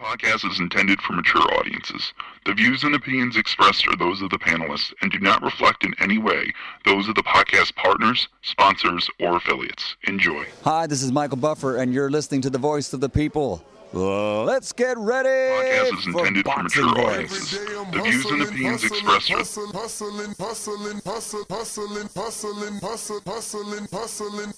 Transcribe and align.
Podcast 0.00 0.50
is 0.50 0.58
intended 0.60 0.98
for 1.02 1.12
mature 1.12 1.42
audiences. 1.58 2.14
The 2.46 2.54
views 2.54 2.84
and 2.84 2.94
opinions 2.94 3.36
expressed 3.36 3.86
are 3.86 3.96
those 3.96 4.22
of 4.22 4.30
the 4.30 4.38
panelists 4.38 4.94
and 5.02 5.12
do 5.12 5.18
not 5.18 5.42
reflect 5.42 5.84
in 5.84 5.94
any 6.00 6.16
way 6.16 6.54
those 6.86 7.06
of 7.06 7.16
the 7.16 7.22
podcast 7.22 7.74
partners, 7.74 8.28
sponsors, 8.40 9.10
or 9.20 9.36
affiliates. 9.36 9.96
Enjoy. 10.04 10.46
Hi, 10.64 10.86
this 10.86 11.02
is 11.02 11.12
Michael 11.12 11.36
Buffer, 11.36 11.76
and 11.76 11.92
you're 11.92 12.08
listening 12.08 12.40
to 12.42 12.50
the 12.50 12.56
voice 12.56 12.94
of 12.94 13.00
the 13.02 13.10
people. 13.10 13.62
Let's 13.92 14.72
get 14.72 14.96
ready 14.96 15.28
Podcast 15.28 15.98
is 15.98 16.06
intended 16.06 16.46
for 16.46 16.62
Boxing 16.62 16.86
mature 16.86 16.94
Voice. 16.94 17.14
audiences. 17.14 17.50
The 17.92 18.00
views 18.02 18.24
and 18.24 18.42
opinions 18.42 18.84
expressed 18.84 19.30
are 19.30 19.36
hustling, 19.36 19.72
hustling, 19.72 20.34
hustling, 20.38 21.00
hustling, 21.04 21.44
hustling, 21.50 22.08
hustling, 22.14 22.80
hustling, 22.80 23.20
hustling, 23.26 23.88
hustling. 23.92 24.52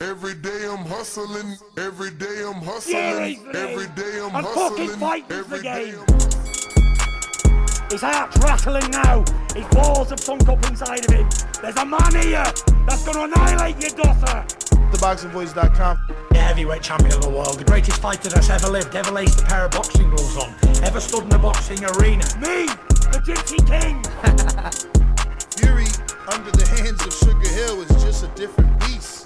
Every 0.00 0.34
day 0.34 0.64
I'm 0.70 0.86
hustling. 0.86 1.56
Every 1.76 2.12
day 2.12 2.44
I'm 2.46 2.62
hustling. 2.62 3.44
Every 3.52 3.88
day 4.00 4.20
I'm 4.22 4.36
I'm 4.36 4.44
hustling. 4.44 4.86
fucking 4.86 5.00
fighting 5.00 5.36
Every 5.36 5.58
the 5.58 5.64
game. 5.64 5.98
I'm- 5.98 7.90
His 7.90 8.00
heart's 8.02 8.36
rattling 8.38 8.88
now. 8.92 9.24
His 9.56 9.66
balls 9.74 10.10
have 10.10 10.20
sunk 10.20 10.48
up 10.48 10.64
inside 10.70 11.04
of 11.04 11.10
him. 11.10 11.28
There's 11.60 11.76
a 11.78 11.84
man 11.84 12.14
here 12.14 12.44
that's 12.86 13.02
going 13.04 13.16
to 13.16 13.24
annihilate 13.24 13.80
your 13.82 13.90
daughter. 14.04 14.44
TheBoxingVoice.com. 14.92 15.98
The 16.30 16.38
heavyweight 16.38 16.82
champion 16.82 17.14
of 17.14 17.22
the 17.22 17.30
world, 17.30 17.58
the 17.58 17.64
greatest 17.64 18.00
fighter 18.00 18.28
that's 18.28 18.50
ever 18.50 18.68
lived, 18.68 18.94
ever 18.94 19.10
laced 19.10 19.40
a 19.40 19.44
pair 19.46 19.64
of 19.64 19.72
boxing 19.72 20.10
gloves 20.10 20.36
on, 20.36 20.54
ever 20.84 21.00
stood 21.00 21.24
in 21.24 21.32
a 21.32 21.38
boxing 21.40 21.84
arena. 21.84 22.22
Me, 22.38 22.66
the 23.10 23.18
Gypsy 23.26 23.58
King. 23.66 24.00
Fury 25.58 25.86
under 26.32 26.52
the 26.52 26.66
hands 26.78 27.02
of 27.04 27.12
Sugar 27.12 27.48
Hill 27.48 27.80
is 27.82 28.04
just 28.04 28.22
a 28.22 28.28
different 28.36 28.78
beast. 28.78 29.17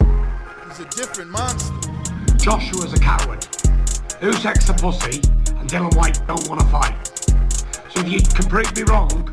He's 0.74 0.86
a 0.86 0.88
different 0.88 1.30
monster. 1.30 1.74
Joshua's 2.38 2.94
a 2.94 2.98
coward. 2.98 3.40
Usyk's 4.22 4.70
a 4.70 4.72
pussy, 4.72 5.20
and 5.58 5.68
Dillian 5.68 5.94
Whyte 5.96 6.26
don't 6.26 6.48
want 6.48 6.62
to 6.62 6.66
fight. 6.68 7.06
So 7.92 8.00
if 8.00 8.08
you 8.08 8.20
can 8.22 8.48
prove 8.48 8.74
me 8.74 8.82
wrong, 8.84 9.28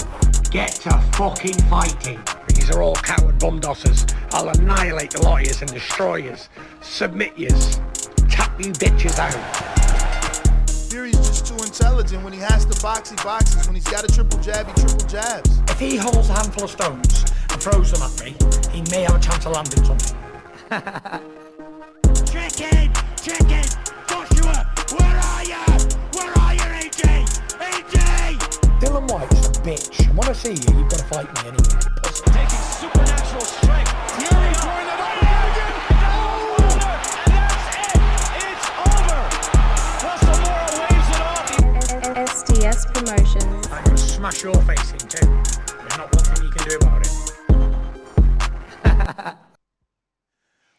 get 0.51 0.71
to 0.81 0.89
fucking 1.13 1.53
fighting. 1.69 2.19
These 2.49 2.69
are 2.71 2.81
all 2.81 2.95
coward 2.95 3.39
bum 3.39 3.61
dossers. 3.61 4.13
I'll 4.33 4.49
annihilate 4.49 5.11
the 5.11 5.21
lawyers 5.21 5.61
and 5.61 5.71
destroy 5.71 6.17
yous, 6.17 6.49
submit 6.81 7.37
yous, 7.37 7.79
tap 8.27 8.59
you 8.59 8.73
bitches 8.73 9.17
out. 9.17 10.69
Fury's 10.89 11.15
just 11.15 11.47
too 11.47 11.55
intelligent. 11.63 12.21
When 12.21 12.33
he 12.33 12.39
has 12.39 12.65
to 12.65 12.81
box, 12.81 13.11
he 13.11 13.15
boxes. 13.15 13.65
When 13.65 13.75
he's 13.75 13.87
got 13.87 14.03
a 14.03 14.13
triple 14.13 14.39
jab, 14.39 14.67
he 14.67 14.73
triple 14.73 15.07
jabs. 15.07 15.59
If 15.69 15.79
he 15.79 15.95
holds 15.95 16.29
a 16.29 16.33
handful 16.33 16.65
of 16.65 16.71
stones 16.71 17.23
and 17.49 17.61
throws 17.61 17.93
them 17.93 18.01
at 18.01 18.25
me, 18.25 18.35
he 18.73 18.81
may 18.91 19.03
have 19.03 19.15
a 19.15 19.19
chance 19.19 19.45
of 19.45 19.53
landing 19.53 19.85
something. 19.85 20.17
Chicken! 20.69 20.85
Chicken! 23.17 23.65
Joshua! 24.07 24.69
Where 24.93 25.17
are 25.17 25.43
you? 25.43 25.57
Where 26.13 26.29
are 26.37 26.53
you, 26.53 26.61
AJ? 26.61 27.25
AJ! 27.57 28.37
Dillian 28.79 29.09
Whyte's 29.11 29.47
a 29.47 29.51
bitch. 29.63 30.07
And 30.07 30.15
when 30.15 30.29
I 30.29 30.33
see 30.33 30.51
you, 30.51 30.77
you've 30.77 30.87
got 30.87 30.99
to 30.99 31.05
fight 31.05 31.25
me 31.25 31.39
anyway. 31.49 31.57
Pussy. 32.03 32.23
taking 32.25 32.61
supernatural 32.77 33.41
strength. 33.41 33.89
Fury 34.13 34.53
throwing 34.61 34.85
the 34.85 34.93
right 35.01 35.25
again. 35.49 35.73
No! 36.05 36.21
And 37.25 37.33
that's 37.33 37.65
it. 37.73 37.97
It's 38.45 38.69
over. 38.85 39.25
Russell 40.05 40.37
waves. 40.85 41.09
STS 42.29 42.85
Promotions. 42.93 43.65
I'm 43.71 43.81
going 43.85 43.97
to 43.97 44.03
smash 44.03 44.43
your 44.43 44.61
face 44.61 44.91
in 44.91 44.99
too. 44.99 45.25
There's 45.25 45.97
not 45.97 46.13
one 46.13 46.25
thing 46.25 46.43
you 46.45 46.51
can 46.51 46.61
do 46.69 46.75
about 46.77 47.01
it. 49.25 49.35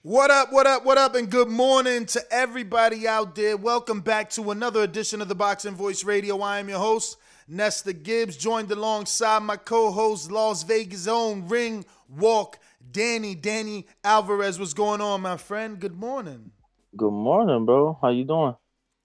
What 0.02 0.30
up, 0.30 0.50
what 0.50 0.66
up, 0.66 0.86
what 0.86 0.96
up, 0.96 1.14
and 1.14 1.30
good 1.30 1.50
morning 1.50 2.06
to 2.06 2.22
everybody 2.30 3.06
out 3.06 3.34
there. 3.34 3.58
Welcome 3.58 4.00
back 4.00 4.30
to 4.30 4.50
another 4.50 4.82
edition 4.82 5.20
of 5.20 5.28
the 5.28 5.34
Boxing 5.34 5.74
Voice 5.74 6.04
Radio. 6.04 6.40
I 6.40 6.58
am 6.58 6.70
your 6.70 6.78
host, 6.78 7.18
Nesta 7.46 7.92
Gibbs, 7.92 8.38
joined 8.38 8.72
alongside 8.72 9.42
my 9.42 9.58
co 9.58 9.92
host, 9.92 10.32
Las 10.32 10.62
Vegas' 10.62 11.06
own 11.06 11.48
Ring 11.48 11.84
Walk, 12.08 12.58
Danny. 12.90 13.34
Danny 13.34 13.86
Alvarez, 14.02 14.58
what's 14.58 14.72
going 14.72 15.02
on, 15.02 15.20
my 15.20 15.36
friend? 15.36 15.78
Good 15.78 15.96
morning. 15.96 16.50
Good 16.96 17.12
morning, 17.12 17.66
bro. 17.66 17.98
How 18.00 18.08
you 18.08 18.24
doing? 18.24 18.54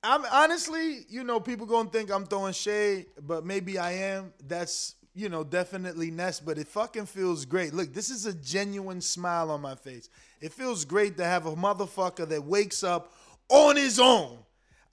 I'm 0.01 0.23
honestly, 0.31 0.99
you 1.09 1.25
know, 1.25 1.41
people 1.41 1.65
gonna 1.65 1.89
think 1.89 2.09
I'm 2.09 2.25
throwing 2.25 2.53
shade, 2.53 3.07
but 3.21 3.45
maybe 3.45 3.77
I 3.77 3.91
am. 3.91 4.31
That's 4.47 4.95
you 5.13 5.27
know 5.27 5.43
definitely 5.43 6.09
Nest, 6.09 6.45
but 6.45 6.57
it 6.57 6.69
fucking 6.69 7.07
feels 7.07 7.43
great. 7.43 7.73
Look, 7.73 7.93
this 7.93 8.09
is 8.09 8.25
a 8.25 8.33
genuine 8.33 9.01
smile 9.01 9.51
on 9.51 9.59
my 9.59 9.75
face. 9.75 10.09
It 10.41 10.53
feels 10.53 10.85
great 10.85 11.17
to 11.17 11.23
have 11.23 11.45
a 11.45 11.55
motherfucker 11.55 12.27
that 12.29 12.43
wakes 12.43 12.83
up 12.83 13.13
on 13.49 13.75
his 13.75 13.99
own. 13.99 14.37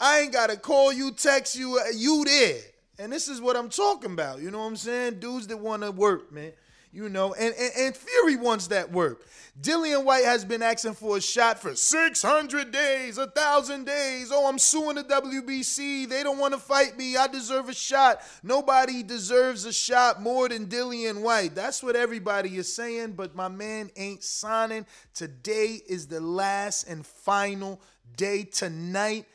I 0.00 0.20
ain't 0.20 0.32
gotta 0.32 0.56
call 0.56 0.92
you, 0.92 1.12
text 1.12 1.56
you, 1.56 1.78
uh, 1.78 1.90
you 1.94 2.24
there. 2.24 2.60
And 2.98 3.12
this 3.12 3.28
is 3.28 3.40
what 3.40 3.56
I'm 3.56 3.68
talking 3.68 4.12
about. 4.12 4.40
You 4.40 4.50
know 4.50 4.58
what 4.58 4.66
I'm 4.66 4.76
saying? 4.76 5.20
Dudes 5.20 5.46
that 5.48 5.56
want 5.56 5.82
to 5.82 5.90
work, 5.90 6.32
man. 6.32 6.52
You 6.94 7.08
know, 7.08 7.32
and, 7.32 7.54
and 7.58 7.72
and 7.78 7.96
Fury 7.96 8.36
wants 8.36 8.66
that 8.66 8.92
work. 8.92 9.26
Dillian 9.60 10.04
Whyte 10.04 10.24
has 10.24 10.44
been 10.44 10.62
asking 10.62 10.94
for 10.94 11.16
a 11.16 11.20
shot 11.20 11.58
for 11.58 11.74
600 11.74 12.70
days, 12.70 13.16
a 13.16 13.26
thousand 13.26 13.84
days. 13.84 14.30
Oh, 14.30 14.46
I'm 14.46 14.58
suing 14.58 14.96
the 14.96 15.04
WBC. 15.04 16.08
They 16.08 16.22
don't 16.22 16.38
want 16.38 16.52
to 16.52 16.60
fight 16.60 16.98
me. 16.98 17.16
I 17.16 17.28
deserve 17.28 17.70
a 17.70 17.74
shot. 17.74 18.20
Nobody 18.42 19.02
deserves 19.02 19.64
a 19.64 19.72
shot 19.72 20.20
more 20.20 20.50
than 20.50 20.66
Dillian 20.66 21.22
Whyte. 21.22 21.54
That's 21.54 21.82
what 21.82 21.96
everybody 21.96 22.56
is 22.56 22.74
saying, 22.74 23.12
but 23.12 23.34
my 23.34 23.48
man 23.48 23.90
ain't 23.96 24.22
signing. 24.22 24.84
Today 25.14 25.80
is 25.86 26.06
the 26.06 26.20
last 26.20 26.88
and 26.88 27.06
final 27.06 27.80
day. 28.16 28.44
Tonight, 28.44 29.26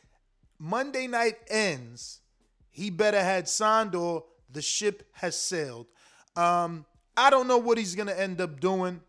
Monday 0.60 1.08
night 1.08 1.38
ends. 1.48 2.22
He 2.70 2.92
better 2.92 3.24
had 3.24 3.50
signed 3.50 3.96
or 3.96 4.26
the 4.52 4.62
ship 4.62 5.04
has 5.14 5.36
sailed. 5.36 5.88
Um, 6.36 6.86
I 7.18 7.32
don't 7.32 7.48
know 7.48 7.58
what 7.58 7.78
he's 7.78 7.96
gonna 7.96 8.14
end 8.14 8.40
up 8.40 8.60
doing. 8.60 9.02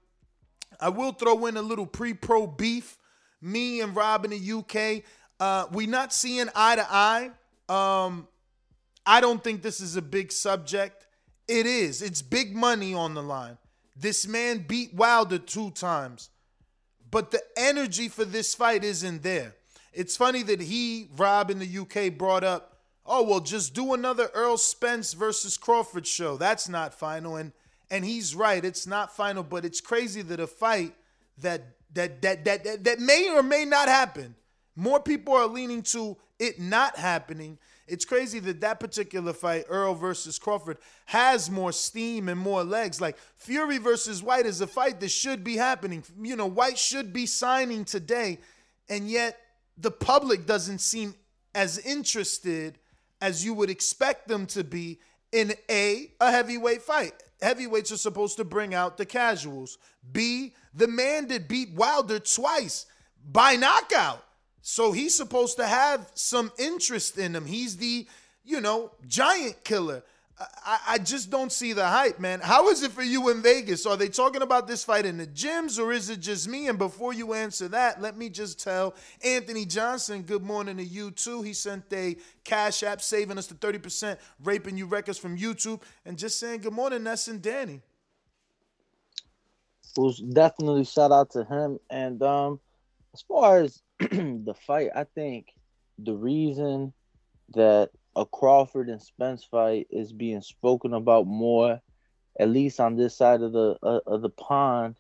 I 0.81 0.89
will 0.89 1.13
throw 1.13 1.47
in 1.47 1.57
a 1.57 1.63
little 1.63 1.87
pre-pro 1.87 2.47
beef. 2.47 2.97
Me 3.41 3.81
and 3.81 3.95
Rob 3.95 4.25
in 4.25 4.31
the 4.33 4.53
UK, 4.53 5.05
uh, 5.39 5.67
we 5.71 5.87
not 5.87 6.13
seeing 6.13 6.49
eye 6.55 6.77
to 6.77 6.87
eye. 6.91 7.31
Um, 7.69 8.27
I 9.07 9.21
don't 9.21 9.45
think 9.45 9.63
this 9.63 9.81
is 9.81 9.97
a 9.97 10.03
big 10.03 10.33
subject. 10.33 11.07
It 11.47 11.67
is. 11.67 12.03
It's 12.03 12.21
big 12.21 12.57
money 12.57 12.95
on 12.95 13.15
the 13.15 13.23
line. 13.23 13.59
This 13.97 14.27
man 14.27 14.65
beat 14.67 14.95
Wilder 14.95 15.39
two 15.39 15.71
times, 15.73 16.31
but 17.11 17.31
the 17.31 17.43
energy 17.57 18.09
for 18.09 18.25
this 18.25 18.55
fight 18.55 18.85
isn't 18.85 19.23
there. 19.23 19.55
It's 19.93 20.17
funny 20.17 20.43
that 20.45 20.61
he, 20.61 21.09
Rob 21.17 21.51
in 21.51 21.59
the 21.59 21.79
UK, 21.79 22.17
brought 22.17 22.45
up, 22.45 22.79
oh 23.05 23.25
well, 23.25 23.41
just 23.41 23.75
do 23.75 23.95
another 23.95 24.31
Errol 24.35 24.57
Spence 24.57 25.15
versus 25.15 25.57
Crawford 25.57 26.07
show. 26.07 26.37
That's 26.37 26.69
not 26.69 26.95
final, 26.95 27.37
and 27.37 27.53
and 27.91 28.05
he's 28.05 28.35
right. 28.35 28.65
It's 28.65 28.87
not 28.87 29.15
final, 29.15 29.43
but 29.43 29.65
it's 29.65 29.81
crazy 29.81 30.23
that 30.23 30.41
a 30.41 30.47
fight 30.47 30.95
that 31.39 31.63
that 31.95 32.23
that 32.23 32.45
that 32.45 32.65
that, 32.65 32.85
that 32.85 32.99
may 33.01 33.31
or 33.31 33.43
may 33.43 33.65
not 33.65 33.89
happen. 33.89 34.35
More 34.77 35.01
people 35.01 35.35
are 35.35 35.47
leaning 35.47 35.83
to 35.83 36.17
it 36.39 36.61
not 36.61 36.97
happening. 36.97 37.59
It's 37.89 38.05
crazy 38.05 38.39
that 38.41 38.61
that 38.61 38.81
particular 38.81 39.33
fight, 39.33 39.65
Errol 39.71 39.95
versus 39.95 40.39
Crawford, 40.39 40.77
has 41.07 41.51
more 41.51 41.73
steam 41.73 42.29
and 42.29 42.39
more 42.39 42.63
legs. 42.63 43.01
Like 43.01 43.17
Fury 43.37 43.79
versus 43.79 44.23
Whyte 44.23 44.47
is 44.47 44.61
a 44.61 44.67
fight 44.67 45.01
that 45.01 45.11
should 45.11 45.43
be 45.43 45.57
happening. 45.57 46.05
You 46.21 46.37
know, 46.37 46.47
Whyte 46.47 46.79
should 46.79 47.13
be 47.13 47.27
signing 47.27 47.85
today, 47.85 48.39
and 48.89 49.09
yet 49.09 49.41
the 49.79 49.91
public 49.91 50.47
doesn't 50.47 50.81
seem 50.81 51.15
as 51.55 51.79
interested 51.79 52.79
as 53.21 53.45
you 53.45 53.55
would 53.55 53.71
expect 53.71 54.29
them 54.29 54.47
to 54.47 54.63
be 54.63 54.99
in 55.33 55.55
a 55.71 56.13
a 56.21 56.31
heavyweight 56.31 56.83
fight. 56.83 57.15
Heavyweights 57.41 57.93
are 57.93 57.99
supposed 57.99 58.37
to 58.37 58.45
bring 58.45 58.75
out 58.75 58.97
the 58.97 59.07
casuals. 59.07 59.79
B, 60.11 60.55
the 60.75 60.89
man 60.89 61.29
that 61.29 61.49
beat 61.49 61.73
Wilder 61.73 62.19
twice 62.19 62.87
by 63.31 63.57
knockout. 63.57 64.25
So 64.61 64.93
he's 64.93 65.15
supposed 65.15 65.57
to 65.57 65.67
have 65.67 66.11
some 66.15 66.53
interest 66.59 67.17
in 67.17 67.35
him. 67.35 67.47
He's 67.47 67.77
the, 67.77 68.07
you 68.45 68.61
know, 68.61 68.93
giant 69.07 69.65
killer. 69.65 70.03
I, 70.41 70.79
I 70.89 70.99
just 70.99 71.31
don't 71.31 71.51
see 71.51 71.73
the 71.73 71.87
hype, 71.87 72.21
man. 72.21 72.41
How 72.41 72.69
is 72.69 72.83
it 72.83 72.93
for 72.93 73.03
you 73.03 73.29
in 73.31 73.43
Vegas? 73.43 73.87
Are 73.87 73.97
they 73.97 74.09
talking 74.09 74.43
about 74.43 74.69
this 74.69 74.85
fight 74.85 75.05
in 75.05 75.19
the 75.19 75.27
gyms 75.27 75.79
or 75.81 75.93
is 75.93 76.11
it 76.11 76.21
just 76.21 76.49
me? 76.49 76.69
And 76.69 76.79
before 76.79 77.13
you 77.13 77.35
answer 77.35 77.69
that, 77.69 78.01
let 78.01 78.17
me 78.17 78.29
just 78.29 78.63
tell 78.63 78.95
Anthony 79.25 79.65
Johnson 79.65 80.23
good 80.23 80.43
morning 80.43 80.77
to 80.77 80.85
you 80.85 81.11
too. 81.11 81.43
He 81.43 81.53
sent 81.53 81.85
a 81.93 82.17
cash 82.45 82.83
app 82.85 83.03
saving 83.03 83.39
us 83.39 83.49
the 83.49 83.55
30% 83.55 84.17
raping 84.45 84.77
you 84.77 84.87
records 84.87 85.19
from 85.19 85.37
YouTube 85.37 85.83
and 86.05 86.17
just 86.17 86.39
saying 86.39 86.61
good 86.61 86.73
morning, 86.73 87.03
Ness 87.03 87.27
and 87.29 87.43
Danny. 87.43 87.81
was 89.97 90.19
definitely 90.19 90.85
shout 90.85 91.11
out 91.11 91.31
to 91.31 91.45
him. 91.45 91.79
And 91.91 92.23
um, 92.23 92.61
as 93.13 93.23
far 93.23 93.61
as 93.63 93.83
the 93.99 94.55
fight, 94.67 94.91
I 94.95 95.05
think 95.05 95.49
the 95.99 96.15
reason 96.15 96.93
that 97.55 97.91
a 98.19 98.27
Crawford 98.27 98.89
and 98.89 99.01
Spence 99.01 99.45
fight 99.45 99.87
is 99.91 100.13
being 100.13 100.43
spoken 100.43 100.93
about 100.93 101.27
more, 101.27 101.81
at 102.39 102.49
least 102.51 102.81
on 102.81 102.97
this 102.97 103.17
side 103.17 103.43
of 103.43 103.53
the 103.53 103.79
uh, 103.83 104.01
of 104.07 104.23
the 104.23 104.31
pond, 104.31 104.97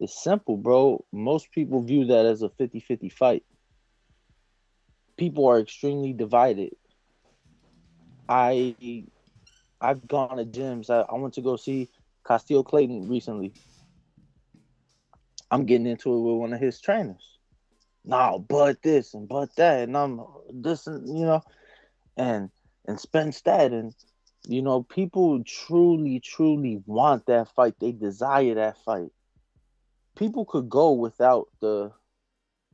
It's 0.00 0.22
simple, 0.22 0.56
bro. 0.56 1.04
Most 1.12 1.52
people 1.52 1.82
view 1.82 2.06
that 2.06 2.26
as 2.26 2.42
a 2.42 2.48
50-50 2.48 3.12
fight. 3.12 3.44
People 5.16 5.46
are 5.46 5.60
extremely 5.60 6.12
divided. 6.12 6.74
I 8.28 8.74
I've 9.80 10.06
gone 10.08 10.38
to 10.38 10.44
gyms. 10.44 10.90
I, 10.90 11.02
I 11.02 11.18
went 11.18 11.34
to 11.34 11.42
go 11.42 11.56
see 11.56 11.88
Castio 12.26 12.64
Clayton 12.64 13.08
recently. 13.08 13.54
I'm 15.50 15.66
getting 15.66 15.86
into 15.86 16.12
it 16.14 16.20
with 16.20 16.40
one 16.40 16.52
of 16.52 16.60
his 16.60 16.80
trainers. 16.80 17.38
No, 18.04 18.44
but 18.48 18.82
this 18.82 19.14
and 19.14 19.28
but 19.28 19.54
that, 19.56 19.82
and 19.82 19.96
I'm 19.96 20.20
this 20.52 20.86
and 20.86 21.06
you 21.06 21.26
know, 21.26 21.42
and 22.20 22.50
and 22.86 23.00
Spence 23.00 23.40
that, 23.42 23.72
and 23.72 23.94
you 24.46 24.62
know, 24.62 24.82
people 24.82 25.42
truly, 25.44 26.20
truly 26.20 26.82
want 26.86 27.26
that 27.26 27.48
fight. 27.54 27.74
They 27.80 27.92
desire 27.92 28.54
that 28.54 28.78
fight. 28.78 29.10
People 30.16 30.44
could 30.44 30.68
go 30.68 30.92
without 30.92 31.48
the 31.60 31.92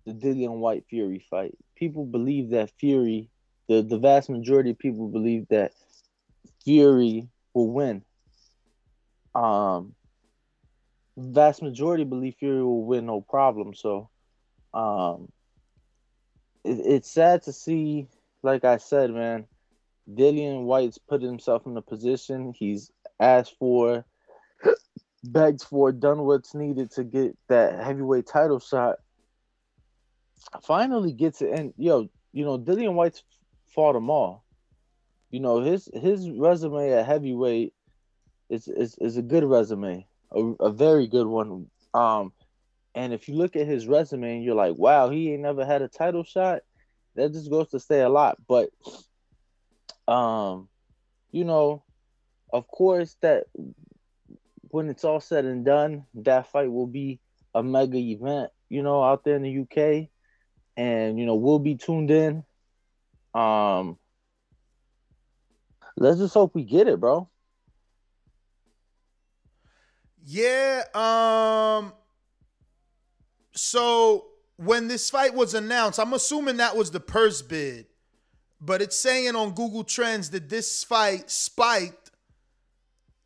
the 0.05 0.13
Dillian 0.13 0.59
Whyte 0.59 0.85
Fury 0.89 1.25
fight. 1.31 1.57
People 1.77 2.05
believe 2.07 2.51
that 2.51 2.71
Fury, 2.79 3.29
the, 3.69 3.83
the 3.83 3.99
vast 3.99 4.31
majority 4.31 4.71
of 4.71 4.79
people 4.79 5.09
believe 5.09 5.49
that 5.49 5.73
Fury 6.65 7.29
will 7.55 7.71
win. 7.71 8.03
Um 9.35 9.95
vast 11.17 11.63
majority 11.63 12.05
believe 12.05 12.35
Fury 12.39 12.63
will 12.63 12.85
win 12.85 13.07
no 13.07 13.21
problem. 13.21 13.75
So 13.75 14.09
um 14.75 15.29
it, 16.65 16.79
it's 16.85 17.11
sad 17.11 17.43
to 17.45 17.53
see, 17.53 18.07
like 18.43 18.65
I 18.65 18.77
said, 18.79 19.11
man, 19.11 19.47
Dillian 20.09 20.65
Whyte's 20.65 20.99
put 20.99 21.23
himself 21.23 21.67
in 21.67 21.77
a 21.77 21.83
position. 21.83 22.53
He's 22.57 22.91
asked 23.19 23.57
for, 23.59 24.05
begged 25.25 25.63
for, 25.63 25.93
done 25.93 26.21
what's 26.21 26.55
needed 26.55 26.91
to 26.93 27.05
get 27.05 27.37
that 27.49 27.83
heavyweight 27.83 28.27
title 28.27 28.61
shot. 28.61 28.97
Finally 30.63 31.13
gets 31.13 31.43
it, 31.43 31.51
and 31.51 31.75
yo, 31.77 32.09
you 32.33 32.45
know, 32.45 32.59
Dillian 32.59 32.95
Whyte's 32.95 33.23
fought 33.67 33.95
them 33.95 34.11
all. 34.11 34.45
You 35.31 35.41
know, 35.41 35.61
his 35.61 35.91
his 35.93 36.31
resume 36.31 36.93
at 36.93 37.07
heavyweight 37.07 37.75
is 38.49 38.69
is, 38.69 38.97
is 38.99 39.17
a 39.17 39.23
good 39.23 39.45
resume, 39.45 40.07
a, 40.31 40.41
a 40.61 40.71
very 40.71 41.09
good 41.09 41.27
one. 41.27 41.67
Um, 41.95 42.33
and 42.95 43.13
if 43.13 43.29
you 43.29 43.35
look 43.35 43.57
at 43.57 43.67
his 43.67 43.87
resume 43.87 44.37
and 44.37 44.45
you're 44.45 44.55
like, 44.55 44.77
wow, 44.77 45.11
he 45.11 45.33
ain't 45.33 45.43
never 45.43 45.67
had 45.67 45.83
a 45.83 45.89
title 45.89 46.25
shot, 46.25 46.63
that 47.17 47.33
just 47.33 47.51
goes 47.51 47.71
to 47.71 47.81
say 47.81 48.01
a 48.01 48.09
lot. 48.09 48.39
But 48.47 48.71
um, 50.09 50.69
you 51.31 51.45
know, 51.45 51.83
of 52.53 52.67
course 52.69 53.17
that 53.23 53.45
when 54.71 54.89
it's 54.89 55.05
all 55.05 55.21
said 55.21 55.45
and 55.45 55.65
done, 55.65 56.05
that 56.15 56.51
fight 56.51 56.71
will 56.71 56.87
be 56.87 57.21
a 57.55 57.63
mega 57.63 57.99
event, 57.99 58.51
you 58.69 58.83
know, 58.83 59.03
out 59.03 59.25
there 59.25 59.37
in 59.37 59.43
the 59.43 59.61
UK. 59.61 60.09
And, 60.77 61.19
you 61.19 61.25
know, 61.25 61.37
we'll 61.37 61.59
be 61.59 61.77
tuned 61.77 62.11
in. 62.11 62.45
Um 63.35 63.99
let's 65.97 66.19
just 66.19 66.35
hope 66.35 66.55
we 66.55 66.65
get 66.65 66.89
it, 66.89 67.01
bro. 67.01 67.29
Yeah, 70.25 70.83
um 70.95 71.93
so 73.55 74.27
when 74.57 74.89
this 74.89 75.11
fight 75.11 75.35
was 75.35 75.55
announced, 75.55 75.99
I'm 75.99 76.13
assuming 76.13 76.57
that 76.59 76.77
was 76.77 76.91
the 76.91 77.01
purse 77.01 77.43
bid. 77.43 77.87
But 78.61 78.81
it's 78.81 78.97
saying 78.97 79.37
on 79.37 79.51
Google 79.51 79.85
Trends 79.85 80.31
that 80.31 80.49
this 80.49 80.83
fight 80.83 81.31
spiked 81.31 82.11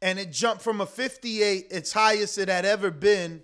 and 0.02 0.18
it 0.18 0.32
jumped 0.32 0.62
from 0.62 0.80
a 0.80 0.86
58, 0.86 1.66
its 1.70 1.92
highest 1.92 2.38
it 2.38 2.48
had 2.48 2.64
ever 2.64 2.90
been, 2.90 3.42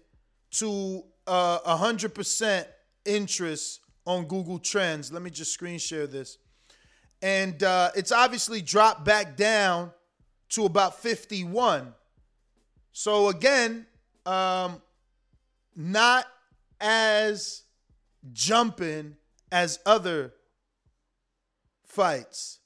to 0.53 1.05
uh, 1.27 1.77
100% 1.77 2.67
interest 3.05 3.81
on 4.07 4.25
Google 4.25 4.59
Trends. 4.59 5.13
Let 5.13 5.23
me 5.23 5.31
just 5.31 5.53
screen 5.53 5.79
share 5.79 6.07
this. 6.07 6.39
And 7.21 7.63
uh, 7.63 7.91
it's 7.95 8.13
obviously 8.13 8.63
dropped 8.63 9.05
back 9.05 9.37
down 9.37 9.93
to 10.51 10.65
about 10.65 11.01
51. 11.01 11.93
So 12.93 13.29
again, 13.29 13.87
um, 14.25 14.81
not 15.75 16.27
as 16.81 17.63
jumping 18.33 19.17
as 19.53 19.79
other 19.87 20.35
fights. 21.85 22.61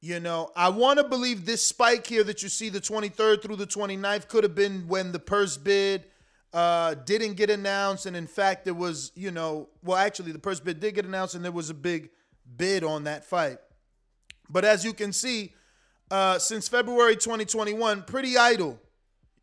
You 0.00 0.18
know, 0.18 0.50
I 0.56 0.68
want 0.68 0.98
to 0.98 1.04
believe 1.04 1.46
this 1.46 1.64
spike 1.64 2.06
here 2.06 2.24
that 2.24 2.42
you 2.42 2.48
see 2.48 2.68
the 2.68 2.80
23rd 2.80 3.40
through 3.40 3.56
the 3.56 3.66
29th 3.66 4.26
could 4.28 4.42
have 4.42 4.54
been 4.54 4.88
when 4.88 5.12
the 5.12 5.20
purse 5.20 5.56
bid 5.56 6.06
uh, 6.52 6.94
didn't 6.94 7.34
get 7.34 7.50
announced. 7.50 8.06
And 8.06 8.16
in 8.16 8.26
fact, 8.26 8.64
there 8.64 8.74
was, 8.74 9.12
you 9.14 9.30
know, 9.30 9.68
well, 9.84 9.96
actually, 9.96 10.32
the 10.32 10.40
purse 10.40 10.58
bid 10.58 10.80
did 10.80 10.96
get 10.96 11.04
announced 11.04 11.36
and 11.36 11.44
there 11.44 11.52
was 11.52 11.70
a 11.70 11.74
big 11.74 12.10
bid 12.56 12.82
on 12.82 13.04
that 13.04 13.24
fight. 13.24 13.58
But 14.50 14.64
as 14.64 14.84
you 14.84 14.92
can 14.92 15.12
see, 15.12 15.54
uh, 16.10 16.38
since 16.38 16.68
February 16.68 17.14
2021, 17.14 18.02
pretty 18.02 18.36
idle. 18.36 18.80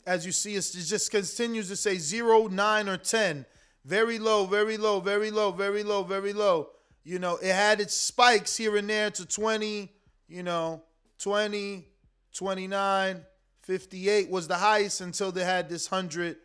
As 0.06 0.26
you 0.26 0.32
see, 0.32 0.56
it 0.56 0.70
just 0.74 1.10
continues 1.10 1.68
to 1.70 1.76
say 1.76 1.98
zero, 1.98 2.48
nine, 2.48 2.90
or 2.90 2.98
10. 2.98 3.46
Very 3.86 4.20
low, 4.20 4.46
very 4.46 4.78
low, 4.78 5.00
very 5.00 5.32
low, 5.32 5.52
very 5.52 5.84
low, 5.84 6.04
very 6.04 6.34
low. 6.34 6.70
You 7.04 7.20
know, 7.20 7.38
it 7.38 7.54
had 7.54 7.80
its 7.80 7.94
spikes 7.94 8.58
here 8.58 8.76
and 8.76 8.90
there 8.90 9.10
to 9.12 9.26
20, 9.26 9.92
you 10.28 10.44
know, 10.44 10.84
20, 11.20 11.86
29, 12.34 13.22
58 13.62 14.30
was 14.30 14.48
the 14.48 14.56
highest 14.56 15.02
until 15.02 15.32
they 15.32 15.44
had 15.44 15.70
this 15.70 15.90
100 15.90 16.38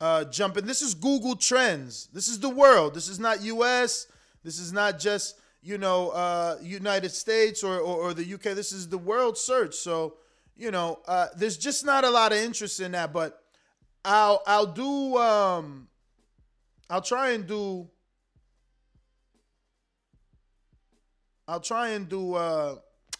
uh, 0.00 0.24
jump. 0.24 0.56
And 0.56 0.68
this 0.68 0.82
is 0.82 0.94
Google 0.94 1.36
Trends. 1.36 2.08
This 2.12 2.28
is 2.28 2.40
the 2.40 2.48
world. 2.48 2.94
This 2.94 3.08
is 3.08 3.20
not 3.20 3.42
US. 3.42 4.06
This 4.42 4.58
is 4.58 4.72
not 4.72 4.98
just, 4.98 5.38
you 5.62 5.78
know, 5.78 6.10
uh, 6.10 6.58
United 6.60 7.10
States 7.10 7.62
or, 7.62 7.78
or, 7.78 8.08
or, 8.08 8.14
the 8.14 8.34
UK. 8.34 8.42
This 8.56 8.72
is 8.72 8.88
the 8.88 8.98
world 8.98 9.38
search. 9.38 9.74
So, 9.76 10.14
you 10.56 10.72
know, 10.72 10.98
uh, 11.06 11.28
there's 11.36 11.56
just 11.56 11.84
not 11.86 12.04
a 12.04 12.10
lot 12.10 12.32
of 12.32 12.38
interest 12.38 12.80
in 12.80 12.92
that. 12.92 13.12
But 13.12 13.40
I'll 14.04 14.42
I'll 14.46 14.66
do 14.66 15.16
um 15.16 15.88
I'll 16.90 17.02
try 17.02 17.30
and 17.30 17.46
do 17.46 17.88
I'll 21.48 21.60
try 21.60 21.88
and 21.90 22.08
do 22.08 22.34
uh, 22.34 22.76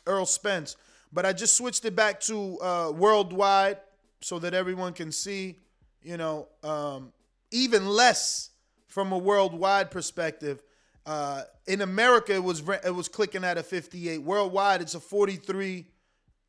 Errol 0.06 0.26
Spence, 0.26 0.76
but 1.12 1.26
I 1.26 1.32
just 1.32 1.56
switched 1.56 1.84
it 1.84 1.96
back 1.96 2.20
to 2.20 2.58
uh, 2.60 2.92
worldwide 2.94 3.78
so 4.20 4.38
that 4.38 4.54
everyone 4.54 4.92
can 4.92 5.10
see, 5.10 5.58
you 6.02 6.16
know, 6.16 6.48
um, 6.62 7.12
even 7.50 7.88
less 7.88 8.50
from 8.86 9.12
a 9.12 9.18
worldwide 9.18 9.90
perspective. 9.90 10.62
Uh, 11.04 11.42
in 11.66 11.80
America, 11.80 12.34
it 12.34 12.42
was 12.42 12.62
it 12.84 12.94
was 12.94 13.08
clicking 13.08 13.44
at 13.44 13.58
a 13.58 13.62
58. 13.62 14.18
Worldwide, 14.18 14.80
it's 14.80 14.94
a 14.94 15.00
43 15.00 15.86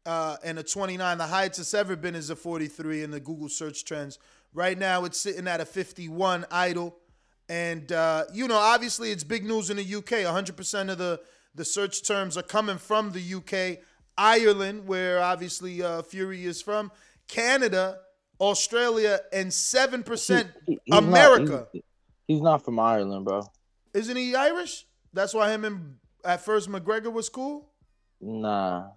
uh, 0.06 0.38
and 0.44 0.60
a 0.60 0.64
29. 0.64 1.18
The 1.18 1.26
highest 1.26 1.60
it's 1.60 1.74
ever 1.74 1.96
been 1.96 2.16
is 2.16 2.30
a 2.30 2.36
43 2.36 3.04
in 3.04 3.12
the 3.12 3.20
Google 3.20 3.50
search 3.50 3.84
trends. 3.86 4.20
Right 4.54 4.78
now, 4.78 5.06
it's 5.06 5.20
sitting 5.20 5.48
at 5.48 5.60
a 5.60 5.66
51 5.66 6.46
idle. 6.52 6.96
And, 7.54 7.92
uh, 7.92 8.24
you 8.34 8.48
know, 8.48 8.58
obviously 8.58 9.12
it's 9.12 9.24
big 9.24 9.46
news 9.46 9.70
in 9.70 9.78
the 9.78 9.84
UK. 9.96 10.26
100% 10.26 10.90
of 10.90 10.98
the 10.98 11.20
the 11.54 11.64
search 11.64 12.02
terms 12.02 12.36
are 12.36 12.42
coming 12.42 12.80
from 12.80 13.12
the 13.12 13.36
UK, 13.36 13.84
Ireland, 14.18 14.88
where 14.88 15.22
obviously 15.22 15.84
uh, 15.84 16.02
Fury 16.02 16.46
is 16.46 16.64
from, 16.64 16.92
Canada, 17.28 18.00
Australia, 18.40 19.20
and 19.32 19.54
seven 19.54 20.02
percent 20.02 20.48
America. 20.92 21.52
Not, 21.52 21.70
he's, 21.74 21.82
he's, 22.28 22.42
not 22.42 22.66
from 22.66 22.80
Ireland, 22.80 23.26
bro. 23.26 23.44
Isn't 23.94 24.18
he 24.18 24.34
Irish? 24.36 24.88
That's 25.14 25.36
why 25.36 25.52
him 25.52 25.64
and 25.64 25.96
at 26.26 26.44
first 26.44 26.72
McGregor 26.72 27.14
was 27.14 27.30
cool. 27.30 27.70
Nah, 28.20 28.88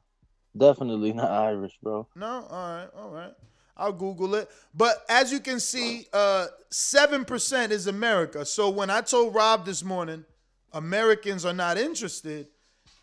definitely 0.56 1.12
not 1.12 1.30
Irish, 1.30 1.78
bro. 1.82 2.08
No, 2.16 2.46
all 2.48 2.75
right, 2.75 2.88
all 2.96 3.10
right. 3.10 3.34
I'll 3.76 3.92
Google 3.92 4.35
it. 4.37 4.49
But 4.75 5.04
as 5.09 5.30
you 5.30 5.40
can 5.40 5.61
see, 5.61 6.06
uh, 6.12 6.47
seven 6.71 7.25
percent 7.25 7.73
is 7.73 7.87
America. 7.87 8.45
So 8.45 8.71
when 8.71 8.90
I 8.90 9.00
told 9.02 9.35
Rob 9.35 9.66
this 9.66 9.85
morning 9.85 10.25
Americans 10.73 11.45
are 11.45 11.52
not 11.52 11.76
interested, 11.78 12.49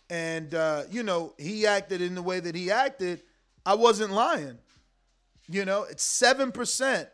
and 0.10 0.54
uh, 0.54 0.84
you 0.90 1.04
know 1.04 1.34
he 1.38 1.68
acted 1.68 2.02
in 2.02 2.16
the 2.16 2.22
way 2.22 2.40
that 2.40 2.56
he 2.56 2.72
acted, 2.72 3.22
I 3.66 3.76
wasn't 3.76 4.14
lying. 4.14 4.58
You 5.50 5.66
know, 5.66 5.84
it's 5.84 6.04
seven 6.04 6.52
percent 6.52 7.10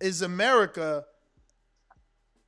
is 0.00 0.22
America. 0.22 1.04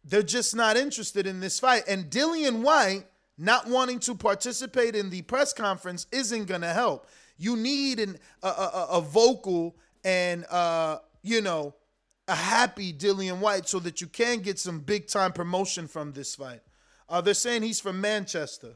They're 0.04 0.22
just 0.22 0.56
not 0.56 0.76
interested 0.76 1.26
in 1.26 1.40
this 1.40 1.60
fight, 1.60 1.84
and 1.86 2.10
Dillian 2.10 2.62
Whyte 2.62 3.06
not 3.38 3.68
wanting 3.68 3.98
to 4.00 4.14
participate 4.14 4.94
in 4.94 5.10
the 5.10 5.22
press 5.22 5.52
conference 5.52 6.06
isn't 6.12 6.46
gonna 6.46 6.72
help. 6.72 7.06
You 7.36 7.56
need 7.56 7.98
an 8.00 8.18
a, 8.42 8.48
a, 8.48 8.86
a 8.92 9.00
vocal 9.00 9.76
and 10.04 10.44
uh, 10.50 10.98
you 11.22 11.40
know 11.40 11.74
a 12.28 12.34
happy 12.34 12.92
Dillian 12.92 13.38
Whyte 13.38 13.68
so 13.68 13.78
that 13.80 14.00
you 14.00 14.06
can 14.06 14.40
get 14.40 14.58
some 14.58 14.80
big 14.80 15.08
time 15.08 15.32
promotion 15.32 15.88
from 15.88 16.12
this 16.12 16.34
fight. 16.34 16.60
Uh, 17.08 17.20
they're 17.20 17.34
saying 17.34 17.62
he's 17.62 17.80
from 17.80 18.00
Manchester. 18.00 18.74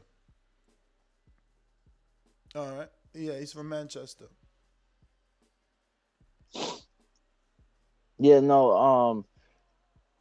All 2.55 2.67
right. 2.71 2.89
Yeah, 3.13 3.39
he's 3.39 3.53
from 3.53 3.69
Manchester. 3.69 4.25
Yeah, 8.19 8.39
no, 8.39 8.75
um, 8.75 9.25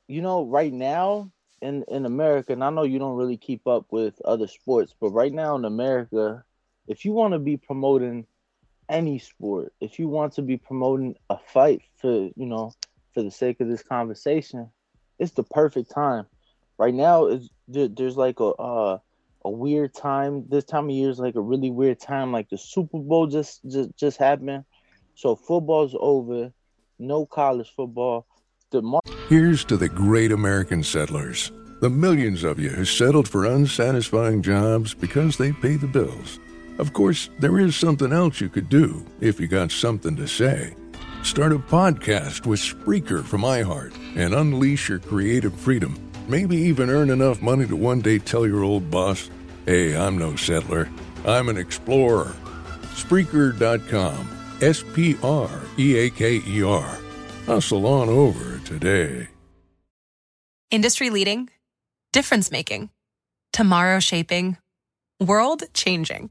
you 0.06 0.20
know, 0.22 0.44
right 0.44 0.72
now 0.72 1.30
in 1.62 1.84
in 1.88 2.04
America, 2.06 2.52
and 2.52 2.62
I 2.62 2.70
know 2.70 2.82
you 2.82 2.98
don't 2.98 3.16
really 3.16 3.36
keep 3.36 3.66
up 3.66 3.86
with 3.90 4.20
other 4.24 4.46
sports, 4.46 4.94
but 5.00 5.10
right 5.10 5.32
now 5.32 5.56
in 5.56 5.64
America, 5.64 6.44
if 6.86 7.04
you 7.04 7.12
want 7.12 7.32
to 7.32 7.38
be 7.38 7.56
promoting 7.56 8.26
any 8.88 9.18
sport, 9.18 9.72
if 9.80 9.98
you 9.98 10.08
want 10.08 10.34
to 10.34 10.42
be 10.42 10.56
promoting 10.56 11.14
a 11.30 11.38
fight 11.38 11.82
for, 11.96 12.10
you 12.10 12.46
know, 12.46 12.72
for 13.14 13.22
the 13.22 13.30
sake 13.30 13.60
of 13.60 13.68
this 13.68 13.82
conversation, 13.82 14.70
it's 15.18 15.32
the 15.32 15.42
perfect 15.42 15.90
time. 15.90 16.26
Right 16.78 16.94
now, 16.94 17.26
is 17.26 17.48
there, 17.68 17.88
there's 17.88 18.16
like 18.16 18.40
a 18.40 18.50
uh, 18.50 18.98
a 19.44 19.50
weird 19.50 19.94
time. 19.94 20.44
This 20.48 20.64
time 20.64 20.84
of 20.84 20.90
year 20.90 21.08
is 21.08 21.18
like 21.18 21.36
a 21.36 21.40
really 21.40 21.70
weird 21.70 22.00
time. 22.00 22.32
Like 22.32 22.50
the 22.50 22.58
Super 22.58 22.98
Bowl 22.98 23.26
just 23.26 23.60
just 23.70 23.96
just 23.96 24.18
happened, 24.18 24.64
so 25.14 25.36
football's 25.36 25.96
over. 25.98 26.52
No 26.98 27.26
college 27.26 27.72
football. 27.74 28.26
The 28.70 28.82
mar- 28.82 29.00
Here's 29.28 29.64
to 29.66 29.76
the 29.76 29.88
great 29.88 30.32
American 30.32 30.82
settlers, 30.82 31.50
the 31.80 31.90
millions 31.90 32.42
of 32.42 32.58
you 32.58 32.70
who 32.70 32.84
settled 32.84 33.28
for 33.28 33.46
unsatisfying 33.46 34.42
jobs 34.42 34.92
because 34.92 35.36
they 35.36 35.52
pay 35.52 35.76
the 35.76 35.86
bills. 35.86 36.38
Of 36.78 36.92
course, 36.92 37.30
there 37.38 37.58
is 37.58 37.74
something 37.74 38.12
else 38.12 38.40
you 38.40 38.48
could 38.48 38.68
do 38.68 39.04
if 39.20 39.40
you 39.40 39.46
got 39.46 39.70
something 39.70 40.16
to 40.16 40.26
say. 40.28 40.74
Start 41.22 41.52
a 41.52 41.58
podcast 41.58 42.46
with 42.46 42.60
Spreaker 42.60 43.24
from 43.24 43.42
iHeart 43.42 43.94
and 44.16 44.34
unleash 44.34 44.88
your 44.88 44.98
creative 44.98 45.54
freedom. 45.54 45.98
Maybe 46.28 46.56
even 46.56 46.90
earn 46.90 47.10
enough 47.10 47.40
money 47.40 47.66
to 47.66 47.76
one 47.76 48.00
day 48.00 48.18
tell 48.18 48.46
your 48.46 48.62
old 48.62 48.90
boss, 48.90 49.30
hey, 49.64 49.96
I'm 49.96 50.18
no 50.18 50.36
settler, 50.36 50.88
I'm 51.26 51.48
an 51.48 51.56
explorer. 51.56 52.34
Spreaker.com. 52.94 54.36
S 54.62 54.82
P 54.94 55.16
R 55.22 55.50
E 55.78 55.96
A 55.98 56.10
K 56.10 56.40
E 56.46 56.62
R. 56.62 56.98
Hustle 57.44 57.86
on 57.86 58.08
over 58.08 58.58
today. 58.64 59.28
Industry 60.70 61.10
leading, 61.10 61.50
difference 62.12 62.50
making, 62.50 62.90
tomorrow 63.52 64.00
shaping, 64.00 64.56
world 65.20 65.62
changing. 65.74 66.30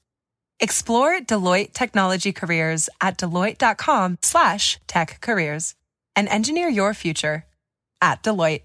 Explore 0.63 1.21
Deloitte 1.21 1.73
technology 1.73 2.31
careers 2.31 2.87
at 3.01 3.17
deloitte.com 3.17 4.19
slash 4.21 4.79
tech 4.85 5.17
careers 5.19 5.73
and 6.15 6.27
engineer 6.27 6.69
your 6.69 6.93
future 6.93 7.45
at 7.99 8.21
Deloitte. 8.21 8.61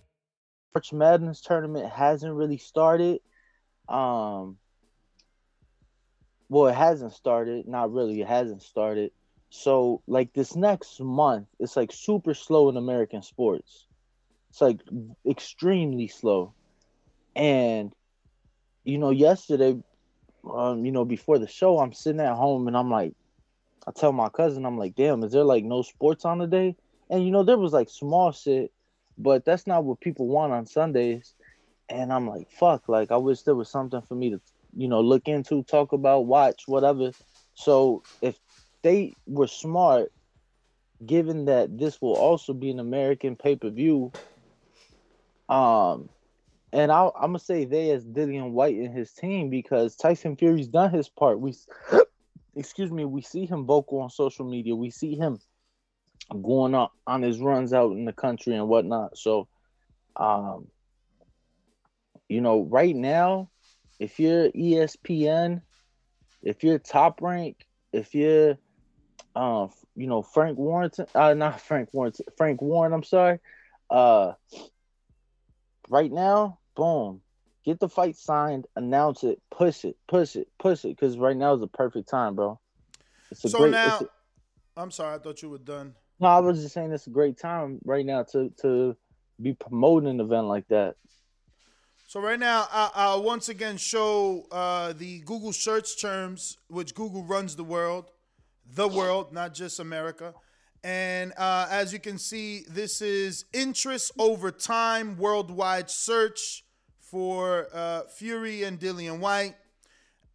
March 0.75 0.93
Madness 0.93 1.41
tournament 1.41 1.91
hasn't 1.91 2.35
really 2.35 2.59
started. 2.59 3.21
Um, 3.89 4.59
well, 6.51 6.67
it 6.67 6.75
hasn't 6.75 7.15
started. 7.15 7.67
Not 7.67 7.91
really. 7.91 8.21
It 8.21 8.29
hasn't 8.29 8.61
started. 8.61 9.11
So, 9.49 10.03
like 10.07 10.35
this 10.35 10.55
next 10.55 11.01
month, 11.01 11.47
it's 11.59 11.79
like 11.79 11.93
super 11.93 12.35
slow 12.35 12.69
in 12.69 12.77
American 12.77 13.23
sports. 13.23 13.87
It's 14.51 14.61
like 14.61 14.81
extremely 15.27 16.09
slow. 16.09 16.53
And, 17.35 17.91
you 18.85 18.99
know, 18.99 19.11
yesterday, 19.11 19.79
um, 20.51 20.85
you 20.85 20.93
know, 20.93 21.05
before 21.05 21.39
the 21.39 21.49
show, 21.49 21.79
I'm 21.79 21.93
sitting 21.93 22.21
at 22.21 22.35
home 22.35 22.69
and 22.69 22.77
I'm 22.77 22.91
like, 22.91 23.15
I 23.87 23.93
tell 23.93 24.13
my 24.13 24.29
cousin, 24.29 24.67
I'm 24.67 24.79
like, 24.79 24.95
damn, 24.95 25.23
is 25.23 25.33
there 25.33 25.45
like 25.45 25.65
no 25.65 25.83
sports 25.83 26.25
on 26.25 26.39
today? 26.39 26.77
And, 27.09 27.25
you 27.25 27.31
know, 27.31 27.45
there 27.45 27.59
was 27.59 27.73
like 27.73 27.89
small 27.89 28.33
shit, 28.33 28.73
but 29.17 29.45
that's 29.45 29.67
not 29.67 29.85
what 29.85 30.01
people 30.01 30.27
want 30.27 30.53
on 30.53 30.67
Sundays. 30.67 31.35
And 31.89 32.13
I'm 32.13 32.29
like, 32.29 32.51
fuck, 32.51 32.89
like, 32.89 33.13
I 33.13 33.17
wish 33.17 33.43
there 33.43 33.55
was 33.55 33.69
something 33.69 34.03
for 34.03 34.17
me 34.17 34.31
to 34.31 34.41
you 34.77 34.89
know, 34.89 35.01
look 35.01 35.27
into, 35.27 35.63
talk 35.65 35.93
about, 35.93 36.27
watch, 36.27 36.65
whatever. 36.67 37.13
So 37.55 38.03
if 38.21 38.39
they 38.83 39.15
were 39.27 39.47
smart, 39.47 40.13
given 41.05 41.47
that 41.47 41.79
this 41.79 42.01
will 42.01 42.15
also 42.15 42.53
be 42.53 42.71
an 42.71 42.79
American 42.79 43.37
pay 43.37 43.57
per 43.57 43.71
view, 43.71 44.13
um, 45.49 46.09
and 46.73 46.91
i 46.91 47.05
am 47.05 47.13
gonna 47.21 47.39
say 47.39 47.65
they 47.65 47.91
as 47.91 48.05
Dillian 48.05 48.51
Whyte 48.51 48.77
and 48.77 48.97
his 48.97 49.13
team 49.13 49.51
because 49.51 49.97
Tyson 49.97 50.37
Fury's 50.37 50.69
done 50.69 50.91
his 50.91 51.09
part. 51.09 51.41
We, 51.41 51.55
excuse 52.57 52.91
me, 52.91 53.05
we 53.05 53.23
see 53.23 53.47
him 53.47 53.67
vocal 53.67 54.01
on 54.01 54.11
social 54.11 54.45
media. 54.45 54.75
We 54.75 54.91
see 54.91 55.15
him 55.15 55.39
going 56.31 56.75
on 56.75 56.89
on 57.07 57.23
his 57.23 57.39
runs 57.39 57.73
out 57.73 57.93
in 57.93 58.05
the 58.05 58.13
country 58.13 58.55
and 58.55 58.69
whatnot. 58.69 59.17
So, 59.17 59.49
um, 60.17 60.67
you 62.29 62.41
know, 62.41 62.63
right 62.63 62.95
now 62.95 63.51
if 63.99 64.19
you're 64.21 64.51
ESPN, 64.51 65.63
if 66.43 66.63
you're 66.63 66.79
top 66.79 67.23
rank, 67.23 67.67
if 67.93 68.15
you're 68.15 68.59
uh, 69.35 69.69
you 69.95 70.07
know, 70.07 70.23
Frank 70.23 70.59
Warren, 70.59 70.91
uh 71.15 71.35
not 71.35 71.61
Frank 71.61 71.91
Warren, 71.93 72.13
Frank 72.37 72.63
Warren, 72.63 72.93
I'm 72.93 73.03
sorry. 73.03 73.39
Uh 73.91 74.33
right 75.89 76.11
now, 76.11 76.59
boom. 76.75 77.21
Get 77.65 77.81
the 77.81 77.89
fight 77.89 78.17
signed, 78.17 78.67
announce 78.77 79.25
it, 79.25 79.41
push 79.51 79.85
it, 79.85 79.97
push 80.07 80.37
it, 80.37 80.49
push 80.59 80.85
it, 80.85 80.97
because 80.97 81.19
right 81.19 81.37
now 81.37 81.55
is 81.55 81.61
the 81.61 81.67
perfect 81.67 82.09
time, 82.09 82.37
bro. 82.37 82.61
It's 83.31 83.45
a 83.45 83.49
so 83.49 83.59
great, 83.59 83.73
now, 83.73 84.01
i 84.77 84.83
am 84.83 84.91
sorry, 84.91 85.17
I 85.17 85.19
thought 85.19 85.43
you 85.43 85.51
were 85.51 85.59
done. 85.59 85.95
No, 86.21 86.29
I 86.29 86.39
was 86.39 86.63
just 86.63 86.75
saying 86.75 86.93
it's 86.93 87.07
a 87.07 87.11
great 87.11 87.39
time 87.39 87.81
right 87.85 88.07
now 88.07 88.23
to 88.33 88.51
to 88.63 88.97
be 89.41 89.53
promoting 89.53 90.09
an 90.09 90.21
event 90.21 90.47
like 90.47 90.67
that. 90.69 90.95
So 92.07 92.21
right 92.21 92.39
now, 92.39 92.69
I, 92.71 92.91
I'll 92.95 93.23
once 93.23 93.49
again 93.49 93.77
show 93.77 94.47
uh, 94.53 94.93
the 94.93 95.21
Google 95.21 95.53
search 95.53 96.01
terms, 96.01 96.57
which 96.69 96.95
Google 96.95 97.25
runs 97.25 97.57
the 97.57 97.65
world, 97.65 98.11
the 98.65 98.87
world, 98.87 99.33
not 99.33 99.55
just 99.55 99.81
America. 99.81 100.33
And 100.87 101.33
uh, 101.37 101.67
as 101.69 101.93
you 101.93 101.99
can 101.99 102.17
see, 102.17 102.63
this 102.71 103.03
is 103.03 103.45
interest 103.53 104.13
over 104.21 104.53
time 104.53 105.17
worldwide 105.17 105.91
search 105.91 106.65
for 107.01 107.67
uh, 107.75 108.03
Fury 108.03 108.63
and 108.63 108.79
Dillian 108.79 109.19
Whyte. 109.19 109.57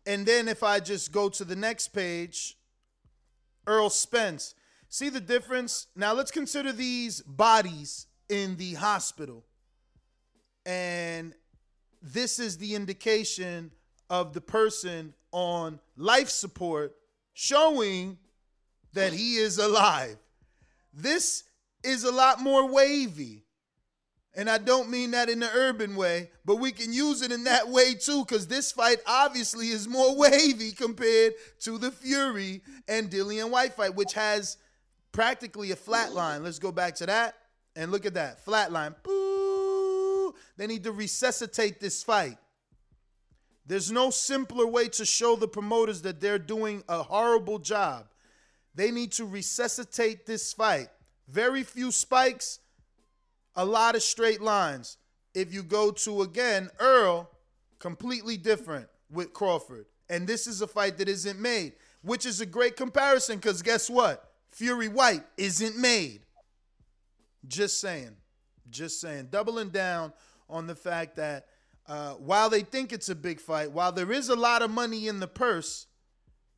And 0.06 0.26
then 0.26 0.50
if 0.50 0.62
I 0.62 0.82
just 0.82 1.14
go 1.14 1.30
to 1.30 1.46
the 1.46 1.56
next 1.56 1.94
page, 1.94 2.58
Errol 3.66 3.90
Spence. 3.90 4.54
See 4.90 5.08
the 5.08 5.22
difference? 5.22 5.88
Now 5.96 6.12
let's 6.12 6.32
consider 6.32 6.74
these 6.74 7.22
bodies 7.22 8.08
in 8.28 8.58
the 8.58 8.74
hospital. 8.74 9.46
And 10.66 11.34
this 12.02 12.40
is 12.40 12.58
the 12.58 12.76
indication 12.76 13.72
of 14.10 14.34
the 14.34 14.42
person 14.42 15.14
on 15.32 15.80
life 15.96 16.30
support 16.30 16.94
showing 17.32 18.18
that 18.92 19.14
he 19.14 19.36
is 19.36 19.58
alive. 19.58 20.18
This 20.94 21.44
is 21.84 22.04
a 22.04 22.12
lot 22.12 22.40
more 22.42 22.68
wavy. 22.68 23.46
And 24.34 24.50
I 24.50 24.60
don't 24.60 24.90
mean 24.90 25.12
that 25.12 25.30
in 25.30 25.40
the 25.40 25.50
urban 25.54 25.96
way, 25.96 26.30
but 26.46 26.56
we 26.56 26.72
can 26.72 26.94
use 26.94 27.22
it 27.22 27.34
in 27.34 27.44
that 27.44 27.68
way 27.68 27.96
too, 27.96 28.24
because 28.24 28.48
this 28.48 28.72
fight 28.72 29.00
obviously 29.06 29.68
is 29.68 29.88
more 29.90 30.16
wavy 30.18 30.72
compared 30.72 31.34
to 31.62 31.78
the 31.78 31.92
Fury 31.92 32.62
and 32.88 33.10
Dillian 33.10 33.50
Whyte 33.50 33.74
fight, 33.74 33.96
which 33.96 34.14
has 34.14 34.58
practically 35.12 35.72
a 35.72 35.76
flat 35.76 36.14
line. 36.14 36.44
Let's 36.44 36.60
go 36.60 36.72
back 36.72 36.96
to 36.96 37.06
that 37.08 37.36
and 37.76 37.92
look 37.92 38.06
at 38.06 38.14
that 38.14 38.44
flat 38.46 38.72
line. 38.72 38.96
Boom. 39.04 40.34
They 40.56 40.68
need 40.68 40.86
to 40.86 40.94
resuscitate 40.94 41.82
this 41.82 42.02
fight. 42.02 42.38
There's 43.66 43.92
no 43.92 44.10
simpler 44.10 44.66
way 44.66 44.88
to 44.90 45.06
show 45.06 45.36
the 45.36 45.48
promoters 45.48 46.02
that 46.04 46.20
they're 46.20 46.40
doing 46.40 46.84
a 46.88 47.04
horrible 47.04 47.60
job. 47.60 48.08
They 48.76 48.92
need 48.92 49.12
to 49.14 49.26
resuscitate 49.26 50.26
this 50.26 50.54
fight. 50.54 50.90
Very 51.28 51.64
few 51.64 51.92
spikes, 51.92 52.60
a 53.56 53.66
lot 53.66 53.96
of 53.96 54.04
straight 54.04 54.42
lines. 54.42 54.98
If 55.34 55.54
you 55.54 55.64
go 55.64 55.92
to 55.92 56.22
again 56.22 56.70
Errol, 56.80 57.30
completely 57.80 58.38
different 58.38 58.88
with 59.10 59.34
Crawford. 59.34 59.86
And 60.10 60.28
this 60.28 60.48
is 60.48 60.62
a 60.62 60.68
fight 60.68 60.98
that 60.98 61.08
isn't 61.08 61.40
made, 61.40 61.74
which 62.02 62.26
is 62.26 62.42
a 62.42 62.46
great 62.46 62.76
comparison 62.76 63.38
because 63.38 63.62
guess 63.62 63.90
what? 63.90 64.32
Fury 64.52 64.90
Whyte 64.90 65.24
isn't 65.38 65.78
made. 65.78 66.22
Just 67.48 67.80
saying. 67.80 68.16
Just 68.70 69.00
saying. 69.00 69.28
Doubling 69.32 69.70
down 69.70 70.14
on 70.50 70.68
the 70.68 70.76
fact 70.76 71.16
that 71.16 71.48
uh, 71.88 72.14
while 72.14 72.50
they 72.50 72.62
think 72.62 72.94
it's 72.94 73.10
a 73.10 73.16
big 73.16 73.40
fight, 73.40 73.72
while 73.72 73.92
there 73.92 74.12
is 74.12 74.30
a 74.30 74.36
lot 74.36 74.62
of 74.62 74.70
money 74.70 75.08
in 75.08 75.20
the 75.20 75.28
purse, 75.28 75.88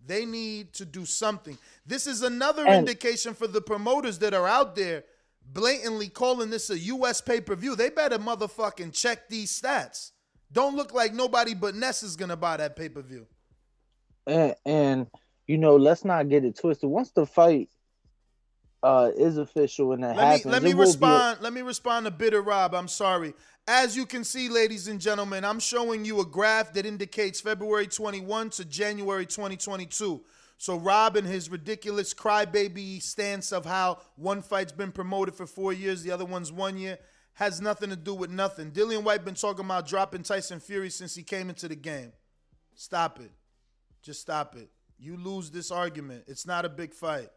they 0.06 0.26
need 0.26 0.74
to 0.74 0.86
do 0.86 1.06
something. 1.06 1.58
This 1.86 2.08
is 2.08 2.22
another 2.24 2.66
And- 2.66 2.80
indication 2.88 3.34
for 3.34 3.48
the 3.48 3.62
promoters 3.62 4.20
that 4.20 4.34
are 4.34 4.48
out 4.48 4.76
there 4.76 5.04
blatantly 5.46 6.08
calling 6.10 6.50
this 6.50 6.70
a 6.70 6.78
U.S. 6.80 7.20
pay 7.22 7.42
per 7.42 7.56
view. 7.56 7.76
They 7.76 7.90
better 7.90 8.18
motherfucking 8.18 8.94
check 8.94 9.28
these 9.30 9.60
stats. 9.62 10.12
Don't 10.52 10.76
look 10.76 10.94
like 10.94 11.14
nobody 11.14 11.54
but 11.54 11.76
Ness 11.76 12.04
is 12.04 12.16
gonna 12.16 12.38
buy 12.38 12.58
that 12.58 12.76
pay 12.76 12.90
per 12.90 13.02
view. 13.02 13.28
and, 14.28 14.56
and 14.66 15.08
you 15.48 15.58
know, 15.58 15.76
let's 15.76 16.06
not 16.06 16.30
get 16.30 16.46
it 16.46 16.58
twisted. 16.58 16.90
Once 16.90 17.12
the 17.12 17.26
fight 17.26 17.70
uh 18.84 19.12
is 19.16 19.38
official 19.38 19.94
and 19.94 20.04
that 20.04 20.16
Let 20.18 20.25
happens, 20.25 20.46
me 20.46 20.52
let 20.52 20.63
me 20.63 20.74
be 20.74 20.78
a- 20.78 20.82
respond. 20.82 21.40
Let 21.42 21.54
me 21.54 21.62
respond 21.62 22.06
to 22.06 22.12
Bitter 22.12 22.42
Rob. 22.42 22.75
I'm 22.75 22.88
sorry. 22.88 23.34
As 23.68 23.96
you 23.96 24.06
can 24.06 24.24
see, 24.25 24.50
ladies 24.50 24.90
and 24.90 25.00
gentlemen, 25.00 25.46
I'm 25.46 25.60
showing 25.60 26.04
you 26.04 26.20
a 26.20 26.25
graph 26.25 26.74
that 26.74 26.86
indicates 26.86 27.40
February 27.40 27.88
21 27.88 28.50
to 28.52 28.66
January 28.66 29.25
2022. 29.25 30.22
So 30.58 30.78
Rob 30.78 31.16
and 31.16 31.25
his 31.25 31.50
ridiculous 31.50 32.13
crybaby 32.13 33.02
stance 33.02 33.52
of 33.54 33.66
how 33.66 34.00
one 34.18 34.42
fight's 34.42 34.72
been 34.74 34.92
promoted 34.92 35.34
for 35.36 35.46
four 35.48 35.72
years, 35.74 36.04
the 36.04 36.12
other 36.12 36.25
one's 36.25 36.52
one 36.52 36.78
year, 36.78 37.00
has 37.36 37.62
nothing 37.62 37.90
to 37.90 37.96
do 37.96 38.13
with 38.13 38.30
nothing. 38.30 38.72
Dillian 38.72 39.04
Whyte 39.04 39.25
been 39.25 39.34
talking 39.34 39.66
about 39.66 39.88
dropping 39.88 40.24
Tyson 40.24 40.60
Fury 40.60 40.90
since 40.90 41.16
he 41.16 41.24
came 41.24 41.50
into 41.50 41.68
the 41.68 41.75
game. 41.75 42.12
Stop 42.75 43.20
it. 43.20 43.32
Just 44.02 44.22
stop 44.22 44.56
it. 44.56 44.70
You 45.00 45.18
lose 45.18 45.50
this 45.52 45.72
argument. 45.72 46.25
It's 46.28 46.46
not 46.46 46.66
a 46.66 46.70
big 46.70 46.94
fight. 46.94 47.30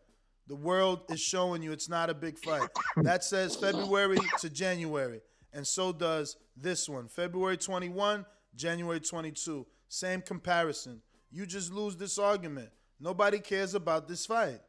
The 0.48 0.56
world 0.56 1.00
is 1.10 1.20
showing 1.20 1.62
you 1.62 1.72
it's 1.72 1.88
not 1.88 2.08
a 2.08 2.14
big 2.14 2.38
fight. 2.38 2.68
That 2.98 3.24
says 3.24 3.56
February 3.56 4.18
to 4.40 4.48
January. 4.48 5.20
And 5.52 5.66
so 5.66 5.92
does 5.92 6.36
this 6.56 6.88
one. 6.88 7.08
February 7.08 7.56
21, 7.56 8.24
January 8.54 9.00
22. 9.00 9.66
Same 9.88 10.22
comparison. 10.22 11.02
You 11.32 11.46
just 11.46 11.72
lose 11.72 11.96
this 11.96 12.18
argument. 12.18 12.70
Nobody 13.00 13.38
cares 13.38 13.74
about 13.74 14.08
this 14.08 14.24
fight. 14.24 14.60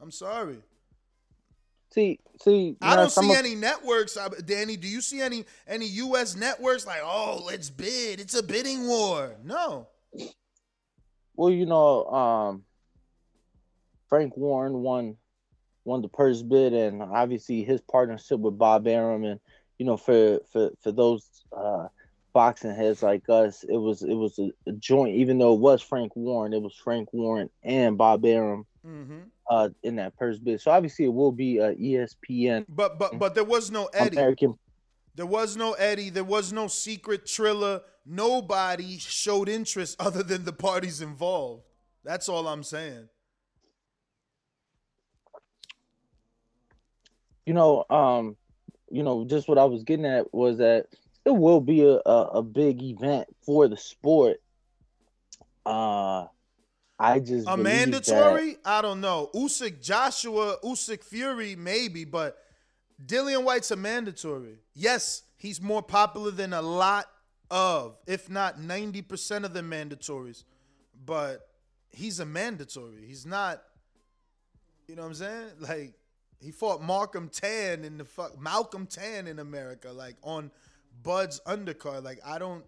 I'm 0.00 0.10
sorry. 0.10 0.58
see, 1.92 2.18
see. 2.42 2.76
I 2.80 2.96
don't 2.96 3.10
see 3.10 3.32
any 3.32 3.54
networks. 3.54 4.16
Danny, 4.46 4.76
do 4.76 4.88
you 4.88 5.00
see 5.00 5.20
any 5.20 5.44
any 5.66 5.86
US 5.86 6.36
networks 6.36 6.86
like, 6.86 7.00
"Oh, 7.02 7.42
let's 7.46 7.70
bid. 7.70 8.20
It's 8.20 8.34
a 8.34 8.42
bidding 8.42 8.86
war." 8.86 9.36
No. 9.44 9.88
Well, 11.34 11.50
you 11.50 11.66
know, 11.66 12.04
um, 12.06 12.64
Frank 14.10 14.36
Warren 14.36 14.74
won 14.82 15.16
won 15.84 16.02
the 16.02 16.08
purse 16.08 16.42
bid, 16.42 16.74
and 16.74 17.00
obviously 17.02 17.64
his 17.64 17.80
partnership 17.80 18.38
with 18.40 18.58
Bob 18.58 18.86
Arum, 18.86 19.24
and 19.24 19.40
you 19.78 19.86
know, 19.86 19.96
for 19.96 20.40
for 20.52 20.70
for 20.82 20.92
those 20.92 21.26
uh, 21.56 21.86
boxing 22.34 22.74
heads 22.74 23.02
like 23.02 23.26
us, 23.30 23.64
it 23.66 23.78
was 23.78 24.02
it 24.02 24.14
was 24.14 24.38
a, 24.38 24.50
a 24.68 24.72
joint. 24.72 25.14
Even 25.16 25.38
though 25.38 25.54
it 25.54 25.60
was 25.60 25.80
Frank 25.80 26.14
Warren, 26.16 26.52
it 26.52 26.60
was 26.60 26.74
Frank 26.74 27.08
Warren 27.14 27.48
and 27.62 27.96
Bob 27.96 28.24
Arum 28.26 28.66
Mhm. 28.86 29.24
uh, 29.50 29.68
in 29.82 29.96
that 29.96 30.16
purse 30.16 30.38
bid. 30.38 30.60
So 30.60 30.70
obviously 30.70 31.04
it 31.04 31.12
will 31.12 31.32
be 31.32 31.60
uh, 31.60 31.72
ESPN 31.74 32.64
But 32.68 32.98
but 32.98 33.18
but 33.18 33.34
there 33.34 33.44
was 33.44 33.70
no 33.70 33.86
Eddie. 33.94 34.16
American. 34.16 34.58
There 35.14 35.26
was 35.26 35.56
no 35.56 35.72
Eddie. 35.74 36.08
There 36.10 36.24
was 36.24 36.52
no 36.52 36.66
secret 36.66 37.26
Triller. 37.26 37.82
Nobody 38.06 38.98
showed 38.98 39.48
interest 39.48 39.96
other 40.00 40.22
than 40.22 40.44
the 40.44 40.52
parties 40.52 41.00
involved. 41.00 41.64
That's 42.04 42.28
all 42.28 42.48
I'm 42.48 42.62
saying. 42.62 43.08
You 47.50 47.54
know, 47.54 47.84
um, 47.90 48.36
you 48.92 49.02
know, 49.02 49.24
just 49.24 49.48
what 49.48 49.58
I 49.58 49.64
was 49.64 49.82
getting 49.82 50.06
at 50.06 50.32
was 50.32 50.58
that 50.58 50.86
it 51.24 51.32
will 51.32 51.60
be 51.60 51.82
a, 51.82 51.98
a, 52.06 52.22
a 52.34 52.42
big 52.44 52.80
event 52.80 53.26
for 53.44 53.66
the 53.66 53.76
sport. 53.76 54.36
Uh 55.66 56.26
I 56.96 57.18
just 57.18 57.48
A 57.48 57.56
mandatory? 57.56 58.56
I 58.64 58.82
don't 58.82 59.00
know. 59.00 59.30
Usyk 59.34 59.82
Joshua, 59.82 60.58
Usyk 60.62 61.02
Fury, 61.02 61.56
maybe, 61.56 62.04
but 62.04 62.38
Dillian 63.04 63.42
Whyte's 63.42 63.72
a 63.72 63.76
mandatory. 63.76 64.58
Yes, 64.72 65.22
he's 65.36 65.60
more 65.60 65.82
popular 65.82 66.30
than 66.30 66.52
a 66.52 66.62
lot 66.62 67.06
of, 67.50 67.96
if 68.06 68.30
not 68.30 68.60
90% 68.60 69.42
of 69.42 69.54
the 69.54 69.62
mandatories, 69.62 70.44
but 71.04 71.48
he's 71.90 72.20
a 72.20 72.26
mandatory. 72.26 73.06
He's 73.08 73.26
not, 73.26 73.60
you 74.86 74.94
know 74.94 75.02
what 75.02 75.08
I'm 75.08 75.14
saying? 75.14 75.46
Like, 75.58 75.94
he 76.40 76.50
fought 76.50 76.82
Markham 76.82 77.28
Tan 77.28 77.84
in 77.84 77.98
the 77.98 78.04
fuck 78.04 78.40
Malcolm 78.40 78.86
Tan 78.86 79.26
in 79.26 79.38
America, 79.38 79.92
like 79.92 80.16
on 80.22 80.50
Bud's 81.02 81.40
undercard. 81.46 82.02
Like, 82.02 82.20
I 82.24 82.38
don't 82.38 82.64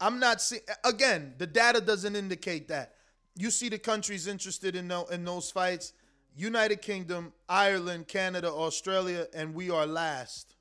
I'm 0.00 0.20
not 0.20 0.40
seeing 0.40 0.62
again. 0.84 1.34
The 1.38 1.46
data 1.46 1.80
doesn't 1.80 2.14
indicate 2.14 2.68
that. 2.68 2.94
You 3.36 3.50
see 3.50 3.68
the 3.68 3.78
countries 3.78 4.26
interested 4.26 4.76
in 4.76 4.88
tho- 4.88 5.06
in 5.06 5.24
those 5.24 5.50
fights: 5.50 5.92
United 6.36 6.82
Kingdom, 6.82 7.32
Ireland, 7.48 8.08
Canada, 8.08 8.48
Australia, 8.48 9.26
and 9.34 9.54
we 9.54 9.70
are 9.70 9.86
last. 9.86 10.54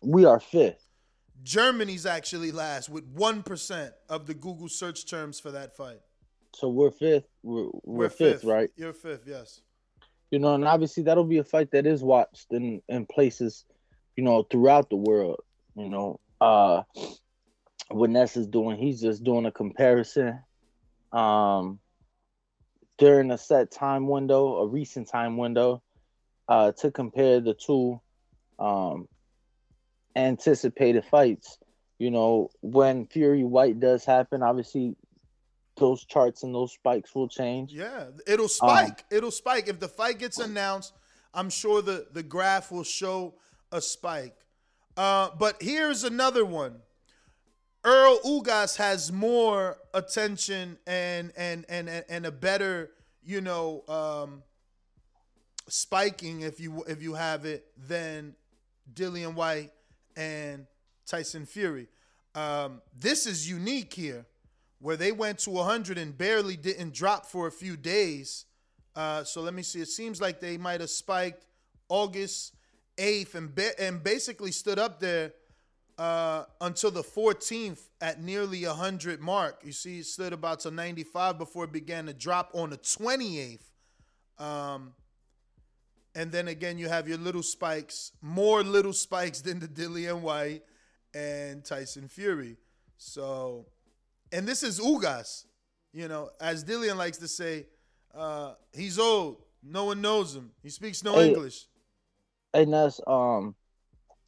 we 0.00 0.24
are 0.24 0.40
fifth. 0.40 0.88
Germany's 1.42 2.06
actually 2.06 2.52
last 2.52 2.88
with 2.88 3.04
one 3.06 3.42
percent 3.42 3.92
of 4.08 4.26
the 4.26 4.34
Google 4.34 4.68
search 4.68 5.06
terms 5.06 5.40
for 5.40 5.50
that 5.50 5.76
fight. 5.76 6.00
So 6.54 6.68
we're 6.68 6.92
fifth. 6.92 7.26
We're, 7.42 7.68
we're, 7.82 8.08
fifth, 8.08 8.44
right? 8.44 8.70
You're 8.76 8.92
fifth, 8.92 9.24
yes. 9.26 9.60
You 10.34 10.40
know, 10.40 10.56
and 10.56 10.64
obviously 10.64 11.04
that'll 11.04 11.22
be 11.22 11.38
a 11.38 11.44
fight 11.44 11.70
that 11.70 11.86
is 11.86 12.02
watched 12.02 12.48
in, 12.50 12.82
in 12.88 13.06
places, 13.06 13.64
you 14.16 14.24
know, 14.24 14.42
throughout 14.42 14.90
the 14.90 14.96
world. 14.96 15.38
You 15.76 15.88
know, 15.88 16.18
uh 16.40 16.82
what 17.88 18.10
Ness 18.10 18.36
is 18.36 18.48
doing, 18.48 18.76
he's 18.76 19.00
just 19.00 19.22
doing 19.22 19.46
a 19.46 19.52
comparison. 19.52 20.40
Um 21.12 21.78
during 22.98 23.30
a 23.30 23.38
set 23.38 23.70
time 23.70 24.08
window, 24.08 24.56
a 24.56 24.66
recent 24.66 25.06
time 25.06 25.36
window, 25.36 25.84
uh, 26.48 26.72
to 26.72 26.90
compare 26.90 27.38
the 27.38 27.54
two 27.54 28.00
um 28.58 29.06
anticipated 30.16 31.04
fights. 31.04 31.58
You 32.00 32.10
know, 32.10 32.50
when 32.60 33.06
Fury 33.06 33.44
Whyte 33.44 33.78
does 33.78 34.04
happen, 34.04 34.42
obviously 34.42 34.96
those 35.76 36.04
charts 36.04 36.42
and 36.42 36.54
those 36.54 36.72
spikes 36.72 37.14
will 37.14 37.28
change. 37.28 37.72
Yeah, 37.72 38.06
it'll 38.26 38.48
spike. 38.48 39.04
it'll 39.10 39.30
spike. 39.30 39.68
If 39.68 39.80
the 39.80 39.88
fight 39.88 40.18
gets 40.18 40.38
announced, 40.38 40.92
I'm 41.32 41.50
sure 41.50 41.82
the, 41.82 42.06
the 42.12 42.22
graph 42.22 42.70
will 42.70 42.84
show 42.84 43.34
a 43.72 43.80
spike. 43.80 44.36
Uh, 44.96 45.30
but 45.38 45.60
here's 45.60 46.04
another 46.04 46.44
one. 46.44 46.76
Errol 47.84 48.18
Ugas 48.24 48.76
has 48.76 49.12
more 49.12 49.76
attention 49.92 50.78
and 50.86 51.32
and 51.36 51.66
and 51.68 51.88
and, 51.88 52.04
and 52.08 52.26
a 52.26 52.30
better, 52.30 52.90
you 53.22 53.42
know, 53.42 53.82
um, 53.88 54.42
spiking 55.68 56.40
if 56.40 56.60
you 56.60 56.84
if 56.88 57.02
you 57.02 57.14
have 57.14 57.44
it 57.44 57.66
than 57.76 58.36
Dillian 58.94 59.34
Whyte 59.34 59.72
and 60.16 60.66
Tyson 61.06 61.44
Fury. 61.44 61.88
Um, 62.34 62.80
this 62.96 63.26
is 63.26 63.48
unique 63.48 63.92
here, 63.92 64.26
where 64.84 64.98
they 64.98 65.12
went 65.12 65.38
to 65.38 65.48
100 65.48 65.96
and 65.96 66.18
barely 66.18 66.58
didn't 66.58 66.92
drop 66.92 67.24
for 67.24 67.46
a 67.46 67.50
few 67.50 67.74
days. 67.74 68.44
Uh, 68.94 69.24
so 69.24 69.40
let 69.40 69.54
me 69.54 69.62
see. 69.62 69.80
It 69.80 69.88
seems 69.88 70.20
like 70.20 70.40
they 70.40 70.58
might 70.58 70.82
have 70.82 70.90
spiked 70.90 71.46
August 71.88 72.54
8th 72.98 73.34
and 73.34 73.54
ba- 73.54 73.80
and 73.80 74.04
basically 74.04 74.52
stood 74.52 74.78
up 74.78 75.00
there 75.00 75.32
uh, 75.96 76.44
until 76.60 76.90
the 76.90 77.02
14th 77.02 77.80
at 78.02 78.22
nearly 78.22 78.66
100 78.66 79.22
mark. 79.22 79.62
You 79.64 79.72
see, 79.72 80.00
it 80.00 80.04
stood 80.04 80.34
about 80.34 80.60
to 80.60 80.70
95 80.70 81.38
before 81.38 81.64
it 81.64 81.72
began 81.72 82.04
to 82.04 82.12
drop 82.12 82.50
on 82.52 82.68
the 82.68 82.76
28th. 82.76 83.62
Um, 84.38 84.92
and 86.14 86.30
then 86.30 86.46
again, 86.46 86.76
you 86.76 86.90
have 86.90 87.08
your 87.08 87.16
little 87.16 87.42
spikes, 87.42 88.12
more 88.20 88.62
little 88.62 88.92
spikes 88.92 89.40
than 89.40 89.60
the 89.60 89.66
Dillian 89.66 90.20
Whyte 90.20 90.62
and 91.14 91.64
Tyson 91.64 92.06
Fury. 92.06 92.58
So, 92.98 93.64
and 94.34 94.46
this 94.46 94.62
is 94.62 94.80
Ugas. 94.80 95.44
You 95.92 96.08
know, 96.08 96.30
as 96.40 96.64
Dillian 96.64 96.96
likes 96.96 97.18
to 97.18 97.28
say, 97.28 97.66
uh, 98.14 98.54
he's 98.72 98.98
old. 98.98 99.36
No 99.62 99.84
one 99.86 100.00
knows 100.00 100.34
him. 100.34 100.50
He 100.62 100.68
speaks 100.68 101.02
no 101.04 101.14
Hey. 101.14 101.28
English. 101.28 101.66
and 102.52 102.72
that's 102.72 103.00
um 103.08 103.56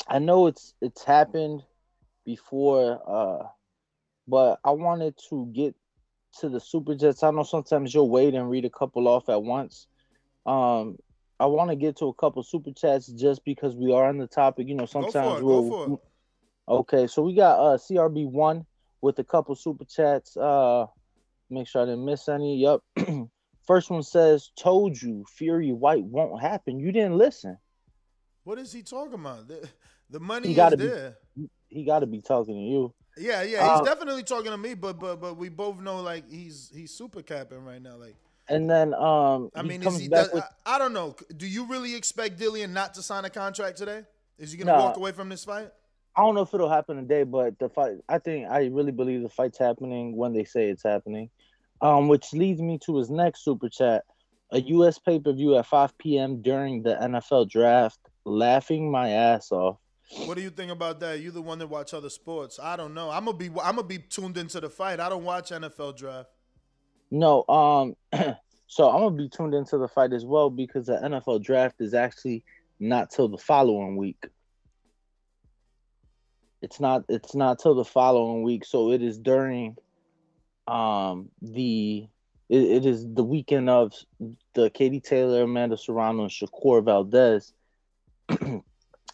i 0.08 0.18
know 0.18 0.48
it's 0.48 0.74
it's 0.80 1.04
happened 1.04 1.62
before 2.24 3.00
uh 3.06 3.46
but 4.28 4.58
I 4.64 4.72
wanted 4.72 5.14
to 5.30 5.46
get 5.54 5.74
to 6.40 6.48
the 6.48 6.58
super 6.58 6.96
chats. 6.96 7.22
I 7.22 7.30
know 7.30 7.44
sometimes 7.44 7.94
you'll 7.94 8.10
wait 8.10 8.34
and 8.34 8.50
read 8.50 8.64
a 8.64 8.70
couple 8.70 9.06
off 9.06 9.28
at 9.28 9.42
once. 9.42 9.86
Um, 10.44 10.98
I 11.38 11.46
want 11.46 11.70
to 11.70 11.76
get 11.76 11.96
to 11.98 12.06
a 12.06 12.14
couple 12.14 12.42
super 12.42 12.72
chats 12.72 13.06
just 13.06 13.44
because 13.44 13.76
we 13.76 13.92
are 13.92 14.06
on 14.06 14.18
the 14.18 14.26
topic. 14.26 14.68
You 14.68 14.74
know, 14.74 14.86
sometimes 14.86 15.38
it. 15.38 15.44
we'll. 15.44 15.70
Go 15.70 15.86
for 15.86 15.94
it. 15.94 16.00
Okay, 16.68 17.06
so 17.06 17.22
we 17.22 17.34
got 17.34 17.58
uh 17.60 17.76
CRB 17.78 18.28
one 18.28 18.66
with 19.06 19.18
a 19.20 19.24
couple 19.24 19.54
super 19.54 19.84
chats. 19.84 20.36
Uh, 20.36 20.86
make 21.48 21.66
sure 21.68 21.82
I 21.82 21.84
didn't 21.86 22.04
miss 22.04 22.28
any. 22.28 22.58
Yup. 22.58 22.82
First 23.66 23.88
one 23.90 24.02
says, 24.02 24.50
"Told 24.58 25.00
you, 25.00 25.24
Fury 25.36 25.72
Whyte 25.72 26.04
won't 26.04 26.40
happen. 26.42 26.78
You 26.78 26.92
didn't 26.92 27.16
listen. 27.16 27.56
What 28.44 28.58
is 28.58 28.72
he 28.72 28.82
talking 28.82 29.14
about? 29.14 29.48
The, 29.48 29.68
the 30.10 30.20
money 30.20 30.48
He 30.48 30.52
is 30.52 30.56
gotta 30.56 30.76
be- 30.76 30.86
there. 30.86 31.16
He 31.68 31.84
got 31.84 32.00
to 32.00 32.06
be 32.06 32.20
talking 32.20 32.54
to 32.54 32.60
you." 32.60 32.94
Yeah, 33.18 33.42
yeah, 33.42 33.62
he's 33.72 33.80
Uh, 33.80 33.84
definitely 33.84 34.24
talking 34.24 34.50
to 34.50 34.58
me, 34.58 34.74
but 34.74 34.98
but 35.00 35.16
but 35.20 35.36
we 35.38 35.48
both 35.48 35.80
know 35.80 36.00
like 36.02 36.28
he's 36.30 36.70
he's 36.74 36.92
super 36.92 37.22
capping 37.22 37.64
right 37.64 37.80
now. 37.80 37.96
Like 37.96 38.14
And 38.48 38.68
then 38.68 38.92
um, 38.94 39.50
I 39.54 39.62
mean, 39.62 39.82
is 39.82 39.98
he? 39.98 40.08
back 40.08 40.26
Does, 40.26 40.34
with 40.34 40.44
I, 40.66 40.74
I 40.74 40.78
don't 40.78 40.92
know. 40.92 41.16
Do 41.36 41.46
you 41.46 41.64
really 41.66 41.94
expect 41.94 42.38
Dillian 42.38 42.70
not 42.70 42.92
to 42.94 43.02
sign 43.02 43.24
a 43.24 43.30
contract 43.30 43.78
today? 43.78 44.02
Is 44.38 44.52
he 44.52 44.58
gonna 44.58 44.72
Nah. 44.72 44.84
walk 44.84 44.96
away 44.98 45.12
from 45.12 45.28
this 45.30 45.44
fight? 45.44 45.70
I 46.16 46.22
don't 46.22 46.34
know 46.34 46.42
if 46.42 46.54
it'll 46.54 46.70
happen 46.70 46.96
today, 46.96 47.24
but 47.24 47.58
the 47.58 47.68
fight. 47.68 47.96
I 48.08 48.18
think 48.18 48.48
I 48.48 48.66
really 48.66 48.92
believe 48.92 49.22
the 49.22 49.28
fight's 49.28 49.58
happening 49.58 50.16
when 50.16 50.32
they 50.32 50.44
say 50.44 50.68
it's 50.68 50.82
happening. 50.82 51.30
Um, 51.82 52.08
which 52.08 52.32
leads 52.32 52.62
me 52.62 52.78
to 52.86 52.96
his 52.96 53.10
next 53.10 53.44
super 53.44 53.68
chat: 53.68 54.04
a 54.50 54.60
U.S. 54.60 54.98
pay 54.98 55.20
per 55.20 55.32
view 55.32 55.56
at 55.56 55.66
5 55.66 55.98
p.m. 55.98 56.40
during 56.40 56.82
the 56.82 56.94
NFL 56.94 57.50
draft. 57.50 57.98
Laughing 58.24 58.90
my 58.90 59.10
ass 59.10 59.52
off. 59.52 59.78
What 60.24 60.36
do 60.36 60.42
you 60.42 60.50
think 60.50 60.72
about 60.72 61.00
that? 61.00 61.20
You 61.20 61.30
the 61.30 61.42
one 61.42 61.58
that 61.58 61.66
watch 61.66 61.92
other 61.92 62.10
sports. 62.10 62.58
I 62.60 62.76
don't 62.76 62.94
know. 62.94 63.10
I'm 63.10 63.24
gonna 63.24 63.36
be 63.36 63.48
I'm 63.48 63.76
gonna 63.76 63.84
be 63.84 63.98
tuned 63.98 64.36
into 64.36 64.60
the 64.60 64.70
fight. 64.70 65.00
I 65.00 65.08
don't 65.08 65.24
watch 65.24 65.50
NFL 65.50 65.96
draft. 65.96 66.30
No, 67.10 67.44
um, 67.48 67.94
so 68.66 68.88
I'm 68.88 69.00
gonna 69.00 69.16
be 69.16 69.28
tuned 69.28 69.54
into 69.54 69.78
the 69.78 69.88
fight 69.88 70.12
as 70.12 70.24
well 70.24 70.48
because 70.48 70.86
the 70.86 70.96
NFL 70.96 71.42
draft 71.42 71.80
is 71.80 71.92
actually 71.92 72.44
not 72.80 73.10
till 73.10 73.28
the 73.28 73.38
following 73.38 73.96
week. 73.96 74.26
It's 76.66 76.80
not. 76.80 77.04
It's 77.08 77.32
not 77.36 77.60
till 77.60 77.76
the 77.76 77.84
following 77.84 78.42
week, 78.42 78.64
so 78.64 78.90
it 78.90 79.00
is 79.00 79.18
during, 79.18 79.76
um, 80.66 81.28
the. 81.40 82.08
It, 82.48 82.60
it 82.62 82.86
is 82.86 83.06
the 83.06 83.22
weekend 83.22 83.70
of 83.70 83.92
the 84.54 84.68
Katie 84.70 84.98
Taylor, 85.00 85.42
Amanda 85.42 85.76
Serrano, 85.76 86.22
and 86.22 86.30
Shakur 86.30 86.84
Valdez. 86.84 87.52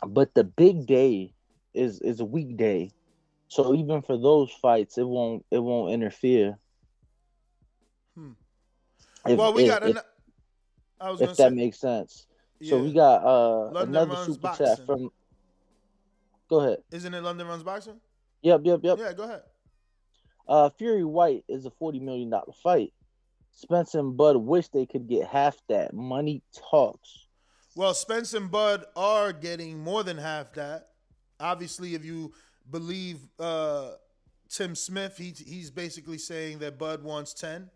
but 0.06 0.32
the 0.32 0.44
big 0.44 0.86
day 0.86 1.34
is 1.74 2.00
is 2.00 2.20
a 2.20 2.24
weekday, 2.24 2.90
so 3.48 3.74
even 3.74 4.00
for 4.00 4.16
those 4.16 4.50
fights, 4.50 4.96
it 4.96 5.06
won't 5.06 5.44
it 5.50 5.58
won't 5.58 5.92
interfere. 5.92 6.56
Hmm. 8.16 8.32
If- 9.26 9.38
well, 9.38 9.52
we 9.52 9.64
if- 9.64 9.68
got. 9.68 9.82
if- 9.82 9.96
An, 9.96 10.02
I 11.02 11.10
was 11.10 11.20
if 11.20 11.36
that 11.36 11.50
say. 11.50 11.54
makes 11.54 11.78
sense. 11.78 12.26
So 12.62 12.82
we 12.82 12.94
got 12.94 13.22
uh 13.24 13.72
London 13.72 13.88
another 13.88 14.16
super 14.24 14.40
boxing. 14.40 14.66
chat 14.68 14.86
from. 14.86 15.10
Go 16.52 16.60
ahead. 16.60 16.78
Isn't 16.90 17.14
it 17.14 17.22
London 17.22 17.46
runs 17.46 17.62
boxing? 17.62 17.98
Yep, 18.42 18.60
yep, 18.64 18.80
yep. 18.82 18.98
Yeah, 18.98 19.14
go 19.14 19.22
ahead. 19.22 19.40
Uh, 20.46 20.68
Fury 20.68 21.02
Whyte 21.02 21.44
is 21.48 21.64
a 21.64 21.70
forty 21.70 21.98
million 21.98 22.28
dollar 22.28 22.52
fight. 22.62 22.92
Spence 23.52 23.94
and 23.94 24.18
Bud 24.18 24.36
wish 24.36 24.68
they 24.68 24.84
could 24.84 25.08
get 25.08 25.26
half 25.26 25.56
that. 25.70 25.94
Money 25.94 26.42
talks. 26.70 27.26
Well, 27.74 27.94
Spence 27.94 28.34
and 28.34 28.50
Bud 28.50 28.84
are 28.94 29.32
getting 29.32 29.78
more 29.78 30.02
than 30.02 30.18
half 30.18 30.52
that. 30.52 30.88
Obviously, 31.40 31.94
if 31.94 32.04
you 32.04 32.34
believe 32.70 33.20
uh, 33.38 33.92
Tim 34.50 34.74
Smith, 34.74 35.16
he, 35.16 35.30
he's 35.30 35.70
basically 35.70 36.18
saying 36.18 36.58
that 36.58 36.78
Bud 36.78 37.02
wants 37.02 37.32
10, 37.32 37.70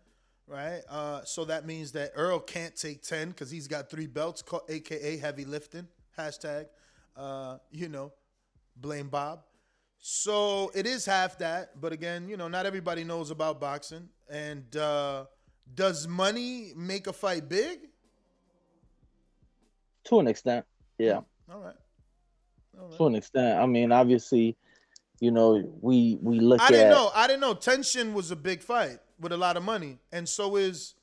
right? 0.45 0.81
Uh, 0.87 1.23
so 1.23 1.45
that 1.45 1.65
means 1.65 1.93
that 1.93 2.11
Errol 2.15 2.39
can't 2.39 2.75
take 2.75 3.01
10 3.01 3.29
because 3.29 3.49
he's 3.49 3.67
got 3.67 3.89
three 3.89 4.05
belts, 4.05 4.43
aka 4.69 5.17
heavy 5.17 5.45
lifting. 5.45 5.87
Hashtag, 6.15 6.67
uh, 7.15 7.57
you 7.71 7.89
know, 7.89 8.11
blame 8.79 9.09
Bob. 9.09 9.41
So 9.99 10.71
it 10.75 10.85
is 10.85 11.05
half 11.05 11.37
that, 11.39 11.81
but 11.81 11.91
again, 11.91 12.29
you 12.29 12.37
know, 12.37 12.47
not 12.47 12.65
everybody 12.65 13.03
knows 13.03 13.31
about 13.31 13.59
boxing. 13.59 14.09
And 14.29 14.75
uh, 14.75 15.25
does 15.73 16.07
money 16.07 16.71
make 16.75 17.07
a 17.07 17.13
fight 17.13 17.49
big? 17.49 17.79
To 20.05 20.19
an 20.19 20.27
extent, 20.27 20.65
yeah. 20.97 21.21
All 21.51 21.59
right. 21.59 21.75
All 22.79 22.87
right. 22.87 22.97
To 22.97 23.07
an 23.07 23.15
extent, 23.15 23.59
I 23.59 23.65
mean, 23.65 23.91
obviously, 23.91 24.55
you 25.19 25.31
know, 25.31 25.61
we 25.81 26.17
we 26.21 26.39
look 26.39 26.61
I 26.61 26.69
didn't 26.69 26.87
at 26.87 26.91
know. 26.91 27.11
I 27.13 27.27
didn't 27.27 27.41
know. 27.41 27.53
Tension 27.53 28.13
was 28.13 28.31
a 28.31 28.35
big 28.35 28.61
fight 28.61 28.99
with 29.19 29.31
a 29.31 29.37
lot 29.37 29.57
of 29.57 29.63
money, 29.63 29.97
and 30.11 30.29
so 30.29 30.55
is 30.55 30.93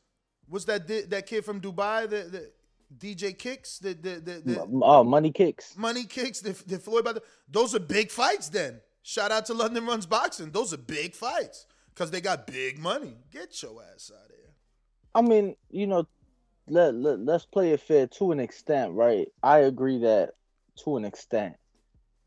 was 0.48 0.64
that 0.66 0.86
di- 0.86 1.02
that 1.02 1.26
kid 1.26 1.44
from 1.44 1.60
Dubai, 1.60 2.08
the, 2.08 2.16
the 2.30 2.50
DJ 2.98 3.36
Kicks, 3.36 3.78
the 3.78 3.94
the 3.94 4.20
the, 4.20 4.42
the 4.44 4.84
uh, 4.84 5.04
money 5.04 5.32
kicks. 5.32 5.76
Money 5.76 6.04
Kicks, 6.04 6.40
the, 6.40 6.52
the 6.66 6.78
Floyd 6.78 7.04
brother. 7.04 7.20
Those 7.48 7.74
are 7.74 7.80
big 7.80 8.10
fights. 8.10 8.48
Then 8.48 8.80
shout 9.02 9.32
out 9.32 9.46
to 9.46 9.54
London 9.54 9.86
Runs 9.86 10.06
Boxing. 10.06 10.50
Those 10.50 10.72
are 10.72 10.78
big 10.78 11.14
fights 11.14 11.66
because 11.94 12.10
they 12.10 12.20
got 12.20 12.46
big 12.46 12.78
money. 12.78 13.16
Get 13.32 13.62
your 13.62 13.82
ass 13.94 14.10
out 14.14 14.30
of 14.30 14.36
here. 14.36 14.52
I 15.14 15.22
mean, 15.22 15.56
you 15.70 15.86
know, 15.86 16.06
let, 16.68 16.94
let 16.94 17.20
let's 17.20 17.46
play 17.46 17.72
it 17.72 17.80
fair 17.80 18.06
to 18.06 18.32
an 18.32 18.40
extent, 18.40 18.92
right? 18.92 19.28
I 19.42 19.58
agree 19.58 19.98
that 19.98 20.34
to 20.84 20.96
an 20.96 21.04
extent. 21.04 21.54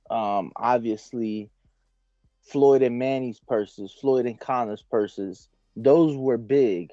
Um, 0.09 0.51
obviously, 0.55 1.49
Floyd 2.43 2.81
and 2.81 2.97
Manny's 2.97 3.39
purses, 3.39 3.93
Floyd 3.99 4.25
and 4.25 4.39
Conor's 4.39 4.83
purses, 4.83 5.49
those 5.75 6.15
were 6.15 6.37
big. 6.37 6.91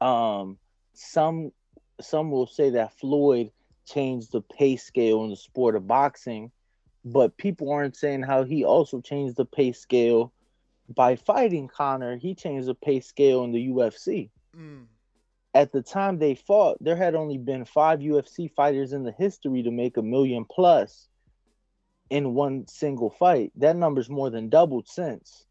Um, 0.00 0.58
some 0.94 1.52
some 2.00 2.30
will 2.30 2.46
say 2.46 2.70
that 2.70 2.98
Floyd 2.98 3.50
changed 3.86 4.32
the 4.32 4.40
pay 4.40 4.76
scale 4.76 5.24
in 5.24 5.30
the 5.30 5.36
sport 5.36 5.76
of 5.76 5.86
boxing, 5.86 6.50
but 7.04 7.36
people 7.36 7.70
aren't 7.70 7.96
saying 7.96 8.22
how 8.22 8.44
he 8.44 8.64
also 8.64 9.00
changed 9.00 9.36
the 9.36 9.44
pay 9.44 9.72
scale 9.72 10.32
by 10.88 11.16
fighting 11.16 11.68
Conor. 11.68 12.16
He 12.16 12.34
changed 12.34 12.68
the 12.68 12.74
pay 12.74 13.00
scale 13.00 13.44
in 13.44 13.52
the 13.52 13.68
UFC 13.68 14.30
Mm. 14.56 14.86
at 15.54 15.70
the 15.72 15.82
time 15.82 16.18
they 16.18 16.34
fought, 16.34 16.78
there 16.80 16.96
had 16.96 17.14
only 17.14 17.36
been 17.38 17.64
five 17.66 18.00
UFC 18.00 18.48
fighters 18.48 18.92
in 18.92 19.02
the 19.02 19.12
history 19.12 19.62
to 19.62 19.70
make 19.70 19.96
a 19.96 20.02
million 20.02 20.44
plus 20.44 21.08
in 22.08 22.34
one 22.34 22.66
single 22.66 23.10
fight. 23.10 23.52
That 23.56 23.76
number's 23.76 24.08
more 24.08 24.30
than 24.30 24.48
doubled 24.48 24.88
since 24.88 25.44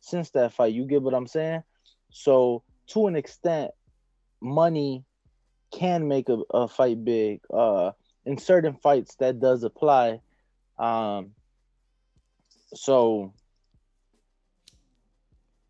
since 0.00 0.30
that 0.30 0.52
fight. 0.52 0.74
You 0.74 0.84
get 0.84 1.02
what 1.02 1.14
I'm 1.14 1.26
saying? 1.26 1.62
So 2.10 2.62
to 2.88 3.06
an 3.06 3.16
extent, 3.16 3.72
money 4.40 5.04
can 5.70 6.08
make 6.08 6.28
a, 6.28 6.38
a 6.50 6.68
fight 6.68 7.04
big. 7.04 7.40
Uh 7.52 7.92
in 8.24 8.38
certain 8.38 8.74
fights 8.74 9.14
that 9.16 9.40
does 9.40 9.64
apply. 9.64 10.20
Um 10.78 11.30
so 12.74 13.32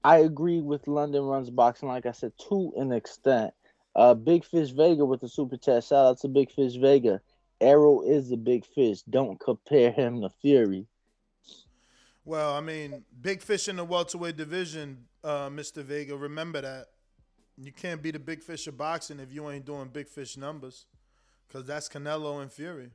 I 0.05 0.19
agree 0.19 0.61
with 0.61 0.87
London 0.87 1.23
Runs 1.25 1.51
Boxing, 1.51 1.89
like 1.89 2.07
I 2.07 2.13
said, 2.13 2.33
to 2.49 2.73
an 2.77 2.93
extent. 2.93 3.53
Uh, 3.95 4.15
Big 4.15 4.45
Fish 4.45 4.71
Vega 4.71 5.05
with 5.05 5.21
the 5.21 5.29
super 5.29 5.57
chat. 5.57 5.85
Shout 5.85 6.07
out 6.07 6.21
to 6.21 6.29
Big 6.29 6.53
Fish 6.53 6.77
Vega. 6.77 7.21
Errol 7.61 8.03
is 8.03 8.31
a 8.31 8.37
big 8.37 8.65
fish. 8.65 9.03
Don't 9.03 9.39
compare 9.41 9.91
him 9.91 10.23
to 10.23 10.31
Fury. 10.41 10.87
Well, 12.25 12.53
I 12.53 12.61
mean, 12.61 13.05
big 13.21 13.41
fish 13.43 13.69
in 13.69 13.77
the 13.77 13.85
welterweight 13.85 14.37
division, 14.37 15.07
uh, 15.25 15.49
Mr. 15.49 15.83
Vega. 15.83 16.17
Remember 16.17 16.61
that. 16.61 16.87
You 17.61 17.73
can't 17.73 18.01
be 18.01 18.13
the 18.13 18.21
big 18.21 18.43
fish 18.43 18.67
of 18.69 18.79
boxing 18.79 19.19
if 19.19 19.33
you 19.33 19.51
ain't 19.51 19.65
doing 19.65 19.89
big 19.89 20.07
fish 20.09 20.37
numbers, 20.37 20.87
because 21.47 21.65
that's 21.67 21.89
Canelo 21.89 22.41
and 22.41 22.53
Fury. 22.53 22.91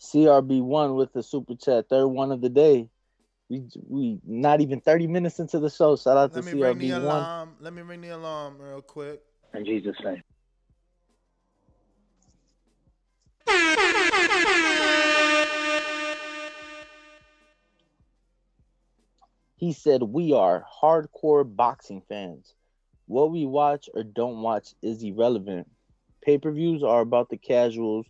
CRB1 0.00 0.96
with 0.96 1.12
the 1.12 1.22
super 1.22 1.54
chat. 1.54 1.88
Third 1.88 2.08
one 2.08 2.32
of 2.32 2.40
the 2.40 2.48
day. 2.48 2.88
We 3.48 3.62
we 3.88 4.18
not 4.26 4.60
even 4.60 4.80
30 4.80 5.06
minutes 5.06 5.38
into 5.38 5.60
the 5.60 5.70
show. 5.70 5.96
Shout 5.96 6.16
out 6.16 6.32
to 6.32 6.40
Let 6.40 6.54
me 6.54 6.60
ring 6.60 6.78
the 6.78 6.88
CRB1. 6.90 7.02
alarm. 7.02 7.50
Let 7.60 7.72
me 7.72 7.82
ring 7.82 8.00
the 8.00 8.08
alarm 8.10 8.56
real 8.58 8.82
quick. 8.82 9.22
In 9.54 9.64
Jesus' 9.64 9.96
name. 10.02 10.22
He 19.64 19.72
said, 19.72 20.02
We 20.02 20.34
are 20.34 20.62
hardcore 20.82 21.42
boxing 21.56 22.02
fans. 22.06 22.52
What 23.06 23.30
we 23.30 23.46
watch 23.46 23.88
or 23.94 24.02
don't 24.02 24.42
watch 24.42 24.74
is 24.82 25.02
irrelevant. 25.02 25.70
Pay 26.22 26.36
per 26.36 26.52
views 26.52 26.82
are 26.82 27.00
about 27.00 27.30
the 27.30 27.38
casuals 27.38 28.04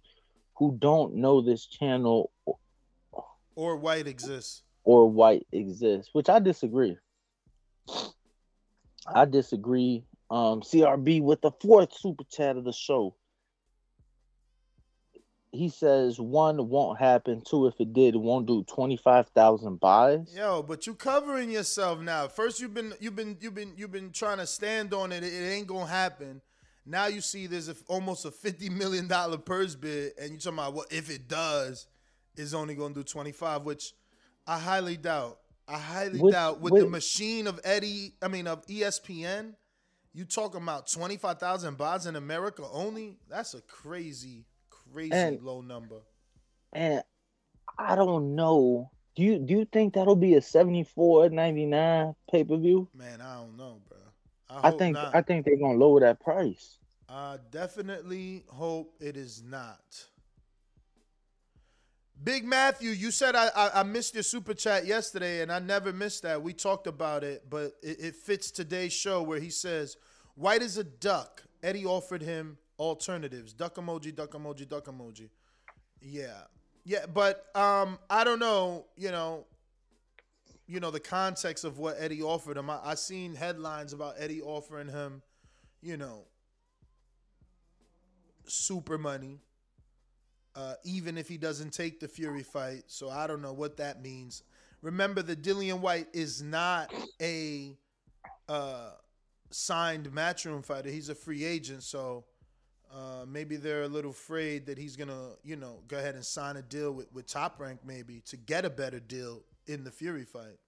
who 0.57 0.77
don't 0.77 1.14
know 1.14 1.43
this 1.43 1.64
channel 1.67 2.33
Or 3.55 3.77
Whyte 3.77 4.09
exists. 4.09 4.64
or 4.83 5.09
Whyte 5.09 5.47
exists, 5.53 6.11
which 6.12 6.29
I 6.29 6.40
disagree. 6.40 6.99
I 9.07 9.25
disagree. 9.25 10.03
Um, 10.33 10.61
CRB 10.61 11.23
with 11.23 11.40
the 11.40 11.53
fourth 11.61 11.97
super 11.97 12.25
chat 12.25 12.57
of 12.57 12.64
the 12.64 12.73
show. 12.73 13.14
He 15.55 15.69
says 15.69 16.21
one 16.21 16.69
won't 16.69 16.99
happen. 16.99 17.40
Two, 17.40 17.67
if 17.67 17.75
it 17.81 17.93
did, 17.93 18.14
it 18.14 18.21
won't 18.21 18.47
do 18.47 18.64
twenty 18.64 18.97
five 18.97 19.29
thousand 19.29 19.81
buys. 19.81 20.33
Yo, 20.35 20.62
but 20.62 20.87
you 20.87 20.95
covering 20.95 21.51
yourself 21.51 22.01
now. 22.01 22.29
First 22.29 22.61
you've 22.61 22.75
been 22.75 22.93
you've 23.01 23.17
been 23.17 23.37
you've 23.40 23.55
been 23.55 23.73
you've 23.77 23.93
been 23.93 24.11
trying 24.11 24.38
to 24.38 24.47
stand 24.47 24.93
on 24.93 25.12
it. 25.12 25.23
It 25.23 25.53
ain't 25.53 25.67
gonna 25.67 25.87
happen. 25.87 26.40
Now 26.87 27.07
you 27.07 27.21
see 27.21 27.47
there's 27.47 27.69
a, 27.69 27.77
almost 27.88 28.25
a 28.25 28.31
fifty 28.31 28.69
million 28.69 29.09
dollar 29.09 29.38
purse 29.38 29.75
bid, 29.75 30.12
and 30.21 30.33
you 30.33 30.38
talking 30.38 30.59
about 30.59 30.75
what 30.75 30.93
if 30.93 31.11
it 31.11 31.29
does, 31.29 31.87
is 32.37 32.53
only 32.55 32.75
gonna 32.75 32.95
do 32.95 33.03
twenty 33.03 33.33
five, 33.33 33.62
which 33.62 33.95
I 34.47 34.59
highly 34.59 34.97
doubt. 34.97 35.38
I 35.67 35.79
highly 35.79 36.19
Which- 36.21 36.33
doubt 36.35 36.61
with 36.61 36.75
the 36.75 36.87
machine 36.87 37.47
of 37.47 37.59
Eddie. 37.64 38.14
I 38.21 38.29
mean 38.29 38.47
of 38.47 38.67
ESPN. 38.67 39.55
You 40.12 40.25
talking 40.25 40.62
about 40.62 40.90
twenty 40.90 41.17
five 41.17 41.38
thousand 41.38 41.77
buys 41.79 42.07
in 42.07 42.17
America 42.17 42.64
only? 42.71 43.17
That's 43.29 43.55
a 43.55 43.61
crazy, 43.62 44.45
crazy 44.95 45.11
And- 45.13 45.43
low 45.43 45.61
number. 45.61 46.01
And 46.73 47.03
I 47.79 47.97
don't 47.97 48.35
know. 48.35 48.91
Do 49.17 49.23
you 49.23 49.39
do 49.39 49.55
you 49.55 49.65
think 49.65 49.95
that'll 49.95 50.17
be 50.17 50.35
a 50.35 50.43
seventy 50.43 50.83
four 50.83 51.29
ninety 51.29 51.67
nine 51.67 52.15
pay 52.31 52.43
per 52.45 52.57
view? 52.57 52.89
Man, 52.95 53.21
I 53.21 53.37
don't 53.37 53.57
know, 53.57 53.81
bro. 53.89 53.99
I 54.51 54.71
hope 54.71 54.79
think 54.79 54.95
not. 54.95 55.15
I 55.15 55.23
think 55.23 55.45
they're 55.45 55.57
gonna 55.57 55.79
lower 55.79 56.01
that 56.01 56.21
price. 56.21 56.79
I 57.09 57.39
definitely 57.51 58.45
hope 58.49 58.95
it 59.01 59.17
is 59.17 59.43
not. 59.43 60.07
Big 62.23 62.45
Matthew, 62.45 62.91
you 62.91 63.11
said 63.11 63.37
I, 63.37 63.49
I, 63.55 63.81
I 63.81 63.83
missed 63.83 64.15
your 64.15 64.23
super 64.23 64.55
chat 64.55 64.87
yesterday, 64.87 65.43
and 65.43 65.53
I 65.53 65.59
never 65.59 65.93
missed 65.93 66.23
that. 66.23 66.43
We 66.43 66.53
talked 66.53 66.87
about 66.87 67.23
it, 67.23 67.45
but 67.51 67.73
it, 67.83 68.01
it 68.01 68.17
fits 68.17 68.51
today's 68.51 68.93
show 68.93 69.23
where 69.23 69.41
he 69.41 69.51
says, 69.51 69.97
Whyte 70.35 70.63
as 70.63 70.79
a 70.79 70.85
duck. 70.85 71.43
Eddie 71.63 71.85
offered 71.85 72.23
him 72.23 72.59
alternatives. 72.79 73.53
Duck 73.53 73.77
emoji, 73.77 74.15
duck 74.15 74.33
emoji, 74.33 74.69
duck 74.69 74.87
emoji. 74.87 75.29
Yeah. 76.01 76.43
Yeah, 76.85 77.07
but 77.07 77.47
um, 77.55 77.99
I 78.11 78.25
don't 78.25 78.39
know, 78.39 78.87
you 78.97 79.11
know, 79.11 79.47
you 80.67 80.81
know, 80.81 80.91
the 80.91 81.01
context 81.01 81.65
of 81.65 81.79
what 81.79 81.97
Eddie 81.99 82.23
offered 82.23 82.57
him. 82.57 82.69
I, 82.69 82.79
I 82.85 82.95
seen 82.95 83.35
headlines 83.35 83.93
about 83.93 84.17
Eddie 84.19 84.43
offering 84.43 84.89
him, 84.89 85.23
you 85.81 85.97
know, 85.97 86.25
super 88.47 88.99
money, 88.99 89.41
uh, 90.55 90.75
even 90.85 91.17
if 91.17 91.29
he 91.29 91.39
doesn't 91.39 91.73
take 91.73 92.01
the 92.01 92.09
Fury 92.09 92.43
fight. 92.43 92.85
So 92.87 93.09
I 93.09 93.27
don't 93.27 93.43
know 93.43 93.53
what 93.53 93.79
that 93.79 94.03
means. 94.03 94.43
Remember 94.83 95.23
that 95.23 95.43
Dillian 95.43 95.81
Whyte 95.81 96.09
is 96.13 96.43
not 96.43 96.93
a 97.21 97.77
uh, 98.49 98.91
signed 99.51 100.11
matchroom 100.11 100.65
fighter. 100.65 100.91
He's 100.91 101.09
a 101.09 101.15
free 101.15 101.45
agent. 101.45 101.83
So 101.83 102.25
uh, 102.95 103.25
maybe 103.27 103.57
they're 103.57 103.83
a 103.83 103.89
little 103.89 104.13
afraid 104.13 104.67
that 104.67 104.79
he's 104.79 104.95
gonna, 104.95 105.31
you 105.43 105.57
know, 105.57 105.81
go 105.89 105.99
ahead 105.99 106.15
and 106.15 106.25
sign 106.25 106.57
a 106.57 106.63
deal 106.63 106.93
with, 106.93 107.13
with 107.13 107.27
Top 107.27 107.59
Rank 107.59 107.81
maybe 107.85 108.23
to 108.27 108.37
get 108.37 108.65
a 108.65 108.71
better 108.71 109.01
deal 109.01 109.43
in 109.67 109.83
the 109.83 109.91
Fury 109.91 110.25
fight. 110.25 110.59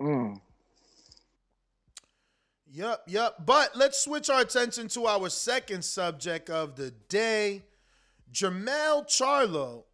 Mm. 0.00 0.40
Yep, 2.72 3.02
yep. 3.06 3.34
But 3.46 3.76
let's 3.76 4.02
switch 4.02 4.28
our 4.30 4.40
attention 4.40 4.88
to 4.88 5.06
our 5.06 5.28
second 5.30 5.84
subject 5.84 6.50
of 6.50 6.76
the 6.76 6.90
day. 7.08 7.62
Jermell 8.32 9.06
Charlo 9.06 9.84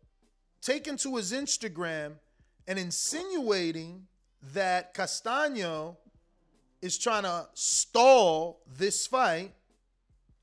taken 0.61 0.97
to 0.99 1.17
his 1.17 1.33
Instagram 1.33 2.15
and 2.67 2.79
insinuating 2.79 4.07
that 4.53 4.95
Castano 4.95 5.99
is 6.85 6.99
trying 6.99 7.23
to 7.23 7.49
stall 7.55 8.61
this 8.77 9.07
fight 9.07 9.55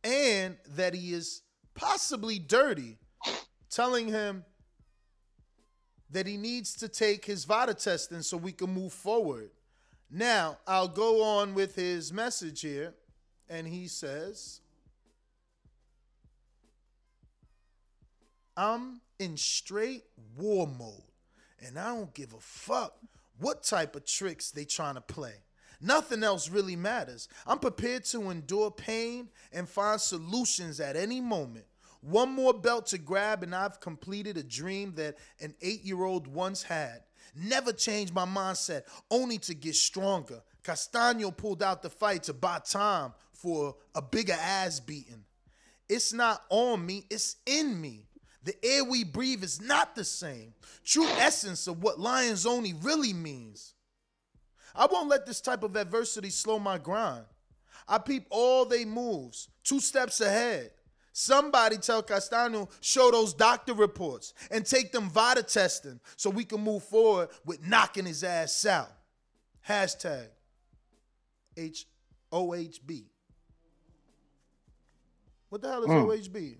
and 0.04 0.58
that 0.69 0.95
he 0.95 1.13
is 1.13 1.43
possibly 1.75 2.39
dirty, 2.39 2.97
telling 3.69 4.08
him 4.08 4.43
that 6.10 6.25
he 6.25 6.38
needs 6.38 6.75
to 6.77 6.88
take 6.88 7.25
his 7.25 7.45
VADA 7.45 7.75
testing 7.75 8.23
so 8.23 8.38
we 8.38 8.51
can 8.51 8.73
move 8.73 8.91
forward. 8.91 9.51
Now, 10.10 10.58
I'll 10.65 10.88
go 10.88 11.23
on 11.23 11.54
with 11.54 11.75
his 11.75 12.12
message 12.12 12.62
here, 12.62 12.95
and 13.47 13.67
he 13.67 13.88
says, 13.88 14.62
I'm 18.58 19.01
in 19.19 19.38
straight 19.38 20.06
war 20.36 20.65
mode, 20.65 21.04
and 21.63 21.77
I 21.77 21.93
don't 21.93 22.12
give 22.15 22.34
a 22.34 22.39
fuck 22.39 22.95
what 23.38 23.62
type 23.62 23.95
of 23.95 24.08
tricks 24.08 24.49
they 24.49 24.65
trying 24.65 24.95
to 24.95 25.01
play. 25.01 25.36
Nothing 25.81 26.23
else 26.23 26.49
really 26.49 26.75
matters. 26.75 27.27
I'm 27.47 27.59
prepared 27.59 28.05
to 28.05 28.29
endure 28.29 28.69
pain 28.69 29.29
and 29.51 29.67
find 29.67 29.99
solutions 29.99 30.79
at 30.79 30.95
any 30.95 31.19
moment. 31.19 31.65
One 32.01 32.29
more 32.31 32.53
belt 32.53 32.87
to 32.87 32.97
grab, 32.97 33.43
and 33.43 33.53
I've 33.53 33.79
completed 33.79 34.37
a 34.37 34.43
dream 34.43 34.93
that 34.95 35.17
an 35.39 35.55
eight 35.61 35.83
year 35.83 36.03
old 36.03 36.27
once 36.27 36.63
had. 36.63 37.01
Never 37.35 37.71
changed 37.71 38.13
my 38.13 38.25
mindset, 38.25 38.83
only 39.09 39.37
to 39.39 39.53
get 39.53 39.75
stronger. 39.75 40.41
Castano 40.63 41.31
pulled 41.31 41.63
out 41.63 41.81
the 41.81 41.89
fight 41.89 42.23
to 42.23 42.33
buy 42.33 42.59
time 42.59 43.13
for 43.31 43.75
a 43.95 44.01
bigger 44.01 44.37
ass 44.39 44.79
beating. 44.79 45.23
It's 45.87 46.13
not 46.13 46.43
on 46.49 46.85
me, 46.85 47.05
it's 47.09 47.37
in 47.45 47.79
me. 47.79 48.07
The 48.43 48.55
air 48.65 48.83
we 48.83 49.03
breathe 49.03 49.43
is 49.43 49.61
not 49.61 49.95
the 49.95 50.03
same. 50.03 50.53
True 50.83 51.07
essence 51.07 51.67
of 51.67 51.83
what 51.83 51.99
Lions 51.99 52.45
only 52.45 52.73
really 52.73 53.13
means. 53.13 53.75
I 54.75 54.86
won't 54.86 55.10
let 55.10 55.25
this 55.25 55.41
type 55.41 55.63
of 55.63 55.75
adversity 55.75 56.29
slow 56.29 56.60
my 56.60 56.77
grind. 56.77 57.25
I 57.88 57.97
peep 57.97 58.25
all 58.29 58.65
they 58.65 58.86
moves, 58.86 59.49
two 59.63 59.79
steps 59.79 60.21
ahead. 60.21 60.71
Somebody 61.13 61.77
tell 61.77 62.01
Castano, 62.01 62.69
show 62.79 63.12
those 63.12 63.34
doctor 63.34 63.73
reports 63.73 64.34
and 64.49 64.65
take 64.65 64.93
them 64.93 65.10
VADA 65.10 65.43
testing 65.43 65.99
so 66.15 66.29
we 66.29 66.45
can 66.45 66.63
move 66.63 66.84
forward 66.84 67.29
with 67.45 67.67
knocking 67.67 68.05
his 68.05 68.23
ass 68.23 68.65
out. 68.65 68.89
Hashtag 69.67 70.27
H 71.57 71.86
O 72.31 72.53
H 72.53 72.79
B. 72.86 73.07
What 75.49 75.62
the 75.62 75.67
hell 75.69 75.84
is 75.84 75.89
Mm. 75.89 76.05
OHB? 76.07 76.57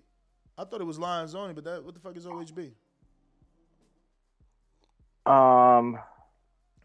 I 0.58 0.64
thought 0.64 0.82
it 0.82 0.84
was 0.84 0.98
Lions 0.98 1.34
only, 1.34 1.54
but 1.54 1.64
that 1.64 1.82
what 1.82 1.94
the 1.94 2.00
fuck 2.00 2.14
is 2.14 2.26
OHB? 2.26 2.72
Um, 5.24 5.98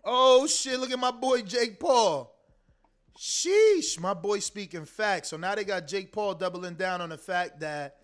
Oh 0.10 0.48
shit, 0.48 0.80
look 0.80 0.90
at 0.90 0.98
my 0.98 1.12
boy 1.12 1.42
Jake 1.42 1.82
Paul. 1.82 2.34
Sheesh, 3.20 4.00
my 4.00 4.14
boy 4.14 4.40
speaking 4.40 4.86
facts. 4.86 5.30
So 5.30 5.38
now 5.38 5.54
they 5.54 5.66
got 5.66 5.86
Jake 5.86 6.14
Paul 6.14 6.34
doubling 6.36 6.76
down 6.76 7.02
on 7.02 7.10
the 7.10 7.18
fact 7.18 7.60
that 7.60 7.98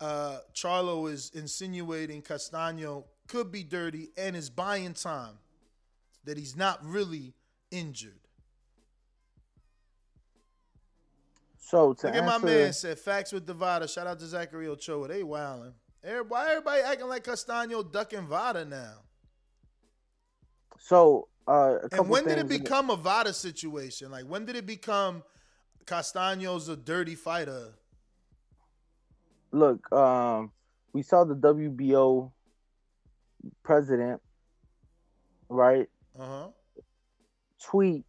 uh, 0.00 0.38
Charlo 0.54 1.10
is 1.10 1.30
insinuating 1.34 2.22
Castano 2.22 3.04
could 3.28 3.52
be 3.52 3.62
dirty 3.62 4.08
and 4.16 4.34
is 4.34 4.48
buying 4.48 4.94
time, 4.94 5.34
that 6.24 6.38
he's 6.38 6.56
not 6.56 6.82
really 6.82 7.34
injured. 7.70 8.20
so 11.58 11.92
to 11.92 12.06
Look 12.06 12.16
at 12.16 12.24
my 12.24 12.38
man 12.38 12.72
said 12.72 12.98
facts 12.98 13.32
with 13.32 13.46
Devada. 13.46 13.92
Shout 13.92 14.06
out 14.06 14.18
to 14.20 14.26
Zachary 14.26 14.68
Ochoa. 14.68 15.08
They 15.08 15.22
wildin'. 15.22 15.72
Everybody, 16.02 16.50
everybody 16.50 16.82
acting 16.82 17.08
like 17.08 17.24
Castano 17.24 17.82
ducking 17.82 18.26
Vada 18.26 18.64
now. 18.64 19.05
So 20.78 21.28
uh, 21.48 21.76
a 21.82 21.88
couple 21.88 21.98
And 22.04 22.10
when 22.10 22.24
did 22.24 22.38
it 22.38 22.48
become 22.48 22.90
a 22.90 22.96
Vada 22.96 23.32
situation? 23.32 24.10
Like 24.10 24.24
when 24.24 24.44
did 24.44 24.56
it 24.56 24.66
become 24.66 25.22
Castano's 25.86 26.68
a 26.68 26.76
dirty 26.76 27.14
fighter? 27.14 27.74
Look, 29.52 29.90
um, 29.92 30.52
we 30.92 31.02
saw 31.02 31.24
the 31.24 31.34
WBO 31.34 32.32
president, 33.62 34.20
right, 35.48 35.88
Uh 36.18 36.26
huh. 36.26 36.48
tweet 37.62 38.04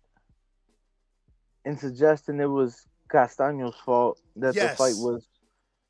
and 1.64 1.80
suggesting 1.80 2.40
it 2.40 2.46
was 2.48 2.86
Castano's 3.12 3.76
fault 3.86 4.20
that 4.38 4.56
Yes. 4.56 4.72
the 4.72 4.78
fight 4.78 4.96
was 4.98 5.28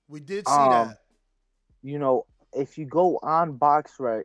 We 0.10 0.20
did 0.20 0.48
see 0.48 0.54
Um, 0.54 0.70
that. 0.70 0.98
you 1.82 1.98
know, 2.00 2.26
if 2.54 2.78
you 2.78 2.86
go 2.86 3.20
on 3.24 3.58
BoxRec, 3.58 4.24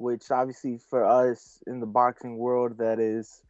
which 0.00 0.30
obviously 0.30 0.80
for 0.88 1.04
us 1.04 1.62
in 1.66 1.78
the 1.78 1.86
boxing 1.86 2.38
world, 2.38 2.78
that 2.78 2.98
is, 2.98 3.42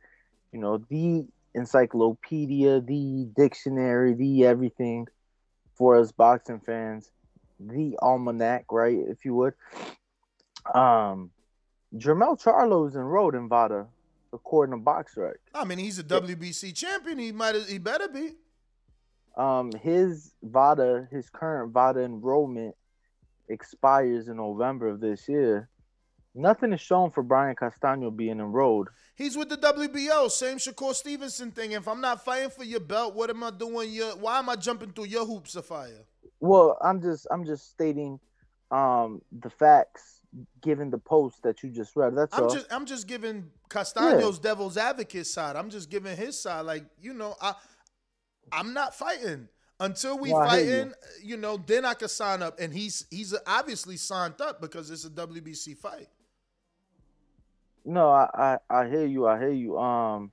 you 0.52 0.58
know, 0.58 0.78
the 0.88 1.26
encyclopedia, 1.54 2.80
the 2.80 3.28
dictionary, 3.36 4.14
the 4.14 4.44
everything 4.44 5.06
for 5.74 5.96
us 5.96 6.10
boxing 6.10 6.60
fans, 6.60 7.10
the 7.60 7.96
almanac, 8.02 8.64
right, 8.72 8.98
if 9.08 9.24
you 9.24 9.34
would. 9.34 9.54
Um, 10.74 11.30
Jermell 11.96 12.42
Charlo's 12.42 12.96
enrolled 12.96 13.36
in 13.36 13.48
VADA, 13.48 13.86
according 14.32 14.76
to 14.76 14.84
BoxRec. 14.84 15.34
I 15.54 15.64
mean, 15.64 15.78
he's 15.78 15.98
a 15.98 16.04
WBC 16.04 16.74
champion. 16.74 17.18
He 17.18 17.32
might. 17.32 17.54
He 17.62 17.78
better 17.78 18.08
be. 18.08 18.32
Um, 19.36 19.70
his 19.72 20.32
VADA, 20.42 21.08
his 21.10 21.30
current 21.30 21.72
VADA 21.72 22.02
enrollment 22.02 22.74
expires 23.48 24.28
in 24.28 24.36
November 24.36 24.88
of 24.88 25.00
this 25.00 25.28
year. 25.28 25.68
Nothing 26.34 26.72
is 26.72 26.80
shown 26.80 27.10
for 27.10 27.22
Brian 27.22 27.56
Castano 27.56 28.10
being 28.10 28.38
enrolled. 28.38 28.88
He's 29.16 29.36
with 29.36 29.48
the 29.48 29.56
WBO. 29.56 30.30
Same 30.30 30.58
Shakur 30.58 30.94
Stevenson 30.94 31.50
thing. 31.50 31.72
If 31.72 31.88
I'm 31.88 32.00
not 32.00 32.24
fighting 32.24 32.50
for 32.50 32.64
your 32.64 32.80
belt, 32.80 33.14
what 33.14 33.30
am 33.30 33.42
I 33.42 33.50
doing? 33.50 33.90
Your 33.90 34.16
why 34.16 34.38
am 34.38 34.48
I 34.48 34.56
jumping 34.56 34.92
through 34.92 35.06
your 35.06 35.26
hoops 35.26 35.56
of 35.56 35.66
fire? 35.66 36.06
Well, 36.38 36.78
I'm 36.80 37.02
just 37.02 37.26
I'm 37.30 37.44
just 37.44 37.70
stating 37.70 38.20
um 38.70 39.20
the 39.32 39.50
facts 39.50 40.20
given 40.62 40.90
the 40.90 40.98
post 40.98 41.42
that 41.42 41.62
you 41.62 41.70
just 41.70 41.96
read. 41.96 42.16
That's 42.16 42.32
I'm 42.36 42.44
all. 42.44 42.54
just 42.54 42.72
I'm 42.72 42.86
just 42.86 43.08
giving 43.08 43.50
Castaño's 43.68 44.38
devil's 44.38 44.76
advocate 44.76 45.26
side. 45.26 45.56
I'm 45.56 45.70
just 45.70 45.90
giving 45.90 46.16
his 46.16 46.40
side. 46.40 46.62
Like 46.62 46.84
you 47.00 47.12
know, 47.12 47.34
I 47.40 47.54
I'm 48.52 48.72
not 48.72 48.94
fighting 48.94 49.48
until 49.80 50.18
we 50.18 50.32
I 50.32 50.60
hear 50.60 50.64
you. 50.64 50.82
fighting. 50.82 50.92
You. 51.22 51.36
know, 51.36 51.56
then 51.56 51.84
I 51.84 51.94
could 51.94 52.10
sign 52.10 52.42
up, 52.42 52.60
and 52.60 52.72
he's 52.72 53.06
he's 53.10 53.34
obviously 53.46 53.96
signed 53.96 54.40
up 54.40 54.60
because 54.60 54.90
it's 54.90 55.04
a 55.04 55.10
WBC 55.10 55.76
fight. 55.76 56.08
No, 57.84 58.10
I, 58.10 58.28
I 58.34 58.58
I 58.68 58.88
hear 58.88 59.06
you. 59.06 59.26
I 59.26 59.38
hear 59.38 59.52
you. 59.52 59.78
Um, 59.78 60.32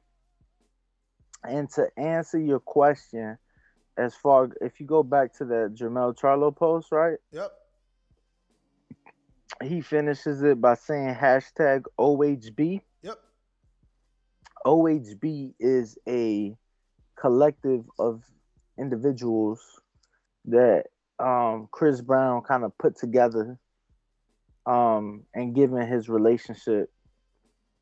and 1.43 1.69
to 1.71 1.87
answer 1.97 2.39
your 2.39 2.59
question, 2.59 3.37
as 3.97 4.15
far 4.15 4.49
if 4.61 4.79
you 4.79 4.85
go 4.85 5.03
back 5.03 5.33
to 5.37 5.45
that 5.45 5.75
Jermell 5.75 6.17
Charlo 6.17 6.55
post, 6.55 6.91
right? 6.91 7.17
Yep. 7.31 7.51
He 9.63 9.81
finishes 9.81 10.43
it 10.43 10.61
by 10.61 10.75
saying 10.75 11.15
hashtag 11.15 11.83
OHB. 11.99 12.81
Yep. 13.01 13.19
OHB 14.65 15.53
is 15.59 15.97
a 16.07 16.55
collective 17.15 17.85
of 17.97 18.23
individuals 18.77 19.61
that 20.45 20.85
um, 21.19 21.67
Chris 21.71 22.01
Brown 22.01 22.41
kind 22.43 22.63
of 22.63 22.77
put 22.77 22.97
together 22.97 23.57
um, 24.67 25.23
and 25.33 25.55
given 25.55 25.87
his 25.87 26.07
relationship 26.07 26.91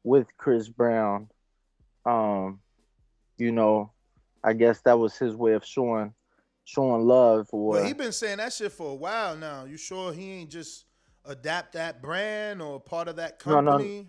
with 0.06 0.28
Chris 0.38 0.70
Brown, 0.70 1.28
um, 2.06 2.60
you 3.38 3.52
know, 3.52 3.92
I 4.44 4.54
guess 4.54 4.80
that 4.82 4.98
was 5.00 5.18
his 5.18 5.36
way 5.36 5.54
of 5.54 5.66
showing 5.66 6.14
showing 6.64 7.02
love 7.06 7.48
or 7.52 7.74
But 7.76 7.86
he 7.86 7.94
been 7.94 8.12
saying 8.12 8.38
that 8.38 8.54
shit 8.54 8.72
for 8.72 8.92
a 8.92 8.96
while 8.96 9.36
now. 9.36 9.66
You 9.66 9.78
sure 9.78 10.14
he 10.14 10.32
ain't 10.32 10.50
just 10.52 10.86
adapt 11.26 11.74
that 11.74 12.02
brand 12.02 12.62
or 12.62 12.80
part 12.80 13.08
of 13.08 13.16
that 13.18 13.44
No, 13.46 13.60
no. 13.62 13.72
company? 13.72 14.08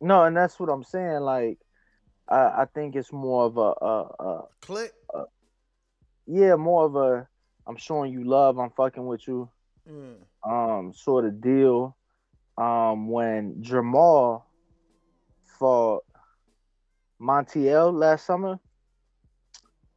no, 0.00 0.24
and 0.24 0.36
that's 0.36 0.60
what 0.60 0.68
I'm 0.68 0.84
saying. 0.84 1.20
Like, 1.20 1.58
I, 2.28 2.62
I 2.62 2.66
think 2.74 2.94
it's 2.94 3.12
more 3.12 3.44
of 3.46 3.56
a, 3.56 3.72
a, 3.84 4.24
a 4.24 4.42
Click. 4.60 4.92
yeah, 6.26 6.56
more 6.56 6.84
of 6.84 6.96
a 6.96 7.26
I'm 7.66 7.76
showing 7.76 8.12
you 8.12 8.24
love, 8.24 8.58
I'm 8.58 8.70
fucking 8.70 9.06
with 9.06 9.26
you, 9.26 9.48
Mm. 9.90 10.16
um, 10.44 10.92
sort 10.92 11.24
of 11.24 11.40
deal. 11.40 11.96
Um, 12.58 13.08
when 13.08 13.62
Jamal 13.62 14.46
Montiel 17.20 17.92
last 17.92 18.26
summer, 18.26 18.58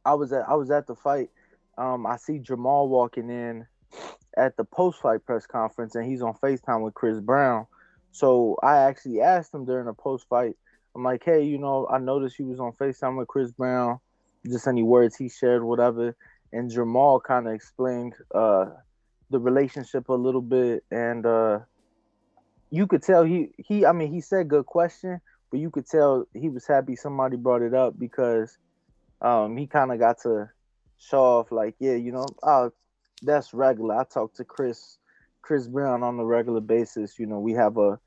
I 0.04 0.14
was 0.14 0.32
at 0.32 0.48
I 0.48 0.54
was 0.54 0.70
at 0.70 0.86
the 0.86 0.94
fight. 0.94 1.30
Um, 1.76 2.06
I 2.06 2.16
see 2.16 2.38
Jamal 2.38 2.88
walking 2.88 3.28
in 3.28 3.66
at 4.36 4.56
the 4.56 4.64
post 4.64 5.00
fight 5.00 5.24
press 5.24 5.46
conference, 5.46 5.94
and 5.94 6.06
he's 6.06 6.22
on 6.22 6.34
Facetime 6.34 6.82
with 6.82 6.94
Chris 6.94 7.20
Brown. 7.20 7.66
So 8.12 8.56
I 8.62 8.78
actually 8.78 9.20
asked 9.20 9.52
him 9.52 9.64
during 9.64 9.86
the 9.86 9.92
post 9.92 10.26
fight. 10.28 10.56
I'm 10.94 11.02
like, 11.02 11.22
hey, 11.24 11.44
you 11.44 11.58
know, 11.58 11.86
I 11.90 11.98
noticed 11.98 12.38
you 12.38 12.46
was 12.46 12.60
on 12.60 12.72
Facetime 12.72 13.18
with 13.18 13.28
Chris 13.28 13.50
Brown. 13.50 13.98
Just 14.46 14.66
any 14.66 14.82
words 14.82 15.16
he 15.16 15.28
shared, 15.28 15.62
whatever. 15.62 16.16
And 16.52 16.70
Jamal 16.70 17.20
kind 17.20 17.46
of 17.46 17.52
explained 17.52 18.14
uh, 18.34 18.66
the 19.30 19.38
relationship 19.38 20.08
a 20.08 20.14
little 20.14 20.40
bit, 20.40 20.84
and 20.90 21.26
uh, 21.26 21.58
you 22.70 22.86
could 22.86 23.02
tell 23.02 23.24
he 23.24 23.50
he. 23.58 23.84
I 23.84 23.92
mean, 23.92 24.12
he 24.12 24.20
said 24.20 24.48
good 24.48 24.66
question, 24.66 25.20
but 25.50 25.60
you 25.60 25.70
could 25.70 25.86
tell 25.86 26.26
he 26.34 26.48
was 26.48 26.66
happy 26.66 26.96
somebody 26.96 27.36
brought 27.36 27.62
it 27.62 27.74
up 27.74 27.98
because 27.98 28.58
um, 29.20 29.56
he 29.56 29.66
kind 29.66 29.92
of 29.92 29.98
got 29.98 30.20
to 30.22 30.48
show 30.98 31.22
off, 31.22 31.52
like, 31.52 31.74
yeah, 31.78 31.94
you 31.94 32.12
know, 32.12 32.26
oh, 32.42 32.70
that's 33.22 33.54
regular. 33.54 33.96
I 33.98 34.04
talk 34.04 34.34
to 34.34 34.44
Chris 34.44 34.98
Chris 35.42 35.66
Brown 35.68 36.02
on 36.02 36.18
a 36.18 36.24
regular 36.24 36.60
basis. 36.60 37.18
You 37.18 37.26
know, 37.26 37.38
we 37.40 37.52
have 37.52 37.76
a 37.78 37.98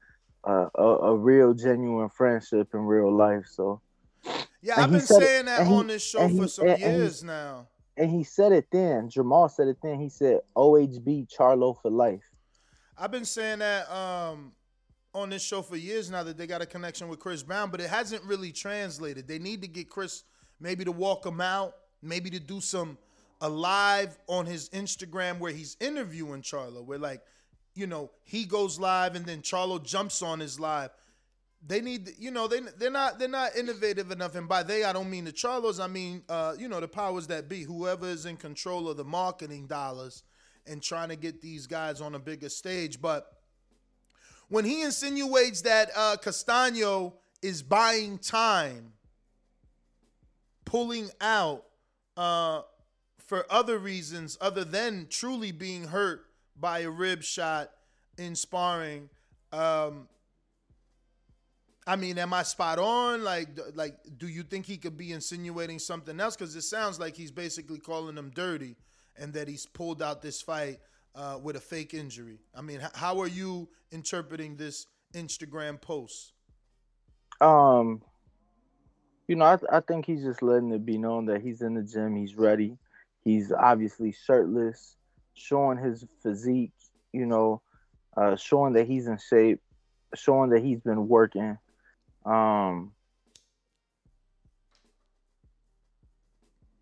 a, 0.46 0.68
a, 0.76 0.84
a 1.12 1.16
real 1.18 1.54
genuine 1.54 2.10
friendship 2.10 2.70
in 2.74 2.80
real 2.82 3.12
life. 3.16 3.46
So 3.48 3.82
Yeah, 4.62 4.76
And 4.76 4.84
I've 4.86 4.92
been 4.92 5.02
said 5.02 5.22
it- 5.22 5.26
saying 5.26 5.46
that 5.46 5.60
and 5.62 5.70
he- 5.70 5.76
on 5.76 5.88
this 5.88 6.02
show 6.04 6.28
for 6.28 6.34
he- 6.44 6.48
some 6.48 6.68
and- 6.68 6.82
and 6.82 6.92
he- 6.94 6.98
years 7.00 7.24
now. 7.24 7.68
and 7.98 8.10
he 8.10 8.24
said 8.24 8.52
it 8.54 8.68
then. 8.72 9.10
Jamal 9.10 9.50
said 9.50 9.68
it 9.68 9.78
then. 9.84 10.00
He 10.00 10.10
said 10.10 10.40
OHB 10.56 11.28
Charlo 11.28 11.76
for 11.82 11.90
life. 11.92 12.24
I've 12.98 13.12
been 13.12 13.26
saying 13.26 13.60
that 13.60 13.90
um, 13.92 14.54
on 15.14 15.30
this 15.30 15.44
show 15.44 15.62
for 15.62 15.76
years 15.76 16.10
now 16.10 16.24
that 16.24 16.38
they 16.38 16.48
got 16.48 16.62
a 16.62 16.66
connection 16.66 17.08
with 17.08 17.20
Chris 17.20 17.44
Brown, 17.44 17.72
but 17.72 17.82
it 17.82 17.90
hasn't 17.90 18.24
really 18.24 18.52
translated. 18.52 19.28
They 19.28 19.40
need 19.40 19.62
to 19.62 19.68
get 19.68 19.90
Chris 19.90 20.24
maybe 20.60 20.86
to 20.86 20.92
walk 20.92 21.26
him 21.26 21.42
out, 21.42 21.74
maybe 22.02 22.30
to 22.30 22.40
do 22.40 22.62
some 22.62 22.98
a 23.42 23.50
live 23.50 24.18
on 24.28 24.46
his 24.46 24.70
Instagram 24.70 25.40
where 25.40 25.52
he's 25.52 25.78
interviewing 25.80 26.42
Charlo, 26.42 26.84
where 26.84 27.00
like, 27.00 27.22
you 27.74 27.88
know, 27.88 28.12
he 28.24 28.46
goes 28.46 28.80
live 28.80 29.16
and 29.16 29.26
then 29.26 29.42
Charlo 29.42 29.84
jumps 29.84 30.22
on 30.22 30.40
his 30.40 30.60
live. 30.60 30.90
They 31.66 31.82
need, 31.82 32.12
you 32.18 32.32
know, 32.32 32.48
they 32.48 32.62
they're 32.78 32.92
not 32.92 33.20
they're 33.20 33.28
not 33.28 33.56
innovative 33.56 34.12
enough, 34.12 34.36
and 34.36 34.48
by 34.48 34.64
they 34.64 34.86
I 34.86 34.94
don't 34.94 35.10
mean 35.10 35.26
the 35.26 35.34
Charlos, 35.34 35.84
I 35.84 35.88
mean, 35.88 36.24
uh, 36.30 36.56
you 36.58 36.70
know, 36.70 36.80
the 36.80 36.88
powers 36.88 37.28
that 37.28 37.50
be, 37.50 37.64
whoever 37.64 38.08
is 38.08 38.26
in 38.26 38.38
control 38.38 38.88
of 38.88 38.96
the 38.96 39.04
marketing 39.04 39.68
dollars 39.68 40.24
and 40.66 40.82
trying 40.82 41.10
to 41.10 41.16
get 41.18 41.42
these 41.42 41.68
guys 41.68 42.00
on 42.00 42.16
a 42.16 42.20
bigger 42.20 42.48
stage. 42.48 43.02
But 43.02 43.26
when 44.50 44.66
he 44.66 44.82
insinuates 44.82 45.62
that 45.62 45.92
uh, 45.96 46.18
Castano 46.18 47.14
is 47.42 47.64
buying 47.64 48.18
time, 48.18 48.94
pulling 50.66 51.10
out 51.22 51.66
uh, 52.18 52.62
for 53.18 53.46
other 53.50 53.78
reasons 53.78 54.38
other 54.42 54.64
than 54.64 55.08
truly 55.10 55.52
being 55.52 55.86
hurt 55.86 56.26
by 56.60 56.80
a 56.80 56.90
rib 56.90 57.24
shot 57.24 57.70
in 58.18 58.36
sparring, 58.36 59.10
um, 59.54 60.08
I 61.88 61.96
mean, 61.96 62.18
am 62.18 62.34
I 62.34 62.44
spot 62.44 62.78
on? 62.78 63.24
Like, 63.24 63.50
like, 63.74 63.96
do 64.18 64.28
you 64.28 64.44
think 64.44 64.66
he 64.66 64.78
could 64.78 64.98
be 64.98 65.12
insinuating 65.12 65.80
something 65.80 66.20
else? 66.20 66.36
Because 66.36 66.56
it 66.56 66.62
sounds 66.64 67.00
like 67.00 67.16
he's 67.16 67.32
basically 67.32 67.80
calling 67.80 68.16
him 68.16 68.32
dirty, 68.34 68.76
and 69.18 69.34
that 69.34 69.48
he's 69.48 69.66
pulled 69.66 70.02
out 70.02 70.22
this 70.22 70.42
fight 70.42 70.80
uh, 71.16 71.38
with 71.42 71.56
a 71.56 71.60
fake 71.60 71.94
injury. 71.94 72.40
I 72.56 72.62
mean, 72.62 72.82
h- 72.82 72.92
how 72.94 73.20
are 73.20 73.28
you 73.28 73.68
interpreting 73.92 74.56
this 74.56 74.88
Instagram 75.14 75.82
post? 75.82 76.34
Um, 77.42 78.02
you 79.28 79.36
know, 79.36 79.46
I, 79.46 79.58
I 79.72 79.80
think 79.80 80.06
he's 80.06 80.24
just 80.24 80.42
letting 80.42 80.72
it 80.72 80.86
be 80.86 80.98
known 80.98 81.26
that 81.28 81.42
he's 81.42 81.62
in 81.62 81.76
the 81.76 81.84
gym. 81.84 82.16
He's 82.16 82.36
ready. 82.36 82.78
He's 83.24 83.52
obviously 83.52 84.12
shirtless, 84.12 84.96
showing 85.34 85.78
his 85.78 86.06
physique. 86.22 86.72
You 87.12 87.26
know, 87.26 87.62
uh, 88.16 88.36
showing 88.36 88.74
that 88.74 88.88
he's 88.88 89.08
in 89.08 89.18
shape, 89.18 89.62
showing 90.16 90.52
that 90.52 90.64
he's 90.64 90.80
been 90.82 91.08
working. 91.08 91.58
Um, 92.26 92.92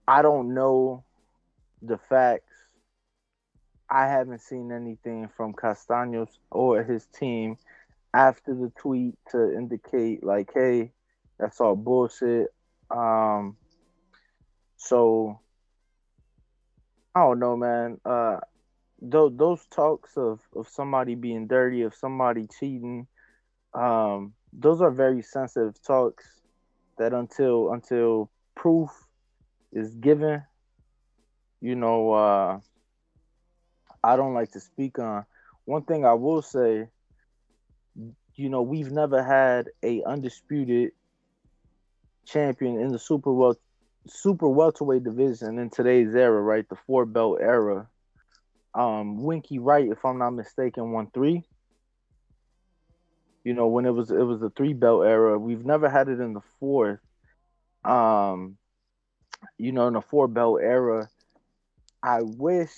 I 0.08 0.22
don't 0.22 0.54
know 0.54 1.04
the 1.82 1.98
facts. 1.98 2.47
I 3.90 4.08
haven't 4.08 4.42
seen 4.42 4.72
anything 4.72 5.30
from 5.36 5.54
Castaños 5.54 6.38
or 6.52 6.84
his 6.84 7.06
team 7.06 7.58
after 8.14 8.54
the 8.54 8.72
tweet 8.78 9.16
to 9.32 9.54
indicate 9.56 10.24
like, 10.24 10.52
hey, 10.54 10.92
that's 11.40 11.62
all 11.62 11.76
bullshit. 11.76 12.48
Um, 12.90 13.56
so 14.78 15.40
I 17.16 17.22
don't 17.22 17.40
know, 17.40 17.56
man. 17.58 18.00
Uh, 18.06 18.38
those 19.02 19.32
those 19.36 19.66
talks 19.68 20.18
of 20.18 20.42
of 20.56 20.68
somebody 20.68 21.16
being 21.16 21.48
dirty, 21.48 21.84
of 21.84 21.94
somebody 21.94 22.48
cheating, 22.60 23.08
um, 23.74 24.34
those 24.54 24.82
are 24.82 24.92
very 24.92 25.22
sensitive 25.22 25.82
talks. 25.82 26.26
That 26.98 27.14
until 27.14 27.72
until 27.74 28.32
proof 28.56 28.90
is 29.72 29.94
given, 29.96 30.44
you 31.62 31.76
know, 31.76 32.12
uh, 32.12 32.60
I 34.08 34.16
don't 34.16 34.34
like 34.34 34.52
to 34.52 34.62
speak 34.62 35.00
on. 35.00 35.26
One 35.66 35.84
thing 35.84 36.06
I 36.06 36.14
will 36.14 36.42
say, 36.42 36.88
you 38.36 38.50
know, 38.50 38.62
we've 38.62 38.90
never 38.90 39.22
had 39.22 39.68
a 39.84 40.02
undisputed 40.04 40.94
champion 42.26 42.80
in 42.80 42.94
the 42.94 43.00
super 43.00 43.34
wel- 43.34 43.60
super 44.08 44.48
welterweight 44.48 45.04
division 45.04 45.60
in 45.60 45.70
today's 45.70 46.16
era, 46.16 46.42
right? 46.42 46.68
The 46.70 46.78
four 46.88 47.06
belt 47.06 47.40
era. 47.42 47.90
Um, 48.74 49.24
Winky 49.24 49.60
Wright, 49.60 49.90
if 49.90 50.06
I'm 50.06 50.20
not 50.20 50.32
mistaken, 50.32 50.94
won 50.94 51.12
three. 51.14 51.44
You 53.44 53.56
know, 53.56 53.68
when 53.68 53.86
it 53.86 53.92
was 53.92 54.10
it 54.10 54.24
was 54.24 54.40
the 54.40 54.52
three 54.52 54.74
belt 54.74 55.06
era. 55.06 55.38
We've 55.38 55.66
never 55.66 55.90
had 55.90 56.08
it 56.08 56.22
in 56.22 56.32
the 56.32 56.44
fourth. 56.62 57.00
Um, 57.84 58.58
you 59.58 59.74
know, 59.74 59.88
in 59.88 59.96
the 59.96 60.02
four 60.02 60.30
belt 60.30 60.62
era, 60.62 61.10
I 62.02 62.22
wish 62.22 62.72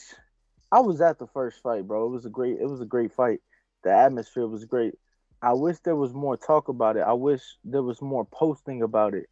I 0.71 0.79
was 0.81 1.01
at 1.01 1.17
the 1.19 1.27
first 1.27 1.61
fight, 1.61 1.87
bro. 1.87 2.05
It 2.05 2.09
was 2.09 2.25
a 2.25 2.29
great 2.29 2.59
it 2.59 2.67
was 2.69 2.81
a 2.81 2.85
great 2.85 3.13
fight. 3.13 3.39
The 3.83 3.91
atmosphere 3.91 4.47
was 4.47 4.65
great. 4.65 4.93
I 5.41 5.53
wish 5.53 5.77
there 5.79 5.95
was 5.95 6.13
more 6.13 6.35
talk 6.37 6.67
about 6.67 6.97
it. 6.97 7.01
I 7.07 7.13
wish 7.13 7.41
there 7.63 7.81
was 7.83 8.01
more 8.01 8.25
posting 8.25 8.81
about 8.81 9.13
it. 9.13 9.29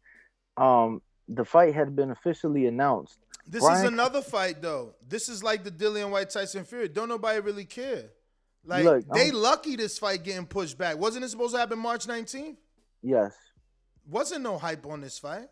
Um, 0.56 1.02
the 1.28 1.44
fight 1.44 1.74
had 1.74 1.94
been 1.94 2.10
officially 2.10 2.66
announced 2.66 3.18
This 3.46 3.62
Brian- 3.62 3.84
is 3.86 3.92
another 3.92 4.22
fight 4.22 4.62
though. 4.62 4.94
This 5.06 5.28
is 5.28 5.42
like 5.44 5.64
the 5.64 5.70
Dillian 5.70 6.10
Whyte 6.10 6.30
Tyson 6.30 6.64
Fury. 6.64 6.88
Don't 6.88 7.08
nobody 7.10 7.40
really 7.40 7.66
care. 7.66 8.04
Like 8.64 8.84
Look, 8.84 9.04
they 9.14 9.26
I'm- 9.26 9.34
lucky 9.34 9.76
this 9.76 9.98
fight 9.98 10.24
getting 10.24 10.46
pushed 10.46 10.76
back. 10.78 10.96
Wasn't 10.98 11.24
it 11.24 11.28
supposed 11.28 11.54
to 11.54 11.60
happen 11.60 11.78
March 11.78 12.06
19th? 12.06 12.56
Yes. 13.02 13.34
Wasn't 14.10 14.42
no 14.42 14.56
hype 14.58 14.86
on 14.86 15.00
this 15.02 15.18
fight. 15.18 15.48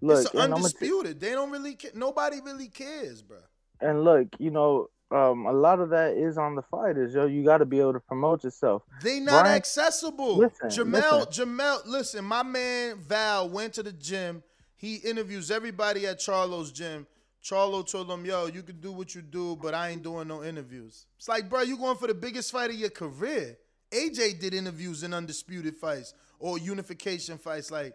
Look, 0.00 0.22
it's 0.26 0.34
and 0.34 0.48
t- 0.50 0.52
undisputed. 0.56 1.20
they 1.20 1.30
don't 1.30 1.50
really 1.50 1.74
care. 1.76 1.92
Nobody 1.94 2.40
really 2.40 2.68
cares, 2.68 3.22
bro. 3.22 3.38
and 3.80 4.02
look, 4.04 4.28
you 4.38 4.50
know, 4.50 4.88
um, 5.14 5.46
a 5.46 5.52
lot 5.52 5.78
of 5.78 5.90
that 5.90 6.16
is 6.16 6.36
on 6.36 6.56
the 6.56 6.62
fighters, 6.62 7.14
yo. 7.14 7.26
You 7.26 7.44
got 7.44 7.58
to 7.58 7.64
be 7.64 7.78
able 7.78 7.92
to 7.92 8.00
promote 8.00 8.42
yourself. 8.42 8.82
They 9.02 9.20
not 9.20 9.42
Brian- 9.42 9.56
accessible. 9.56 10.36
Listen, 10.36 10.68
Jamel, 10.68 11.26
listen. 11.26 11.46
Jamel, 11.46 11.86
listen, 11.86 12.24
my 12.24 12.42
man 12.42 12.98
Val 12.98 13.48
went 13.48 13.74
to 13.74 13.82
the 13.82 13.92
gym. 13.92 14.42
He 14.76 14.96
interviews 14.96 15.50
everybody 15.50 16.06
at 16.06 16.18
Charlo's 16.18 16.72
gym. 16.72 17.06
Charlo 17.44 17.88
told 17.88 18.10
him, 18.10 18.24
yo, 18.24 18.46
you 18.46 18.62
can 18.62 18.80
do 18.80 18.90
what 18.90 19.14
you 19.14 19.20
do, 19.20 19.56
but 19.56 19.74
I 19.74 19.90
ain't 19.90 20.02
doing 20.02 20.26
no 20.26 20.42
interviews. 20.42 21.06
It's 21.18 21.28
like, 21.28 21.48
bro, 21.48 21.60
you 21.60 21.76
going 21.76 21.98
for 21.98 22.06
the 22.06 22.14
biggest 22.14 22.50
fight 22.50 22.70
of 22.70 22.76
your 22.76 22.90
career. 22.90 23.58
AJ 23.90 24.40
did 24.40 24.54
interviews 24.54 25.02
in 25.02 25.12
undisputed 25.12 25.76
fights 25.76 26.14
or 26.38 26.58
unification 26.58 27.36
fights. 27.36 27.70
Like, 27.70 27.94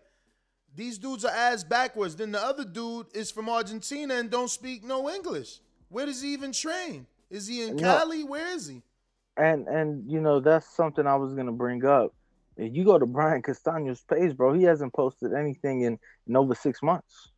these 0.76 1.00
dudes 1.00 1.26
are 1.26 1.32
ass 1.32 1.64
backwards. 1.64 2.16
Then 2.16 2.32
the 2.32 2.42
other 2.42 2.64
dude 2.64 3.08
is 3.14 3.32
from 3.32 3.50
Argentina 3.50 4.16
and 4.16 4.30
don't 4.30 4.50
speak 4.50 4.84
no 4.84 5.10
English. 5.10 5.60
Where 5.90 6.06
does 6.06 6.22
he 6.22 6.34
even 6.34 6.52
train? 6.52 7.06
Is 7.30 7.48
he 7.48 7.64
in 7.64 7.76
No. 7.76 7.84
Cali? 7.84 8.24
Where 8.24 8.48
is 8.56 8.68
he? 8.68 8.82
And 9.38 9.68
and 9.68 10.10
you 10.10 10.20
know 10.22 10.40
that's 10.40 10.68
something 10.76 11.06
I 11.08 11.16
was 11.16 11.34
gonna 11.34 11.52
bring 11.52 11.86
up. 11.86 12.14
If 12.58 12.76
you 12.76 12.84
go 12.84 12.98
to 13.00 13.06
Brian 13.06 13.42
Castano's 13.42 14.02
page, 14.02 14.36
bro, 14.36 14.54
he 14.54 14.64
hasn't 14.64 14.94
posted 14.94 15.34
anything 15.34 15.82
in, 15.82 15.98
in 16.28 16.36
over 16.36 16.54
six 16.56 16.84
months. 16.84 17.30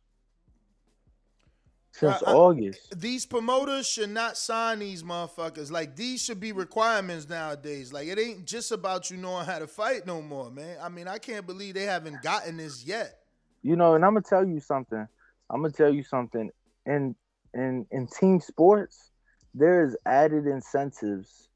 Since 1.92 2.16
Bruh, 2.22 2.28
I- 2.28 2.32
August. 2.32 2.98
these 3.00 3.26
promoters 3.26 3.86
should 3.86 4.08
not 4.10 4.36
sign 4.38 4.78
these 4.78 5.02
motherfuckers. 5.02 5.70
Like 5.70 5.94
these 5.94 6.22
should 6.22 6.40
be 6.40 6.52
requirements 6.52 7.28
nowadays. 7.28 7.92
Like 7.92 8.08
it 8.08 8.18
ain't 8.18 8.46
just 8.46 8.72
about 8.72 9.10
you 9.10 9.18
knowing 9.18 9.44
how 9.44 9.58
to 9.58 9.66
fight 9.66 10.06
no 10.06 10.22
more, 10.22 10.50
man. 10.50 10.78
I 10.82 10.88
mean, 10.88 11.06
I 11.06 11.18
can't 11.18 11.46
believe 11.46 11.74
they 11.74 11.84
haven't 11.84 12.22
gotten 12.22 12.56
this 12.56 12.84
yet. 12.84 13.18
You 13.62 13.76
know, 13.76 13.94
and 13.94 14.04
I'm 14.04 14.14
gonna 14.14 14.22
tell 14.22 14.44
you 14.46 14.58
something. 14.58 15.06
I'm 15.50 15.60
gonna 15.60 15.72
tell 15.72 15.92
you 15.92 16.02
something. 16.02 16.50
In 16.86 17.14
in 17.54 17.86
in 17.90 18.06
team 18.06 18.40
sports, 18.40 19.10
there 19.54 19.84
is 19.84 19.96
added 20.06 20.46
incentives 20.46 21.48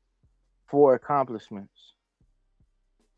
for 0.68 0.94
accomplishments. 0.94 1.72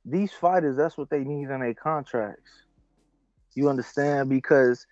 These 0.05 0.33
fighters, 0.33 0.77
that's 0.77 0.97
what 0.97 1.11
they 1.11 1.25
need 1.25 1.51
in 1.51 1.61
their 1.61 1.75
contracts. 1.75 2.51
You 3.55 3.69
understand? 3.69 4.29
Because 4.29 4.87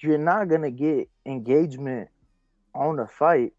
you're 0.00 0.18
not 0.18 0.48
gonna 0.48 0.70
get 0.70 1.08
engagement 1.24 2.08
on 2.74 2.98
a 2.98 3.06
fight 3.06 3.52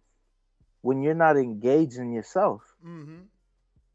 when 0.82 1.02
you're 1.02 1.14
not 1.14 1.38
engaging 1.38 2.12
yourself. 2.12 2.62
Mm-hmm. 2.86 3.22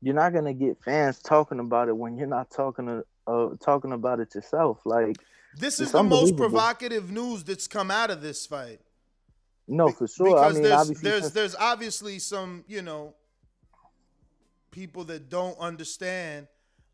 You're 0.00 0.14
not 0.14 0.32
gonna 0.32 0.54
get 0.54 0.82
fans 0.82 1.20
talking 1.20 1.60
about 1.60 1.88
it 1.88 1.96
when 1.96 2.16
you're 2.16 2.26
not 2.26 2.50
talking 2.50 2.86
to, 2.86 3.04
uh, 3.26 3.48
talking 3.60 3.92
about 3.92 4.20
it 4.20 4.34
yourself. 4.34 4.80
Like 4.84 5.16
This 5.56 5.80
is 5.80 5.92
the 5.92 6.02
most 6.02 6.36
provocative 6.36 7.10
news 7.10 7.44
that's 7.44 7.66
come 7.66 7.90
out 7.90 8.10
of 8.10 8.22
this 8.22 8.46
fight. 8.46 8.80
No, 9.68 9.88
for 9.90 10.06
sure. 10.06 10.38
I 10.38 10.48
because 10.48 10.54
mean, 10.54 10.62
there's 10.62 10.74
obviously, 10.74 11.10
there's 11.10 11.32
there's 11.32 11.54
obviously 11.56 12.18
some 12.18 12.64
you 12.68 12.82
know 12.82 13.14
people 14.70 15.04
that 15.04 15.30
don't 15.30 15.58
understand 15.58 16.46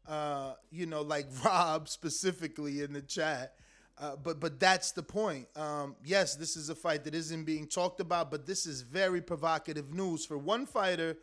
uh 0.09 0.55
you 0.71 0.87
know 0.87 1.03
like 1.03 1.27
rob 1.45 1.89
specifically 1.89 2.83
in 2.83 2.93
the 2.93 3.03
chat. 3.03 3.55
Uh, 3.99 4.17
but 4.17 4.41
but 4.41 4.59
that's 4.59 4.93
the 4.93 5.03
point. 5.03 5.47
Um 5.57 5.97
yes 6.05 6.35
this 6.35 6.57
is 6.57 6.71
a 6.71 6.75
fight 6.75 7.05
that 7.05 7.15
isn't 7.15 7.45
being 7.45 7.67
talked 7.67 8.01
about 8.01 8.31
but 8.31 8.47
this 8.47 8.67
is 8.67 8.83
very 8.83 9.21
provocative 9.21 9.93
news 9.93 10.25
for 10.25 10.39
one 10.39 10.65
fighter 10.67 11.17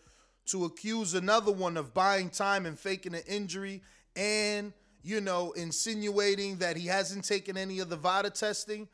to 0.48 0.66
accuse 0.66 1.14
another 1.14 1.52
one 1.52 1.78
of 1.78 1.94
buying 1.94 2.30
time 2.30 2.66
and 2.66 2.78
faking 2.78 3.16
an 3.16 3.24
injury 3.28 3.82
and 4.16 4.74
you 5.04 5.22
know 5.22 5.52
insinuating 5.54 6.58
that 6.58 6.78
he 6.78 6.88
hasn't 6.88 7.26
taken 7.26 7.58
any 7.58 7.80
of 7.80 7.90
the 7.90 7.96
VADA 7.96 8.30
testing 8.32 8.88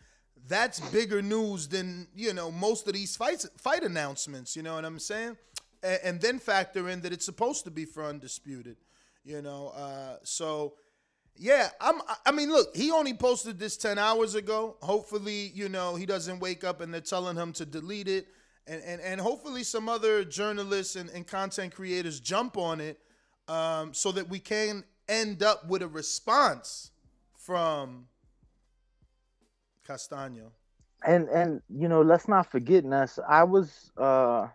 that's 0.48 0.80
bigger 0.92 1.22
news 1.22 1.68
than 1.68 2.08
you 2.16 2.34
know 2.34 2.52
most 2.52 2.88
of 2.88 2.94
these 2.94 3.16
fights 3.16 3.48
fight 3.58 3.84
announcements 3.84 4.56
you 4.56 4.62
know 4.62 4.76
what 4.76 4.86
i'm 4.86 5.00
saying? 5.00 5.36
And, 5.84 6.00
and 6.04 6.22
then 6.22 6.40
factor 6.40 6.90
in 6.90 7.02
that 7.02 7.14
it's 7.14 7.26
supposed 7.26 7.64
to 7.66 7.72
be 7.72 7.86
for 7.86 8.04
undisputed 8.04 8.78
you 9.24 9.42
know 9.42 9.70
uh 9.76 10.18
so 10.24 10.74
yeah 11.36 11.70
i'm 11.82 12.02
I- 12.26 12.32
mean 12.32 12.50
look 12.50 12.76
he 12.76 12.92
only 12.92 13.14
posted 13.14 13.60
this 13.60 13.76
10 13.78 13.98
hours 13.98 14.36
ago. 14.36 14.78
Hopefully 14.82 15.52
you 15.54 15.70
know 15.70 15.96
he 15.96 16.06
doesn't 16.06 16.40
wake 16.40 16.64
up 16.64 16.82
and 16.82 16.94
they're 16.94 17.02
telling 17.02 17.36
him 17.38 17.52
to 17.54 17.66
delete 17.66 18.08
it. 18.08 18.28
And 18.68 18.82
and, 18.84 19.02
and 19.02 19.22
hopefully 19.22 19.64
some 19.64 19.90
other 19.90 20.24
journalists 20.24 20.96
and, 20.96 21.10
and 21.10 21.26
content 21.26 21.74
creators 21.74 22.20
jump 22.20 22.58
on 22.58 22.82
it 22.82 23.00
um 23.48 23.94
so 23.94 24.12
that 24.12 24.28
we 24.30 24.40
can 24.40 24.84
end 25.08 25.44
up 25.44 25.68
with 25.68 25.82
a 25.82 25.88
response 25.88 26.92
from 27.38 28.08
Castano. 29.86 30.54
and 31.06 31.30
and 31.30 31.62
you 31.70 31.88
know, 31.88 32.02
let's 32.02 32.28
not 32.28 32.52
forget, 32.52 32.86
Ness. 32.86 33.20
I 33.28 33.44
was, 33.44 33.92
uh 33.98 34.48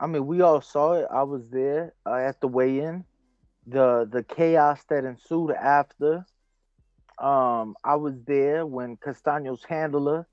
I 0.00 0.06
mean, 0.06 0.26
we 0.26 0.40
all 0.42 0.60
saw 0.60 0.92
it. 0.94 1.06
I 1.10 1.22
was 1.24 1.48
there 1.50 1.94
uh, 2.06 2.14
at 2.14 2.40
the 2.40 2.48
weigh-in. 2.48 3.04
The 3.66 4.08
the 4.10 4.22
chaos 4.22 4.84
that 4.88 5.04
ensued 5.04 5.52
after. 5.52 6.26
Um, 7.18 7.76
I 7.84 7.96
was 7.96 8.14
there 8.26 8.66
when 8.66 8.96
Castano's 8.96 9.64
handler, 9.64 10.26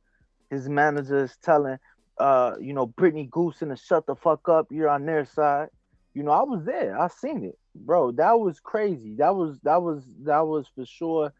his 0.49 0.69
manager, 0.69 1.23
is 1.23 1.37
telling, 1.37 1.77
uh, 2.17 2.55
you 2.59 2.73
know, 2.73 2.85
Brittany 2.87 3.27
Goosen 3.31 3.69
to 3.69 3.75
shut 3.75 4.05
the 4.07 4.15
fuck 4.15 4.47
up. 4.49 4.67
You're 4.71 4.89
on 4.89 5.05
their 5.05 5.25
side. 5.25 5.69
You 6.13 6.23
know, 6.23 6.31
I 6.31 6.43
was 6.43 6.65
there. 6.65 6.99
I 6.99 7.07
seen 7.07 7.43
it, 7.43 7.57
bro. 7.75 8.11
That 8.11 8.39
was 8.39 8.59
crazy. 8.59 9.15
That 9.17 9.35
was 9.35 9.59
that 9.63 9.81
was 9.81 10.03
that 10.23 10.47
was 10.47 10.67
for 10.75 10.85
sure. 10.85 11.33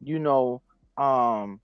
You 0.00 0.18
know, 0.18 0.62
um, 0.96 1.60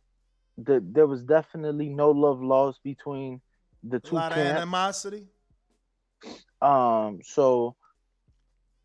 the, 0.58 0.84
there 0.84 1.06
was 1.06 1.22
definitely 1.22 1.88
no 1.88 2.10
love 2.10 2.42
lost 2.42 2.82
between 2.82 3.40
the 3.82 4.00
two. 4.00 4.14
A 4.14 4.16
lot 4.16 4.32
of 4.32 4.38
animosity. 4.38 5.26
Um, 6.60 7.20
so 7.24 7.74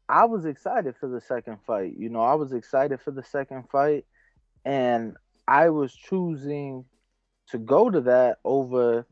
I 0.10 0.26
was 0.26 0.46
excited 0.46 0.96
for 1.00 1.08
the 1.08 1.22
second 1.22 1.58
fight. 1.66 1.94
You 1.98 2.10
know, 2.10 2.22
I 2.22 2.36
was 2.36 2.54
excited 2.54 3.00
for 3.02 3.12
the 3.12 3.24
second 3.24 3.70
fight, 3.70 4.06
and 4.66 5.16
I 5.48 5.70
was 5.70 5.94
choosing 5.94 6.86
to 7.50 7.58
go 7.58 7.90
to 7.90 8.02
that 8.02 8.40
over 8.44 9.06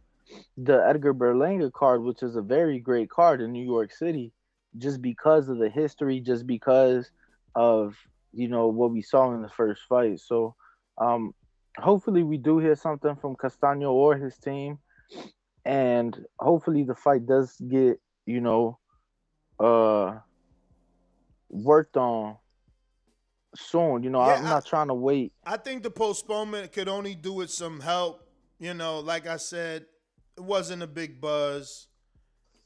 the 0.58 0.86
Edgar 0.88 1.14
Berlanga 1.14 1.72
card, 1.72 2.02
which 2.04 2.24
is 2.24 2.36
a 2.36 2.42
very 2.42 2.80
great 2.80 3.10
card 3.10 3.42
in 3.42 3.52
New 3.52 3.64
York 3.64 3.94
City, 3.94 4.32
just 4.78 5.02
because 5.02 5.50
of 5.50 5.58
the 5.58 5.70
history, 5.70 6.20
just 6.20 6.48
because 6.48 7.12
of 7.56 7.96
you 8.34 8.48
know 8.48 8.68
what 8.68 8.92
we 8.92 9.02
saw 9.02 9.34
in 9.34 9.42
the 9.42 9.50
first 9.50 9.82
fight. 9.88 10.20
So, 10.20 10.56
um, 10.98 11.34
hopefully 11.78 12.24
we 12.24 12.38
do 12.38 12.60
hear 12.60 12.76
something 12.76 13.16
from 13.16 13.36
Castano 13.36 13.91
or 13.91 14.16
his 14.18 14.38
team, 14.38 14.80
and 15.66 16.18
hopefully 16.39 16.84
the 16.84 16.96
fight 16.96 17.26
does 17.26 17.56
get 17.58 18.00
you 18.26 18.41
know 18.41 18.80
uh 19.60 20.18
worked 21.50 21.98
on 21.98 22.38
soon. 23.56 24.04
You 24.04 24.10
know, 24.10 24.26
Yeah, 24.26 24.36
I'm 24.36 24.46
I- 24.46 24.50
not 24.50 24.66
trying 24.66 24.88
to 24.88 24.93
wait. 24.93 25.34
I 25.46 25.58
think 25.58 25.84
the 25.84 25.91
postponement 25.91 26.72
could 26.72 26.88
only 26.88 27.16
do 27.16 27.34
with 27.34 27.52
some 27.52 27.80
help. 27.80 28.22
You 28.60 28.74
know, 28.74 29.00
like 29.00 29.28
I 29.28 29.38
said, 29.38 29.86
it 30.38 30.43
wasn't 30.43 30.82
a 30.82 30.88
big 30.88 31.20
buzz. 31.22 31.88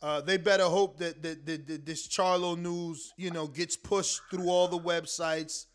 Uh, 0.01 0.21
they 0.21 0.37
better 0.37 0.63
hope 0.63 0.97
that, 0.99 1.21
that, 1.23 1.45
that, 1.45 1.67
that 1.67 1.85
this 1.85 2.07
Charlo 2.07 2.57
news, 2.57 3.11
you 3.17 3.31
know, 3.31 3.47
gets 3.47 3.75
pushed 3.75 4.21
through 4.31 4.47
all 4.47 4.67
the 4.69 4.79
websites 4.79 5.65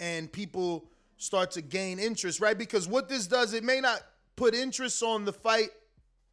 and 0.00 0.32
people 0.32 0.88
start 1.16 1.52
to 1.52 1.62
gain 1.62 1.98
interest, 1.98 2.40
right? 2.40 2.56
Because 2.56 2.88
what 2.88 3.08
this 3.08 3.26
does, 3.26 3.54
it 3.54 3.64
may 3.64 3.80
not 3.80 4.02
put 4.36 4.54
interest 4.54 5.02
on 5.02 5.24
the 5.24 5.32
fight 5.32 5.70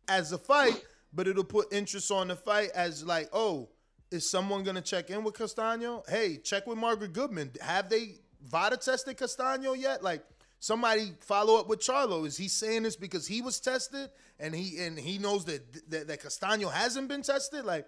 as 0.07 0.31
a 0.31 0.37
fight, 0.37 0.83
but 1.13 1.27
it'll 1.27 1.43
put 1.43 1.71
interest 1.73 2.11
on 2.11 2.29
the 2.29 2.35
fight 2.35 2.69
as 2.75 3.03
like, 3.03 3.29
oh, 3.33 3.69
is 4.11 4.29
someone 4.29 4.63
gonna 4.63 4.81
check 4.81 5.09
in 5.09 5.23
with 5.23 5.37
Castano? 5.37 6.03
Hey, 6.07 6.37
check 6.37 6.67
with 6.67 6.77
Margaret 6.77 7.13
Goodman. 7.13 7.51
Have 7.61 7.89
they 7.89 8.15
VADA 8.43 8.77
tested 8.77 9.17
Castano 9.17 9.73
yet? 9.73 10.03
Like 10.03 10.23
somebody 10.59 11.13
follow 11.21 11.59
up 11.59 11.67
with 11.69 11.79
Charlo. 11.79 12.25
Is 12.25 12.37
he 12.37 12.47
saying 12.47 12.83
this 12.83 12.95
because 12.95 13.27
he 13.27 13.41
was 13.41 13.59
tested 13.59 14.09
and 14.39 14.53
he 14.53 14.83
and 14.83 14.97
he 14.97 15.17
knows 15.17 15.45
that 15.45 15.89
that, 15.89 16.07
that 16.07 16.21
Castano 16.21 16.67
hasn't 16.69 17.07
been 17.07 17.21
tested? 17.21 17.63
Like 17.63 17.85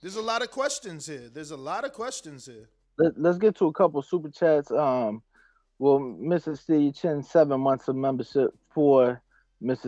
there's 0.00 0.16
a 0.16 0.22
lot 0.22 0.42
of 0.42 0.50
questions 0.50 1.06
here. 1.06 1.28
There's 1.32 1.50
a 1.50 1.56
lot 1.56 1.84
of 1.84 1.92
questions 1.92 2.46
here. 2.46 2.68
Let, 2.96 3.18
let's 3.18 3.38
get 3.38 3.56
to 3.56 3.66
a 3.66 3.72
couple 3.72 4.00
super 4.02 4.28
chats. 4.28 4.70
Um, 4.70 5.22
well, 5.78 5.98
Mrs. 5.98 6.58
Steve 6.58 6.94
Chin, 6.94 7.22
seven 7.22 7.60
months 7.60 7.88
of 7.88 7.96
membership 7.96 8.54
for. 8.72 9.20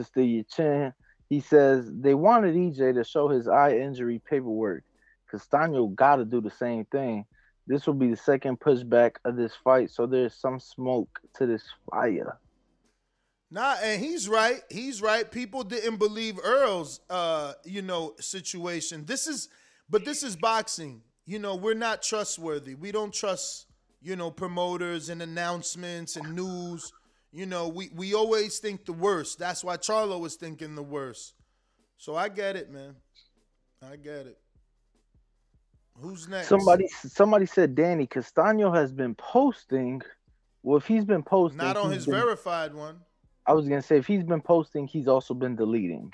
Steve 0.02 0.46
Chin. 0.48 0.92
He 1.28 1.40
says 1.40 1.90
they 1.92 2.14
wanted 2.14 2.54
EJ 2.54 2.94
to 2.94 3.04
show 3.04 3.28
his 3.28 3.48
eye 3.48 3.76
injury 3.76 4.20
paperwork. 4.28 4.84
Castano 5.30 5.88
got 5.88 6.16
to 6.16 6.24
do 6.24 6.40
the 6.40 6.50
same 6.50 6.84
thing. 6.86 7.26
This 7.66 7.86
will 7.86 7.94
be 7.94 8.10
the 8.10 8.16
second 8.16 8.60
pushback 8.60 9.16
of 9.24 9.36
this 9.36 9.52
fight, 9.64 9.90
so 9.90 10.06
there's 10.06 10.34
some 10.34 10.60
smoke 10.60 11.20
to 11.34 11.46
this 11.46 11.64
fire. 11.90 12.38
Nah, 13.50 13.74
and 13.82 14.02
he's 14.02 14.28
right. 14.28 14.60
He's 14.70 15.02
right. 15.02 15.28
People 15.28 15.64
didn't 15.64 15.96
believe 15.96 16.38
Errol's, 16.44 17.00
uh, 17.10 17.54
you 17.64 17.82
know, 17.82 18.14
situation. 18.20 19.04
This 19.04 19.26
is, 19.26 19.48
but 19.90 20.04
this 20.04 20.22
is 20.22 20.36
boxing. 20.36 21.02
You 21.24 21.40
know, 21.40 21.56
we're 21.56 21.74
not 21.74 22.02
trustworthy. 22.02 22.76
We 22.76 22.92
don't 22.92 23.12
trust, 23.12 23.66
you 24.02 24.16
know, 24.16 24.30
promoters 24.30 25.08
and 25.08 25.22
announcements 25.22 26.16
and 26.16 26.34
news. 26.34 26.92
You 27.32 27.46
know, 27.46 27.68
we 27.68 27.90
we 27.94 28.14
always 28.14 28.58
think 28.58 28.84
the 28.86 28.92
worst. 28.92 29.38
That's 29.38 29.62
why 29.64 29.76
Charlo 29.76 30.20
was 30.20 30.36
thinking 30.36 30.74
the 30.74 30.82
worst. 30.82 31.34
So 31.98 32.14
I 32.14 32.28
get 32.28 32.56
it, 32.56 32.70
man. 32.70 32.94
I 33.82 33.96
get 33.96 34.26
it. 34.26 34.38
Who's 35.98 36.28
next? 36.28 36.48
Somebody 36.48 36.88
somebody 36.88 37.46
said 37.46 37.74
Danny 37.74 38.06
Castano 38.06 38.72
has 38.72 38.92
been 38.92 39.14
posting. 39.14 40.02
Well, 40.62 40.76
if 40.78 40.86
he's 40.86 41.04
been 41.04 41.22
posting, 41.22 41.58
not 41.58 41.76
on 41.76 41.90
his 41.92 42.06
been- 42.06 42.14
verified 42.14 42.74
one. 42.74 43.00
I 43.46 43.52
was 43.52 43.68
gonna 43.68 43.82
say 43.82 43.96
if 43.98 44.06
he's 44.06 44.24
been 44.24 44.40
posting, 44.40 44.86
he's 44.86 45.06
also 45.06 45.32
been 45.32 45.54
deleting. 45.56 46.12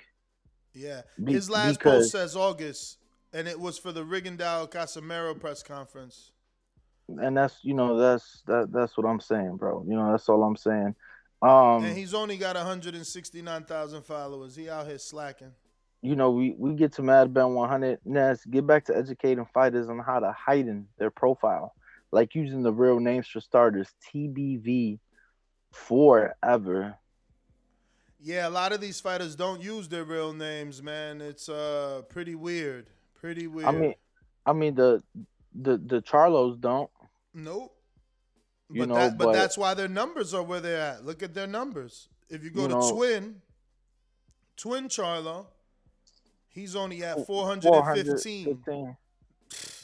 Yeah. 0.75 1.03
Be- 1.23 1.33
His 1.33 1.49
last 1.51 1.79
because- 1.79 2.03
post 2.05 2.13
says 2.13 2.37
August, 2.37 2.99
and 3.33 3.49
it 3.49 3.59
was 3.59 3.79
for 3.79 3.91
the 3.93 4.05
Rigondeaux 4.05 4.71
Casimero 4.71 5.39
press 5.39 5.63
conference. 5.63 6.33
And 7.21 7.37
that's 7.37 7.59
you 7.63 7.75
know 7.75 7.97
that's 7.99 8.43
that 8.47 8.73
that's 8.73 8.97
what 8.97 9.07
I'm 9.07 9.21
saying, 9.21 9.57
bro. 9.57 9.85
You 9.87 9.95
know 9.97 10.11
that's 10.13 10.29
all 10.29 10.43
I'm 10.43 10.57
saying. 10.57 10.95
Um, 11.43 11.85
and 11.85 11.97
he's 11.97 12.15
only 12.15 12.37
got 12.37 12.55
169,000 12.55 14.03
followers. 14.03 14.55
He 14.55 14.71
out 14.71 14.87
here 14.87 14.99
slacking. 14.99 15.51
you 16.01 16.15
know 16.15 16.31
we 16.31 16.55
we 16.57 16.75
get 16.75 16.93
to 16.95 17.03
Mad 17.03 17.35
Ben 17.35 17.55
100. 17.55 17.99
Ness, 18.05 18.45
get 18.45 18.67
back 18.67 18.85
to 18.87 18.97
educating 18.97 19.47
fighters 19.53 19.89
on 19.89 19.99
how 19.99 20.21
to 20.21 20.33
heighten 20.33 20.87
their 20.99 21.11
profile, 21.11 21.75
like 22.13 22.35
using 22.35 22.63
the 22.63 22.73
real 22.73 23.01
names 23.01 23.27
for 23.27 23.41
starters. 23.41 23.89
TBV 24.13 25.01
forever. 25.73 26.97
Yeah, 28.21 28.47
a 28.47 28.51
lot 28.51 28.73
of 28.73 28.81
these 28.81 29.01
fighters 29.01 29.35
don't 29.35 29.61
use 29.61 29.89
their 29.89 30.05
real 30.05 30.33
names, 30.33 30.81
man. 30.81 31.21
It's 31.21 31.49
uh 31.49 32.03
pretty 32.09 32.37
weird. 32.37 32.89
Pretty 33.15 33.49
weird. 33.49 33.67
I 33.67 33.73
mean, 33.73 33.95
I 34.47 34.53
mean 34.53 34.77
the 34.77 35.03
the 35.55 35.77
the 35.77 36.03
Charlos 36.03 36.61
don't. 36.61 36.89
Nope. 37.35 37.75
You 38.71 38.81
but 38.83 38.89
know, 38.89 38.95
that, 38.95 39.19
but, 39.19 39.25
but- 39.27 39.33
that's 39.35 39.59
why 39.59 39.75
their 39.75 39.89
numbers 39.89 40.33
are 40.35 40.43
where 40.43 40.61
they're 40.61 40.81
at. 40.81 41.05
Look 41.05 41.23
at 41.23 41.35
their 41.35 41.47
numbers. 41.47 42.09
If 42.31 42.43
you 42.43 42.51
go 42.51 42.63
You 42.63 42.69
to 42.69 42.75
know- 42.75 42.91
Twin, 42.93 43.43
Twin 44.57 44.89
Charlo, 44.89 45.47
he's 46.49 46.75
only 46.77 47.03
at 47.05 47.27
415. 47.27 48.45
415. 48.45 48.97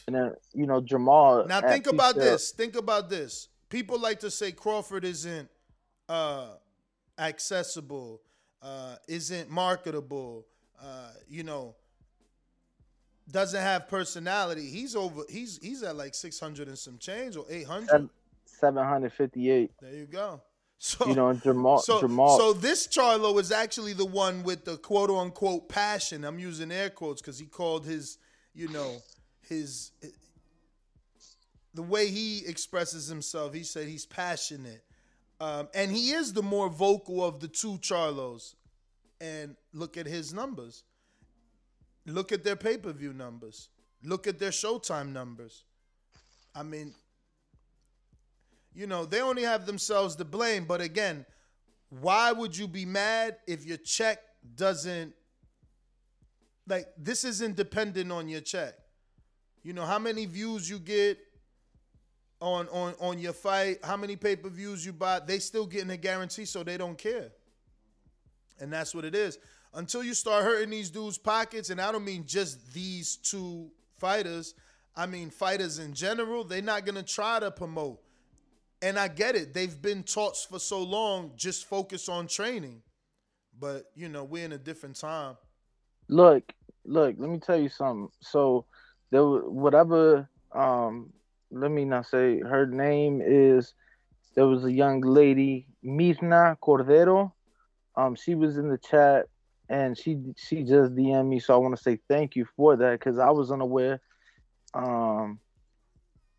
And 0.06 0.14
then 0.16 0.32
you 0.54 0.66
know 0.66 0.80
Jamal. 0.80 1.46
Now 1.46 1.60
think 1.60 1.86
about 1.86 2.14
this. 2.14 2.52
Think 2.52 2.76
about 2.76 3.10
this. 3.10 3.48
People 3.68 4.00
like 4.00 4.20
to 4.20 4.30
say 4.30 4.52
Crawford 4.52 5.04
isn't 5.04 5.50
uh, 6.08 6.54
accessible, 7.18 8.22
uh, 8.62 8.96
isn't 9.06 9.50
marketable. 9.50 10.46
Uh, 10.82 11.10
you 11.28 11.42
know, 11.42 11.74
doesn't 13.30 13.60
have 13.60 13.88
personality. 13.88 14.68
He's 14.68 14.96
over. 14.96 15.22
He's 15.28 15.58
he's 15.62 15.82
at 15.82 15.96
like 15.96 16.14
six 16.14 16.40
hundred 16.40 16.68
and 16.68 16.78
some 16.78 16.98
change 16.98 17.36
or 17.36 17.44
eight 17.50 17.66
hundred. 17.66 18.08
Seven 18.44 18.84
hundred 18.84 19.12
fifty-eight. 19.12 19.72
There 19.80 19.94
you 19.94 20.06
go. 20.06 20.40
So 20.80 21.08
You 21.08 21.16
know, 21.16 21.32
Jamal. 21.34 21.80
so, 21.80 22.00
Jamal. 22.00 22.38
so 22.38 22.52
this 22.52 22.86
Charlo 22.86 23.40
is 23.40 23.50
actually 23.50 23.94
the 23.94 24.04
one 24.04 24.44
with 24.44 24.64
the 24.64 24.76
quote 24.76 25.10
unquote 25.10 25.68
passion. 25.68 26.24
I'm 26.24 26.38
using 26.38 26.70
air 26.70 26.88
quotes 26.88 27.20
because 27.20 27.36
he 27.36 27.46
called 27.46 27.84
his, 27.84 28.18
you 28.54 28.68
know, 28.68 28.98
his 29.48 29.90
the 31.74 31.82
way 31.82 32.06
he 32.10 32.44
expresses 32.46 33.08
himself. 33.08 33.54
He 33.54 33.64
said 33.64 33.88
he's 33.88 34.06
passionate, 34.06 34.84
um, 35.40 35.68
and 35.74 35.90
he 35.90 36.10
is 36.10 36.32
the 36.32 36.44
more 36.44 36.68
vocal 36.68 37.24
of 37.24 37.40
the 37.40 37.48
two 37.48 37.78
Charlos. 37.78 38.54
And 39.20 39.56
look 39.72 39.96
at 39.96 40.06
his 40.06 40.32
numbers. 40.32 40.84
Look 42.08 42.32
at 42.32 42.42
their 42.42 42.56
pay 42.56 42.78
per 42.78 42.92
view 42.92 43.12
numbers. 43.12 43.68
Look 44.02 44.26
at 44.26 44.38
their 44.38 44.50
Showtime 44.50 45.12
numbers. 45.12 45.64
I 46.54 46.62
mean, 46.62 46.94
you 48.74 48.86
know, 48.86 49.04
they 49.04 49.20
only 49.20 49.42
have 49.42 49.66
themselves 49.66 50.16
to 50.16 50.24
blame. 50.24 50.64
But 50.64 50.80
again, 50.80 51.26
why 51.90 52.32
would 52.32 52.56
you 52.56 52.66
be 52.66 52.86
mad 52.86 53.36
if 53.46 53.66
your 53.66 53.76
check 53.76 54.20
doesn't 54.56 55.14
like 56.66 56.86
this 56.96 57.24
isn't 57.24 57.56
dependent 57.56 58.10
on 58.10 58.28
your 58.28 58.40
check? 58.40 58.74
You 59.62 59.74
know, 59.74 59.84
how 59.84 59.98
many 59.98 60.24
views 60.24 60.68
you 60.68 60.78
get 60.78 61.18
on 62.40 62.68
on 62.68 62.94
on 63.00 63.18
your 63.18 63.34
fight, 63.34 63.78
how 63.84 63.98
many 63.98 64.16
pay-per-views 64.16 64.86
you 64.86 64.94
buy, 64.94 65.20
they 65.20 65.40
still 65.40 65.66
getting 65.66 65.90
a 65.90 65.96
guarantee, 65.96 66.46
so 66.46 66.62
they 66.62 66.78
don't 66.78 66.96
care. 66.96 67.32
And 68.60 68.72
that's 68.72 68.94
what 68.94 69.04
it 69.04 69.14
is. 69.14 69.38
Until 69.74 70.02
you 70.02 70.14
start 70.14 70.44
hurting 70.44 70.70
these 70.70 70.90
dudes' 70.90 71.18
pockets, 71.18 71.70
and 71.70 71.80
I 71.80 71.92
don't 71.92 72.04
mean 72.04 72.24
just 72.26 72.72
these 72.72 73.16
two 73.16 73.70
fighters, 73.98 74.54
I 74.96 75.06
mean 75.06 75.30
fighters 75.30 75.78
in 75.78 75.94
general, 75.94 76.44
they're 76.44 76.62
not 76.62 76.86
gonna 76.86 77.02
try 77.02 77.38
to 77.40 77.50
promote. 77.50 78.00
And 78.80 78.98
I 78.98 79.08
get 79.08 79.34
it. 79.34 79.54
They've 79.54 79.80
been 79.80 80.02
taught 80.04 80.36
for 80.36 80.58
so 80.58 80.82
long, 80.82 81.32
just 81.36 81.66
focus 81.66 82.08
on 82.08 82.28
training. 82.28 82.82
But 83.58 83.84
you 83.94 84.08
know, 84.08 84.24
we're 84.24 84.44
in 84.44 84.52
a 84.52 84.58
different 84.58 84.96
time. 84.96 85.36
look, 86.08 86.52
look. 86.84 87.16
Let 87.18 87.28
me 87.30 87.38
tell 87.38 87.60
you 87.60 87.68
something. 87.68 88.08
So 88.20 88.66
there, 89.10 89.22
whatever. 89.22 90.28
Um, 90.52 91.12
let 91.50 91.70
me 91.70 91.84
not 91.84 92.06
say 92.06 92.40
her 92.40 92.66
name 92.66 93.20
is. 93.24 93.74
There 94.34 94.46
was 94.46 94.64
a 94.64 94.72
young 94.72 95.00
lady, 95.00 95.66
Mirna 95.84 96.56
Cordero. 96.60 97.32
Um, 97.96 98.14
she 98.14 98.36
was 98.36 98.56
in 98.56 98.68
the 98.68 98.78
chat, 98.78 99.26
and 99.68 99.96
she 99.98 100.18
she 100.36 100.62
just 100.62 100.94
DM'd 100.94 101.28
me. 101.28 101.40
So 101.40 101.54
I 101.54 101.58
want 101.58 101.76
to 101.76 101.82
say 101.82 101.98
thank 102.08 102.36
you 102.36 102.46
for 102.56 102.76
that 102.76 102.98
because 102.98 103.18
I 103.18 103.30
was 103.30 103.50
unaware. 103.50 104.00
Um, 104.74 105.40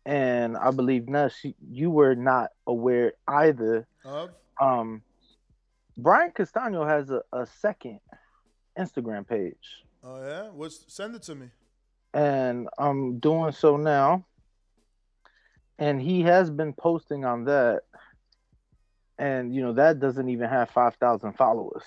and 0.06 0.56
I 0.56 0.70
believe 0.70 1.08
Ness, 1.08 1.44
you- 1.44 1.54
you 1.70 1.90
were 1.90 2.14
not 2.14 2.50
aware 2.66 3.12
either. 3.28 3.86
Of 4.04 4.30
Um, 4.60 5.02
Brian 5.96 6.30
Castano 6.32 6.84
has 6.86 7.10
a, 7.10 7.22
a 7.32 7.46
second 7.46 8.00
Instagram 8.78 9.26
page. 9.26 9.84
oh 10.02 10.20
yeah, 10.22 10.48
what's 10.50 10.84
send 10.92 11.14
it 11.14 11.22
to 11.24 11.34
me. 11.34 11.50
and 12.14 12.68
I'm 12.78 13.18
doing 13.20 13.52
so 13.52 13.76
now. 13.76 14.24
And 15.78 16.00
he 16.00 16.22
has 16.22 16.50
been 16.50 16.72
posting 16.74 17.24
on 17.24 17.44
that, 17.44 17.82
and 19.18 19.54
you 19.54 19.62
know 19.62 19.72
that 19.74 19.98
doesn't 20.00 20.28
even 20.28 20.48
have 20.48 20.70
five 20.70 20.94
thousand 20.96 21.32
followers. 21.34 21.84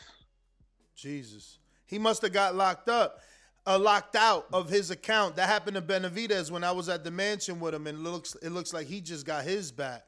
Jesus. 0.96 1.60
He 1.86 2.00
must 2.00 2.22
have 2.22 2.34
got 2.34 2.56
locked 2.56 2.90
up, 2.90 3.20
uh, 3.66 3.78
locked 3.78 4.16
out 4.16 4.48
of 4.54 4.70
his 4.70 4.92
account. 4.92 5.36
That 5.36 5.50
happened 5.50 5.76
to 5.76 5.82
Benavidez 5.82 6.52
when 6.52 6.64
I 6.64 6.72
was 6.72 6.90
at 6.90 7.04
the 7.04 7.12
mansion 7.12 7.60
with 7.60 7.74
him, 7.74 7.88
and 7.88 7.98
it 7.98 8.02
looks 8.02 8.36
it 8.42 8.50
looks 8.50 8.74
like 8.74 8.88
he 8.88 9.02
just 9.02 9.26
got 9.26 9.44
his 9.44 9.72
back. 9.72 10.04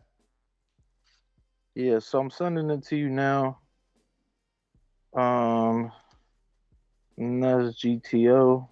Yeah, 1.76 2.00
so 2.00 2.20
I'm 2.20 2.30
sending 2.30 2.70
it 2.70 2.86
to 2.88 2.96
you 2.96 3.10
now. 3.10 3.60
Um, 5.14 5.92
that's 7.18 7.82
GTO. 7.82 8.68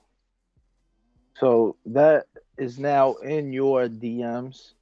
So 1.36 1.76
that 1.88 2.28
is 2.58 2.80
now 2.80 3.16
in 3.16 3.54
your 3.54 3.88
DMs. 3.88 4.74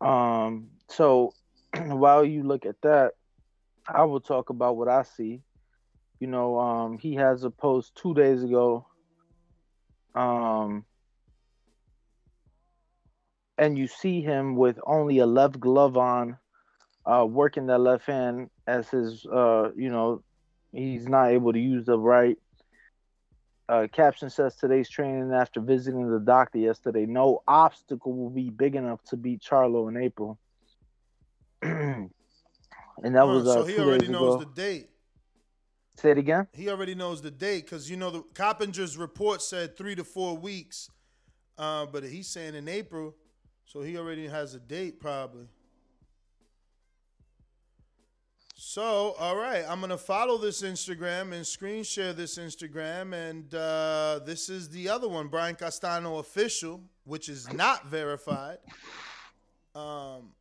Um, 0.00 0.68
so 0.88 1.32
while 1.76 2.24
you 2.24 2.42
look 2.42 2.66
at 2.66 2.80
that, 2.82 3.12
I 3.88 4.04
will 4.04 4.20
talk 4.20 4.50
about 4.50 4.76
what 4.76 4.88
I 4.88 5.02
see. 5.02 5.42
You 6.20 6.28
know, 6.28 6.58
um, 6.58 6.98
he 6.98 7.14
has 7.14 7.44
a 7.44 7.50
post 7.50 7.94
two 7.94 8.14
days 8.14 8.42
ago. 8.42 8.86
Um, 10.14 10.84
and 13.58 13.76
you 13.76 13.86
see 13.86 14.22
him 14.22 14.56
with 14.56 14.78
only 14.86 15.18
a 15.18 15.26
left 15.26 15.60
glove 15.60 15.96
on, 15.96 16.38
uh, 17.04 17.26
working 17.28 17.66
that 17.66 17.78
left 17.78 18.06
hand 18.06 18.50
as 18.66 18.88
his, 18.88 19.26
uh, 19.26 19.70
you 19.76 19.90
know, 19.90 20.22
he's 20.72 21.06
not 21.06 21.30
able 21.30 21.52
to 21.52 21.58
use 21.58 21.86
the 21.86 21.98
right. 21.98 22.38
Uh, 23.68 23.88
caption 23.92 24.30
says 24.30 24.54
today's 24.56 24.88
training 24.88 25.32
after 25.32 25.60
visiting 25.60 26.08
the 26.10 26.20
doctor 26.20 26.58
yesterday. 26.58 27.04
No 27.04 27.42
obstacle 27.48 28.14
will 28.14 28.30
be 28.30 28.48
big 28.48 28.76
enough 28.76 29.02
to 29.04 29.16
beat 29.16 29.42
Charlo 29.42 29.88
in 29.88 30.00
April. 30.00 30.38
and 31.62 32.10
that 33.02 33.26
was 33.26 33.48
uh, 33.48 33.54
so 33.54 33.64
he 33.64 33.74
two 33.74 33.82
already 33.82 34.00
days 34.06 34.10
knows 34.10 34.34
ago. 34.34 34.44
the 34.44 34.62
date. 34.62 34.88
Say 35.96 36.10
it 36.10 36.18
again. 36.18 36.46
He 36.52 36.68
already 36.68 36.94
knows 36.94 37.22
the 37.22 37.30
date 37.30 37.64
because 37.64 37.90
you 37.90 37.96
know 37.96 38.10
the 38.10 38.22
Coppinger's 38.34 38.98
report 38.98 39.40
said 39.40 39.76
three 39.76 39.94
to 39.94 40.04
four 40.04 40.36
weeks, 40.36 40.90
uh, 41.56 41.86
but 41.86 42.04
he's 42.04 42.28
saying 42.28 42.54
in 42.54 42.68
April, 42.68 43.14
so 43.64 43.80
he 43.80 43.96
already 43.96 44.28
has 44.28 44.54
a 44.54 44.60
date 44.60 45.00
probably. 45.00 45.46
So, 48.58 49.14
all 49.18 49.36
right, 49.36 49.64
I'm 49.66 49.80
gonna 49.80 49.96
follow 49.96 50.36
this 50.36 50.62
Instagram 50.62 51.32
and 51.32 51.46
screen 51.46 51.82
share 51.82 52.12
this 52.12 52.36
Instagram, 52.36 53.14
and 53.14 53.54
uh, 53.54 54.20
this 54.24 54.50
is 54.50 54.68
the 54.68 54.90
other 54.90 55.08
one, 55.08 55.28
Brian 55.28 55.54
Castano 55.54 56.18
official, 56.18 56.82
which 57.04 57.30
is 57.30 57.50
not 57.54 57.86
verified. 57.86 58.58
Um, 59.74 60.32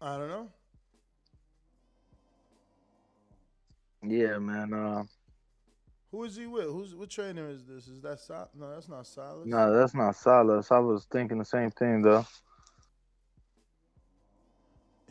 I 0.00 0.16
don't 0.16 0.28
know. 0.28 0.50
Yeah, 4.02 4.38
man. 4.38 4.72
Uh, 4.72 5.04
Who 6.10 6.24
is 6.24 6.36
he 6.36 6.46
with? 6.46 6.64
Who's 6.66 6.94
what 6.94 7.10
trainer 7.10 7.48
is 7.48 7.64
this? 7.64 7.88
Is 7.88 8.00
that 8.02 8.20
Sil- 8.20 8.50
no? 8.58 8.70
That's 8.74 8.88
not 8.88 9.06
Silas. 9.06 9.46
no, 9.46 9.72
that's 9.72 9.94
not 9.94 10.16
Silas. 10.16 10.70
I 10.72 10.78
was 10.78 11.06
thinking 11.10 11.38
the 11.38 11.44
same 11.44 11.70
thing 11.70 12.02
though. 12.02 12.26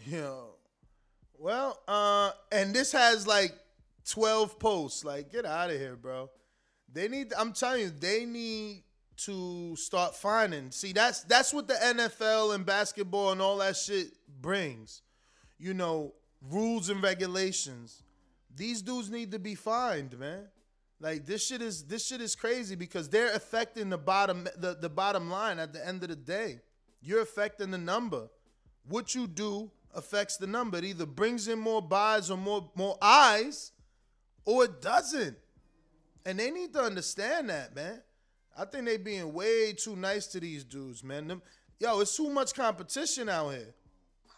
Yo. 0.06 0.56
Well, 1.38 1.80
uh, 1.88 2.32
and 2.52 2.74
this 2.74 2.92
has 2.92 3.26
like 3.26 3.54
12 4.10 4.60
posts. 4.60 5.04
Like, 5.04 5.32
get 5.32 5.46
out 5.46 5.70
of 5.72 5.78
here, 5.78 5.96
bro. 5.96 6.30
They 6.94 7.08
need 7.08 7.34
I'm 7.38 7.54
telling 7.54 7.82
you, 7.82 7.90
they 7.90 8.26
need 8.26 8.84
to 9.26 9.76
start 9.76 10.16
finding. 10.16 10.72
See, 10.72 10.94
that's 10.94 11.24
that's 11.24 11.54
what 11.54 11.68
the 11.68 11.76
NFL 11.76 12.54
and 12.56 12.66
basketball 12.66 13.32
and 13.32 13.42
all 13.42 13.58
that 13.58 13.78
shit 13.78 14.08
brings. 14.42 15.02
You 15.58 15.74
know, 15.74 16.14
rules 16.50 16.90
and 16.90 17.02
regulations. 17.02 18.04
These 18.56 18.82
dudes 18.82 19.10
need 19.10 19.32
to 19.32 19.40
be 19.40 19.56
fined, 19.56 20.18
man. 20.20 20.48
Like 21.00 21.26
this 21.26 21.46
shit 21.46 21.62
is 21.62 21.84
this 21.84 22.06
shit 22.06 22.22
is 22.22 22.36
crazy 22.36 22.76
because 22.76 23.10
they're 23.10 23.34
affecting 23.34 23.90
the 23.90 23.98
bottom 23.98 24.48
the, 24.58 24.78
the 24.80 24.90
bottom 24.90 25.30
line 25.32 25.58
at 25.58 25.74
the 25.74 25.86
end 25.86 26.04
of 26.04 26.10
the 26.10 26.16
day. 26.16 26.60
You're 27.02 27.22
affecting 27.22 27.72
the 27.72 27.78
number. 27.78 28.30
What 28.88 29.16
you 29.16 29.26
do 29.26 29.72
affects 29.94 30.38
the 30.38 30.48
number. 30.48 30.78
It 30.78 30.86
either 30.86 31.08
brings 31.08 31.48
in 31.48 31.58
more 31.60 31.82
buys 31.82 32.30
or 32.30 32.38
more 32.38 32.70
more 32.76 32.98
eyes, 33.02 33.72
or 34.46 34.66
it 34.66 34.82
doesn't. 34.82 35.38
And 36.24 36.38
they 36.38 36.52
need 36.52 36.72
to 36.74 36.82
understand 36.82 37.50
that, 37.50 37.76
man. 37.76 38.02
I 38.56 38.66
think 38.66 38.86
they 38.86 38.98
being 38.98 39.34
way 39.34 39.74
too 39.74 39.96
nice 39.96 40.28
to 40.28 40.40
these 40.40 40.64
dudes, 40.64 41.04
man. 41.04 41.28
Them, 41.28 41.42
yo, 41.80 42.00
it's 42.02 42.16
too 42.16 42.30
much 42.30 42.54
competition 42.54 43.28
out 43.28 43.50
here. 43.50 43.74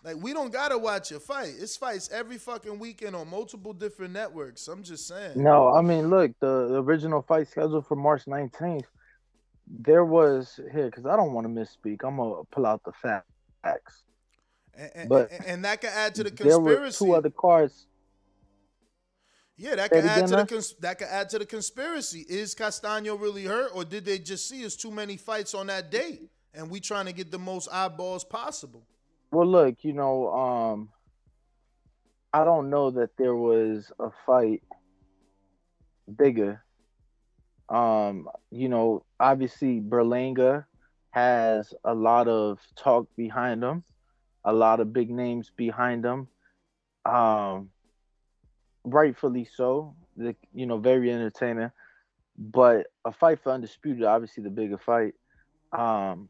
Like 0.04 0.18
we 0.22 0.34
don't 0.34 0.52
gotta 0.52 0.78
watch 0.78 1.12
a 1.12 1.20
fight. 1.20 1.54
It's 1.58 1.78
fights 1.78 2.10
every 2.12 2.38
fucking 2.38 2.78
weekend 2.78 3.16
on 3.16 3.30
multiple 3.30 3.72
different 3.72 4.12
networks. 4.14 4.68
I'm 4.68 4.84
just 4.84 5.08
saying. 5.08 5.42
No, 5.42 5.74
I 5.74 5.82
mean, 5.82 6.10
look, 6.10 6.32
the, 6.42 6.68
the 6.68 6.84
original 6.84 7.22
fight 7.22 7.48
scheduled 7.48 7.88
for 7.88 7.96
March 7.96 8.26
19th, 8.26 8.84
there 9.68 10.04
was 10.04 10.60
here 10.74 10.86
because 10.88 11.06
I 11.06 11.16
don't 11.16 11.32
want 11.34 11.48
to 11.48 11.54
misspeak. 11.54 12.04
I'm 12.04 12.18
gonna 12.18 12.44
pull 12.52 12.66
out 12.66 12.84
the 12.84 12.92
facts. 12.92 14.04
And, 14.76 14.92
and, 14.94 15.10
But 15.10 15.32
and- 15.46 15.64
that 15.64 15.80
could 15.80 15.92
add 15.92 16.16
to 16.16 16.24
the 16.24 16.32
conspiracy. 16.32 16.64
There 16.66 16.82
were 16.82 16.92
two 16.92 17.14
other 17.16 17.30
cards. 17.30 17.88
Yeah, 19.56 19.76
that 19.76 19.92
could 19.92 20.04
add 20.04 20.28
to 20.28 20.36
the 20.36 20.46
cons- 20.46 20.76
that 20.82 20.98
could 20.98 21.08
add 21.08 21.30
to 21.30 21.40
the 21.40 21.46
conspiracy. 21.46 22.26
Is 22.28 22.56
Castaño 22.56 23.18
really 23.22 23.46
hurt, 23.46 23.72
or 23.74 23.86
did 23.86 24.04
they 24.04 24.18
just 24.20 24.50
see 24.50 24.66
us 24.66 24.76
too 24.76 24.92
many 24.92 25.16
fights 25.16 25.54
on 25.54 25.68
that 25.68 25.92
date, 25.92 26.24
and 26.54 26.70
we 26.70 26.80
trying 26.80 27.06
to 27.06 27.14
get 27.14 27.32
the 27.32 27.40
most 27.40 27.70
eyeballs 27.72 28.24
possible? 28.26 28.84
Well, 29.34 29.48
look, 29.48 29.78
you 29.84 29.94
know, 29.94 30.32
um, 30.32 30.90
I 32.32 32.44
don't 32.44 32.70
know 32.70 32.92
that 32.92 33.18
there 33.18 33.36
was 33.36 33.92
a 34.00 34.12
fight 34.28 34.62
bigger. 36.16 36.64
Um, 37.68 38.30
you 38.52 38.70
know, 38.70 39.04
obviously 39.20 39.82
Berlanga 39.82 40.66
has 41.10 41.74
a 41.84 41.96
lot 41.96 42.28
of 42.28 42.60
talk 42.76 43.08
behind 43.18 43.64
him, 43.64 43.84
a 44.46 44.54
lot 44.54 44.80
of 44.80 44.94
big 44.94 45.10
names 45.10 45.52
behind 45.58 46.06
him. 46.06 46.28
Um, 47.04 47.72
rightfully 48.84 49.50
so. 49.52 49.96
The 50.16 50.36
you 50.54 50.68
know, 50.68 50.78
very 50.78 51.12
entertaining. 51.12 51.72
But 52.38 52.86
a 53.04 53.12
fight 53.12 53.40
for 53.42 53.52
undisputed, 53.52 54.04
obviously 54.04 54.44
the 54.44 54.52
bigger 54.52 54.78
fight. 54.78 55.16
Um, 55.72 56.30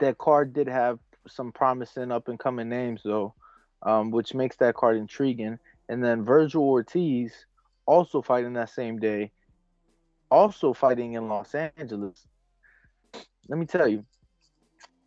that 0.00 0.18
card 0.18 0.52
did 0.52 0.66
have 0.66 0.98
some 1.28 1.52
promising 1.52 2.10
up 2.12 2.28
and 2.28 2.38
coming 2.38 2.68
names 2.68 3.02
though, 3.04 3.34
um, 3.82 4.10
which 4.10 4.34
makes 4.34 4.56
that 4.56 4.74
card 4.74 4.96
intriguing. 4.96 5.58
And 5.88 6.02
then 6.02 6.24
Vergil 6.24 6.62
Ortiz 6.62 7.32
also 7.86 8.22
fighting 8.22 8.54
that 8.54 8.70
same 8.70 8.98
day, 8.98 9.32
also 10.30 10.72
fighting 10.72 11.14
in 11.14 11.28
Los 11.28 11.54
Angeles. 11.54 12.26
Let 13.48 13.58
me 13.58 13.66
tell 13.66 13.88
you, 13.88 14.04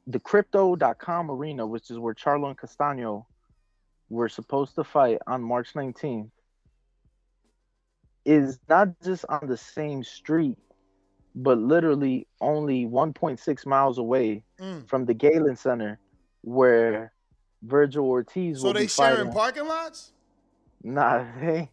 the 0.07 0.19
crypto.com 0.19 1.31
arena, 1.31 1.65
which 1.65 1.89
is 1.89 1.97
where 1.97 2.13
Charlo 2.13 2.47
and 2.49 2.57
Castano 2.57 3.25
were 4.09 4.29
supposed 4.29 4.75
to 4.75 4.83
fight 4.83 5.19
on 5.25 5.41
March 5.41 5.73
19th, 5.73 6.29
is 8.25 8.59
not 8.69 8.89
just 9.03 9.25
on 9.29 9.47
the 9.47 9.57
same 9.57 10.03
street, 10.03 10.57
but 11.35 11.57
literally 11.57 12.27
only 12.41 12.85
1.6 12.85 13.65
miles 13.65 13.97
away 13.97 14.43
Mm. 14.59 14.87
from 14.87 15.05
the 15.05 15.13
Galen 15.13 15.55
Center, 15.55 15.99
where 16.45 17.11
Vergil 17.65 18.03
Ortiz 18.03 18.61
So 18.61 18.71
they 18.71 18.87
sharing 18.87 19.31
parking 19.31 19.67
lots? 19.67 20.11
Nah, 20.83 21.25
they, 21.39 21.71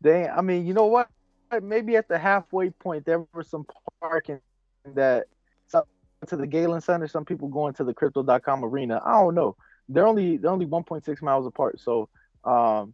they. 0.00 0.28
I 0.28 0.42
mean, 0.42 0.66
you 0.66 0.74
know 0.74 0.86
what? 0.86 1.08
Maybe 1.62 1.96
at 1.96 2.08
the 2.08 2.18
halfway 2.18 2.70
point, 2.70 3.04
there 3.04 3.24
was 3.34 3.48
some 3.48 3.66
parking 4.00 4.40
that 4.94 5.24
some 5.66 5.84
to 6.26 6.36
the 6.36 6.46
Galen 6.46 6.80
Center. 6.80 7.08
Some 7.08 7.24
people 7.24 7.48
going 7.48 7.74
to 7.74 7.84
the 7.84 7.94
Crypto.com 7.94 8.64
arena. 8.64 9.00
I 9.04 9.20
don't 9.20 9.34
know. 9.34 9.56
They're 9.88 10.06
only 10.06 10.36
they're 10.36 10.50
only 10.50 10.66
1.6 10.66 11.22
miles 11.22 11.46
apart. 11.46 11.80
So, 11.80 12.08
um, 12.44 12.92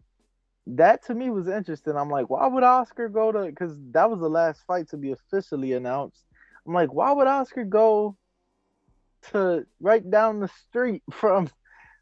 that 0.66 1.04
to 1.06 1.14
me 1.14 1.30
was 1.30 1.48
interesting. 1.48 1.96
I'm 1.96 2.10
like, 2.10 2.30
why 2.30 2.46
would 2.46 2.62
Oscar 2.62 3.08
go 3.08 3.32
to? 3.32 3.46
Because 3.46 3.76
that 3.92 4.10
was 4.10 4.20
the 4.20 4.30
last 4.30 4.62
fight 4.66 4.88
to 4.90 4.96
be 4.96 5.12
officially 5.12 5.72
announced. 5.72 6.24
I'm 6.66 6.74
like, 6.74 6.92
why 6.92 7.12
would 7.12 7.26
Oscar 7.26 7.64
go 7.64 8.16
to 9.32 9.66
right 9.80 10.08
down 10.10 10.40
the 10.40 10.48
street 10.48 11.02
from 11.12 11.48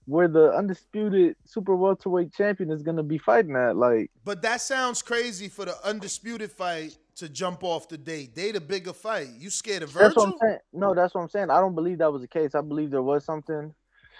where 0.06 0.28
the 0.28 0.52
undisputed 0.52 1.34
super 1.44 1.74
welterweight 1.74 2.32
champion 2.32 2.70
is 2.70 2.82
gonna 2.82 3.02
be 3.02 3.18
fighting 3.18 3.56
at? 3.56 3.76
Like, 3.76 4.10
But 4.24 4.42
that 4.42 4.60
sounds 4.60 5.02
crazy 5.02 5.48
for 5.48 5.64
the 5.64 5.74
undisputed 5.84 6.52
fight 6.52 6.96
to 7.16 7.28
jump 7.28 7.64
off 7.64 7.88
the 7.88 7.98
date. 7.98 8.34
They 8.34 8.52
the 8.52 8.60
bigger 8.60 8.92
fight. 8.92 9.28
You 9.38 9.50
scared 9.50 9.82
of 9.82 9.92
that's 9.92 10.14
Vergil? 10.14 10.16
what 10.16 10.26
I'm 10.28 10.38
saying. 10.38 10.58
No, 10.72 10.94
that's 10.94 11.14
what 11.14 11.22
I'm 11.22 11.28
saying. 11.28 11.50
I 11.50 11.60
don't 11.60 11.74
believe 11.74 11.98
that 11.98 12.12
was 12.12 12.22
the 12.22 12.28
case. 12.28 12.54
I 12.54 12.60
believe 12.60 12.90
there 12.90 13.02
was 13.02 13.24
something 13.24 13.74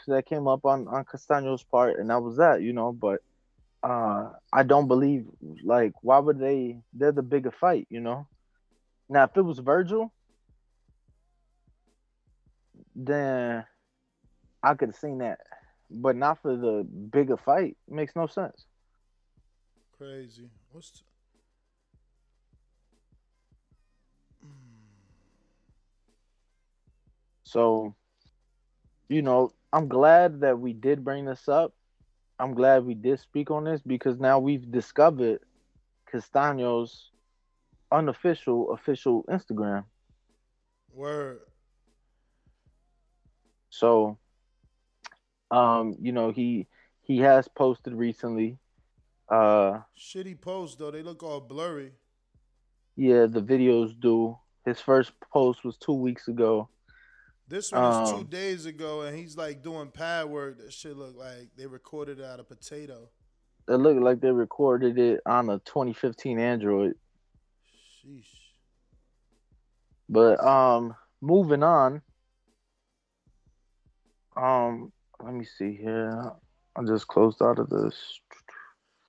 that 0.09 0.27
came 0.27 0.49
up 0.49 0.65
on 0.65 0.89
on 0.89 1.05
Castaño's 1.05 1.63
part, 1.65 1.99
and 1.99 2.11
that 2.11 2.21
was 2.21 2.37
that, 2.39 2.63
you 2.63 2.73
know. 2.73 2.93
But 2.93 3.21
uh 3.83 4.31
I 4.53 4.63
don't 4.63 4.89
believe 4.89 5.27
like 5.63 5.93
why 6.03 6.19
would 6.19 6.39
they? 6.41 6.81
They're 6.95 7.13
the 7.13 7.23
bigger 7.23 7.51
fight, 7.53 7.87
you 7.91 8.01
know. 8.01 8.27
Now, 9.09 9.25
if 9.25 9.37
it 9.37 9.43
was 9.43 9.61
Vergil, 9.61 10.11
then 12.97 13.65
I 14.63 14.75
could 14.75 14.89
have 14.89 14.97
seen 14.97 15.19
that, 15.19 15.41
but 15.91 16.17
not 16.17 16.41
for 16.43 16.57
the 16.57 16.85
bigger 16.85 17.37
fight. 17.37 17.77
It 17.87 17.95
makes 17.95 18.17
no 18.17 18.27
sense. 18.27 18.67
Crazy. 19.97 20.51
What's 20.73 20.91
t- 20.91 21.03
So, 27.45 27.95
you 29.09 29.23
know, 29.23 29.53
I'm 29.73 29.89
glad 29.89 30.41
that 30.41 30.59
we 30.59 30.73
did 30.73 31.05
bring 31.05 31.27
this 31.27 31.49
up. 31.49 31.73
I'm 32.39 32.55
glad 32.55 32.85
we 32.85 32.95
did 32.95 33.21
speak 33.21 33.51
on 33.51 33.65
this 33.65 33.81
because 33.87 34.19
now 34.19 34.39
we've 34.41 34.71
discovered 34.71 35.41
Castaño's 36.13 37.13
unofficial 37.93 38.73
official 38.73 39.25
Instagram. 39.31 39.85
word? 40.93 41.41
So, 43.79 44.19
um, 45.51 45.97
you 46.01 46.13
know, 46.13 46.31
he 46.31 46.67
he 47.03 47.19
has 47.19 47.47
posted 47.49 47.93
recently. 47.95 48.59
Uh, 49.29 49.81
Shitty 49.99 50.41
post 50.41 50.79
though. 50.79 50.91
They 50.91 51.03
look 51.03 51.23
all 51.23 51.41
blurry. 51.41 51.93
yeah, 52.97 53.27
the 53.27 53.43
videos 53.43 53.99
do. 54.01 54.39
His 54.65 54.81
first 54.81 55.13
post 55.33 55.65
was 55.65 55.77
two 55.77 55.93
weeks 55.93 56.29
ago. 56.29 56.69
This 57.49 57.71
one 57.71 58.03
is 58.03 58.11
two 58.11 58.17
Um, 58.17 58.25
days 58.25 58.67
ago, 58.67 59.03
and 59.03 59.17
he's 59.17 59.37
like 59.37 59.63
doing 59.63 59.91
pad 59.91 60.27
work. 60.27 60.59
That 60.59 60.73
shit 60.73 60.97
look 60.97 61.17
like 61.17 61.51
they 61.57 61.67
recorded 61.67 62.19
it 62.19 62.25
out 62.25 62.41
of 62.41 62.49
potato. 62.49 63.09
It 63.69 63.75
looked 63.75 64.01
like 64.01 64.21
they 64.21 64.31
recorded 64.33 64.99
it 64.99 65.21
on 65.27 65.51
a 65.51 65.59
2015 65.61 66.39
Android. 66.39 66.95
Sheesh. 68.05 68.25
But 70.09 70.43
um, 70.45 70.95
moving 71.21 71.63
on. 71.63 72.03
Um, 74.37 74.93
let 75.23 75.35
me 75.35 75.45
see 75.45 75.75
here. 75.75 76.33
I 76.77 76.83
just 76.85 77.07
closed 77.09 77.41
out 77.43 77.59
of 77.59 77.71
this. 77.71 78.21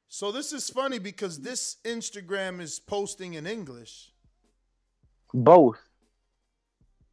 So 0.08 0.32
this 0.32 0.54
is 0.54 0.70
funny 0.70 1.00
because 1.00 1.42
this 1.42 1.78
Instagram 1.84 2.62
is 2.62 2.80
posting 2.80 3.34
in 3.34 3.46
English. 3.46 4.14
Both. 5.34 5.80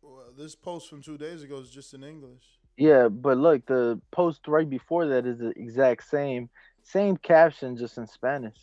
Well, 0.00 0.32
this 0.36 0.54
post 0.54 0.88
from 0.88 1.02
two 1.02 1.18
days 1.18 1.42
ago 1.42 1.58
is 1.58 1.70
just 1.70 1.92
in 1.92 2.04
English. 2.04 2.42
Yeah, 2.76 3.08
but 3.08 3.36
look, 3.38 3.66
the 3.66 4.00
post 4.10 4.46
right 4.46 4.68
before 4.68 5.06
that 5.06 5.26
is 5.26 5.38
the 5.38 5.52
exact 5.56 6.08
same, 6.08 6.48
same 6.82 7.16
caption, 7.16 7.76
just 7.76 7.98
in 7.98 8.06
Spanish. 8.06 8.56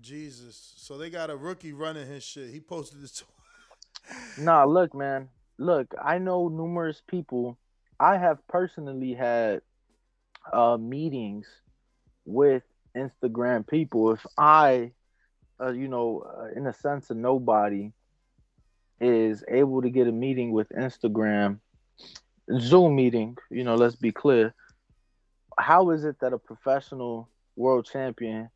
Jesus. 0.00 0.74
So 0.76 0.98
they 0.98 1.10
got 1.10 1.30
a 1.30 1.36
rookie 1.36 1.72
running 1.72 2.06
his 2.06 2.22
shit. 2.22 2.50
He 2.50 2.60
posted 2.60 3.00
this. 3.00 3.22
Nah, 4.36 4.64
look, 4.64 4.94
man. 4.94 5.28
Look, 5.58 5.94
I 6.02 6.18
know 6.18 6.48
numerous 6.48 7.00
people. 7.06 7.56
I 8.02 8.18
have 8.18 8.44
personally 8.48 9.14
had 9.14 9.62
uh 10.52 10.76
meetings 10.76 11.46
with 12.24 12.64
Instagram 12.96 13.64
people. 13.64 14.10
If 14.10 14.26
I, 14.36 14.90
uh, 15.60 15.70
you 15.70 15.86
know, 15.86 16.24
uh, 16.26 16.48
in 16.58 16.66
a 16.66 16.72
sense, 16.72 17.10
of 17.10 17.16
nobody 17.16 17.92
is 19.00 19.44
able 19.46 19.82
to 19.82 19.90
get 19.90 20.08
a 20.08 20.12
meeting 20.12 20.50
with 20.50 20.68
Instagram, 20.70 21.60
Zoom 22.58 22.96
meeting. 22.96 23.38
You 23.50 23.62
know, 23.62 23.76
let's 23.76 23.94
be 23.94 24.10
clear. 24.10 24.52
How 25.56 25.90
is 25.90 26.04
it 26.04 26.18
that 26.22 26.32
a 26.32 26.38
professional 26.38 27.28
world 27.54 27.86
champion 27.86 28.50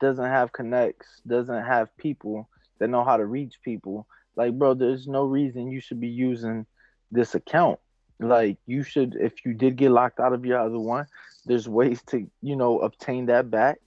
doesn't 0.00 0.24
have 0.24 0.52
connects, 0.52 1.20
doesn't 1.26 1.64
have 1.64 1.96
people 1.96 2.48
that 2.78 2.90
know 2.90 3.02
how 3.02 3.16
to 3.16 3.26
reach 3.26 3.54
people? 3.60 4.06
Like, 4.36 4.56
bro, 4.56 4.74
there's 4.74 5.08
no 5.08 5.24
reason 5.24 5.72
you 5.72 5.80
should 5.80 6.00
be 6.00 6.08
using 6.08 6.64
this 7.10 7.34
account. 7.34 7.80
Like, 8.20 8.58
you 8.66 8.82
should, 8.82 9.16
if 9.20 9.44
you 9.44 9.54
did 9.54 9.76
get 9.76 9.90
locked 9.90 10.20
out 10.20 10.32
of 10.32 10.44
your 10.44 10.58
other 10.58 10.78
one, 10.78 11.06
there's 11.46 11.68
ways 11.68 12.02
to, 12.08 12.28
you 12.42 12.56
know, 12.56 12.80
obtain 12.80 13.26
that 13.26 13.50
back. 13.50 13.78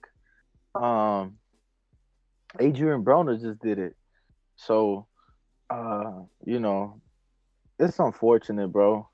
Um, 0.74 1.38
Adrian 2.58 3.04
Broner 3.04 3.40
just 3.40 3.60
did 3.60 3.78
it. 3.78 3.96
So, 4.56 5.06
uh, 5.70 6.22
you 6.44 6.60
know, 6.60 7.00
it's 7.78 7.98
unfortunate, 7.98 8.68
bro, 8.68 9.08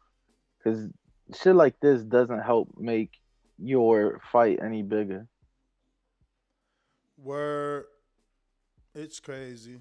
because 0.59 0.89
shit 1.35 1.55
like 1.55 1.79
this 1.81 2.03
doesn't 2.03 2.41
help 2.41 2.75
make 2.79 3.11
your 3.59 4.21
fight 4.31 4.61
any 4.62 4.83
bigger. 4.83 5.27
where 7.16 7.87
It's 8.95 9.21
crazy. 9.21 9.81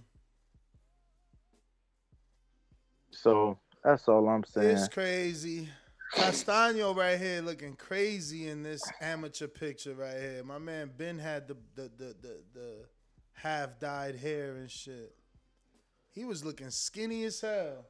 So 3.11 3.59
that's 3.83 4.07
all 4.07 4.27
I'm 4.27 4.43
saying. 4.43 4.77
It's 4.77 4.87
crazy. 4.87 5.69
Castaño 6.15 6.95
right 6.95 7.19
here 7.19 7.41
looking 7.41 7.75
crazy 7.75 8.47
in 8.47 8.63
this 8.63 8.81
amateur 9.01 9.47
picture 9.47 9.93
right 9.93 10.17
here. 10.17 10.43
My 10.45 10.57
man 10.57 10.91
Ben 10.97 11.19
had 11.19 11.47
the 11.47 11.57
the 11.75 11.91
the 11.97 12.15
the, 12.21 12.37
the 12.53 12.75
half 13.33 13.79
dyed 13.79 14.15
hair 14.15 14.55
and 14.55 14.71
shit. 14.71 15.13
He 16.13 16.25
was 16.25 16.43
looking 16.45 16.69
skinny 16.69 17.23
as 17.25 17.41
hell. 17.41 17.85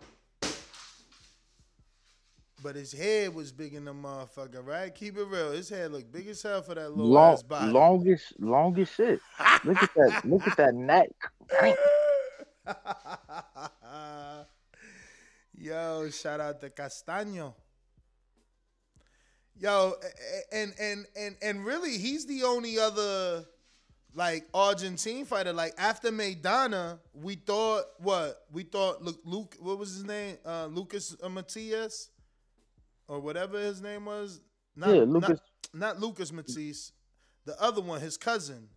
But 2.63 2.75
his 2.75 2.91
head 2.91 3.35
was 3.35 3.51
big 3.51 3.75
in 3.75 3.85
the 3.85 3.93
motherfucker, 3.93 4.65
right? 4.65 4.93
Keep 4.93 5.17
it 5.17 5.27
real. 5.27 5.51
His 5.51 5.69
head 5.69 5.91
looked 5.91 6.11
big 6.11 6.27
as 6.27 6.41
hell 6.41 6.63
for 6.63 6.73
that 6.73 6.89
little 6.89 7.05
Long, 7.05 7.33
ass 7.33 7.43
body. 7.43 7.71
longest, 7.71 8.33
longest 8.39 8.95
shit. 8.95 9.19
Look 9.63 9.77
at 9.81 9.93
that. 9.95 10.25
Look 10.25 10.47
at 10.47 10.57
that 10.57 10.73
neck. 10.73 11.09
Yo, 15.57 16.09
shout 16.11 16.39
out 16.39 16.61
to 16.61 16.69
Castaño. 16.69 17.53
Yo, 19.59 19.93
and 20.51 20.73
and 20.79 21.05
and 21.15 21.35
and 21.41 21.65
really, 21.65 21.97
he's 21.97 22.27
the 22.27 22.43
only 22.43 22.77
other 22.77 23.43
like 24.13 24.47
Argentine 24.53 25.25
fighter. 25.25 25.51
Like 25.53 25.73
after 25.79 26.11
Maidana, 26.11 26.99
we 27.13 27.35
thought 27.35 27.85
what? 27.97 28.37
We 28.51 28.63
thought 28.63 29.01
Luke, 29.01 29.19
Luke 29.25 29.55
what 29.59 29.79
was 29.79 29.93
his 29.95 30.03
name? 30.03 30.37
Uh, 30.45 30.67
Lucas 30.67 31.15
Matthysse, 31.27 32.09
or 33.07 33.19
whatever 33.19 33.57
his 33.59 33.81
name 33.81 34.05
was. 34.05 34.39
Not, 34.75 34.89
Yeah, 34.89 35.01
Lucas- 35.07 35.39
Not, 35.73 35.95
not 35.95 35.99
Lucas 35.99 36.31
Matthysse. 36.31 36.91
The 37.45 37.59
other 37.59 37.81
one, 37.81 37.99
his 37.99 38.15
cousin. 38.15 38.69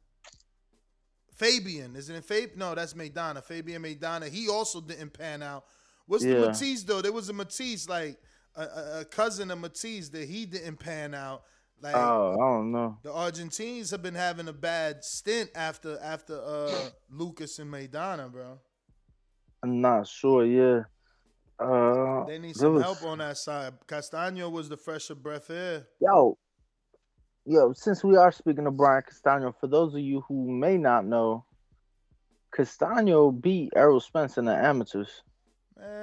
Fabian, 1.35 1.97
isn't 1.97 2.15
it 2.15 2.25
Fab? 2.25 2.51
No, 2.57 2.75
that's 2.75 2.95
Maidana. 2.95 3.43
Fabian 3.43 3.83
Maidana. 3.83 4.29
He 4.29 4.49
also 4.49 4.81
didn't 4.81 5.13
pan 5.13 5.43
out. 5.43 5.65
What's 6.11 6.25
the 6.25 6.31
Yeah. 6.33 6.47
Matthysse 6.47 6.83
though? 6.83 7.01
There 7.01 7.13
was 7.13 7.29
a 7.29 7.33
Matthysse, 7.33 7.89
like 7.89 8.19
a, 8.57 8.63
a, 8.63 9.01
a 9.01 9.05
cousin 9.05 9.49
of 9.53 9.61
Matthysse 9.61 10.09
that 10.09 10.29
he 10.29 10.45
didn't 10.45 10.79
pan 10.79 11.15
out. 11.15 11.43
Like 11.81 11.95
Oh, 11.95 12.33
I 12.33 12.37
don't 12.37 12.73
know. 12.73 12.99
the 13.05 13.13
Argentines 13.13 13.93
have 13.93 14.03
been 14.03 14.17
having 14.17 14.49
a 14.49 14.53
bad 14.53 15.05
stint 15.05 15.51
after 15.55 15.99
after 16.03 16.35
uh 16.43 16.91
Lucas 17.09 17.61
and 17.61 17.73
Maidana, 17.73 18.31
bro. 18.31 18.59
I'm 19.63 19.81
not 19.81 20.09
sure. 20.09 20.45
Yeah. 20.45 20.83
Uh, 21.61 22.25
They 22.27 22.39
need 22.41 22.57
some 22.57 22.75
was- 22.75 22.83
help 22.83 23.05
on 23.05 23.19
that 23.19 23.37
side. 23.39 23.75
Castaño 23.87 24.51
was 24.51 24.69
the 24.69 24.77
fresher 24.77 25.15
breath 25.15 25.49
air. 25.49 25.87
Yo, 26.01 26.37
yo, 27.47 27.73
since 27.75 28.03
we 28.03 28.17
are 28.17 28.33
speaking 28.33 28.67
of 28.67 28.77
Brian 28.77 29.03
Castano, 29.07 29.53
for 29.61 29.69
those 29.69 29.95
of 29.95 30.01
you 30.01 30.23
who 30.27 30.51
may 30.51 30.77
not 30.77 31.05
know, 31.07 31.45
Castano 32.53 33.31
beat 33.31 33.73
Errol 33.77 34.01
Spence 34.01 34.39
in 34.39 34.45
the 34.47 34.55
amateurs. 34.57 35.23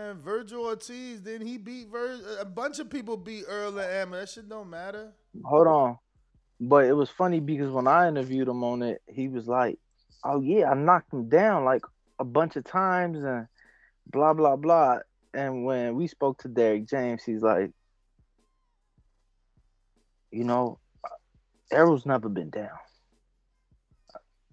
Man, 0.07 0.21
Vergil 0.21 0.63
Ortiz, 0.63 1.21
then 1.21 1.41
he 1.41 1.57
beat 1.57 1.89
Vir- 1.89 2.37
a 2.39 2.45
bunch 2.45 2.79
of 2.79 2.89
people 2.89 3.17
beat 3.17 3.43
Errol 3.49 3.77
and 3.77 3.91
Amber. 3.91 4.21
That 4.21 4.29
shit 4.29 4.47
don't 4.47 4.69
matter. 4.69 5.11
Hold 5.43 5.67
on. 5.67 5.97
But 6.61 6.85
it 6.85 6.93
was 6.93 7.09
funny 7.09 7.39
because 7.41 7.69
when 7.71 7.87
I 7.87 8.07
interviewed 8.07 8.47
him 8.47 8.63
on 8.63 8.83
it, 8.83 9.01
he 9.07 9.27
was 9.27 9.47
like, 9.47 9.79
Oh 10.23 10.41
yeah, 10.41 10.71
I 10.71 10.75
knocked 10.75 11.13
him 11.13 11.29
down 11.29 11.65
like 11.65 11.83
a 12.19 12.23
bunch 12.23 12.55
of 12.55 12.63
times 12.63 13.19
and 13.21 13.47
blah 14.09 14.33
blah 14.33 14.55
blah. 14.55 14.99
And 15.33 15.65
when 15.65 15.95
we 15.95 16.07
spoke 16.07 16.41
to 16.41 16.47
Derrick 16.47 16.87
James, 16.87 17.23
he's 17.23 17.41
like, 17.41 17.71
you 20.31 20.45
know, 20.45 20.79
Errol's 21.71 22.05
never 22.05 22.29
been 22.29 22.49
down. 22.49 22.69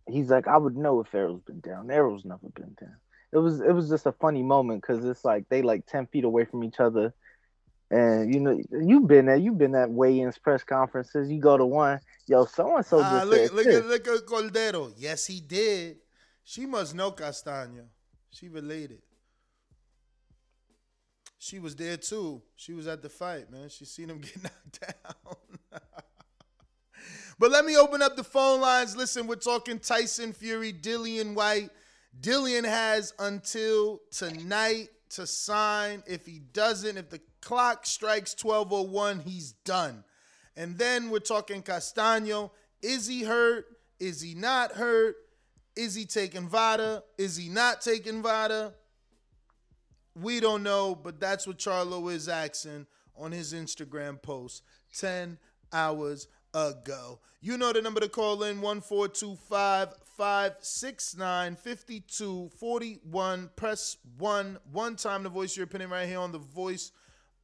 He's 0.07 0.29
like, 0.29 0.49
I 0.49 0.57
would 0.57 0.77
know 0.77 1.01
if 1.01 1.15
Errol's 1.15 1.43
been 1.43 1.61
down. 1.61 1.91
Errol's 1.91 2.25
never 2.25 2.49
been 2.55 2.77
down. 2.79 2.97
It 3.35 3.39
was 3.39 3.61
it 3.61 3.72
was 3.72 3.89
just 3.89 4.07
a 4.07 4.12
funny 4.12 4.45
moment 4.45 4.80
because 4.80 5.05
it's 5.05 5.24
like 5.24 5.49
they 5.49 5.61
like 5.61 5.87
ten 5.87 6.07
feet 6.07 6.22
away 6.22 6.45
from 6.45 6.62
each 6.62 6.78
other, 6.78 7.12
and 7.91 8.32
you 8.32 8.39
know 8.39 8.57
you've 8.70 9.09
been 9.09 9.26
there. 9.26 9.35
You've 9.35 9.59
been 9.59 9.74
at 9.74 9.91
weigh-ins, 9.91 10.39
press 10.39 10.62
conferences. 10.62 11.28
You 11.28 11.41
go 11.41 11.59
to 11.59 11.66
one, 11.66 11.99
yo, 12.28 12.45
so 12.45 12.76
and 12.76 12.87
so 12.87 13.01
just 13.01 13.26
look, 13.26 13.39
said 13.41 13.53
look, 13.53 13.66
at, 13.66 13.87
look 13.87 14.07
at 14.07 14.26
Cordero. 14.26 14.93
Yes, 14.97 15.26
he 15.26 15.41
did. 15.41 15.97
She 16.45 16.64
must 16.64 16.95
know 16.95 17.11
Castaño. 17.11 17.87
She 18.30 18.49
related. 18.49 19.03
She 21.39 21.59
was 21.59 21.74
there 21.74 21.97
too. 21.97 22.41
She 22.55 22.72
was 22.72 22.87
at 22.87 23.03
the 23.03 23.09
fight, 23.09 23.51
man. 23.51 23.68
She 23.68 23.85
seen 23.85 24.11
him 24.11 24.18
get 24.20 24.45
knocked 24.45 24.80
down. 24.80 25.80
but 27.41 27.51
let 27.51 27.64
me 27.64 27.76
open 27.76 28.01
up 28.01 28.14
the 28.14 28.22
phone 28.22 28.61
lines. 28.61 28.97
Listen, 28.97 29.26
we're 29.26 29.35
talking 29.35 29.80
Tyson 29.80 30.32
Fury, 30.32 30.72
Dillian 30.72 31.35
Whyte. 31.35 31.70
Dillian 32.21 32.65
has 32.65 33.12
until 33.19 34.01
tonight 34.11 34.89
to 35.11 35.27
sign. 35.27 36.03
If 36.07 36.27
he 36.27 36.41
doesn't, 36.53 36.97
if 36.97 37.11
the 37.11 37.21
clock 37.41 37.87
strikes 37.87 38.35
1201, 38.43 39.21
he's 39.21 39.53
done. 39.65 40.05
And 40.57 40.79
then 40.79 41.11
we're 41.11 41.19
talking 41.19 41.62
Castaño. 41.62 42.51
Is 42.83 43.07
he 43.07 43.25
hurt? 43.25 43.67
Is 43.99 44.21
he 44.21 44.35
not 44.35 44.73
hurt? 44.73 45.17
Is 45.77 45.95
he 45.95 46.05
taking 46.05 46.49
Vada? 46.49 47.03
Is 47.19 47.37
he 47.37 47.49
not 47.49 47.81
taking 47.81 48.23
Vada? 48.23 48.75
We 50.15 50.39
don't 50.39 50.62
know, 50.62 50.95
but 50.95 51.19
that's 51.19 51.47
what 51.47 51.59
Charlo 51.59 52.12
is 52.12 52.29
asking 52.29 52.87
on 53.17 53.33
his 53.33 53.53
Instagram 53.53 54.23
post 54.23 54.62
10 54.97 55.39
hours 55.73 56.29
ago. 56.53 57.19
You 57.41 57.59
know 57.59 57.73
the 57.73 57.83
number 57.83 58.01
to 58.01 58.09
call 58.09 58.45
in 58.45 58.61
1425 58.61 59.89
569 60.17 61.57
5241. 61.57 63.51
Press 63.57 63.97
1 64.19 64.59
one 64.73 64.97
time 64.97 65.23
to 65.25 65.29
voice 65.29 65.57
your 65.57 65.65
opinion 65.65 65.91
right 65.91 66.09
here 66.09 66.21
on 66.21 66.33
the 66.33 66.39
Voice 66.39 66.93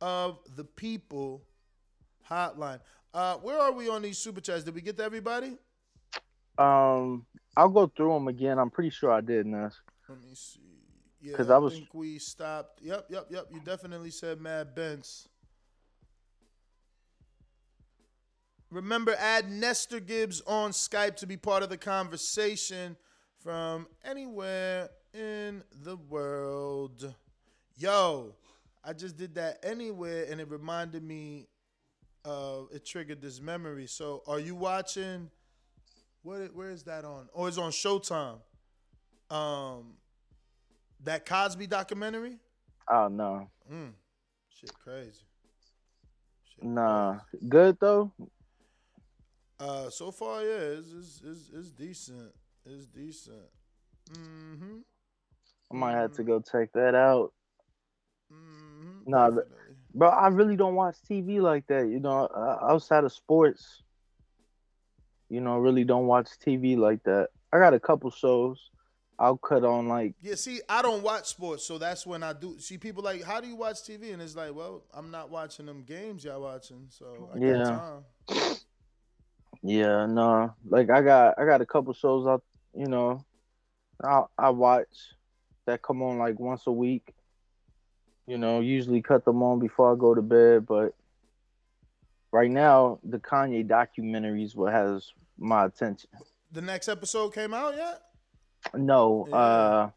of 0.00 0.38
the 0.56 0.64
People 0.64 1.42
hotline. 2.28 2.80
Uh, 3.12 3.36
where 3.36 3.58
are 3.58 3.72
we 3.72 3.88
on 3.88 4.02
these 4.02 4.18
super 4.18 4.40
chats? 4.40 4.62
Did 4.64 4.74
we 4.74 4.80
get 4.80 4.96
to 4.98 5.04
everybody? 5.04 5.56
Um, 6.58 7.26
I'll 7.56 7.68
go 7.68 7.88
through 7.88 8.14
them 8.14 8.28
again. 8.28 8.58
I'm 8.58 8.70
pretty 8.70 8.90
sure 8.90 9.10
I 9.10 9.20
did, 9.20 9.46
Ness. 9.46 9.74
Let 10.08 10.18
me 10.22 10.34
see. 10.34 10.60
Yeah, 11.20 11.36
I, 11.38 11.54
I 11.54 11.58
was- 11.58 11.74
think 11.74 11.92
we 11.92 12.18
stopped. 12.18 12.80
Yep, 12.82 13.06
yep, 13.10 13.26
yep. 13.30 13.46
You 13.52 13.60
definitely 13.60 14.10
said 14.10 14.40
Mad 14.40 14.74
Bence. 14.74 15.28
Remember, 18.70 19.14
add 19.18 19.50
Nestor 19.50 19.98
Gibbs 20.00 20.40
on 20.46 20.70
Skype 20.70 21.16
to 21.16 21.26
be 21.26 21.36
part 21.36 21.62
of 21.62 21.70
the 21.70 21.76
conversation 21.76 22.96
from 23.38 23.88
anywhere 24.04 24.90
in 25.12 25.64
the 25.82 25.96
world. 25.96 27.12
Yo, 27.76 28.34
I 28.84 28.92
just 28.92 29.16
did 29.16 29.34
that 29.34 29.58
anywhere, 29.64 30.26
and 30.30 30.40
it 30.40 30.48
reminded 30.48 31.02
me 31.02 31.48
of 32.24 32.68
it 32.72 32.84
triggered 32.84 33.20
this 33.20 33.40
memory. 33.40 33.86
So, 33.88 34.22
are 34.28 34.38
you 34.38 34.54
watching? 34.54 35.30
What? 36.22 36.54
Where 36.54 36.70
is 36.70 36.84
that 36.84 37.04
on? 37.04 37.28
Oh, 37.34 37.46
it's 37.46 37.58
on 37.58 37.72
Showtime. 37.72 38.38
Um, 39.30 39.94
that 41.04 41.24
Cosby 41.26 41.66
documentary. 41.66 42.36
Oh 42.88 43.08
no, 43.08 43.48
Mm, 43.72 43.92
shit, 44.48 44.72
crazy. 44.84 45.12
Shit 46.54 46.64
nah, 46.64 47.18
crazy. 47.30 47.46
good 47.48 47.78
though. 47.80 48.12
Uh, 49.60 49.90
so 49.90 50.10
far, 50.10 50.42
yeah, 50.42 50.78
it's 50.78 50.92
it's, 50.92 51.20
it's, 51.24 51.50
it's 51.52 51.70
decent. 51.70 52.32
It's 52.64 52.86
decent. 52.86 53.42
Mm-hmm. 54.12 54.78
I 55.72 55.76
might 55.76 55.92
have 55.92 56.12
to 56.14 56.24
go 56.24 56.40
check 56.40 56.72
that 56.72 56.94
out. 56.94 57.32
Mm-hmm. 58.32 59.10
Nah, 59.10 59.30
but- 59.30 59.48
Bro, 59.92 60.08
I 60.08 60.28
really 60.28 60.54
don't 60.54 60.76
watch 60.76 60.96
TV 61.08 61.40
like 61.40 61.66
that. 61.66 61.88
You 61.88 61.98
know, 61.98 62.28
outside 62.62 63.02
of 63.02 63.12
sports, 63.12 63.82
You 65.28 65.40
know, 65.40 65.58
really 65.58 65.82
don't 65.84 66.06
watch 66.06 66.28
TV 66.44 66.76
like 66.76 67.02
that. 67.04 67.30
I 67.52 67.58
got 67.58 67.74
a 67.74 67.80
couple 67.80 68.10
shows. 68.12 68.70
I'll 69.18 69.36
cut 69.36 69.64
on 69.64 69.88
like 69.88 70.14
Yeah, 70.22 70.36
see, 70.36 70.60
I 70.68 70.80
don't 70.80 71.02
watch 71.02 71.26
sports, 71.26 71.64
so 71.64 71.76
that's 71.76 72.06
when 72.06 72.22
I 72.22 72.32
do. 72.32 72.58
See, 72.60 72.78
people 72.78 73.02
like, 73.02 73.22
how 73.22 73.40
do 73.40 73.48
you 73.48 73.56
watch 73.56 73.82
TV? 73.82 74.12
And 74.12 74.22
it's 74.22 74.34
like, 74.36 74.54
well, 74.54 74.84
I'm 74.94 75.10
not 75.10 75.28
watching 75.30 75.66
them 75.66 75.82
games 75.82 76.24
y'all 76.24 76.40
watching, 76.40 76.86
so 76.88 77.28
I 77.34 77.38
Yeah. 77.38 77.90
Yeah, 79.62 80.06
no. 80.06 80.54
Like 80.68 80.90
I 80.90 81.02
got 81.02 81.38
I 81.38 81.44
got 81.44 81.60
a 81.60 81.66
couple 81.66 81.92
shows 81.92 82.26
out, 82.26 82.42
you 82.74 82.86
know, 82.86 83.24
I 84.02 84.22
I 84.38 84.50
watch 84.50 84.88
that 85.66 85.82
come 85.82 86.02
on 86.02 86.18
like 86.18 86.38
once 86.38 86.66
a 86.66 86.72
week. 86.72 87.12
You 88.26 88.38
know, 88.38 88.60
usually 88.60 89.02
cut 89.02 89.24
them 89.24 89.42
on 89.42 89.58
before 89.58 89.92
I 89.92 89.98
go 89.98 90.14
to 90.14 90.22
bed, 90.22 90.66
but 90.66 90.94
right 92.32 92.50
now 92.50 93.00
the 93.02 93.18
Kanye 93.18 93.66
documentary 93.66 94.44
is 94.44 94.54
what 94.54 94.72
has 94.72 95.12
my 95.38 95.66
attention. 95.66 96.08
The 96.52 96.62
next 96.62 96.88
episode 96.88 97.34
came 97.34 97.52
out 97.52 97.76
yet? 97.76 98.02
No, 98.74 99.26
Yeah. 99.28 99.36
uh 99.36 99.90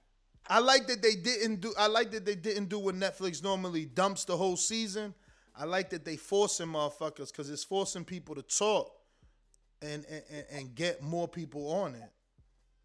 I 0.50 0.60
like 0.60 0.88
that 0.88 1.02
they 1.02 1.16
didn't 1.16 1.62
do. 1.62 1.74
I 1.78 1.88
like 1.88 2.12
that 2.12 2.26
they 2.26 2.36
didn't 2.36 2.68
do 2.68 2.78
what 2.80 2.96
Netflix 2.96 3.42
normally 3.42 3.86
dumps 3.86 4.26
the 4.26 4.36
whole 4.36 4.58
season. 4.58 5.14
I 5.56 5.64
like 5.64 5.90
that 5.92 6.04
they 6.04 6.18
forcing 6.18 6.68
motherfuckers 6.68 7.32
because 7.32 7.50
it's 7.50 7.64
forcing 7.64 8.04
people 8.04 8.36
to 8.36 8.42
talk 8.42 8.92
and, 9.84 10.06
and 10.10 10.46
and- 10.52 10.76
get 10.76 11.02
more 11.04 11.28
people 11.28 11.72
on 11.72 11.96
it. 11.96 12.10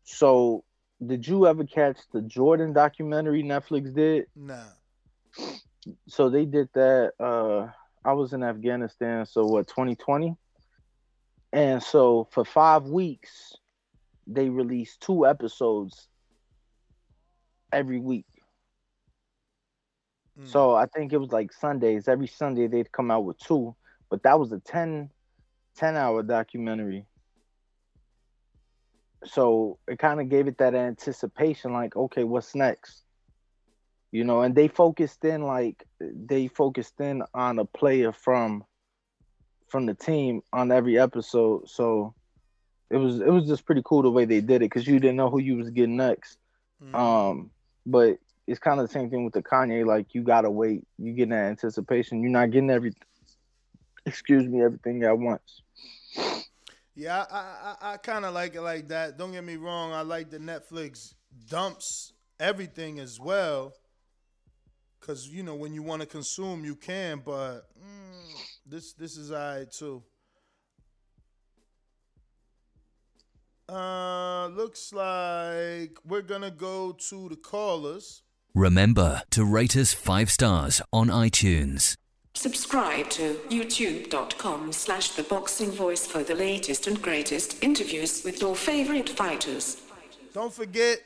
so 0.04 0.64
did 1.06 1.26
you 1.26 1.46
ever 1.46 1.64
catch 1.64 1.98
the 2.12 2.22
Jordan 2.22 2.72
documentary 2.72 3.42
Netflix 3.42 3.94
did? 3.94 4.26
Nah, 4.34 4.64
so 6.08 6.28
they 6.28 6.44
did 6.44 6.68
that 6.74 7.12
uh 7.20 7.68
i 8.04 8.12
was 8.12 8.32
in 8.32 8.42
afghanistan 8.42 9.24
so 9.24 9.44
what 9.46 9.66
2020 9.68 10.34
and 11.52 11.82
so 11.82 12.28
for 12.30 12.44
five 12.44 12.84
weeks 12.84 13.54
they 14.26 14.48
released 14.50 15.00
two 15.00 15.26
episodes 15.26 16.08
every 17.72 18.00
week 18.00 18.26
Mm. 20.38 20.46
so 20.46 20.74
i 20.74 20.86
think 20.86 21.12
it 21.12 21.18
was 21.18 21.32
like 21.32 21.52
sundays 21.52 22.06
every 22.08 22.28
sunday 22.28 22.66
they'd 22.68 22.92
come 22.92 23.10
out 23.10 23.24
with 23.24 23.38
two 23.38 23.74
but 24.10 24.22
that 24.22 24.38
was 24.38 24.52
a 24.52 24.60
10 24.60 25.10
10 25.78 25.96
hour 25.96 26.22
documentary. 26.22 27.06
So 29.24 29.78
it 29.88 29.98
kind 29.98 30.20
of 30.20 30.28
gave 30.28 30.46
it 30.46 30.58
that 30.58 30.74
anticipation 30.74 31.72
like 31.72 31.96
okay 31.96 32.24
what's 32.24 32.54
next? 32.54 33.04
You 34.10 34.24
know 34.24 34.42
and 34.42 34.54
they 34.54 34.68
focused 34.68 35.24
in 35.24 35.42
like 35.42 35.84
they 36.00 36.48
focused 36.48 37.00
in 37.00 37.22
on 37.34 37.58
a 37.58 37.64
player 37.64 38.12
from 38.12 38.64
from 39.68 39.86
the 39.86 39.94
team 39.94 40.42
on 40.52 40.72
every 40.72 40.98
episode. 40.98 41.68
So 41.68 42.14
it 42.90 42.96
was 42.96 43.20
it 43.20 43.30
was 43.30 43.46
just 43.46 43.66
pretty 43.66 43.82
cool 43.84 44.02
the 44.02 44.10
way 44.10 44.24
they 44.24 44.40
did 44.40 44.56
it 44.56 44.70
because 44.70 44.86
you 44.86 44.98
didn't 44.98 45.16
know 45.16 45.30
who 45.30 45.40
you 45.40 45.56
was 45.56 45.70
getting 45.70 45.96
next. 45.96 46.38
Mm. 46.82 46.94
um 46.94 47.50
but 47.84 48.18
it's 48.46 48.60
kind 48.60 48.80
of 48.80 48.86
the 48.86 48.92
same 48.92 49.10
thing 49.10 49.24
with 49.24 49.34
the 49.34 49.42
kanye 49.42 49.84
like 49.84 50.14
you 50.14 50.22
gotta 50.22 50.50
wait. 50.50 50.86
You 50.98 51.12
get 51.12 51.28
that 51.28 51.46
anticipation. 51.46 52.22
You're 52.22 52.30
not 52.30 52.50
getting 52.50 52.70
every 52.70 52.92
excuse 54.08 54.44
me 54.44 54.62
everything 54.62 55.02
at 55.02 55.18
once 55.18 55.62
yeah, 56.98 57.24
I 57.30 57.76
I, 57.80 57.92
I 57.92 57.96
kind 57.98 58.24
of 58.24 58.34
like 58.34 58.56
it 58.56 58.60
like 58.60 58.88
that. 58.88 59.16
Don't 59.16 59.30
get 59.30 59.44
me 59.44 59.54
wrong. 59.54 59.92
I 59.92 60.00
like 60.00 60.30
the 60.30 60.38
Netflix 60.38 61.14
dumps 61.48 62.12
everything 62.40 62.98
as 62.98 63.20
well. 63.20 63.72
Cause 65.00 65.28
you 65.28 65.44
know 65.44 65.54
when 65.54 65.72
you 65.72 65.84
want 65.84 66.02
to 66.02 66.08
consume, 66.08 66.64
you 66.64 66.74
can. 66.74 67.22
But 67.24 67.60
mm, 67.78 68.34
this 68.66 68.94
this 68.94 69.16
is 69.16 69.30
alright 69.30 69.70
too. 69.70 70.02
Uh, 73.68 74.48
looks 74.48 74.92
like 74.92 75.98
we're 76.04 76.22
gonna 76.22 76.50
go 76.50 76.96
to 77.10 77.28
the 77.28 77.36
callers. 77.36 78.22
Remember 78.56 79.22
to 79.30 79.44
rate 79.44 79.76
us 79.76 79.92
five 79.92 80.32
stars 80.32 80.82
on 80.92 81.08
iTunes. 81.08 81.96
Subscribe 82.38 83.10
to 83.10 83.34
youtube.com 83.50 84.70
slash 84.70 85.10
the 85.10 85.24
boxing 85.24 85.72
voice 85.72 86.06
for 86.06 86.22
the 86.22 86.36
latest 86.36 86.86
and 86.86 87.02
greatest 87.02 87.60
interviews 87.64 88.22
with 88.24 88.40
your 88.40 88.54
favorite 88.54 89.08
fighters. 89.08 89.78
Don't 90.32 90.52
forget 90.52 91.00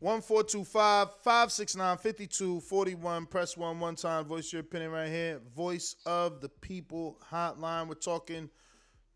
1425 0.00 1.08
569 1.24 1.96
5241. 1.96 3.24
Press 3.24 3.56
one 3.56 3.80
one 3.80 3.96
time. 3.96 4.26
Voice 4.26 4.52
your 4.52 4.60
opinion 4.60 4.90
right 4.90 5.08
here. 5.08 5.40
Voice 5.56 5.96
of 6.04 6.42
the 6.42 6.50
People 6.50 7.16
Hotline. 7.32 7.88
We're 7.88 7.94
talking 7.94 8.50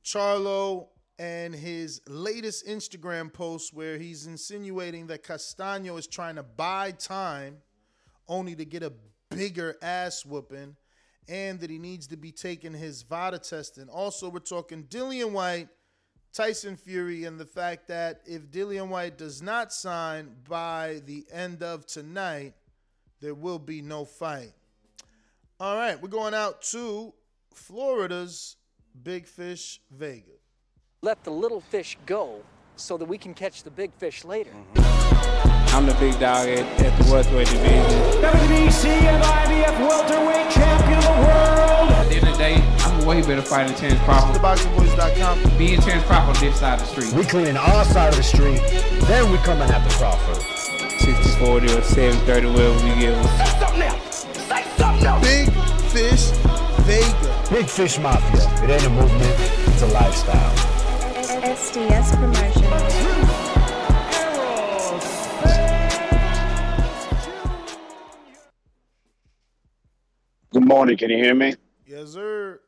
Charlo 0.02 0.88
and 1.18 1.54
his 1.54 2.00
latest 2.08 2.66
Instagram 2.66 3.30
post 3.30 3.74
where 3.74 3.98
he's 3.98 4.26
insinuating 4.26 5.08
that 5.08 5.22
Castano 5.22 5.98
is 5.98 6.06
trying 6.06 6.36
to 6.36 6.42
buy 6.42 6.92
time 6.92 7.58
only 8.26 8.56
to 8.56 8.64
get 8.64 8.82
a 8.82 8.94
bigger 9.28 9.76
ass 9.82 10.24
whooping 10.24 10.76
and 11.28 11.60
that 11.60 11.70
he 11.70 11.78
needs 11.78 12.06
to 12.08 12.16
be 12.16 12.32
taking 12.32 12.72
his 12.72 13.02
VADA 13.02 13.38
testing. 13.40 13.88
Also, 13.88 14.28
we're 14.28 14.38
talking 14.38 14.84
Dillian 14.84 15.32
Whyte, 15.32 15.68
Tyson 16.32 16.76
Fury, 16.76 17.24
and 17.24 17.38
the 17.40 17.46
fact 17.46 17.88
that 17.88 18.20
if 18.26 18.50
Dillian 18.50 18.88
Whyte 18.88 19.18
does 19.18 19.42
not 19.42 19.72
sign 19.72 20.30
by 20.48 21.00
the 21.06 21.24
end 21.32 21.62
of 21.62 21.86
tonight, 21.86 22.54
there 23.20 23.34
will 23.34 23.58
be 23.58 23.82
no 23.82 24.04
fight. 24.04 24.52
All 25.58 25.76
right, 25.76 26.00
we're 26.00 26.08
going 26.08 26.34
out 26.34 26.62
to 26.62 27.14
Florida's 27.54 28.56
Big 29.02 29.26
Fish 29.26 29.80
Vega. 29.90 30.32
let 31.02 31.24
the 31.24 31.30
little 31.30 31.60
fish 31.60 31.96
go 32.06 32.42
so 32.76 32.96
that 32.96 33.06
we 33.06 33.16
can 33.16 33.32
catch 33.32 33.62
the 33.62 33.70
big 33.70 33.92
fish 33.94 34.24
later. 34.24 34.50
Mm-hmm. 34.74 35.55
I'm 35.76 35.84
the 35.84 35.92
big 36.00 36.18
dog 36.18 36.48
at, 36.48 36.64
at 36.80 36.96
the 36.96 37.12
welterweight 37.12 37.48
division. 37.48 37.84
WBC 38.24 38.88
and 38.88 39.22
IBF 39.22 39.78
welterweight 39.86 40.48
champion 40.48 40.96
of 40.96 41.04
the 41.04 41.10
world. 41.20 41.90
At 41.92 42.08
the 42.08 42.16
end 42.16 42.28
of 42.28 42.32
the 42.32 42.38
day, 42.38 42.54
I'm 42.78 43.02
a 43.02 43.06
way 43.06 43.20
better 43.20 43.42
fighter 43.42 43.68
than 43.68 43.76
Terrence 43.76 44.00
Crawford. 44.00 44.40
TheBoxingVoice.com. 44.40 45.58
Me 45.58 45.74
and 45.74 45.82
Terrence 45.82 46.06
Crawford 46.06 46.34
on 46.34 46.42
this 46.42 46.58
side 46.58 46.80
of 46.80 46.80
the 46.80 46.86
street. 46.86 47.12
We 47.12 47.24
cleaning 47.26 47.58
our 47.58 47.84
side 47.84 48.08
of 48.08 48.16
the 48.16 48.22
street, 48.22 48.62
then 49.04 49.30
we 49.30 49.36
coming 49.44 49.68
after 49.68 49.94
Crawford. 49.98 50.42
60-40 51.04 51.44
or 51.44 51.82
7-30, 51.82 52.54
whatever 52.54 52.74
we 52.82 52.98
get. 52.98 53.22
Say 53.36 53.60
something 53.60 53.82
else. 53.82 54.26
Say 54.48 54.64
something 54.78 55.06
else. 55.06 55.22
Big 55.28 55.52
Fish 55.92 56.30
Vega. 56.88 57.48
Big 57.50 57.66
Fish 57.66 57.98
Mafia. 57.98 58.64
It 58.64 58.70
ain't 58.70 58.86
a 58.86 58.88
movement, 58.88 59.36
it's 59.68 59.82
a 59.82 59.88
lifestyle. 59.88 60.56
SDS 61.44 62.16
Promotions. 62.16 63.25
Morning. 70.66 70.96
Can 70.96 71.10
you 71.10 71.18
hear 71.18 71.32
me? 71.32 71.54
Yes, 71.86 72.14
sir. 72.14 72.60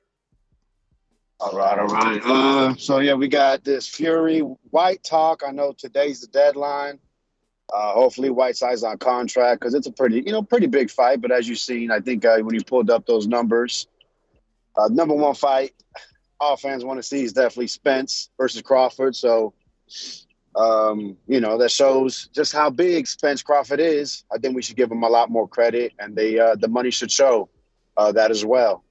All 1.41 1.51
right, 1.51 1.77
all 1.81 1.87
right. 1.87 2.21
Uh, 2.25 2.77
so 2.77 3.01
yeah, 3.01 3.15
we 3.15 3.27
got 3.27 3.65
this 3.65 3.89
Fury 3.89 4.39
Whyte 4.71 5.03
talk. 5.03 5.43
I 5.45 5.51
know 5.51 5.75
today's 5.77 6.21
the 6.21 6.29
deadline. 6.29 7.01
Uh, 7.75 7.95
hopefully, 7.95 8.31
Whiteside's 8.31 8.85
on 8.85 8.99
contract 8.99 9.61
because 9.61 9.75
it's 9.75 9.89
a 9.89 9.93
pretty, 9.93 10.23
you 10.25 10.31
know, 10.31 10.45
pretty 10.45 10.69
big 10.69 10.93
fight. 10.93 11.21
But 11.21 11.33
as 11.33 11.49
you've 11.49 11.59
seen, 11.59 11.91
I 11.91 11.99
think 11.99 12.25
uh, 12.25 12.39
when 12.39 12.55
you 12.55 12.63
pulled 12.63 12.89
up 12.89 13.05
those 13.05 13.27
numbers, 13.27 13.89
uh, 14.77 14.87
number 14.87 15.17
one 15.17 15.35
fight 15.35 15.75
all 16.39 16.57
fans 16.57 16.85
want 16.85 16.99
to 16.99 17.03
see 17.03 17.25
is 17.25 17.33
definitely 17.33 17.67
Spence 17.67 18.31
versus 18.39 18.63
Crawford. 18.63 19.17
So, 19.17 19.55
um, 20.55 21.17
you 21.27 21.41
know, 21.41 21.59
that 21.59 21.73
shows 21.73 22.29
just 22.33 22.53
how 22.53 22.71
big 22.71 23.09
Spence 23.09 23.43
Crawford 23.43 23.81
is. 23.81 24.23
I 24.33 24.39
think 24.39 24.55
we 24.55 24.63
should 24.63 24.77
give 24.77 24.89
him 24.89 25.03
a 25.03 25.09
lot 25.09 25.33
more 25.33 25.49
credit, 25.49 25.95
and 25.99 26.15
they 26.15 26.39
uh, 26.39 26.55
the 26.55 26.69
money 26.69 26.93
should 26.93 27.11
show 27.11 27.49
uh, 27.99 28.13
that 28.13 28.31
as 28.31 28.45
well. 28.45 28.85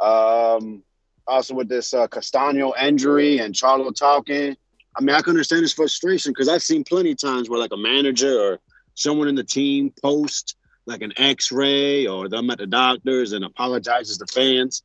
Um, 0.00 0.82
also 1.26 1.54
with 1.54 1.68
this 1.68 1.94
uh, 1.94 2.06
Castano 2.06 2.74
injury 2.80 3.38
and 3.38 3.54
Charlo 3.54 3.94
talking, 3.94 4.56
I 4.96 5.00
mean, 5.00 5.16
I 5.16 5.22
can 5.22 5.30
understand 5.30 5.62
his 5.62 5.72
frustration 5.72 6.30
because 6.30 6.48
I've 6.48 6.62
seen 6.62 6.84
plenty 6.84 7.12
of 7.12 7.18
times 7.18 7.48
where 7.48 7.58
like 7.58 7.72
a 7.72 7.76
manager 7.76 8.38
or 8.38 8.60
someone 8.94 9.28
in 9.28 9.34
the 9.34 9.42
team 9.44 9.92
post 10.02 10.56
like 10.86 11.02
an 11.02 11.12
X-ray 11.16 12.06
or 12.06 12.28
them 12.28 12.50
at 12.50 12.58
the 12.58 12.66
doctors 12.66 13.32
and 13.32 13.44
apologizes 13.44 14.18
to 14.18 14.26
fans, 14.26 14.82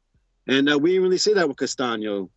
and 0.47 0.71
uh, 0.71 0.79
we 0.79 0.91
didn't 0.91 1.03
really 1.03 1.17
see 1.17 1.33
that 1.33 1.47
with 1.47 1.57
Castano. 1.57 2.29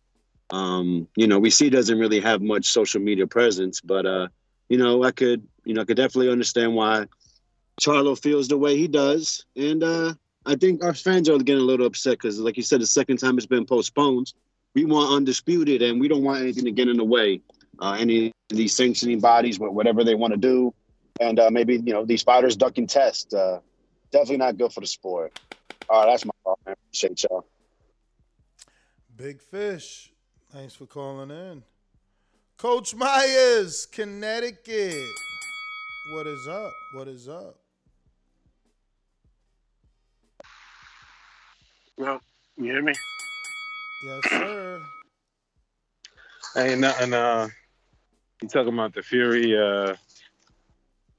Um, 0.49 1.07
you 1.15 1.27
know, 1.27 1.39
we 1.39 1.49
see 1.49 1.69
doesn't 1.69 1.97
really 1.97 2.19
have 2.19 2.41
much 2.41 2.65
social 2.65 3.01
media 3.01 3.25
presence, 3.25 3.79
but 3.79 4.05
uh, 4.05 4.27
you 4.67 4.77
know, 4.77 5.03
I 5.03 5.11
could, 5.11 5.47
you 5.63 5.73
know, 5.73 5.81
I 5.81 5.85
could 5.85 5.97
definitely 5.97 6.29
understand 6.29 6.75
why 6.75 7.07
Charlo 7.81 8.19
feels 8.19 8.49
the 8.49 8.57
way 8.57 8.77
he 8.77 8.87
does, 8.87 9.45
and 9.55 9.81
uh, 9.81 10.13
I 10.45 10.55
think 10.55 10.83
our 10.83 10.93
fans 10.93 11.29
are 11.29 11.37
getting 11.37 11.61
a 11.61 11.65
little 11.65 11.85
upset 11.85 12.13
because, 12.13 12.39
like 12.39 12.57
you 12.57 12.63
said, 12.63 12.81
the 12.81 12.85
second 12.85 13.17
time 13.17 13.37
it's 13.37 13.47
been 13.47 13.65
postponed. 13.65 14.33
We 14.75 14.85
want 14.85 15.13
undisputed, 15.13 15.81
and 15.81 16.01
we 16.01 16.07
don't 16.07 16.23
want 16.23 16.41
anything 16.41 16.65
to 16.65 16.71
get 16.71 16.87
in 16.87 16.97
the 16.97 17.03
way. 17.03 17.41
Uh, 17.79 17.95
any 17.99 18.27
of 18.27 18.33
these 18.49 18.75
sanctioning 18.75 19.19
bodies, 19.19 19.59
whatever 19.59 20.03
they 20.03 20.15
want 20.15 20.33
to 20.33 20.37
do, 20.39 20.73
and 21.19 21.39
uh, 21.39 21.49
maybe 21.51 21.75
you 21.75 21.93
know 21.93 22.05
these 22.05 22.23
fighters 22.23 22.55
ducking 22.55 22.87
test. 22.87 23.33
Uh, 23.33 23.59
definitely 24.11 24.37
not 24.37 24.57
good 24.57 24.71
for 24.73 24.81
the 24.81 24.87
sport. 24.87 25.39
All 25.89 26.05
right, 26.05 26.11
that's 26.11 26.25
my 26.25 26.31
man. 26.65 26.75
Appreciate 26.87 27.23
y'all. 27.23 27.45
Big 29.15 29.41
Fish. 29.41 30.11
Thanks 30.51 30.75
for 30.75 30.85
calling 30.85 31.31
in. 31.31 31.63
Coach 32.57 32.95
Myers, 32.95 33.85
Connecticut. 33.85 34.93
What 36.13 36.27
is 36.27 36.47
up? 36.47 36.71
What 36.95 37.07
is 37.07 37.27
up? 37.27 37.62
Well, 41.97 42.21
you 42.57 42.65
hear 42.65 42.81
me? 42.81 42.93
Yes, 44.05 44.29
sir. 44.29 44.81
Ain't 46.57 46.79
nothing. 46.81 47.13
Uh, 47.13 47.47
you 48.41 48.47
talking 48.47 48.73
about 48.73 48.93
the 48.93 49.01
Fury 49.01 49.57
uh, 49.57 49.95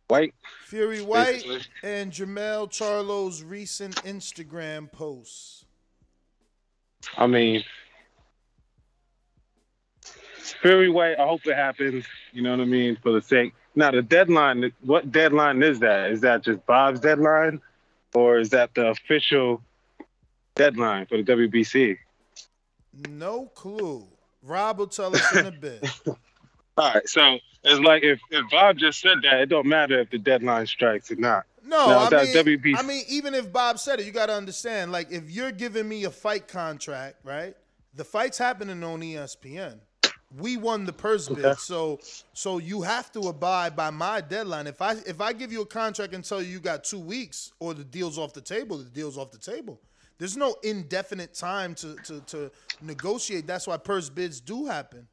Whyte? 0.08 0.34
Fury 0.66 1.02
Whyte 1.02 1.44
Basically. 1.44 1.60
and 1.82 2.12
Jermell 2.12 2.70
Charlo's 2.70 3.42
recent 3.42 3.96
Instagram 4.04 4.90
posts. 4.90 5.64
I 7.16 7.26
mean, 7.26 7.64
Fury 10.62 10.88
Whyte. 10.90 11.18
I 11.18 11.26
hope 11.26 11.46
it 11.46 11.56
happens. 11.56 12.04
You 12.32 12.42
know 12.42 12.50
what 12.50 12.60
I 12.60 12.64
mean? 12.64 12.96
For 13.02 13.12
the 13.12 13.22
sake. 13.22 13.54
Now 13.74 13.90
the 13.90 14.02
deadline. 14.02 14.72
What 14.82 15.10
deadline 15.10 15.62
is 15.62 15.80
that? 15.80 16.10
Is 16.10 16.20
that 16.20 16.42
just 16.42 16.64
Bob's 16.66 17.00
deadline, 17.00 17.60
or 18.14 18.38
is 18.38 18.50
that 18.50 18.74
the 18.74 18.88
official 18.88 19.62
deadline 20.64 21.06
for 21.06 21.16
the 21.20 21.24
WBC? 21.24 21.96
No 23.08 23.46
clue. 23.46 24.06
Rob 24.42 24.78
will 24.78 24.86
tell 24.86 25.14
us 25.14 25.32
in 25.34 25.46
a 25.46 25.50
bit. 25.50 25.84
All 26.76 26.92
right, 26.92 27.08
so 27.08 27.38
it's 27.62 27.80
like 27.80 28.02
if, 28.02 28.20
if 28.30 28.50
Bob 28.50 28.78
just 28.78 29.00
said 29.00 29.18
that, 29.22 29.40
it 29.40 29.46
don't 29.46 29.66
matter 29.66 30.00
if 30.00 30.10
the 30.10 30.18
deadline 30.18 30.66
strikes 30.66 31.10
or 31.10 31.16
not. 31.16 31.44
No, 31.64 31.86
Now, 31.86 31.98
I 32.00 32.10
that 32.10 32.44
mean, 32.44 32.58
WBC 32.60 32.78
I 32.78 32.82
mean, 32.82 33.04
even 33.08 33.32
if 33.34 33.52
Bob 33.52 33.78
said 33.78 34.00
it, 34.00 34.06
you 34.06 34.12
got 34.12 34.26
to 34.26 34.34
understand. 34.34 34.92
Like, 34.92 35.10
if 35.10 35.30
you're 35.30 35.52
giving 35.52 35.88
me 35.88 36.04
a 36.04 36.10
fight 36.10 36.46
contract, 36.48 37.16
right? 37.24 37.56
The 37.94 38.04
fight's 38.04 38.36
happening 38.38 38.82
on 38.82 39.00
ESPN. 39.00 39.78
We 40.36 40.56
won 40.56 40.84
the 40.84 40.92
purse 40.92 41.28
bid, 41.28 41.44
Okay. 41.44 41.54
so 41.60 42.00
so 42.32 42.58
you 42.58 42.82
have 42.82 43.12
to 43.12 43.20
abide 43.28 43.76
by 43.76 43.90
my 43.90 44.20
deadline. 44.20 44.66
If 44.66 44.82
I 44.82 44.94
if 45.06 45.20
I 45.20 45.32
give 45.32 45.52
you 45.52 45.62
a 45.62 45.66
contract 45.66 46.12
and 46.12 46.24
tell 46.24 46.42
you 46.42 46.48
you 46.48 46.58
got 46.58 46.82
two 46.82 46.98
weeks 46.98 47.52
or 47.60 47.72
the 47.72 47.84
deal's 47.84 48.18
off 48.18 48.32
the 48.32 48.40
table, 48.40 48.78
the 48.78 48.84
deal's 48.90 49.16
off 49.16 49.30
the 49.30 49.38
table. 49.38 49.80
There's 50.18 50.36
no 50.36 50.56
indefinite 50.62 51.34
time 51.34 51.74
to 51.76 51.96
to 52.04 52.20
to 52.20 52.50
negotiate. 52.80 53.46
That's 53.46 53.66
why 53.66 53.76
purse 53.76 54.08
bids 54.08 54.40
do 54.40 54.66
happen. 54.66 55.08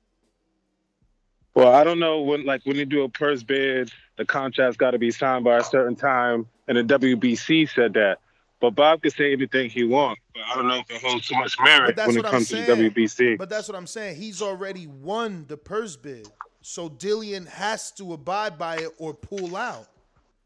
Well, 1.54 1.74
I 1.74 1.84
don't 1.84 2.00
know 2.00 2.22
when, 2.22 2.46
like, 2.46 2.66
when 2.66 2.78
you 2.78 2.86
do 2.86 3.04
a 3.04 3.10
purse 3.10 3.44
bid, 3.44 3.92
the 4.18 4.24
contract's 4.24 4.78
got 4.78 4.92
to 4.92 4.98
be 4.98 5.12
signed 5.12 5.44
by 5.44 5.58
a 5.58 5.64
certain 5.64 5.98
time, 5.98 6.48
and 6.68 6.78
the 6.78 7.00
WBC 7.00 7.70
said 7.70 7.94
that. 7.96 8.20
But 8.62 8.72
Bob 8.72 9.02
can 9.02 9.12
say 9.12 9.34
anything 9.34 9.70
he 9.70 9.84
wants, 9.84 10.22
but 10.34 10.44
I 10.44 10.56
don't 10.56 10.68
know 10.68 10.80
if 10.80 10.90
it 10.90 11.02
holds 11.02 11.28
too 11.28 11.36
much 11.36 11.58
merit 11.60 11.98
when 11.98 12.18
it 12.18 12.24
comes 12.24 12.48
to 12.50 12.58
the 12.58 12.62
WBC. 12.62 13.38
But 13.38 13.50
that's 13.50 13.68
what 13.68 13.76
I'm 13.76 13.88
saying. 13.88 14.18
He's 14.18 14.42
already 14.42 14.86
won 14.86 15.46
the 15.48 15.58
purse 15.58 15.96
bid. 15.98 16.30
So 16.62 16.88
Dillian 16.88 17.48
has 17.48 17.92
to 17.94 18.14
abide 18.14 18.60
by 18.60 18.78
it 18.78 18.92
or 19.00 19.16
pull 19.16 19.58
out. 19.58 19.88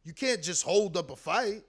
You 0.05 0.13
can't 0.13 0.41
just 0.41 0.63
hold 0.63 0.95
up 0.95 1.11
a 1.11 1.15
fight. 1.15 1.63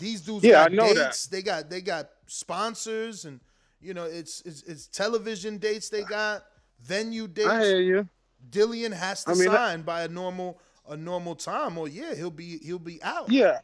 These 0.00 0.22
dudes 0.22 0.44
Yeah, 0.44 0.52
got 0.52 0.72
I 0.72 0.74
know 0.74 0.94
that. 0.94 1.04
dates. 1.06 1.26
They 1.26 1.42
got 1.42 1.70
they 1.70 1.80
got 1.80 2.08
sponsors 2.26 3.24
and 3.24 3.40
you 3.80 3.94
know 3.94 4.04
it's 4.04 4.40
it's, 4.42 4.62
it's 4.64 4.86
television 4.86 5.58
dates 5.58 5.88
they 5.88 6.02
got, 6.02 6.44
venue 6.82 7.26
dates. 7.28 7.48
I 7.48 7.62
hear 7.64 7.80
you. 7.80 8.08
Dillian 8.50 8.92
has 8.92 9.24
to 9.24 9.30
I 9.32 9.34
mean, 9.34 9.44
that- 9.50 9.56
sign 9.56 9.82
by 9.82 10.02
a 10.02 10.08
normal 10.08 10.58
a 10.88 10.96
normal 10.96 11.34
time 11.34 11.78
or 11.78 11.88
yeah, 11.88 12.14
he'll 12.14 12.30
be 12.30 12.58
he'll 12.58 12.78
be 12.78 13.02
out. 13.02 13.30
Yeah. 13.30 13.58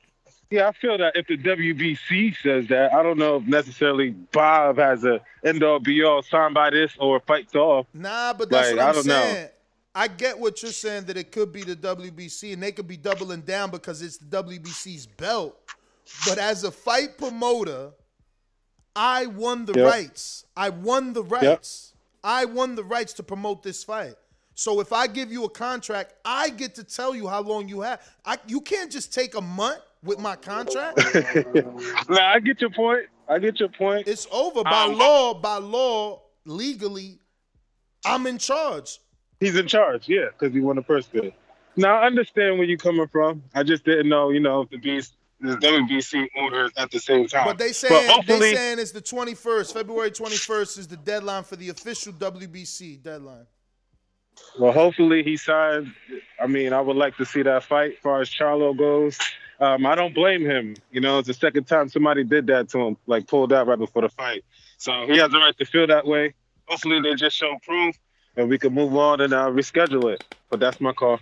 Yeah, 0.50 0.66
I 0.66 0.72
feel 0.72 0.98
that 0.98 1.14
if 1.14 1.28
the 1.28 1.36
WBC 1.38 2.36
says 2.42 2.66
that, 2.68 2.92
I 2.92 3.04
don't 3.04 3.18
know 3.18 3.36
if 3.36 3.44
necessarily 3.46 4.10
Bob 4.10 4.78
has 4.78 5.04
a 5.04 5.20
end 5.44 5.62
all 5.62 5.78
be 5.78 6.02
all 6.02 6.22
signed 6.22 6.54
by 6.54 6.70
this 6.70 6.92
or 6.98 7.20
fights 7.20 7.54
off. 7.54 7.86
Nah, 7.94 8.32
but 8.32 8.50
that's 8.50 8.70
Like, 8.70 8.76
what 8.78 8.84
I 8.84 8.88
I'm 8.88 8.94
don't 8.96 9.06
know. 9.06 9.48
I 9.94 10.08
get 10.08 10.38
what 10.38 10.60
you're 10.62 10.72
saying 10.72 11.04
that 11.04 11.16
it 11.16 11.30
could 11.30 11.52
be 11.52 11.62
the 11.62 11.76
WBC 11.76 12.52
and 12.52 12.62
they 12.62 12.72
could 12.72 12.88
be 12.88 12.96
doubling 12.96 13.42
down 13.42 13.70
because 13.70 14.02
it's 14.02 14.18
the 14.18 14.42
WBC's 14.42 15.06
belt. 15.06 15.56
But 16.26 16.38
as 16.38 16.64
a 16.64 16.70
fight 16.70 17.18
promoter, 17.18 17.92
I 18.94 19.26
won 19.26 19.64
the 19.64 19.74
Yep. 19.74 19.86
rights. 19.86 20.44
I 20.56 20.70
won 20.70 21.12
the 21.12 21.22
rights. 21.24 21.94
I 22.22 22.44
won 22.44 22.74
the 22.74 22.84
rights 22.84 23.12
to 23.14 23.22
promote 23.22 23.62
this 23.62 23.82
fight. 23.84 24.14
So 24.54 24.80
if 24.80 24.92
I 24.92 25.06
give 25.06 25.32
you 25.32 25.44
a 25.44 25.48
contract, 25.48 26.14
I 26.24 26.50
get 26.50 26.74
to 26.74 26.84
tell 26.84 27.14
you 27.14 27.26
how 27.28 27.40
long 27.40 27.68
you 27.68 27.80
have. 27.80 28.02
I, 28.26 28.36
you 28.46 28.60
can't 28.60 28.92
just 28.92 29.14
take 29.14 29.34
a 29.34 29.40
month 29.40 29.80
with 30.02 30.18
my 30.18 30.36
contract. 30.36 30.98
nah, 32.10 32.32
I 32.32 32.40
get 32.40 32.60
your 32.60 32.70
point. 32.70 33.06
I 33.26 33.38
get 33.38 33.58
your 33.58 33.70
point. 33.70 34.06
It's 34.06 34.26
over 34.30 34.62
by 34.64 34.84
Um, 34.84 34.98
law. 34.98 35.34
By 35.34 35.56
law, 35.56 36.20
legally, 36.44 37.18
I'm 38.04 38.26
in 38.26 38.36
charge. 38.36 38.98
He's 39.38 39.56
in 39.56 39.66
charge, 39.66 40.08
yeah, 40.08 40.26
because 40.26 40.52
he 40.52 40.60
won 40.60 40.76
the 40.76 40.82
first 40.82 41.10
bid. 41.12 41.32
Now 41.76 41.96
I 41.96 42.06
understand 42.06 42.58
where 42.58 42.66
you're 42.66 42.76
coming 42.76 43.06
from. 43.08 43.42
I 43.54 43.62
just 43.62 43.84
didn't 43.84 44.08
know, 44.10 44.28
you 44.28 44.40
know, 44.40 44.62
if 44.62 44.70
the 44.70 44.76
beast 44.76 45.14
the 45.40 45.56
WBC 45.56 46.28
orders 46.36 46.70
at 46.76 46.90
the 46.90 46.98
same 46.98 47.26
time. 47.26 47.46
But 47.46 47.58
they 47.58 47.72
saying 47.72 48.06
they 48.06 48.12
hopefully, 48.12 48.54
saying 48.54 48.78
it's 48.78 48.92
the 48.92 49.00
21st, 49.00 49.72
February 49.72 50.10
21st 50.10 50.78
is 50.78 50.88
the 50.88 50.96
deadline 50.96 51.44
for 51.44 51.56
the 51.56 51.70
official 51.70 52.12
WBC 52.12 53.02
deadline. 53.02 53.46
well, 54.58 54.72
hopefully 54.72 55.22
he 55.22 55.36
signs. 55.36 55.88
I 56.40 56.46
mean, 56.46 56.72
I 56.72 56.80
would 56.80 56.96
like 56.96 57.16
to 57.16 57.24
see 57.24 57.42
that 57.42 57.64
fight. 57.64 57.92
As 57.92 57.98
far 58.02 58.20
as 58.20 58.28
Charlo 58.28 58.76
goes, 58.76 59.18
um, 59.60 59.86
I 59.86 59.94
don't 59.94 60.14
blame 60.14 60.44
him. 60.44 60.76
You 60.90 61.00
know, 61.00 61.18
it's 61.18 61.28
the 61.28 61.34
second 61.34 61.64
time 61.64 61.88
somebody 61.88 62.24
did 62.24 62.46
that 62.48 62.68
to 62.70 62.78
him, 62.78 62.96
like 63.06 63.26
pulled 63.26 63.52
out 63.52 63.66
right 63.66 63.78
before 63.78 64.02
the 64.02 64.08
fight. 64.08 64.44
So 64.76 65.06
he 65.06 65.18
has 65.18 65.30
the 65.30 65.38
right 65.38 65.56
to 65.58 65.64
feel 65.64 65.86
that 65.86 66.06
way. 66.06 66.34
Hopefully 66.66 67.00
they 67.00 67.14
just 67.14 67.36
show 67.36 67.56
proof, 67.62 67.96
and 68.36 68.48
we 68.48 68.58
can 68.58 68.72
move 68.72 68.94
on 68.96 69.20
and 69.20 69.32
uh, 69.32 69.48
reschedule 69.48 70.12
it. 70.12 70.24
But 70.48 70.60
that's 70.60 70.80
my 70.80 70.92
call. 70.92 71.18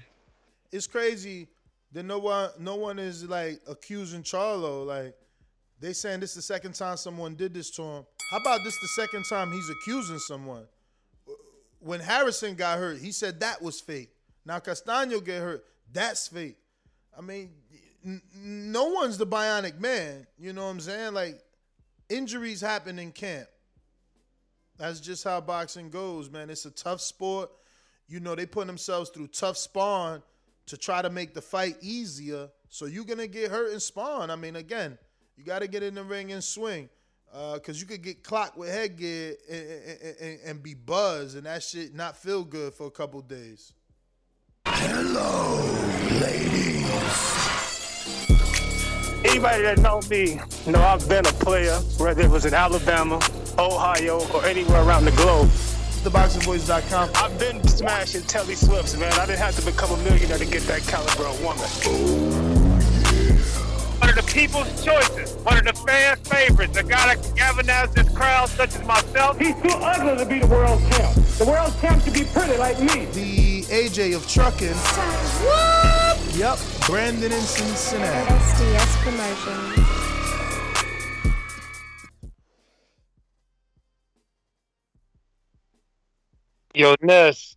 It's 0.71 0.87
crazy 0.87 1.49
that 1.93 2.03
no 2.05 2.19
one 2.19 2.51
no 2.59 2.77
one 2.77 2.99
is 2.99 3.25
like 3.25 3.61
accusing 3.69 4.23
Charlo. 4.23 4.87
Like 4.87 5.15
they 5.81 5.93
saying 5.93 6.21
this 6.21 6.31
is 6.31 6.37
the 6.37 6.43
second 6.43 6.75
time 6.75 6.97
someone 6.97 7.35
did 7.35 7.55
this 7.55 7.71
to 7.73 7.83
him. 7.83 8.07
How 8.31 8.39
about 8.39 8.61
this 8.65 8.79
the 8.81 8.89
second 8.89 9.25
time 9.25 9.53
he's 9.53 9.71
accusing 9.71 10.19
someone? 10.19 10.67
When 11.81 12.01
Harrison 12.01 12.55
got 12.55 12.79
hurt, 12.79 12.99
he 12.99 13.13
said 13.13 13.41
that 13.41 13.63
was 13.63 13.81
fake. 13.81 14.11
Now 14.45 14.59
Castaño 14.59 15.25
get 15.25 15.41
hurt, 15.41 15.65
that's 15.93 16.29
fake. 16.29 16.57
I 17.17 17.21
mean, 17.21 17.51
n- 18.05 18.23
no 18.37 18.87
one's 18.87 19.17
the 19.17 19.27
bionic 19.27 19.79
man. 19.81 20.27
You 20.39 20.53
know 20.53 20.65
what 20.65 20.71
I'm 20.71 20.81
saying? 20.81 21.15
Like 21.15 21.41
injuries 22.09 22.61
happen 22.61 22.99
in 22.99 23.13
camp. 23.13 23.49
That's 24.77 25.01
just 25.01 25.25
how 25.25 25.41
boxing 25.41 25.91
goes, 25.91 26.31
man. 26.31 26.51
It's 26.51 26.65
a 26.65 26.71
tough 26.71 27.01
sport. 27.01 27.51
You 28.07 28.21
know, 28.21 28.35
they 28.35 28.47
put 28.47 28.67
themselves 28.67 29.11
through 29.11 29.29
tough 29.29 29.57
spawn 29.57 30.23
to 30.69 30.77
try 30.77 31.03
to 31.03 31.11
make 31.11 31.35
the 31.35 31.43
fight 31.43 31.77
easier. 31.81 32.49
So 32.69 32.87
you're 32.87 33.05
gonna 33.05 33.27
get 33.27 33.51
hurt 33.51 33.73
and 33.73 33.83
spawn. 33.83 34.31
I 34.31 34.37
mean, 34.37 34.57
again, 34.57 34.97
you 35.37 35.45
got 35.45 35.61
to 35.61 35.69
get 35.69 35.85
in 35.85 35.95
the 35.95 36.03
ring 36.03 36.33
and 36.33 36.43
swing, 36.43 36.89
uh, 37.33 37.55
because 37.55 37.81
you 37.81 37.87
could 37.87 38.03
get 38.03 38.25
clocked 38.25 38.59
with 38.59 38.71
headgear 38.71 39.37
and, 39.49 39.67
and, 39.71 40.17
and, 40.21 40.41
and 40.47 40.63
be 40.63 40.75
buzzed, 40.75 41.37
and 41.37 41.47
that 41.47 41.63
shit 41.63 41.95
not 41.95 42.17
feel 42.17 42.43
good 42.43 42.75
for 42.75 42.89
a 42.89 42.91
couple 42.91 43.21
days. 43.23 43.73
Hello, 44.67 45.61
ladies. 46.21 46.89
Anybody 49.25 49.63
that 49.63 49.79
know 49.79 50.01
me 50.11 50.41
know 50.67 50.83
I've 50.83 51.09
been 51.09 51.25
a 51.25 51.33
player, 51.33 51.77
whether 51.99 52.23
it 52.23 52.31
was 52.31 52.45
in 52.45 52.55
Alabama, 52.55 53.21
Ohio, 53.59 54.21
or 54.35 54.45
anywhere 54.45 54.83
around 54.83 55.05
the 55.05 55.13
globe. 55.13 55.51
TheBoxingVoice.com. 55.99 57.11
I've 57.15 57.39
been 57.39 57.63
smashing 57.67 58.23
Telly 58.23 58.55
Swifts, 58.55 58.97
man. 58.97 59.13
I 59.15 59.27
didn't 59.27 59.39
have 59.39 59.57
to 59.57 59.65
become 59.65 59.91
a 59.91 60.03
millionaire 60.05 60.39
to 60.39 60.47
get 60.47 60.63
that 60.63 60.83
caliber 60.83 61.27
of 61.27 61.43
woman. 61.43 61.65
Oh, 61.87 62.69
one 63.99 64.11
of 64.11 64.15
the 64.17 64.33
people's 64.33 64.85
choices, 64.85 65.35
one 65.45 65.59
of 65.59 65.65
the 65.65 65.73
fans' 65.73 66.21
favorites, 66.29 66.77
a 66.77 66.83
guy 66.83 67.15
that 67.15 67.23
can 67.23 67.35
galvanize 67.35 67.91
this 67.93 68.09
crowd 68.11 68.49
such 68.49 68.77
as 68.77 68.85
myself. 68.87 69.39
He's 69.39 69.55
too 69.57 69.77
ugly 69.81 70.17
to 70.17 70.25
be 70.29 70.39
the 70.39 70.47
world 70.47 70.81
champ. 70.93 71.15
The 71.39 71.45
world 71.45 71.75
champ 71.81 72.03
should 72.05 72.15
be 72.15 72.25
pretty 72.25 72.57
like 72.57 72.79
me. 72.81 73.07
The 73.07 73.63
AJ 73.65 74.15
of 74.15 74.27
trucking. 74.29 74.75
Yep, 76.39 76.59
Brandon 76.87 77.33
in 77.33 77.41
Cincinnati. 77.41 78.33
SDS 78.35 78.97
Promotions. 79.03 79.88
Yo, 86.79 86.95
Ness, 87.03 87.57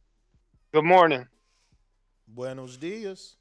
good 0.74 0.84
morning. 0.84 1.28
Buenos 2.28 2.76
dias. 2.76 3.36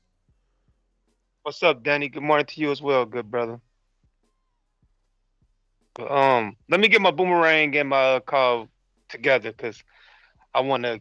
What's 1.40 1.62
up, 1.62 1.82
Danny? 1.82 2.10
Good 2.10 2.22
morning 2.22 2.44
to 2.44 2.60
you 2.60 2.70
as 2.70 2.82
well, 2.82 3.06
good 3.06 3.30
brother. 3.30 3.62
Um, 5.98 6.58
let 6.68 6.80
me 6.80 6.88
get 6.88 7.00
my 7.00 7.12
boomerang 7.12 7.74
and 7.78 7.88
my 7.88 7.96
uh, 7.96 8.20
call 8.20 8.68
together 9.08 9.52
because 9.52 9.82
I 10.52 10.60
want 10.60 10.82
to 10.82 11.00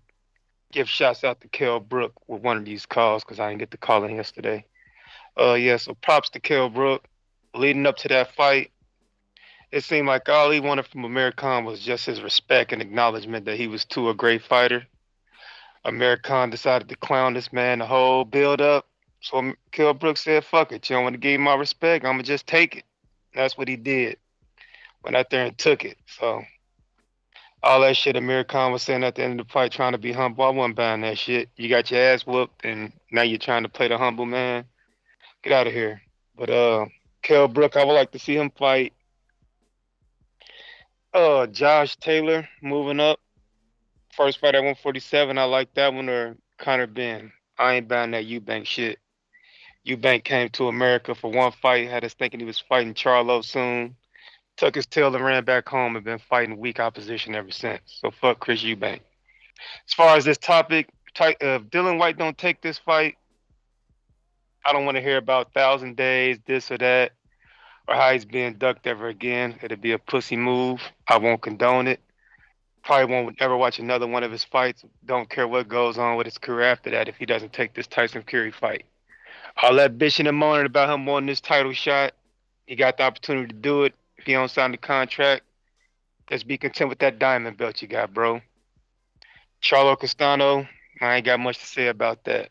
give 0.71 0.87
shouts 0.87 1.25
out 1.25 1.41
to 1.41 1.49
Kell 1.49 1.81
Brook 1.81 2.13
with 2.29 2.41
one 2.41 2.55
of 2.55 2.63
these 2.63 2.85
calls 2.85 3.25
because 3.25 3.41
I 3.41 3.49
didn't 3.49 3.59
get 3.59 3.71
the 3.71 3.77
call 3.77 4.05
in 4.05 4.15
yesterday. 4.15 4.63
Uh, 5.37 5.55
yeah, 5.55 5.75
so 5.75 5.93
props 5.93 6.29
to 6.29 6.39
Kell 6.39 6.69
Brook. 6.69 7.05
Leading 7.53 7.85
up 7.85 7.97
to 7.97 8.07
that 8.07 8.33
fight, 8.33 8.71
it 9.71 9.83
seemed 9.83 10.07
like 10.07 10.27
all 10.29 10.49
he 10.49 10.59
wanted 10.59 10.87
from 10.87 11.05
Amir 11.05 11.33
was 11.63 11.79
just 11.79 12.05
his 12.05 12.21
respect 12.21 12.71
and 12.71 12.81
acknowledgement 12.81 13.45
that 13.45 13.57
he 13.57 13.67
was 13.67 13.85
too 13.85 14.09
a 14.09 14.15
great 14.15 14.41
fighter. 14.41 14.85
Amir 15.85 16.17
decided 16.49 16.89
to 16.89 16.95
clown 16.95 17.33
this 17.33 17.53
man 17.53 17.79
the 17.79 17.85
whole 17.85 18.25
build 18.25 18.61
up. 18.61 18.87
So 19.21 19.53
Kell 19.71 19.93
Brooks 19.93 20.21
said, 20.21 20.43
fuck 20.43 20.71
it. 20.71 20.89
You 20.89 20.95
don't 20.95 21.03
want 21.03 21.13
to 21.13 21.19
give 21.19 21.39
me 21.39 21.45
my 21.45 21.55
respect. 21.55 22.05
I'm 22.05 22.13
going 22.13 22.23
to 22.23 22.27
just 22.27 22.47
take 22.47 22.77
it. 22.77 22.83
That's 23.35 23.57
what 23.57 23.67
he 23.67 23.75
did. 23.75 24.17
Went 25.03 25.15
out 25.15 25.29
there 25.29 25.45
and 25.45 25.57
took 25.57 25.85
it. 25.85 25.97
So 26.07 26.43
all 27.61 27.81
that 27.81 27.97
shit 27.97 28.15
Amir 28.15 28.45
was 28.51 28.83
saying 28.83 29.03
at 29.03 29.15
the 29.15 29.23
end 29.23 29.39
of 29.39 29.47
the 29.47 29.53
fight, 29.53 29.71
trying 29.71 29.91
to 29.91 29.97
be 29.97 30.11
humble, 30.11 30.45
I 30.45 30.49
wasn't 30.49 30.75
buying 30.75 31.01
that 31.01 31.17
shit. 31.17 31.49
You 31.57 31.69
got 31.69 31.91
your 31.91 32.01
ass 32.01 32.25
whooped, 32.25 32.65
and 32.65 32.91
now 33.11 33.21
you're 33.21 33.37
trying 33.37 33.63
to 33.63 33.69
play 33.69 33.87
the 33.87 33.97
humble 33.97 34.25
man. 34.25 34.65
Get 35.43 35.53
out 35.53 35.67
of 35.67 35.73
here. 35.73 36.01
But 36.37 36.49
uh, 36.49 36.85
Kell 37.21 37.47
Brook, 37.47 37.75
I 37.75 37.83
would 37.83 37.93
like 37.93 38.11
to 38.11 38.19
see 38.19 38.35
him 38.35 38.51
fight. 38.57 38.93
Uh, 41.13 41.47
Josh 41.47 41.95
Taylor 41.97 42.47
moving 42.61 42.99
up. 42.99 43.19
First 44.15 44.39
fight 44.39 44.55
at 44.55 44.59
147, 44.59 45.37
I 45.37 45.43
like 45.43 45.73
that 45.73 45.93
one. 45.93 46.09
Or 46.09 46.37
Conor 46.57 46.87
Benn. 46.87 47.31
I 47.57 47.75
ain't 47.75 47.87
buying 47.87 48.11
that 48.11 48.25
Eubank 48.25 48.65
shit. 48.65 48.99
Eubank 49.87 50.23
came 50.23 50.49
to 50.49 50.67
America 50.67 51.15
for 51.15 51.31
one 51.31 51.51
fight, 51.51 51.89
had 51.89 52.05
us 52.05 52.13
thinking 52.13 52.39
he 52.39 52.45
was 52.45 52.59
fighting 52.59 52.93
Charlo 52.93 53.43
soon. 53.43 53.95
Took 54.57 54.75
his 54.75 54.85
tail 54.85 55.15
and 55.15 55.23
ran 55.23 55.45
back 55.45 55.67
home 55.67 55.95
and 55.95 56.05
been 56.05 56.19
fighting 56.19 56.57
weak 56.57 56.79
opposition 56.79 57.33
ever 57.33 57.51
since. 57.51 57.81
So 57.85 58.11
fuck 58.11 58.39
Chris 58.39 58.61
Eubank. 58.63 58.99
As 59.87 59.93
far 59.93 60.17
as 60.17 60.25
this 60.25 60.37
topic, 60.37 60.89
uh, 61.19 61.33
if 61.41 61.63
Dillian 61.63 61.97
Whyte 61.97 62.17
don't 62.17 62.37
take 62.37 62.61
this 62.61 62.77
fight, 62.77 63.15
I 64.65 64.73
don't 64.73 64.85
want 64.85 64.95
to 64.95 65.01
hear 65.01 65.17
about 65.17 65.53
thousand 65.53 65.95
days, 65.95 66.37
this 66.45 66.69
or 66.71 66.77
that, 66.77 67.13
or 67.89 67.95
how 67.95 68.13
he's 68.13 68.25
being 68.25 68.53
ducked 68.53 68.85
ever 68.85 69.07
again. 69.07 69.55
It'll 69.63 69.75
be 69.77 69.93
a 69.93 69.99
pussy 69.99 70.35
move. 70.35 70.79
I 71.07 71.17
won't 71.17 71.41
condone 71.41 71.87
it. 71.87 71.99
Probably 72.83 73.11
won't 73.11 73.41
ever 73.41 73.57
watch 73.57 73.79
another 73.79 74.05
one 74.05 74.23
of 74.23 74.31
his 74.31 74.43
fights. 74.43 74.85
Don't 75.05 75.27
care 75.27 75.47
what 75.47 75.67
goes 75.67 75.97
on 75.97 76.15
with 76.15 76.27
his 76.27 76.37
career 76.37 76.67
after 76.67 76.91
that 76.91 77.07
if 77.07 77.17
he 77.17 77.25
doesn't 77.25 77.51
take 77.51 77.73
this 77.73 77.87
Tyson 77.87 78.23
Fury 78.29 78.51
fight. 78.51 78.85
All 79.61 79.73
that 79.75 79.97
bitching 79.97 80.29
and 80.29 80.37
moaning 80.37 80.67
about 80.67 80.89
him 80.89 81.07
wanting 81.07 81.27
this 81.27 81.41
title 81.41 81.73
shot. 81.73 82.13
He 82.67 82.75
got 82.75 82.97
the 82.97 83.03
opportunity 83.03 83.47
to 83.47 83.59
do 83.59 83.83
it. 83.85 83.95
If 84.17 84.25
he 84.25 84.33
don't 84.33 84.51
sign 84.51 84.71
the 84.71 84.77
contract, 84.77 85.43
just 86.29 86.47
be 86.47 86.57
content 86.57 86.89
with 86.89 86.99
that 86.99 87.17
diamond 87.17 87.57
belt 87.57 87.81
you 87.81 87.87
got, 87.87 88.13
bro. 88.13 88.41
Charlo 89.63 89.97
Castano, 89.99 90.67
I 91.01 91.15
ain't 91.15 91.25
got 91.25 91.39
much 91.39 91.57
to 91.57 91.65
say 91.65 91.87
about 91.87 92.23
that. 92.25 92.49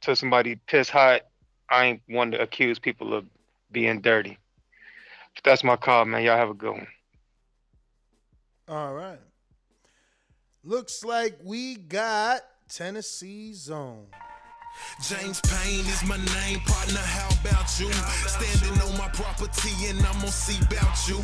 Till 0.00 0.16
somebody 0.16 0.56
piss 0.66 0.90
hot, 0.90 1.22
I 1.70 1.84
ain't 1.84 2.02
one 2.08 2.32
to 2.32 2.40
accuse 2.40 2.80
people 2.80 3.14
of 3.14 3.24
being 3.70 4.00
dirty. 4.00 4.38
But 5.34 5.44
that's 5.44 5.64
my 5.64 5.76
call, 5.76 6.04
man. 6.04 6.22
Y'all 6.22 6.36
have 6.36 6.50
a 6.50 6.54
good 6.54 6.72
one. 6.72 6.86
All 8.68 8.94
right. 8.94 9.18
Looks 10.64 11.04
like 11.04 11.38
we 11.44 11.76
got 11.76 12.42
Tennessee 12.68 13.52
Zone. 13.52 14.06
James 15.02 15.40
Payne 15.42 15.84
is 15.86 16.02
my 16.04 16.16
name, 16.16 16.60
partner. 16.60 17.00
How 17.00 17.28
about 17.40 17.68
you? 17.78 17.90
Standing 18.26 18.80
on 18.80 18.96
my 18.96 19.08
property 19.08 19.72
and 19.88 19.98
I'm 20.06 20.14
gonna 20.20 20.28
see 20.28 20.58
about 20.64 20.96
you. 21.08 21.18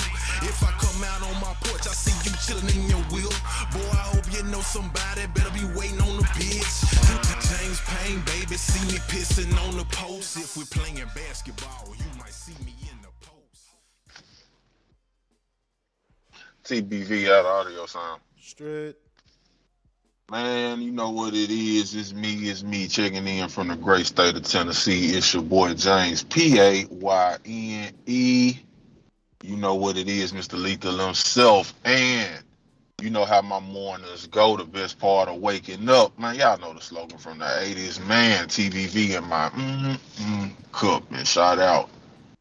If 0.45 0.63
I 0.63 0.71
come 0.77 1.03
out 1.05 1.23
on 1.23 1.41
my 1.41 1.55
porch, 1.65 1.87
I 1.87 1.95
see 1.95 2.13
you 2.29 2.37
chilling 2.45 2.69
in 2.75 2.91
your 2.91 3.05
wheel. 3.09 3.33
Boy, 3.73 3.89
I 3.93 4.05
hope 4.13 4.27
you 4.33 4.43
know 4.51 4.61
somebody 4.61 5.27
better 5.35 5.51
be 5.55 5.65
waiting 5.79 6.01
on 6.01 6.17
the 6.17 6.29
bitch. 6.37 6.85
James 7.49 7.81
Payne, 7.87 8.21
baby, 8.27 8.57
see 8.57 8.85
me 8.93 8.99
pissing 9.09 9.55
on 9.69 9.77
the 9.77 9.85
post. 9.97 10.37
If 10.37 10.57
we're 10.57 10.69
playing 10.69 11.09
basketball, 11.15 11.95
you 11.97 12.11
might 12.19 12.35
see 12.35 12.57
me 12.65 12.75
in 12.83 12.98
TBV 16.69 17.31
out 17.31 17.47
of 17.47 17.67
audio 17.67 17.87
sound. 17.87 18.21
Straight. 18.39 18.95
Man, 20.31 20.83
you 20.83 20.93
know 20.93 21.09
what 21.09 21.33
it 21.33 21.49
is. 21.49 21.95
It's 21.95 22.13
me, 22.13 22.35
it's 22.51 22.63
me 22.63 22.89
checking 22.89 23.27
in 23.27 23.49
from 23.49 23.69
the 23.69 23.77
great 23.77 24.05
state 24.05 24.37
of 24.37 24.43
Tennessee. 24.43 25.17
It's 25.17 25.33
your 25.33 25.43
boy 25.43 25.73
James 25.73 26.25
P 26.25 26.61
A 26.61 26.85
Y 26.91 27.37
N 27.47 27.93
E. 28.05 28.59
You 29.43 29.57
know 29.57 29.77
what 29.77 29.97
it 29.97 30.11
is, 30.11 30.35
Mr. 30.35 30.61
Lethal 30.61 30.99
himself. 30.99 31.73
And 31.87 32.45
you 33.01 33.09
know 33.09 33.25
how 33.25 33.41
my 33.41 33.61
mornings 33.61 34.27
go. 34.27 34.59
The 34.59 34.65
best 34.65 34.99
part 34.99 35.31
of 35.31 35.37
waking 35.37 35.89
up, 35.89 36.19
man. 36.19 36.35
Y'all 36.35 36.59
know 36.59 36.75
the 36.75 36.83
slogan 36.83 37.17
from 37.17 37.39
the 37.39 37.47
80s. 37.47 38.07
Man, 38.07 38.47
TVV 38.47 39.17
in 39.17 39.27
my 39.27 39.49
mm, 39.49 39.99
mm, 40.17 40.51
cup. 40.73 41.11
And 41.13 41.27
shout 41.27 41.59
out 41.59 41.89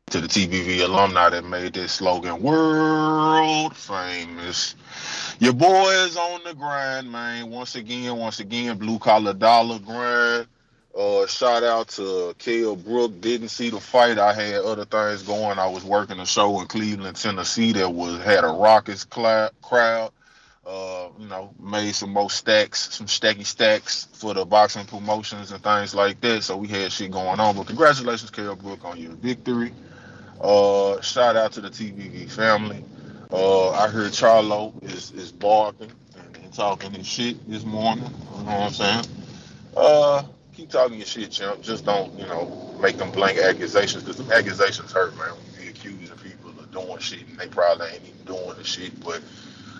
to 0.09 0.21
the 0.21 0.27
TBV 0.27 0.81
alumni 0.85 1.29
that 1.29 1.43
made 1.43 1.73
this 1.73 1.91
slogan 1.91 2.41
world 2.41 3.75
famous. 3.75 4.73
Your 5.39 5.51
boy 5.51 5.89
is 6.05 6.15
on 6.15 6.45
the 6.45 6.53
grind, 6.53 7.11
man. 7.11 7.49
Once 7.49 7.75
again, 7.75 8.15
once 8.15 8.39
again, 8.39 8.77
blue 8.77 8.99
collar 8.99 9.33
dollar 9.33 9.79
grind. 9.79 10.47
Uh, 10.97 11.27
shout 11.27 11.61
out 11.63 11.89
to 11.89 12.33
Kell 12.39 12.77
Brook. 12.77 13.19
Didn't 13.19 13.49
see 13.49 13.69
the 13.69 13.81
fight. 13.81 14.17
I 14.17 14.31
had 14.31 14.61
other 14.61 14.85
things 14.85 15.23
going. 15.23 15.59
I 15.59 15.67
was 15.67 15.83
working 15.83 16.21
a 16.21 16.25
show 16.25 16.61
in 16.61 16.67
Cleveland, 16.67 17.17
Tennessee 17.17 17.73
that 17.73 17.89
was 17.89 18.23
had 18.23 18.45
a 18.45 18.47
raucous 18.47 19.03
cla- 19.03 19.51
crowd. 19.61 20.13
Uh, 20.65 21.09
you 21.19 21.27
know, 21.27 21.53
made 21.59 21.93
some 21.93 22.11
more 22.11 22.29
stacks, 22.29 22.93
some 22.95 23.07
stacky 23.07 23.45
stacks 23.45 24.07
for 24.13 24.33
the 24.33 24.45
boxing 24.45 24.85
promotions 24.85 25.51
and 25.51 25.61
things 25.61 25.93
like 25.93 26.21
that. 26.21 26.43
So 26.43 26.55
we 26.55 26.69
had 26.69 26.93
shit 26.93 27.11
going 27.11 27.41
on. 27.41 27.57
But 27.57 27.67
congratulations, 27.67 28.31
Kell 28.31 28.55
Brook, 28.55 28.85
on 28.85 28.97
your 28.97 29.11
victory. 29.11 29.73
Uh, 30.41 31.01
shout 31.01 31.35
out 31.35 31.51
to 31.53 31.61
the 31.61 31.69
TBV 31.69 32.29
family. 32.31 32.83
Uh, 33.31 33.71
I 33.71 33.87
heard 33.89 34.11
Charlo 34.11 34.71
is 34.83 35.11
is 35.11 35.31
barking 35.31 35.91
and, 36.15 36.37
and 36.37 36.53
talking 36.53 36.91
his 36.93 37.07
shit 37.07 37.49
this 37.49 37.65
morning. 37.65 38.05
You 38.05 38.43
know 38.43 38.45
what 38.45 38.61
I'm 38.61 38.71
saying? 38.71 39.05
Uh, 39.75 40.23
keep 40.53 40.69
talking 40.69 40.97
your 40.97 41.07
shit, 41.07 41.31
champ. 41.31 41.61
Just 41.61 41.85
don't, 41.85 42.17
you 42.17 42.25
know, 42.25 42.75
make 42.81 42.97
them 42.97 43.11
blank 43.11 43.39
accusations 43.39 44.03
because 44.03 44.17
them 44.17 44.31
accusations 44.31 44.91
hurt, 44.91 45.15
man. 45.17 45.31
When 45.31 45.45
you 45.53 45.61
be 45.61 45.67
accusing 45.69 46.17
people 46.17 46.51
of 46.51 46.71
doing 46.71 46.99
shit 46.99 47.27
and 47.27 47.37
they 47.37 47.47
probably 47.47 47.87
ain't 47.87 48.03
even 48.05 48.25
doing 48.25 48.57
the 48.57 48.63
shit. 48.63 49.03
But 49.03 49.21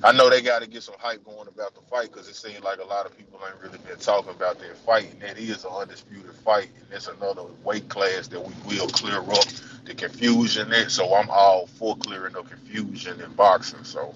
I 0.04 0.12
know 0.12 0.30
they 0.30 0.42
got 0.42 0.62
to 0.62 0.68
get 0.68 0.84
some 0.84 0.96
hype 1.00 1.24
going 1.24 1.48
about 1.48 1.74
the 1.74 1.82
fight 1.90 2.12
because 2.12 2.28
it 2.28 2.36
seems 2.36 2.64
like 2.64 2.80
a 2.80 2.86
lot 2.86 3.06
of 3.06 3.18
people 3.18 3.40
ain't 3.48 3.62
really 3.62 3.80
been 3.88 3.98
talking 3.98 4.32
about 4.32 4.60
their 4.60 4.76
fight. 4.76 5.12
And 5.12 5.22
that 5.22 5.38
is 5.38 5.66
an 5.66 5.72
undisputed 5.72 6.34
fight. 6.34 6.70
And 6.82 6.94
it's 6.94 7.08
another 7.08 7.44
weight 7.64 7.90
class 7.90 8.28
that 8.28 8.40
we 8.40 8.54
will 8.68 8.88
clear 8.88 9.20
up 9.20 9.46
the 9.88 9.96
confusion 9.96 10.72
in. 10.74 10.90
So 10.90 11.14
I'm 11.16 11.30
all 11.30 11.68
for 11.68 11.96
clearing 11.98 12.34
the 12.34 12.44
confusion 12.44 13.20
in 13.22 13.32
boxing. 13.34 13.84
So 13.84 14.14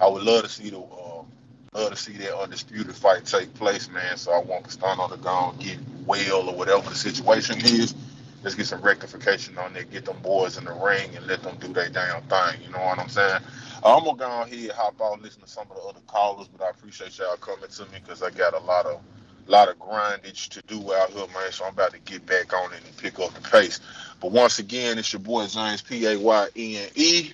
I 0.00 0.08
would 0.08 0.22
love 0.22 0.42
to 0.42 0.48
see 0.48 0.70
the 0.70 0.78
uh, 0.78 1.22
love 1.74 1.90
to 1.90 1.96
see 1.96 2.14
that 2.14 2.36
undisputed 2.36 2.94
fight 2.94 3.24
take 3.26 3.54
place, 3.54 3.88
man. 3.90 4.16
So 4.16 4.32
I 4.32 4.38
want 4.38 4.64
Castano 4.64 5.08
to 5.08 5.16
go 5.16 5.50
and 5.50 5.60
get 5.60 5.78
well 6.06 6.48
or 6.48 6.54
whatever 6.54 6.88
the 6.88 6.96
situation 6.96 7.58
is. 7.58 7.94
Let's 8.42 8.54
get 8.54 8.66
some 8.66 8.80
rectification 8.80 9.58
on 9.58 9.74
there, 9.74 9.84
get 9.84 10.06
them 10.06 10.16
boys 10.22 10.56
in 10.56 10.64
the 10.64 10.72
ring 10.72 11.14
and 11.14 11.26
let 11.26 11.42
them 11.42 11.56
do 11.60 11.68
their 11.74 11.90
damn 11.90 12.22
thing. 12.22 12.62
You 12.64 12.72
know 12.72 12.78
what 12.78 12.98
I'm 12.98 13.10
saying? 13.10 13.42
I'm 13.84 14.04
gonna 14.04 14.16
go 14.16 14.42
ahead 14.42 14.70
hop 14.70 15.00
out, 15.02 15.20
listen 15.20 15.42
to 15.42 15.48
some 15.48 15.66
of 15.70 15.76
the 15.76 15.82
other 15.82 16.00
callers, 16.06 16.48
but 16.48 16.64
I 16.64 16.70
appreciate 16.70 17.18
y'all 17.18 17.36
coming 17.36 17.68
to 17.68 17.82
me 17.84 17.98
because 18.02 18.22
I 18.22 18.30
got 18.30 18.54
a 18.54 18.60
lot 18.60 18.86
of 18.86 19.00
lot 19.46 19.68
of 19.68 19.78
grindage 19.78 20.48
to 20.50 20.62
do 20.62 20.94
out 20.94 21.10
here, 21.10 21.26
man. 21.34 21.52
So 21.52 21.64
I'm 21.64 21.72
about 21.72 21.92
to 21.92 21.98
get 22.00 22.24
back 22.24 22.52
on 22.52 22.72
it 22.72 22.80
and 22.86 22.96
pick 22.96 23.18
up 23.18 23.34
the 23.34 23.40
pace. 23.40 23.80
But 24.20 24.32
once 24.32 24.58
again, 24.58 24.98
it's 24.98 25.12
your 25.12 25.20
boy 25.20 25.46
James 25.46 25.82
P 25.82 26.06
A 26.06 26.18
Y 26.18 26.48
N 26.56 26.88
E 26.94 27.32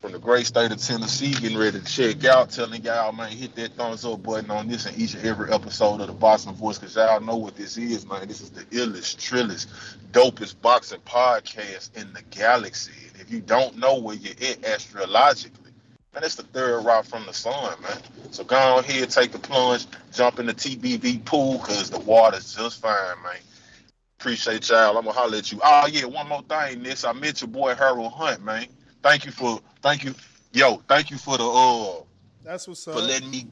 from 0.00 0.12
the 0.12 0.18
great 0.18 0.46
state 0.46 0.70
of 0.70 0.78
Tennessee, 0.78 1.32
getting 1.32 1.56
ready 1.56 1.80
to 1.80 1.84
check 1.84 2.24
out, 2.24 2.50
telling 2.50 2.82
y'all, 2.82 3.12
man, 3.12 3.30
hit 3.30 3.54
that 3.56 3.72
thumbs 3.72 4.04
up 4.04 4.22
button 4.22 4.50
on 4.50 4.68
this 4.68 4.86
and 4.86 4.96
each 4.98 5.14
and 5.14 5.24
every 5.26 5.52
episode 5.52 6.00
of 6.00 6.06
the 6.06 6.12
Boxing 6.12 6.52
Voice, 6.52 6.78
because 6.78 6.96
y'all 6.96 7.20
know 7.20 7.36
what 7.36 7.56
this 7.56 7.76
is, 7.76 8.06
man. 8.06 8.28
This 8.28 8.40
is 8.40 8.50
the 8.50 8.62
illest, 8.64 9.16
trillest, 9.16 9.66
dopest 10.12 10.60
boxing 10.60 11.00
podcast 11.00 11.96
in 11.96 12.12
the 12.12 12.22
galaxy. 12.30 12.92
And 13.10 13.20
if 13.20 13.30
you 13.30 13.40
don't 13.40 13.78
know 13.78 13.98
where 13.98 14.16
you're 14.16 14.34
at 14.50 14.64
astrologically, 14.64 15.72
man, 16.14 16.24
it's 16.24 16.36
the 16.36 16.44
third 16.44 16.84
route 16.84 17.06
from 17.06 17.26
the 17.26 17.32
sun, 17.32 17.80
man. 17.82 17.98
So 18.30 18.44
go 18.44 18.56
on 18.56 18.84
here, 18.84 19.06
take 19.06 19.32
the 19.32 19.38
plunge, 19.38 19.86
jump 20.12 20.38
in 20.38 20.46
the 20.46 20.54
TBV 20.54 21.24
pool, 21.24 21.58
because 21.58 21.90
the 21.90 22.00
water's 22.00 22.54
just 22.54 22.80
fine, 22.80 23.22
man. 23.22 23.36
Appreciate 24.18 24.68
y'all. 24.70 24.96
I'm 24.96 25.04
gonna 25.04 25.12
holler 25.12 25.38
at 25.38 25.52
you. 25.52 25.60
Oh 25.62 25.86
yeah, 25.86 26.04
one 26.04 26.28
more 26.28 26.42
thing, 26.42 26.82
this. 26.82 27.04
I 27.04 27.12
met 27.12 27.40
your 27.42 27.48
boy 27.48 27.74
Harold 27.74 28.12
Hunt, 28.12 28.42
man. 28.42 28.66
Thank 29.02 29.26
you 29.26 29.32
for 29.32 29.60
thank 29.82 30.04
you. 30.04 30.14
Yo, 30.52 30.82
thank 30.88 31.10
you 31.10 31.18
for 31.18 31.36
the 31.36 31.44
uh 31.44 32.02
That's 32.42 32.66
what's 32.66 32.86
up. 32.88 32.94
for 32.94 33.00
letting 33.00 33.30
me 33.30 33.46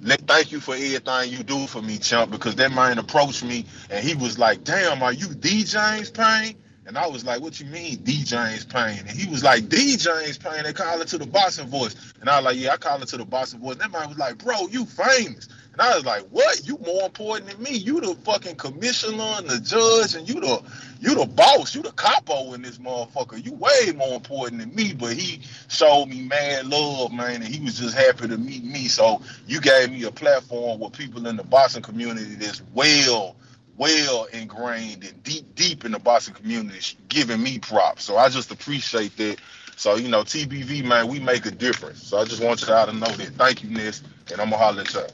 let, 0.00 0.20
thank 0.20 0.52
you 0.52 0.60
for 0.60 0.74
everything 0.74 1.32
you 1.32 1.42
do 1.42 1.66
for 1.66 1.82
me, 1.82 1.98
chump, 1.98 2.30
because 2.30 2.54
that 2.56 2.72
man 2.72 2.98
approached 2.98 3.44
me 3.44 3.64
and 3.90 4.06
he 4.06 4.14
was 4.14 4.38
like, 4.38 4.62
Damn, 4.62 5.02
are 5.02 5.12
you 5.12 5.34
D 5.34 5.64
James 5.64 6.10
Payne? 6.10 6.56
And 6.88 6.96
I 6.96 7.06
was 7.06 7.22
like, 7.22 7.42
what 7.42 7.60
you 7.60 7.66
mean, 7.66 7.96
D. 7.96 8.24
James? 8.24 8.66
And 8.74 9.10
he 9.10 9.28
was 9.28 9.44
like, 9.44 9.68
D. 9.68 9.98
James 9.98 10.38
they 10.38 10.72
call 10.72 11.02
it 11.02 11.08
to 11.08 11.18
the 11.18 11.26
boxing 11.26 11.68
voice. 11.68 11.94
And 12.22 12.30
I 12.30 12.36
was 12.38 12.46
like, 12.46 12.56
yeah, 12.56 12.72
I 12.72 12.76
call 12.78 13.02
it 13.02 13.08
to 13.08 13.18
the 13.18 13.26
boxing 13.26 13.60
voice. 13.60 13.72
And 13.72 13.82
that 13.82 13.92
man 13.92 14.08
was 14.08 14.16
like, 14.16 14.38
bro, 14.38 14.68
you 14.68 14.86
famous. 14.86 15.48
And 15.74 15.82
I 15.82 15.94
was 15.94 16.06
like, 16.06 16.22
what? 16.30 16.66
You 16.66 16.78
more 16.78 17.04
important 17.04 17.50
than 17.50 17.62
me. 17.62 17.76
You 17.76 18.00
the 18.00 18.14
fucking 18.24 18.56
commissioner 18.56 19.22
and 19.36 19.50
the 19.50 19.60
judge, 19.60 20.14
and 20.14 20.26
you 20.26 20.40
the 20.40 20.62
you 20.98 21.14
the 21.14 21.26
boss. 21.26 21.74
You 21.74 21.82
the 21.82 21.92
capo 21.92 22.54
in 22.54 22.62
this 22.62 22.78
motherfucker. 22.78 23.44
You 23.44 23.52
way 23.52 23.92
more 23.94 24.14
important 24.14 24.60
than 24.60 24.74
me. 24.74 24.94
But 24.94 25.12
he 25.12 25.42
showed 25.68 26.06
me 26.06 26.22
mad 26.22 26.66
love, 26.66 27.12
man, 27.12 27.42
and 27.42 27.44
he 27.44 27.62
was 27.62 27.78
just 27.78 27.94
happy 27.94 28.28
to 28.28 28.38
meet 28.38 28.64
me. 28.64 28.88
So 28.88 29.20
you 29.46 29.60
gave 29.60 29.92
me 29.92 30.04
a 30.04 30.10
platform 30.10 30.80
with 30.80 30.94
people 30.94 31.26
in 31.26 31.36
the 31.36 31.44
boxing 31.44 31.82
community 31.82 32.34
that's 32.36 32.62
well 32.72 33.36
well 33.78 34.24
ingrained 34.32 35.04
and 35.04 35.22
deep, 35.22 35.54
deep 35.54 35.84
in 35.84 35.92
the 35.92 35.98
boxing 35.98 36.34
community, 36.34 36.96
giving 37.08 37.42
me 37.42 37.58
props. 37.58 38.04
So 38.04 38.18
I 38.18 38.28
just 38.28 38.50
appreciate 38.50 39.16
that. 39.16 39.38
So, 39.76 39.94
you 39.94 40.08
know, 40.08 40.22
TBV, 40.22 40.84
man, 40.84 41.06
we 41.06 41.20
make 41.20 41.46
a 41.46 41.52
difference. 41.52 42.02
So 42.02 42.18
I 42.18 42.24
just 42.24 42.42
want 42.42 42.60
y'all 42.66 42.86
to 42.86 42.92
know 42.92 43.06
that. 43.06 43.28
Thank 43.34 43.62
you, 43.62 43.70
Ness, 43.70 44.02
and 44.30 44.40
I'm 44.40 44.50
going 44.50 44.50
to 44.50 44.56
holler 44.56 44.80
at 44.82 44.92
y'all. 44.92 45.06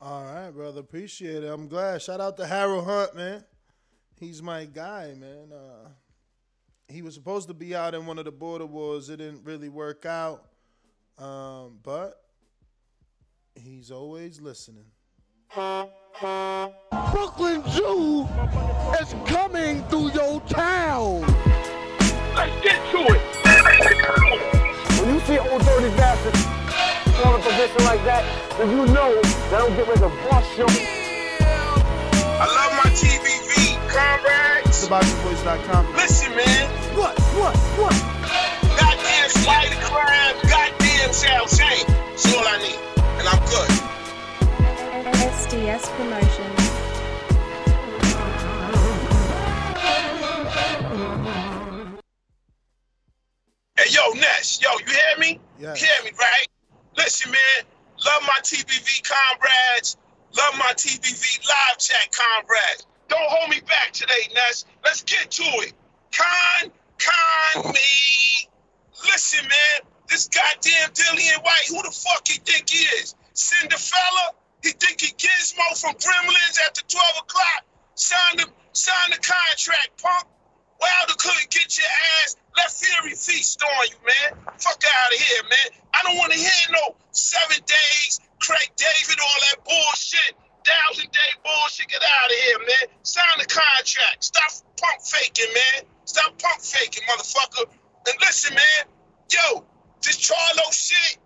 All 0.00 0.24
right, 0.24 0.50
brother. 0.50 0.80
Appreciate 0.80 1.42
it. 1.42 1.48
I'm 1.48 1.66
glad. 1.66 2.02
Shout 2.02 2.20
out 2.20 2.36
to 2.36 2.46
Harold 2.46 2.84
Hunt, 2.84 3.16
man. 3.16 3.42
He's 4.20 4.42
my 4.42 4.66
guy, 4.66 5.14
man. 5.18 5.50
Uh, 5.50 5.88
he 6.88 7.00
was 7.00 7.14
supposed 7.14 7.48
to 7.48 7.54
be 7.54 7.74
out 7.74 7.94
in 7.94 8.04
one 8.04 8.18
of 8.18 8.26
the 8.26 8.32
border 8.32 8.66
wars. 8.66 9.08
It 9.08 9.16
didn't 9.16 9.44
really 9.44 9.70
work 9.70 10.04
out. 10.04 10.44
Um, 11.16 11.78
but 11.82 12.23
he's 13.54 13.90
always 13.90 14.40
listening. 14.40 14.84
Brooklyn 17.12 17.62
Jew 17.70 18.28
is 19.00 19.14
coming 19.26 19.82
through 19.84 20.10
your 20.12 20.40
town. 20.42 21.20
Let's 22.34 22.62
get 22.62 22.80
to 22.92 23.00
it. 23.14 23.20
When 24.98 25.14
you 25.14 25.20
see 25.20 25.38
old 25.38 25.62
dirty 25.62 25.94
bastards 25.96 26.44
in 27.06 27.28
a 27.28 27.38
position 27.38 27.84
like 27.84 28.02
that, 28.04 28.24
then 28.58 28.70
you 28.70 28.86
know 28.92 29.20
that 29.22 29.62
I'm 29.62 29.70
getting 29.76 29.88
ready 29.88 30.00
to 30.00 30.08
bust 30.28 30.58
your. 30.58 30.68
I 32.36 32.46
love 32.46 32.72
my 32.82 32.90
TBV 32.90 33.78
comrades. 33.88 34.88
TheBoxingVoice.com. 34.88 35.94
Listen, 35.94 36.34
man. 36.34 36.96
What? 36.96 37.18
What? 37.38 37.56
What? 37.78 37.94
Goddamn 38.78 39.30
spider 39.30 39.80
crime. 39.82 40.36
Goddamn 40.48 41.12
Sal 41.12 41.46
Shane. 41.46 41.86
That's 41.86 42.34
all 42.34 42.46
I 42.46 42.58
need. 42.58 42.93
And 43.26 43.40
I'm 43.40 43.48
good. 43.48 43.70
SDS 45.16 45.84
Promotions. 45.96 46.60
Hey, 53.78 53.88
yo, 53.88 54.12
Ness. 54.12 54.60
Yo, 54.60 54.68
you 54.78 54.92
hear 54.92 55.18
me? 55.18 55.40
Yeah. 55.58 55.74
You 55.74 55.86
hear 55.86 56.04
me, 56.04 56.10
right? 56.18 56.46
Listen, 56.98 57.32
man. 57.32 57.64
Love 58.04 58.22
my 58.26 58.40
TBV 58.42 59.02
comrades. 59.08 59.96
Love 60.36 60.58
my 60.58 60.74
TBV 60.76 61.48
live 61.48 61.78
chat 61.78 62.14
comrades. 62.14 62.86
Don't 63.08 63.22
hold 63.22 63.48
me 63.48 63.60
back 63.60 63.92
today, 63.92 64.28
Ness. 64.34 64.66
Let's 64.84 65.02
get 65.02 65.30
to 65.30 65.44
it. 65.62 65.72
Con, 66.12 66.70
con 66.98 67.72
me. 67.72 68.50
Listen, 69.02 69.48
man. 69.48 69.93
This 70.14 70.30
goddamn 70.30 70.94
Dillian 70.94 71.42
Whyte, 71.42 71.66
who 71.66 71.82
the 71.82 71.90
fuck 71.90 72.22
he 72.28 72.38
think 72.38 72.70
he 72.70 72.86
is? 73.02 73.16
Cinderfella? 73.34 74.38
He 74.62 74.70
think 74.70 75.00
he 75.00 75.10
Gizmo 75.10 75.74
from 75.74 75.98
Gremlins 75.98 76.54
after 76.62 76.86
12 76.86 77.26
o'clock? 77.26 77.66
Sign 77.96 78.36
the, 78.38 78.46
sign 78.70 79.10
the 79.10 79.18
contract, 79.18 79.90
punk. 79.98 80.30
Wilder 80.78 81.18
couldn't 81.18 81.50
get 81.50 81.66
your 81.76 81.90
ass. 82.22 82.36
Let 82.56 82.70
Fury 82.70 83.18
feast 83.18 83.58
on 83.60 83.86
you, 83.90 83.98
man. 84.06 84.38
Fuck 84.54 84.84
out 84.86 85.10
of 85.10 85.18
here, 85.18 85.42
man. 85.50 85.82
I 85.98 86.06
don't 86.06 86.16
want 86.16 86.30
to 86.30 86.38
hear 86.38 86.62
no 86.70 86.94
seven 87.10 87.58
days, 87.66 88.20
Craig 88.38 88.70
David, 88.78 89.18
all 89.18 89.40
that 89.50 89.66
bullshit. 89.66 90.38
Thousand 90.62 91.10
day 91.10 91.30
bullshit. 91.42 91.88
Get 91.88 92.06
out 92.22 92.30
of 92.30 92.38
here, 92.38 92.58
man. 92.62 92.86
Sign 93.02 93.34
the 93.42 93.50
contract. 93.50 94.22
Stop 94.22 94.62
pump 94.78 95.02
faking, 95.02 95.50
man. 95.50 95.90
Stop 96.04 96.38
pump 96.38 96.62
faking, 96.62 97.02
motherfucker. 97.02 97.66
And 98.06 98.16
listen, 98.22 98.54
man. 98.54 98.94
Yo, 99.34 99.64
this 100.04 100.20
Charlo 100.20 100.68
shit. 100.72 101.18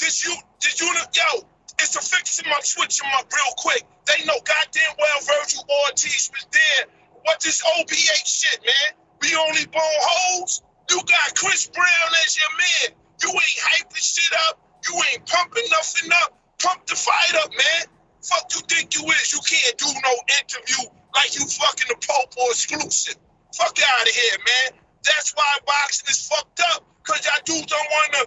This 0.00 0.24
you, 0.24 0.34
this 0.60 0.80
you, 0.80 0.88
yo. 0.88 1.44
It's 1.78 1.94
a 1.96 2.00
fixing 2.00 2.48
my 2.48 2.58
switch 2.62 2.98
them 2.98 3.10
up 3.16 3.28
real 3.30 3.52
quick. 3.58 3.84
They 4.08 4.24
know 4.24 4.40
goddamn 4.44 4.96
well 4.98 5.20
Vergil 5.20 5.64
Ortiz 5.84 6.30
was 6.32 6.46
there. 6.50 6.88
What 7.22 7.40
this 7.40 7.62
OBH 7.62 8.24
shit, 8.24 8.60
man? 8.64 8.96
We 9.20 9.36
only 9.36 9.66
bone 9.66 10.00
holes. 10.00 10.62
You 10.90 10.96
got 11.04 11.34
Chris 11.36 11.68
Brown 11.68 12.10
as 12.24 12.38
your 12.38 12.52
man. 12.56 12.96
You 13.22 13.30
ain't 13.30 13.60
hyping 13.60 14.00
shit 14.00 14.32
up. 14.48 14.60
You 14.88 14.94
ain't 15.12 15.26
pumping 15.26 15.64
nothing 15.70 16.10
up. 16.24 16.38
Pump 16.62 16.86
the 16.86 16.96
fight 16.96 17.34
up, 17.44 17.50
man. 17.50 17.84
Fuck 18.22 18.54
you 18.54 18.60
think 18.68 18.94
you 18.96 19.04
is? 19.10 19.32
You 19.32 19.40
can't 19.44 19.76
do 19.76 19.86
no 19.86 20.14
interview 20.40 20.88
like 21.14 21.34
you 21.36 21.44
fucking 21.44 21.88
the 21.88 22.06
Pope 22.06 22.32
or 22.38 22.50
exclusive. 22.50 23.16
Fuck 23.54 23.76
out 23.84 24.08
of 24.08 24.14
here, 24.14 24.38
man. 24.38 24.80
That's 25.04 25.34
why 25.34 25.56
boxing 25.66 26.08
is 26.08 26.26
fucked 26.26 26.62
up. 26.72 26.84
Cause 27.06 27.24
y'all 27.24 27.42
dudes 27.44 27.66
don't 27.66 27.88
wanna. 27.90 28.26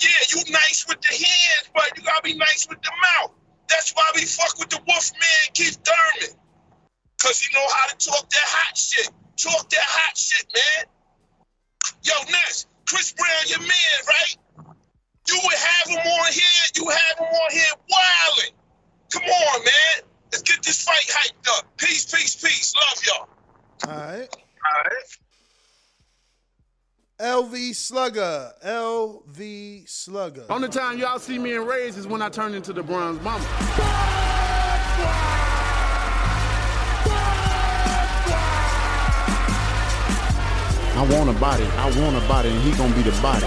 Yeah, 0.00 0.10
you 0.32 0.52
nice 0.52 0.84
with 0.88 1.00
the 1.00 1.12
hands, 1.12 1.70
but 1.74 1.96
you 1.96 2.02
gotta 2.02 2.22
be 2.22 2.34
nice 2.34 2.66
with 2.68 2.80
the 2.82 2.90
mouth. 2.90 3.32
That's 3.68 3.92
why 3.92 4.10
we 4.14 4.24
fuck 4.24 4.58
with 4.58 4.70
the 4.70 4.80
Wolf 4.88 5.12
Man 5.12 5.44
Keith 5.52 5.78
Thurman. 5.84 6.36
Cause 7.22 7.40
he 7.40 7.54
know 7.54 7.64
how 7.68 7.88
to 7.88 7.96
talk 7.96 8.28
that 8.28 8.48
hot 8.48 8.76
shit. 8.76 9.10
Talk 9.36 9.68
that 9.70 9.86
hot 9.86 10.16
shit, 10.16 10.46
man. 10.54 10.86
Yo, 12.02 12.14
Ness, 12.30 12.66
Chris 12.88 13.12
Brown, 13.12 13.44
your 13.46 13.60
man, 13.60 13.98
right? 14.08 14.36
You 15.28 15.40
would 15.42 15.54
have 15.54 15.88
him 15.88 15.98
on 15.98 16.32
here, 16.32 16.64
you 16.76 16.88
have 16.88 17.18
him 17.18 17.26
on 17.26 17.50
here 17.52 17.74
wilding. 17.88 18.54
Come 19.12 19.22
on, 19.22 19.64
man. 19.64 20.08
Let's 20.32 20.42
get 20.42 20.62
this 20.62 20.82
fight 20.82 21.06
hyped 21.08 21.48
up. 21.58 21.76
Peace, 21.76 22.04
peace, 22.04 22.36
peace. 22.36 22.74
Love 22.74 23.04
y'all. 23.06 23.28
All 23.88 24.18
right. 24.18 24.28
All 24.28 24.82
right. 24.84 25.23
LV 27.20 27.76
Slugger. 27.76 28.52
LV 28.66 29.88
Slugger. 29.88 30.46
Only 30.50 30.68
time 30.68 30.98
y'all 30.98 31.20
see 31.20 31.38
me 31.38 31.54
in 31.54 31.64
Rays 31.64 31.96
is 31.96 32.08
when 32.08 32.20
I 32.20 32.28
turn 32.28 32.54
into 32.54 32.72
the 32.72 32.82
Bronze 32.82 33.22
Mama. 33.22 33.44
I 40.96 41.06
want 41.08 41.30
a 41.30 41.38
body. 41.38 41.62
I 41.64 41.86
want 42.00 42.16
a 42.16 42.28
body, 42.28 42.48
and 42.48 42.60
he 42.62 42.72
gonna 42.72 42.92
be 42.96 43.02
the 43.02 43.12
body. 43.22 43.46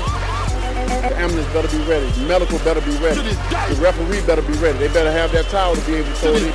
The 0.88 1.18
ambulance 1.18 1.52
better 1.52 1.68
be 1.68 1.84
ready. 1.84 2.10
The 2.12 2.26
medical 2.26 2.60
better 2.60 2.80
be 2.80 2.96
ready. 3.04 3.20
The 3.20 3.80
referee 3.82 4.26
better 4.26 4.44
be 4.44 4.54
ready. 4.54 4.78
They 4.78 4.88
better 4.88 5.12
have 5.12 5.34
that 5.34 5.46
towel 5.48 5.76
to 5.76 5.82
be 5.86 5.96
able 5.96 6.08
to 6.08 6.16
throw 6.16 6.34
it 6.36 6.44
in. 6.44 6.52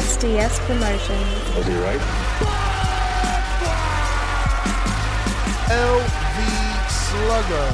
SDS 0.00 0.60
Promotions. 0.60 1.56
I'll 1.56 1.64
be 1.64 1.74
right. 1.82 2.29
LV 5.70 6.90
Slugger. 6.90 7.68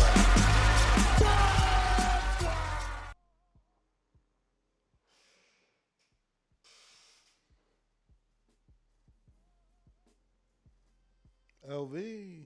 LV. 11.71 12.45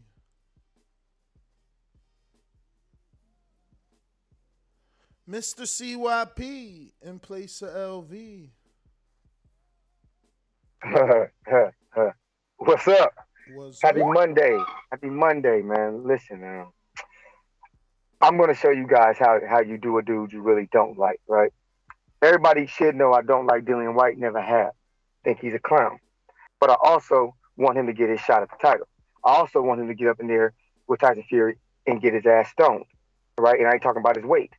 Mr. 5.29 5.65
CYP 5.67 6.93
in 7.03 7.19
place 7.19 7.61
of 7.63 7.71
LV. 7.71 8.51
What's 12.57 12.87
up? 12.87 13.13
What's 13.55 13.83
Happy? 13.83 14.03
Monday. 14.03 14.59
Happy 14.91 15.09
Monday, 15.09 15.63
man. 15.63 16.07
Listen, 16.07 16.41
man. 16.41 16.67
I'm 18.21 18.39
gonna 18.39 18.55
show 18.55 18.71
you 18.71 18.87
guys 18.87 19.17
how, 19.19 19.41
how 19.49 19.61
you 19.61 19.79
do 19.79 19.99
a 19.99 20.03
dude 20.03 20.33
you 20.33 20.43
really 20.43 20.69
don't 20.71 20.99
like, 20.99 21.21
right? 21.27 21.53
Everybody 22.23 22.67
should 22.67 22.95
know 22.95 23.13
I 23.13 23.23
don't 23.23 23.47
like 23.47 23.65
Dillian 23.65 23.95
Whyte, 23.95 24.19
never 24.19 24.41
have. 24.41 24.73
Think 25.25 25.41
he's 25.41 25.55
a 25.55 25.59
clown. 25.59 25.99
But 26.61 26.71
I 26.71 26.77
also 26.83 27.35
want 27.57 27.79
him 27.79 27.87
to 27.87 27.93
get 27.93 28.11
his 28.11 28.21
shot 28.21 28.43
at 28.43 28.51
the 28.51 28.57
title. 28.61 28.87
I 29.25 29.35
also 29.35 29.63
want 29.63 29.81
him 29.81 29.89
to 29.89 29.95
get 29.95 30.09
up 30.09 30.21
in 30.21 30.29
there 30.29 30.53
with 30.87 31.01
Tyson 31.01 31.25
Fury 31.29 31.57
and 31.87 32.01
get 32.01 32.13
his 32.13 32.27
ass 32.27 32.51
stoned. 32.51 32.85
Right? 33.39 33.59
And 33.59 33.67
I 33.67 33.73
ain't 33.73 33.83
talking 33.83 34.01
about 34.01 34.17
his 34.17 34.25
weight. 34.25 34.53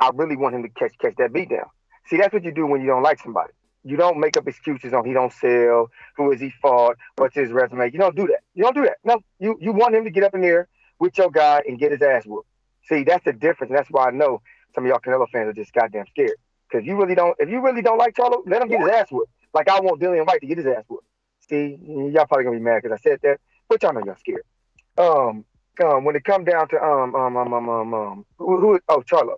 I 0.00 0.10
really 0.14 0.36
want 0.36 0.54
him 0.54 0.62
to 0.62 0.68
catch 0.68 0.92
catch 1.00 1.16
that 1.18 1.32
beat 1.32 1.50
down. 1.50 1.66
See, 2.06 2.16
that's 2.16 2.32
what 2.32 2.44
you 2.44 2.52
do 2.52 2.66
when 2.66 2.80
you 2.80 2.86
don't 2.86 3.02
like 3.02 3.20
somebody. 3.20 3.52
You 3.84 3.96
don't 3.96 4.18
make 4.18 4.36
up 4.36 4.46
excuses 4.46 4.92
on 4.92 5.06
he 5.06 5.12
don't 5.12 5.32
sell, 5.32 5.88
who 6.16 6.32
is 6.32 6.40
he 6.40 6.50
fought, 6.60 6.96
what's 7.16 7.34
his 7.34 7.50
resume. 7.50 7.90
You 7.92 7.98
don't 7.98 8.16
do 8.16 8.26
that. 8.26 8.40
You 8.54 8.64
don't 8.64 8.74
do 8.74 8.82
that. 8.82 8.98
No, 9.04 9.20
you 9.38 9.56
you 9.60 9.72
want 9.72 9.94
him 9.94 10.04
to 10.04 10.10
get 10.10 10.24
up 10.24 10.34
in 10.34 10.40
there 10.40 10.68
with 10.98 11.16
your 11.16 11.30
guy 11.30 11.62
and 11.66 11.78
get 11.78 11.92
his 11.92 12.02
ass 12.02 12.24
whooped. 12.26 12.48
See, 12.88 13.04
that's 13.04 13.24
the 13.24 13.32
difference. 13.32 13.70
And 13.70 13.78
that's 13.78 13.90
why 13.90 14.08
I 14.08 14.10
know 14.10 14.42
some 14.74 14.84
of 14.84 14.88
y'all 14.88 14.98
Canelo 14.98 15.28
fans 15.30 15.48
are 15.48 15.52
just 15.52 15.72
goddamn 15.72 16.06
scared. 16.10 16.36
Because 16.68 16.86
you 16.86 16.96
really 16.96 17.14
don't 17.14 17.36
if 17.38 17.48
you 17.48 17.60
really 17.62 17.82
don't 17.82 17.98
like 17.98 18.14
Charlo, 18.14 18.42
let 18.46 18.62
him 18.62 18.68
get 18.68 18.80
his 18.80 18.90
ass 18.90 19.06
whooped. 19.10 19.32
Like 19.54 19.68
I 19.68 19.80
want 19.80 20.00
Dillian 20.00 20.26
Whyte 20.26 20.40
to 20.40 20.46
get 20.46 20.58
his 20.58 20.66
ass 20.66 20.84
whooped. 20.88 21.06
See, 21.48 21.78
y'all 21.82 22.26
probably 22.26 22.44
gonna 22.44 22.58
be 22.58 22.62
mad 22.62 22.82
because 22.82 22.98
I 22.98 23.08
said 23.08 23.20
that, 23.22 23.38
but 23.68 23.82
y'all 23.82 23.94
know 23.94 24.04
y'all 24.04 24.16
scared. 24.16 24.42
Um, 24.98 25.44
um, 25.82 26.04
when 26.04 26.16
it 26.16 26.24
come 26.24 26.44
down 26.44 26.68
to 26.68 26.82
um 26.82 27.14
um 27.14 27.36
um 27.36 27.54
um 27.54 27.68
um, 27.68 27.94
um 27.94 28.26
who, 28.38 28.60
who 28.60 28.80
oh 28.88 29.00
Charlo. 29.00 29.36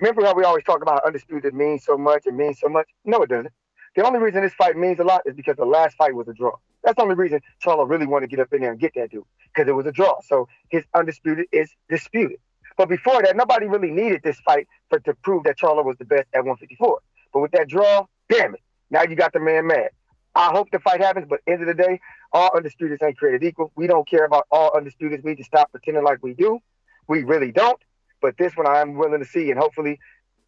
Remember 0.00 0.24
how 0.24 0.34
we 0.34 0.44
always 0.44 0.64
talk 0.64 0.82
about 0.82 1.04
undisputed 1.04 1.54
means 1.54 1.84
so 1.84 1.98
much, 1.98 2.26
it 2.26 2.34
means 2.34 2.60
so 2.60 2.68
much? 2.68 2.88
No, 3.04 3.22
it 3.22 3.30
doesn't. 3.30 3.52
The 3.96 4.06
only 4.06 4.20
reason 4.20 4.42
this 4.42 4.54
fight 4.54 4.76
means 4.76 5.00
a 5.00 5.04
lot 5.04 5.22
is 5.26 5.34
because 5.34 5.56
the 5.56 5.64
last 5.64 5.96
fight 5.96 6.14
was 6.14 6.28
a 6.28 6.32
draw. 6.32 6.52
That's 6.84 6.94
the 6.96 7.02
only 7.02 7.16
reason 7.16 7.40
Charlo 7.64 7.88
really 7.88 8.06
wanted 8.06 8.30
to 8.30 8.36
get 8.36 8.40
up 8.40 8.52
in 8.52 8.60
there 8.60 8.70
and 8.70 8.80
get 8.80 8.92
that 8.94 9.10
dude 9.10 9.24
because 9.52 9.68
it 9.68 9.72
was 9.72 9.86
a 9.86 9.92
draw. 9.92 10.20
So 10.24 10.48
his 10.68 10.84
undisputed 10.94 11.46
is 11.50 11.70
disputed. 11.88 12.38
But 12.76 12.88
before 12.88 13.22
that, 13.22 13.36
nobody 13.36 13.66
really 13.66 13.90
needed 13.90 14.22
this 14.22 14.38
fight 14.40 14.68
for 14.88 15.00
to 15.00 15.14
prove 15.14 15.42
that 15.44 15.58
Charlo 15.58 15.84
was 15.84 15.96
the 15.98 16.04
best 16.04 16.28
at 16.32 16.44
154. 16.44 17.00
But 17.32 17.40
with 17.40 17.50
that 17.50 17.68
draw, 17.68 18.06
damn 18.28 18.54
it, 18.54 18.62
now 18.90 19.02
you 19.02 19.16
got 19.16 19.32
the 19.32 19.40
man 19.40 19.66
mad. 19.66 19.90
I 20.36 20.52
hope 20.52 20.70
the 20.70 20.78
fight 20.78 21.00
happens, 21.00 21.26
but 21.28 21.40
end 21.48 21.62
of 21.62 21.66
the 21.66 21.74
day, 21.74 21.98
all 22.32 22.50
undisputed 22.54 23.02
ain't 23.02 23.18
created 23.18 23.42
equal. 23.42 23.72
We 23.74 23.88
don't 23.88 24.08
care 24.08 24.24
about 24.24 24.46
all 24.52 24.70
undisputed. 24.76 25.24
We 25.24 25.30
need 25.30 25.38
to 25.38 25.44
stop 25.44 25.72
pretending 25.72 26.04
like 26.04 26.22
we 26.22 26.34
do. 26.34 26.60
We 27.08 27.24
really 27.24 27.50
don't. 27.50 27.80
But 28.20 28.36
this 28.38 28.56
one 28.56 28.66
I'm 28.66 28.94
willing 28.94 29.20
to 29.20 29.26
see, 29.26 29.50
and 29.50 29.58
hopefully 29.58 29.98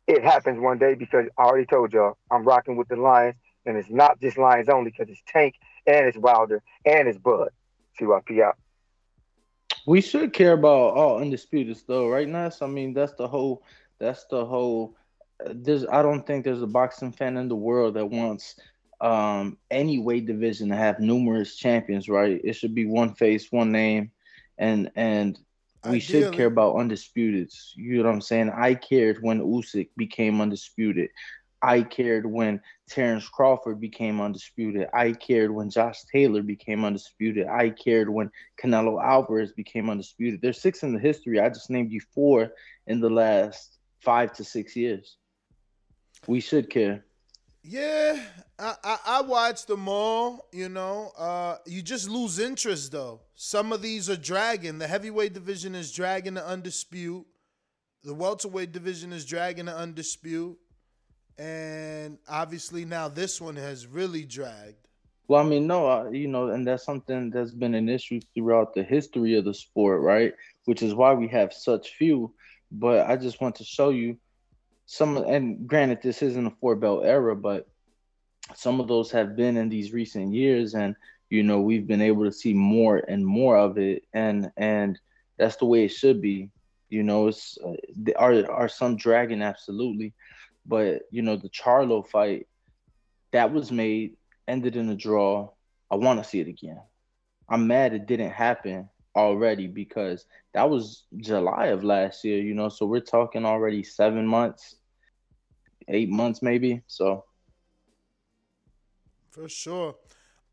it 0.06 0.22
happens 0.22 0.60
one 0.60 0.78
day 0.78 0.94
because 0.94 1.26
I 1.38 1.42
already 1.42 1.66
told 1.66 1.92
y'all 1.92 2.16
I'm 2.30 2.44
rocking 2.44 2.76
with 2.76 2.88
the 2.88 2.96
Lions, 2.96 3.36
and 3.64 3.76
it's 3.76 3.90
not 3.90 4.20
just 4.20 4.38
Lions 4.38 4.68
only 4.68 4.90
because 4.90 5.08
it's 5.08 5.22
Tank 5.26 5.54
and 5.86 6.06
it's 6.06 6.18
Wilder 6.18 6.62
and 6.84 7.08
it's 7.08 7.18
Bud. 7.18 7.50
CYP 8.00 8.42
out. 8.42 8.56
We 9.86 10.00
should 10.00 10.32
care 10.32 10.52
about 10.52 10.94
all 10.94 11.20
undisputeds 11.20 11.84
though, 11.86 12.08
right, 12.08 12.28
Nas? 12.28 12.62
I 12.62 12.66
mean, 12.66 12.92
that's 12.92 13.14
the 13.14 13.28
whole. 13.28 13.62
That's 13.98 14.24
the 14.26 14.44
whole. 14.44 14.96
There's. 15.46 15.86
I 15.86 16.02
don't 16.02 16.26
think 16.26 16.44
there's 16.44 16.62
a 16.62 16.66
boxing 16.66 17.12
fan 17.12 17.36
in 17.36 17.48
the 17.48 17.56
world 17.56 17.94
that 17.94 18.06
wants 18.06 18.56
um 19.00 19.56
any 19.70 19.98
weight 19.98 20.26
division 20.26 20.68
to 20.68 20.76
have 20.76 21.00
numerous 21.00 21.56
champions, 21.56 22.08
right? 22.08 22.40
It 22.44 22.52
should 22.52 22.74
be 22.74 22.86
one 22.86 23.14
face, 23.14 23.50
one 23.50 23.72
name, 23.72 24.10
and 24.58 24.90
and 24.96 25.38
we 25.88 26.00
should 26.00 26.32
care 26.32 26.46
about 26.46 26.76
undisputed. 26.76 27.50
You 27.76 27.98
know 27.98 28.04
what 28.04 28.14
I'm 28.14 28.20
saying? 28.20 28.50
I 28.50 28.74
cared 28.74 29.22
when 29.22 29.40
Usyk 29.40 29.88
became 29.96 30.40
undisputed. 30.40 31.10
I 31.62 31.82
cared 31.82 32.24
when 32.26 32.60
Terrence 32.88 33.28
Crawford 33.28 33.80
became 33.80 34.20
undisputed. 34.20 34.88
I 34.94 35.12
cared 35.12 35.50
when 35.50 35.70
Josh 35.70 36.02
Taylor 36.12 36.42
became 36.42 36.84
undisputed. 36.84 37.46
I 37.46 37.70
cared 37.70 38.08
when 38.08 38.30
Canelo 38.62 39.02
Alvarez 39.02 39.52
became 39.52 39.90
undisputed. 39.90 40.40
There's 40.40 40.60
six 40.60 40.82
in 40.82 40.94
the 40.94 40.98
history. 40.98 41.38
I 41.38 41.48
just 41.48 41.70
named 41.70 41.92
you 41.92 42.00
four 42.14 42.52
in 42.86 43.00
the 43.00 43.10
last 43.10 43.78
five 44.00 44.32
to 44.34 44.44
six 44.44 44.74
years. 44.74 45.16
We 46.26 46.40
should 46.40 46.70
care. 46.70 47.04
Yeah, 47.62 48.18
I, 48.58 48.74
I 48.82 48.98
I 49.06 49.20
watched 49.22 49.66
them 49.66 49.86
all. 49.86 50.48
You 50.52 50.68
know, 50.70 51.12
uh, 51.18 51.56
you 51.66 51.82
just 51.82 52.08
lose 52.08 52.38
interest 52.38 52.92
though. 52.92 53.20
Some 53.34 53.72
of 53.72 53.82
these 53.82 54.08
are 54.08 54.16
dragging. 54.16 54.78
The 54.78 54.86
heavyweight 54.86 55.34
division 55.34 55.74
is 55.74 55.92
dragging 55.92 56.34
the 56.34 56.46
undisputed. 56.46 57.26
The 58.02 58.14
welterweight 58.14 58.72
division 58.72 59.12
is 59.12 59.26
dragging 59.26 59.66
the 59.66 59.76
undisputed, 59.76 60.56
and 61.36 62.16
obviously 62.26 62.86
now 62.86 63.08
this 63.08 63.42
one 63.42 63.56
has 63.56 63.86
really 63.86 64.24
dragged. 64.24 64.88
Well, 65.28 65.44
I 65.44 65.48
mean, 65.48 65.66
no, 65.66 65.86
uh, 65.86 66.08
you 66.10 66.28
know, 66.28 66.48
and 66.48 66.66
that's 66.66 66.84
something 66.84 67.30
that's 67.30 67.52
been 67.52 67.74
an 67.74 67.90
issue 67.90 68.20
throughout 68.34 68.74
the 68.74 68.82
history 68.82 69.36
of 69.36 69.44
the 69.44 69.54
sport, 69.54 70.00
right? 70.00 70.32
Which 70.64 70.82
is 70.82 70.94
why 70.94 71.12
we 71.12 71.28
have 71.28 71.52
such 71.52 71.90
few. 71.90 72.34
But 72.72 73.08
I 73.08 73.16
just 73.16 73.40
want 73.40 73.54
to 73.56 73.64
show 73.64 73.90
you 73.90 74.16
some, 74.92 75.16
and 75.18 75.68
granted, 75.68 76.02
this 76.02 76.20
isn't 76.20 76.48
a 76.48 76.50
four 76.50 76.74
belt 76.74 77.04
era, 77.04 77.36
but 77.36 77.68
some 78.56 78.80
of 78.80 78.88
those 78.88 79.08
have 79.12 79.36
been 79.36 79.56
in 79.56 79.68
these 79.68 79.92
recent 79.92 80.34
years, 80.34 80.74
and 80.74 80.96
you 81.28 81.44
know, 81.44 81.60
we've 81.60 81.86
been 81.86 82.02
able 82.02 82.24
to 82.24 82.32
see 82.32 82.52
more 82.52 82.96
and 82.96 83.24
more 83.24 83.56
of 83.56 83.78
it, 83.78 84.02
and 84.14 84.50
and 84.56 84.98
that's 85.38 85.54
the 85.54 85.64
way 85.64 85.84
it 85.84 85.92
should 85.92 86.20
be. 86.20 86.50
You 86.88 87.04
know, 87.04 87.28
it's 87.28 87.56
uh, 87.64 87.74
there 87.94 88.20
are 88.20 88.50
are 88.50 88.68
some 88.68 88.96
dragging 88.96 89.42
absolutely, 89.42 90.12
but 90.66 91.02
you 91.12 91.22
know, 91.22 91.36
the 91.36 91.50
Charlo 91.50 92.04
fight 92.04 92.48
that 93.30 93.52
was 93.52 93.70
made 93.70 94.16
ended 94.48 94.74
in 94.74 94.88
a 94.88 94.96
draw. 94.96 95.50
I 95.88 95.94
want 95.94 96.20
to 96.20 96.28
see 96.28 96.40
it 96.40 96.48
again. 96.48 96.80
I'm 97.48 97.68
mad 97.68 97.94
it 97.94 98.06
didn't 98.06 98.32
happen 98.32 98.88
already 99.14 99.68
because 99.68 100.26
that 100.52 100.68
was 100.68 101.04
July 101.18 101.66
of 101.66 101.84
last 101.84 102.24
year, 102.24 102.42
you 102.42 102.54
know. 102.54 102.68
So 102.68 102.86
we're 102.86 103.00
talking 103.00 103.44
already 103.44 103.84
seven 103.84 104.26
months, 104.26 104.76
eight 105.90 106.08
months 106.08 106.42
maybe. 106.42 106.82
So 106.86 107.24
For 109.30 109.48
sure. 109.48 109.96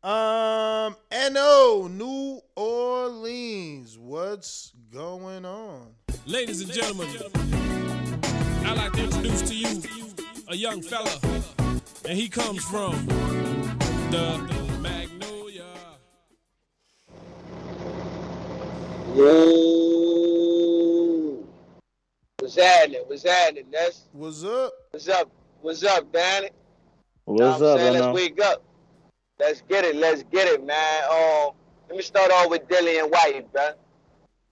Um, 0.02 0.94
NO, 1.12 1.88
New 1.90 2.40
Orleans. 2.54 3.98
What's 3.98 4.72
going 4.92 5.44
on? 5.44 5.88
Ladies 6.24 6.60
and 6.60 6.72
gentlemen, 6.72 7.08
I'd 8.64 8.76
like 8.76 8.92
to 8.92 9.02
introduce 9.02 9.42
to 9.42 9.54
you 9.54 9.82
a 10.46 10.56
young 10.56 10.82
fella, 10.82 11.10
and 12.04 12.16
he 12.16 12.28
comes 12.28 12.64
from 12.64 13.06
the 14.10 14.38
Magnolia. 14.80 15.64
Whoa. 19.14 19.97
What's 22.48 22.56
happening? 22.56 23.02
What's 23.06 23.24
happening? 23.24 23.64
That's 23.70 24.04
what's 24.10 24.42
up. 24.42 24.72
What's 24.90 25.06
up? 25.06 25.30
What's 25.60 25.84
up, 25.84 26.10
Danny? 26.10 26.48
what's 27.26 27.40
Know 27.42 27.50
what 27.50 27.62
up, 27.62 27.78
saying? 27.78 27.92
Let's 27.92 28.14
wake 28.14 28.40
up. 28.40 28.62
Let's 29.38 29.60
get 29.68 29.84
it. 29.84 29.96
Let's 29.96 30.22
get 30.22 30.48
it, 30.48 30.64
man. 30.64 31.02
Um, 31.12 31.50
let 31.88 31.96
me 31.98 32.02
start 32.02 32.30
off 32.30 32.48
with 32.48 32.66
Dillian 32.66 33.10
Whyte, 33.10 33.52
bruh. 33.52 33.74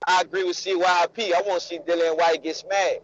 I 0.07 0.21
agree 0.21 0.45
with 0.45 0.59
CYP. 0.59 1.33
I 1.33 1.41
want 1.47 1.63
to 1.63 1.67
see 1.67 1.79
Dillian 1.79 2.19
Whyte 2.19 2.43
get 2.43 2.57
smashed. 2.57 3.01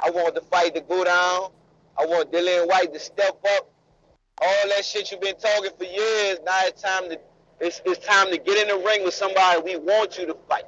I 0.00 0.10
want 0.10 0.34
the 0.34 0.40
fight 0.40 0.74
to 0.74 0.80
go 0.80 1.04
down. 1.04 1.50
I 1.96 2.04
want 2.04 2.32
Dillian 2.32 2.66
Whyte 2.66 2.92
to 2.92 2.98
step 2.98 3.38
up. 3.56 3.70
All 4.38 4.68
that 4.70 4.84
shit 4.84 5.12
you've 5.12 5.20
been 5.20 5.38
talking 5.38 5.70
for 5.78 5.84
years. 5.84 6.40
Now 6.44 6.58
it's 6.64 6.82
time 6.82 7.08
to 7.08 7.20
it's, 7.60 7.80
it's 7.84 8.04
time 8.04 8.32
to 8.32 8.36
get 8.36 8.68
in 8.68 8.76
the 8.76 8.84
ring 8.84 9.04
with 9.04 9.14
somebody 9.14 9.62
we 9.62 9.76
want 9.76 10.18
you 10.18 10.26
to 10.26 10.36
fight. 10.48 10.64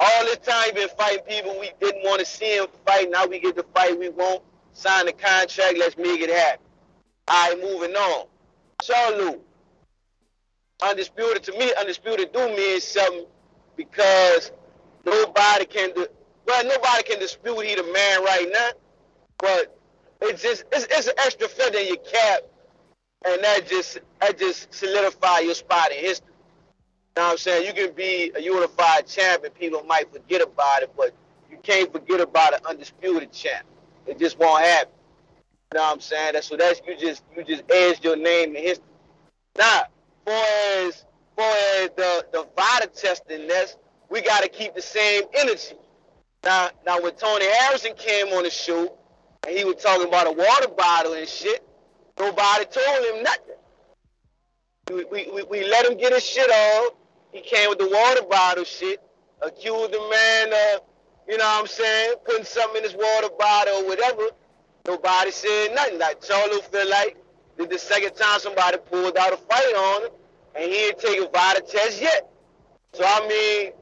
All 0.00 0.24
this 0.24 0.38
time 0.38 0.74
been 0.74 0.88
fighting 0.90 1.24
people 1.24 1.58
we 1.58 1.72
didn't 1.80 2.02
want 2.04 2.20
to 2.20 2.26
see 2.26 2.56
him 2.56 2.66
fight. 2.86 3.10
Now 3.10 3.26
we 3.26 3.40
get 3.40 3.56
the 3.56 3.64
fight 3.74 3.98
we 3.98 4.08
want. 4.10 4.42
Sign 4.72 5.06
the 5.06 5.12
contract. 5.12 5.76
Let's 5.76 5.96
make 5.96 6.20
it 6.20 6.30
happen. 6.30 6.64
All 7.26 7.50
right, 7.50 7.60
moving 7.60 7.94
on. 7.94 8.26
Charlo. 8.82 9.40
Undisputed 10.80 11.42
to 11.42 11.52
me, 11.58 11.72
undisputed 11.80 12.32
do 12.32 12.48
mean 12.56 12.80
something 12.80 13.26
because 13.76 14.52
nobody 15.04 15.64
can 15.64 15.92
do, 15.92 16.06
well, 16.46 16.64
nobody 16.64 17.02
can 17.02 17.18
dispute 17.18 17.66
he 17.66 17.74
the 17.74 17.82
man 17.82 18.22
right 18.22 18.48
now. 18.52 18.70
But 19.38 19.76
it's 20.22 20.42
just 20.42 20.64
it's, 20.72 20.86
it's 20.90 21.08
an 21.08 21.14
extra 21.18 21.48
feather 21.48 21.78
in 21.78 21.88
your 21.88 21.96
cap, 21.96 22.42
and 23.26 23.42
that 23.42 23.66
just 23.68 23.98
that 24.20 24.38
just 24.38 24.72
solidify 24.72 25.40
your 25.40 25.54
spot 25.54 25.90
in 25.90 25.98
history. 25.98 26.27
Know 27.18 27.24
what 27.24 27.30
I'm 27.32 27.38
saying? 27.38 27.66
You 27.66 27.72
can 27.72 27.92
be 27.96 28.30
a 28.36 28.40
unified 28.40 29.08
champion, 29.08 29.52
people 29.54 29.82
might 29.82 30.08
forget 30.12 30.40
about 30.40 30.84
it, 30.84 30.92
but 30.96 31.12
you 31.50 31.58
can't 31.64 31.90
forget 31.90 32.20
about 32.20 32.54
an 32.54 32.60
undisputed 32.64 33.32
champ. 33.32 33.66
It 34.06 34.20
just 34.20 34.38
won't 34.38 34.62
happen. 34.62 34.92
You 35.72 35.78
know 35.78 35.84
what 35.86 35.94
I'm 35.94 36.00
saying? 36.00 36.34
That's 36.34 36.46
so 36.46 36.56
that's 36.56 36.80
you 36.86 36.96
just 36.96 37.24
you 37.36 37.42
just 37.42 37.64
edged 37.72 38.04
your 38.04 38.14
name 38.14 38.54
in 38.54 38.62
history. 38.62 38.84
Now, 39.56 39.86
for 40.24 40.30
as 40.30 41.04
for 41.34 41.42
as 41.42 41.90
the 41.96 42.24
the 42.30 42.46
VADA 42.56 42.86
testing 42.94 43.48
this, 43.48 43.76
we 44.08 44.20
gotta 44.22 44.48
keep 44.48 44.76
the 44.76 44.82
same 44.82 45.24
energy. 45.34 45.74
Now 46.44 46.70
now 46.86 47.02
when 47.02 47.16
Tony 47.16 47.46
Harrison 47.46 47.94
came 47.96 48.28
on 48.28 48.44
the 48.44 48.50
show 48.50 48.96
and 49.44 49.58
he 49.58 49.64
was 49.64 49.82
talking 49.82 50.06
about 50.06 50.28
a 50.28 50.32
water 50.32 50.68
bottle 50.68 51.14
and 51.14 51.26
shit, 51.26 51.66
nobody 52.16 52.64
told 52.66 53.06
him 53.06 53.24
nothing. 53.24 53.54
We, 54.92 55.04
we, 55.32 55.42
we 55.42 55.68
let 55.68 55.84
him 55.84 55.98
get 55.98 56.12
his 56.12 56.24
shit 56.24 56.48
off. 56.48 56.94
He 57.32 57.40
came 57.40 57.68
with 57.68 57.78
the 57.78 57.88
water 57.88 58.22
bottle 58.28 58.64
shit, 58.64 59.00
accused 59.42 59.92
the 59.92 60.08
man 60.10 60.48
of, 60.48 60.82
you 61.28 61.36
know 61.36 61.44
what 61.44 61.60
I'm 61.60 61.66
saying, 61.66 62.14
putting 62.24 62.44
something 62.44 62.78
in 62.78 62.84
his 62.84 62.94
water 62.94 63.28
bottle 63.38 63.82
or 63.82 63.86
whatever. 63.86 64.28
Nobody 64.86 65.30
said 65.30 65.74
nothing. 65.74 65.98
Like 65.98 66.20
Charlo 66.22 66.62
feel 66.62 66.88
like 66.88 67.16
did 67.58 67.70
the 67.70 67.78
second 67.78 68.14
time 68.14 68.40
somebody 68.40 68.78
pulled 68.90 69.16
out 69.16 69.32
a 69.32 69.36
fight 69.36 69.74
on 69.76 70.04
him, 70.04 70.10
and 70.54 70.70
he 70.70 70.86
ain't 70.86 70.98
taken 70.98 71.28
VADA 71.32 71.60
test 71.62 72.00
yet. 72.00 72.30
So 72.94 73.04
I 73.04 73.20
mean, 73.28 73.72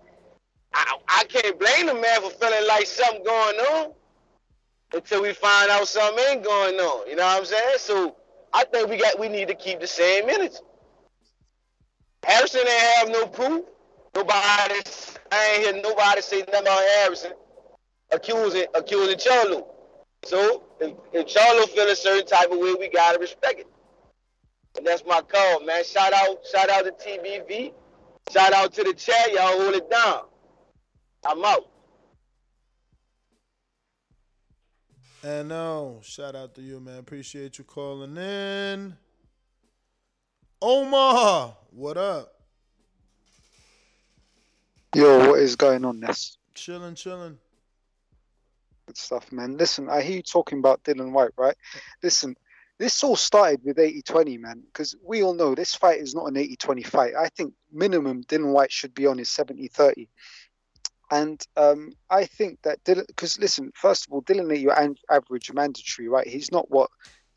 I, 0.75 0.97
I 1.09 1.25
can't 1.25 1.59
blame 1.59 1.87
the 1.87 1.95
man 1.95 2.23
for 2.23 2.31
feeling 2.31 2.67
like 2.67 2.87
something 2.87 3.23
going 3.23 3.57
on 3.57 3.93
until 4.93 5.23
we 5.23 5.33
find 5.33 5.71
out 5.71 5.87
something 5.87 6.25
ain't 6.31 6.45
going 6.45 6.77
on. 6.77 7.09
You 7.09 7.17
know 7.17 7.25
what 7.25 7.39
I'm 7.39 7.45
saying? 7.45 7.79
So 7.79 8.17
I 8.53 8.65
think 8.65 8.89
we 8.89 8.97
got 8.97 9.19
we 9.21 9.29
need 9.29 9.49
to 9.49 9.55
keep 9.55 9.81
the 9.81 9.87
same 9.87 10.29
energy. 10.29 10.57
Harrison 12.27 12.61
ain't 12.61 12.97
have 12.99 13.09
no 13.11 13.27
proof. 13.29 13.65
Nobody, 14.15 14.81
I 15.31 15.53
ain't 15.55 15.65
hear 15.65 15.83
nobody 15.83 16.21
say 16.23 16.41
nothing 16.41 16.63
about 16.63 16.83
Harrison 16.99 17.33
accusing 18.11 18.67
accusing 18.75 19.17
Charlo. 19.17 19.67
So 20.25 20.65
if, 20.81 20.93
if 21.13 21.27
Charlo 21.27 21.69
feel 21.69 21.89
a 21.89 21.95
certain 21.95 22.27
type 22.27 22.51
of 22.51 22.59
way, 22.59 22.75
we 22.75 22.89
gotta 22.89 23.21
respect 23.21 23.61
it. 23.61 23.69
And 24.77 24.85
that's 24.85 25.05
my 25.07 25.21
call, 25.21 25.65
man. 25.65 25.85
Shout 25.85 26.13
out, 26.13 26.39
shout 26.53 26.69
out 26.69 26.85
to 26.85 26.93
TBV. 26.93 27.73
Shout 28.33 28.53
out 28.53 28.73
to 28.75 28.83
the 28.83 28.93
chat. 28.93 29.33
Y'all 29.33 29.61
hold 29.61 29.75
it 29.75 29.89
down. 29.89 30.23
I'm 31.25 31.45
out. 31.45 31.69
And 35.23 35.49
no, 35.49 36.01
shout 36.03 36.35
out 36.35 36.57
to 36.57 36.61
you, 36.61 36.81
man. 36.81 36.99
Appreciate 36.99 37.59
you 37.59 37.65
calling 37.65 38.17
in. 38.17 38.97
Omar, 40.61 41.55
what 41.77 41.99
up? 41.99 42.33
Yo, 44.95 45.29
what 45.29 45.39
is 45.39 45.57
going 45.57 45.85
on, 45.85 46.01
Ness? 46.01 46.39
Chilling, 46.55 46.95
chilling. 46.95 47.37
Good 48.87 48.97
stuff, 48.97 49.31
man. 49.31 49.59
Listen, 49.59 49.91
I 49.91 50.01
hear 50.01 50.17
you 50.17 50.23
talking 50.23 50.59
about 50.59 50.83
Dillian 50.85 51.13
Whyte, 51.13 51.33
right? 51.37 51.57
Listen, 52.03 52.35
this 52.79 53.05
all 53.05 53.15
started 53.15 53.61
with 53.63 53.79
80 53.79 54.01
20, 54.03 54.39
man, 54.39 54.63
because 54.65 54.97
we 55.05 55.23
all 55.23 55.35
know 55.35 55.55
this 55.55 55.75
fight 55.75 56.01
is 56.01 56.15
not 56.15 56.29
an 56.29 56.39
80 56.39 56.57
20 56.57 56.83
fight. 56.83 57.13
I 57.15 57.29
think 57.29 57.53
minimum 57.71 58.25
Dillian 58.25 58.53
Whyte 58.53 58.73
should 58.73 58.95
be 58.95 59.07
on 59.07 59.19
his 59.19 59.29
70 59.29 59.69
30. 59.69 60.09
And 61.11 61.47
um, 61.59 61.93
I 62.09 62.25
think 62.25 62.61
that 62.63 62.83
Dillian, 62.85 63.07
because 63.07 63.39
listen, 63.39 63.71
first 63.75 64.07
of 64.07 64.15
all, 64.15 64.23
Dillian 64.23 64.51
ain't 64.51 64.63
your 64.63 64.81
an- 64.81 64.97
average 65.11 65.53
mandatory, 65.53 66.09
right? 66.09 66.27
He's 66.27 66.51
not 66.51 66.71
what 66.71 66.89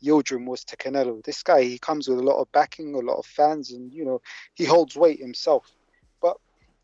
Yildirim 0.02 0.46
was 0.46 0.64
to 0.64 0.76
Canelo. 0.76 1.22
This 1.24 1.42
guy, 1.42 1.62
he 1.62 1.78
comes 1.78 2.08
with 2.08 2.18
a 2.18 2.22
lot 2.22 2.40
of 2.40 2.50
backing, 2.52 2.94
a 2.94 2.98
lot 2.98 3.18
of 3.18 3.26
fans, 3.26 3.72
and, 3.72 3.92
you 3.92 4.04
know, 4.04 4.20
he 4.54 4.64
holds 4.64 4.96
weight 4.96 5.20
himself. 5.20 5.66
But 6.20 6.36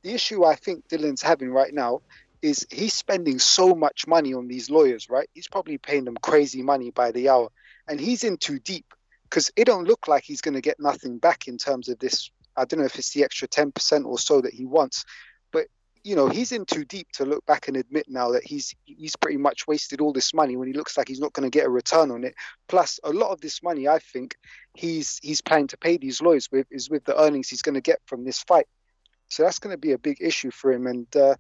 the 0.03 0.13
issue 0.13 0.45
I 0.45 0.55
think 0.55 0.89
Dillian's 0.89 1.23
having 1.23 1.51
right 1.51 1.73
now 1.73 2.03
is 2.43 2.67
he's 2.71 2.95
spending 2.95 3.39
so 3.39 3.75
much 3.75 4.07
money 4.07 4.35
on 4.35 4.47
these 4.47 4.71
lawyers, 4.71 5.09
right? 5.09 5.29
He's 5.35 5.49
probably 5.49 5.79
paying 5.79 6.05
them 6.05 6.17
crazy 6.21 6.63
money 6.63 6.91
by 6.91 7.11
the 7.11 7.29
hour, 7.29 7.49
and 7.89 7.99
he's 8.01 8.25
in 8.25 8.37
too 8.37 8.59
deep 8.59 8.95
because 9.25 9.51
it 9.57 9.65
don't 9.65 9.89
look 9.89 10.07
like 10.07 10.25
he's 10.25 10.43
going 10.43 10.55
to 10.55 10.61
get 10.61 10.79
nothing 10.79 11.19
back 11.19 11.49
in 11.49 11.59
terms 11.59 11.89
of 11.89 11.99
this. 11.99 12.31
I 12.57 12.65
don't 12.65 12.81
know 12.81 12.87
if 12.87 12.99
it's 12.99 13.13
the 13.13 13.25
extra 13.25 13.49
ten 13.49 13.73
percent 13.73 14.07
or 14.07 14.19
so 14.19 14.41
that 14.41 14.55
he 14.55 14.65
wants, 14.65 15.05
you 16.07 16.15
know 16.15 16.29
he's 16.29 16.53
in 16.53 16.65
too 16.65 16.85
deep 16.85 17.09
to 17.13 17.25
look 17.25 17.45
back 17.47 17.67
and 17.67 17.77
admit 17.77 18.07
now 18.09 18.31
that 18.31 18.45
he's 18.45 18.75
he's 18.85 19.17
pretty 19.17 19.39
much 19.39 19.67
wasted 19.67 20.01
all 20.01 20.13
this 20.13 20.33
money 20.33 20.57
when 20.57 20.69
he 20.69 20.75
looks 20.75 20.97
like 20.97 21.09
he's 21.09 21.21
not 21.21 21.33
going 21.33 21.51
to 21.51 21.59
get 21.59 21.67
a 21.67 21.71
return 21.71 22.11
on 22.11 22.23
it. 22.23 22.35
Plus, 22.69 23.01
a 23.03 23.11
lot 23.11 23.33
of 23.33 23.41
this 23.41 23.63
money, 23.63 23.89
I 23.89 23.99
think 23.99 24.37
he's 24.75 25.19
he's 25.23 25.41
planning 25.41 25.67
to 25.69 25.77
pay 25.77 25.97
these 25.97 26.23
lawyers 26.23 26.49
with 26.53 26.67
is 26.71 26.89
with 26.89 27.05
the 27.05 27.21
earnings 27.21 27.49
he's 27.49 27.63
going 27.63 27.75
to 27.75 27.81
get 27.81 27.99
from 28.07 28.25
this 28.25 28.43
fight. 28.45 28.67
So 29.29 29.43
that's 29.43 29.59
going 29.59 29.75
to 29.75 29.79
be 29.79 29.93
a 29.93 29.99
big 29.99 30.19
issue 30.21 30.51
for 30.51 30.73
him, 30.73 30.87
and. 30.87 31.17
Uh, 31.17 31.35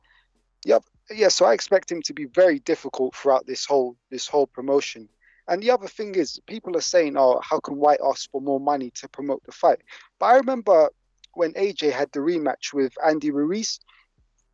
Yep. 0.66 0.82
Yeah. 1.10 1.28
So 1.28 1.47
I 1.47 1.52
expect 1.52 1.93
him 1.93 2.02
to 2.02 2.12
be 2.12 2.24
very 2.24 2.59
difficult 2.59 3.14
throughout 3.14 3.47
this 3.47 3.64
whole 3.64 3.97
this 4.10 4.26
whole 4.26 4.48
promotion. 4.48 5.09
And 5.48 5.62
the 5.62 5.70
other 5.70 5.86
thing 5.86 6.16
is, 6.16 6.40
people 6.48 6.76
are 6.76 6.80
saying, 6.80 7.16
"Oh, 7.16 7.40
how 7.40 7.60
can 7.60 7.76
Whyte 7.76 8.01
ask 8.05 8.28
for 8.32 8.40
more 8.40 8.59
money 8.59 8.90
to 8.97 9.09
promote 9.09 9.44
the 9.44 9.52
fight?" 9.52 9.80
But 10.18 10.26
I 10.26 10.36
remember 10.36 10.90
when 11.34 11.52
AJ 11.52 11.93
had 11.93 12.10
the 12.10 12.18
rematch 12.18 12.72
with 12.72 12.93
Andy 13.05 13.30
Ruiz. 13.30 13.78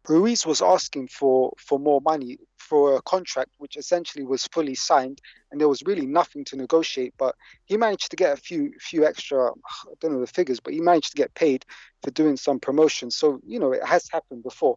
Ruiz 0.08 0.44
was 0.44 0.62
asking 0.62 1.08
for 1.08 1.52
for 1.58 1.78
more 1.78 2.00
money 2.00 2.38
for 2.58 2.96
a 2.96 3.02
contract 3.02 3.50
which 3.58 3.76
essentially 3.76 4.24
was 4.24 4.46
fully 4.46 4.74
signed, 4.74 5.20
and 5.50 5.60
there 5.60 5.68
was 5.68 5.82
really 5.84 6.06
nothing 6.06 6.44
to 6.46 6.56
negotiate. 6.56 7.14
But 7.18 7.34
he 7.66 7.76
managed 7.76 8.10
to 8.10 8.16
get 8.16 8.32
a 8.32 8.40
few 8.40 8.72
few 8.80 9.06
extra. 9.06 9.50
I 9.50 9.94
don't 10.00 10.12
know 10.12 10.20
the 10.20 10.26
figures, 10.26 10.60
but 10.60 10.72
he 10.72 10.80
managed 10.80 11.12
to 11.12 11.16
get 11.16 11.34
paid 11.34 11.64
for 12.02 12.10
doing 12.10 12.36
some 12.36 12.58
promotion. 12.58 13.10
So 13.10 13.40
you 13.46 13.60
know 13.60 13.72
it 13.72 13.84
has 13.84 14.08
happened 14.10 14.42
before. 14.42 14.76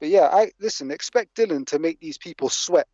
But 0.00 0.10
yeah, 0.10 0.28
I 0.30 0.50
listen. 0.60 0.90
Expect 0.90 1.36
Dillian 1.36 1.66
to 1.68 1.78
make 1.78 2.00
these 2.00 2.18
people 2.18 2.50
sweat 2.50 2.86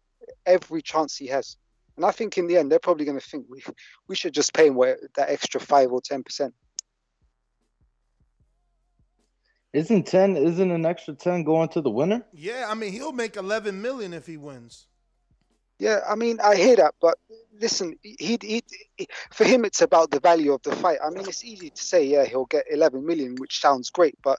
every 0.46 0.80
chance 0.80 1.16
he 1.16 1.26
has, 1.28 1.56
and 1.96 2.06
I 2.06 2.12
think 2.12 2.38
in 2.38 2.46
the 2.46 2.56
end 2.56 2.70
they're 2.70 2.78
probably 2.78 3.04
going 3.04 3.18
to 3.18 3.26
think 3.26 3.46
we 3.48 3.64
we 4.08 4.14
should 4.14 4.32
just 4.32 4.54
pay 4.54 4.68
him 4.68 4.76
that 4.76 5.28
extra 5.28 5.60
five 5.60 5.90
or 5.90 6.00
ten 6.00 6.22
percent. 6.22 6.54
Isn't 9.74 10.06
ten? 10.06 10.36
Isn't 10.36 10.70
an 10.70 10.86
extra 10.86 11.14
ten 11.14 11.44
going 11.44 11.68
to 11.70 11.80
the 11.80 11.90
winner? 11.90 12.24
Yeah, 12.32 12.66
I 12.68 12.74
mean 12.74 12.92
he'll 12.92 13.12
make 13.12 13.36
11 13.36 13.82
million 13.82 14.14
if 14.14 14.26
he 14.26 14.36
wins. 14.36 14.86
Yeah, 15.78 16.00
I 16.08 16.14
mean 16.14 16.38
I 16.40 16.54
hear 16.54 16.76
that, 16.76 16.94
but 17.00 17.18
listen, 17.60 17.98
he, 18.02 18.38
he, 18.40 18.62
he 18.96 19.08
for 19.32 19.44
him 19.44 19.64
it's 19.64 19.82
about 19.82 20.10
the 20.10 20.20
value 20.20 20.52
of 20.52 20.62
the 20.62 20.74
fight. 20.76 20.98
I 21.04 21.10
mean 21.10 21.28
it's 21.28 21.44
easy 21.44 21.70
to 21.70 21.82
say 21.82 22.04
yeah 22.04 22.24
he'll 22.24 22.46
get 22.46 22.64
11 22.70 23.04
million, 23.04 23.34
which 23.36 23.60
sounds 23.60 23.90
great, 23.90 24.16
but 24.22 24.38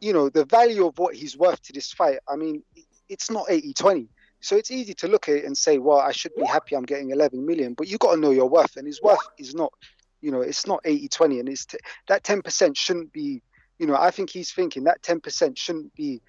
you 0.00 0.12
know 0.12 0.28
the 0.28 0.44
value 0.44 0.86
of 0.86 0.98
what 0.98 1.14
he's 1.14 1.36
worth 1.36 1.62
to 1.62 1.72
this 1.72 1.90
fight. 1.90 2.18
I 2.28 2.36
mean 2.36 2.62
it's 3.08 3.30
not 3.30 3.46
80-20. 3.48 4.08
So 4.40 4.56
it's 4.56 4.70
easy 4.72 4.94
to 4.94 5.08
look 5.08 5.28
at 5.28 5.36
it 5.36 5.44
and 5.44 5.56
say, 5.56 5.78
well, 5.78 5.98
I 5.98 6.10
should 6.12 6.34
be 6.34 6.44
happy 6.44 6.74
I'm 6.74 6.82
getting 6.82 7.10
11 7.10 7.46
million, 7.46 7.74
but 7.74 7.86
you 7.86 7.96
got 7.96 8.14
to 8.14 8.20
know 8.20 8.30
your 8.30 8.48
worth, 8.48 8.76
and 8.76 8.86
his 8.86 9.00
worth 9.00 9.20
is 9.38 9.54
not, 9.54 9.72
you 10.20 10.32
know, 10.32 10.40
it's 10.40 10.66
not 10.66 10.82
80-20, 10.82 11.40
and 11.40 11.48
it's 11.48 11.66
t- 11.66 11.78
that 12.08 12.24
10% 12.24 12.76
shouldn't 12.76 13.12
be, 13.12 13.40
you 13.78 13.86
know, 13.86 13.96
I 13.96 14.10
think 14.10 14.30
he's 14.30 14.52
thinking 14.52 14.84
that 14.84 15.02
10% 15.02 15.56
shouldn't 15.56 15.94
be 15.94 16.22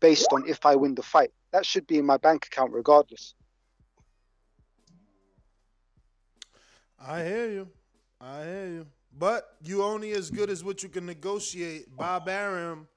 based 0.00 0.28
on 0.32 0.48
if 0.48 0.64
I 0.64 0.76
win 0.76 0.94
the 0.94 1.02
fight. 1.02 1.30
That 1.52 1.66
should 1.66 1.86
be 1.86 1.98
in 1.98 2.06
my 2.06 2.16
bank 2.16 2.46
account 2.46 2.72
regardless. 2.72 3.34
I 7.00 7.22
hear 7.24 7.50
you. 7.50 7.68
I 8.20 8.44
hear 8.44 8.66
you. 8.66 8.86
But 9.16 9.56
you 9.62 9.82
only 9.82 10.12
as 10.12 10.30
good 10.30 10.50
as 10.50 10.64
what 10.64 10.82
you 10.82 10.88
can 10.88 11.06
negotiate. 11.06 11.94
Bob 11.96 12.28
Arum, 12.28 12.88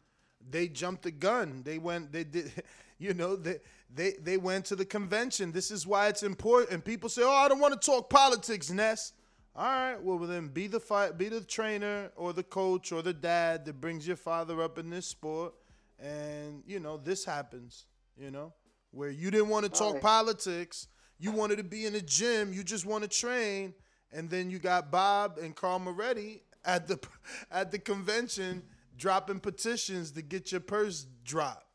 they 0.49 0.67
jumped 0.67 1.03
the 1.03 1.11
gun. 1.11 1.61
They 1.63 1.77
went. 1.77 2.11
They 2.11 2.23
did. 2.23 2.51
You 2.99 3.13
know. 3.13 3.35
They 3.35 3.59
they 3.93 4.13
they 4.19 4.37
went 4.37 4.65
to 4.65 4.75
the 4.75 4.83
convention. 4.85 5.51
This 5.51 5.69
is 5.69 5.85
why 5.85 6.07
it's 6.07 6.23
important. 6.23 6.71
And 6.71 6.83
People 6.83 7.09
say, 7.09 7.21
"Oh, 7.23 7.29
I 7.29 7.47
don't 7.47 7.59
want 7.59 7.79
to 7.79 7.85
talk 7.85 8.09
politics, 8.09 8.71
Ness." 8.71 9.13
All 9.57 9.65
right. 9.65 10.01
Well, 10.01 10.19
then 10.19 10.49
be 10.49 10.67
the 10.67 10.79
fight. 10.79 11.17
Be 11.17 11.29
the 11.29 11.41
trainer 11.41 12.11
or 12.15 12.31
the 12.31 12.43
coach 12.43 12.91
or 12.91 13.01
the 13.01 13.13
dad 13.13 13.65
that 13.65 13.81
brings 13.81 14.05
your 14.05 14.15
father 14.15 14.61
up 14.61 14.77
in 14.77 14.91
this 14.91 15.07
sport. 15.07 15.53
And 15.99 16.61
you 16.67 16.79
know 16.79 16.97
this 16.97 17.25
happens. 17.25 17.87
You 18.15 18.29
know 18.29 18.53
where 18.91 19.09
you 19.09 19.31
didn't 19.31 19.49
want 19.49 19.65
to 19.65 19.71
talk 19.71 19.93
Right. 19.93 20.01
politics. 20.03 20.87
You 21.17 21.31
wanted 21.31 21.55
to 21.57 21.63
be 21.63 21.87
in 21.87 21.93
the 21.93 22.01
gym. 22.01 22.53
You 22.53 22.63
just 22.63 22.85
want 22.85 23.03
to 23.03 23.09
train 23.09 23.73
and 24.11 24.29
then 24.29 24.51
you 24.51 24.59
got 24.59 24.91
Bob 24.91 25.39
and 25.39 25.55
Carl 25.55 25.79
Moretti 25.79 26.43
at 26.63 26.87
the 26.87 26.99
at 27.51 27.71
the 27.71 27.79
convention 27.79 28.61
dropping 28.95 29.39
petitions 29.39 30.11
to 30.11 30.21
get 30.21 30.51
your 30.51 30.61
purse 30.61 31.07
dropped. 31.23 31.65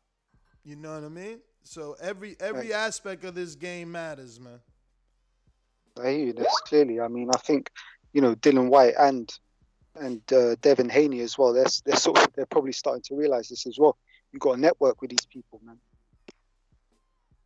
You 0.63 0.77
know 0.77 0.93
what 0.93 1.03
I 1.03 1.09
mean? 1.09 1.39
So 1.63 1.97
every 1.99 2.37
every 2.39 2.69
Right. 2.69 2.71
aspect 2.71 3.25
of 3.25 3.35
this 3.35 3.55
game 3.55 3.91
matters, 3.91 4.39
man. 4.39 4.61
I 6.01 6.09
hear 6.11 6.25
you. 6.27 6.33
That's 6.33 6.59
clearly. 6.61 6.99
I 6.99 7.07
mean, 7.07 7.29
I 7.33 7.37
think 7.37 7.69
you 8.13 8.21
know 8.21 8.35
Dillian 8.35 8.69
Whyte 8.69 8.95
and 8.97 9.31
and 9.95 10.21
uh, 10.33 10.55
Devin 10.61 10.89
Haney 10.89 11.21
as 11.21 11.37
well. 11.37 11.53
They're 11.53 11.65
they're 11.85 11.95
sort 11.95 12.19
of 12.19 12.33
they're 12.35 12.45
probably 12.45 12.71
starting 12.71 13.03
to 13.03 13.15
realize 13.15 13.49
this 13.49 13.67
as 13.67 13.77
well. 13.77 13.97
You 14.31 14.39
got 14.39 14.55
to 14.55 14.61
network 14.61 15.01
with 15.01 15.11
these 15.11 15.25
people, 15.25 15.61
man. 15.63 15.77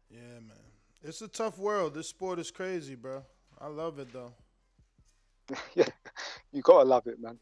Yeah, 0.10 0.40
man. 0.40 0.58
It's 1.04 1.22
a 1.22 1.28
tough 1.28 1.58
world. 1.58 1.94
This 1.94 2.08
sport 2.08 2.40
is 2.40 2.52
crazy, 2.52 2.96
bro. 2.96 3.24
I 3.60 3.68
love 3.68 4.00
it 4.00 4.14
though. 4.14 4.34
yeah, 5.76 5.88
you 6.52 6.62
gotta 6.62 6.88
love 6.88 7.08
it, 7.08 7.20
man. 7.20 7.40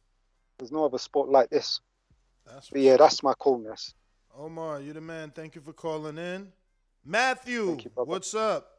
There's 0.57 0.71
no 0.71 0.85
other 0.85 0.97
sport 0.97 1.29
like 1.29 1.49
this. 1.49 1.81
That's 2.47 2.69
But 2.69 2.81
yeah, 2.81 2.97
that's 2.97 3.23
my 3.23 3.33
coolness. 3.39 3.93
Omar, 4.37 4.81
you 4.81 4.93
the 4.93 5.01
man. 5.01 5.31
Thank 5.31 5.55
you 5.55 5.61
for 5.61 5.73
calling 5.73 6.17
in. 6.17 6.51
Matthew, 7.03 7.77
what's 7.95 8.33
up? 8.33 8.74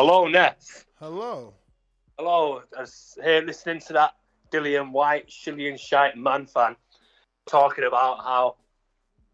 Hello, 0.00 0.28
Ness. 0.28 0.84
Hello. 1.00 1.54
Hello. 2.16 2.62
I 2.76 2.82
was 2.82 3.18
here 3.20 3.42
listening 3.42 3.80
to 3.88 3.94
that 3.94 4.12
Dillian 4.52 4.92
Whyte, 4.92 5.26
Shillian 5.28 5.76
Shite 5.76 6.16
man 6.16 6.46
fan 6.46 6.76
talking 7.46 7.82
about 7.82 8.18
how 8.18 8.58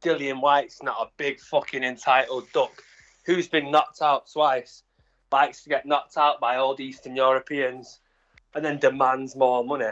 Dillian 0.02 0.40
Whyte's 0.40 0.82
not 0.82 0.96
a 0.98 1.10
big 1.18 1.38
fucking 1.38 1.84
entitled 1.84 2.50
duck 2.54 2.82
who's 3.26 3.46
been 3.46 3.70
knocked 3.70 4.00
out 4.00 4.32
twice, 4.32 4.84
likes 5.30 5.62
to 5.64 5.68
get 5.68 5.84
knocked 5.84 6.16
out 6.16 6.40
by 6.40 6.56
old 6.56 6.80
Eastern 6.80 7.14
Europeans, 7.14 8.00
and 8.54 8.64
then 8.64 8.78
demands 8.78 9.36
more 9.36 9.62
money. 9.62 9.90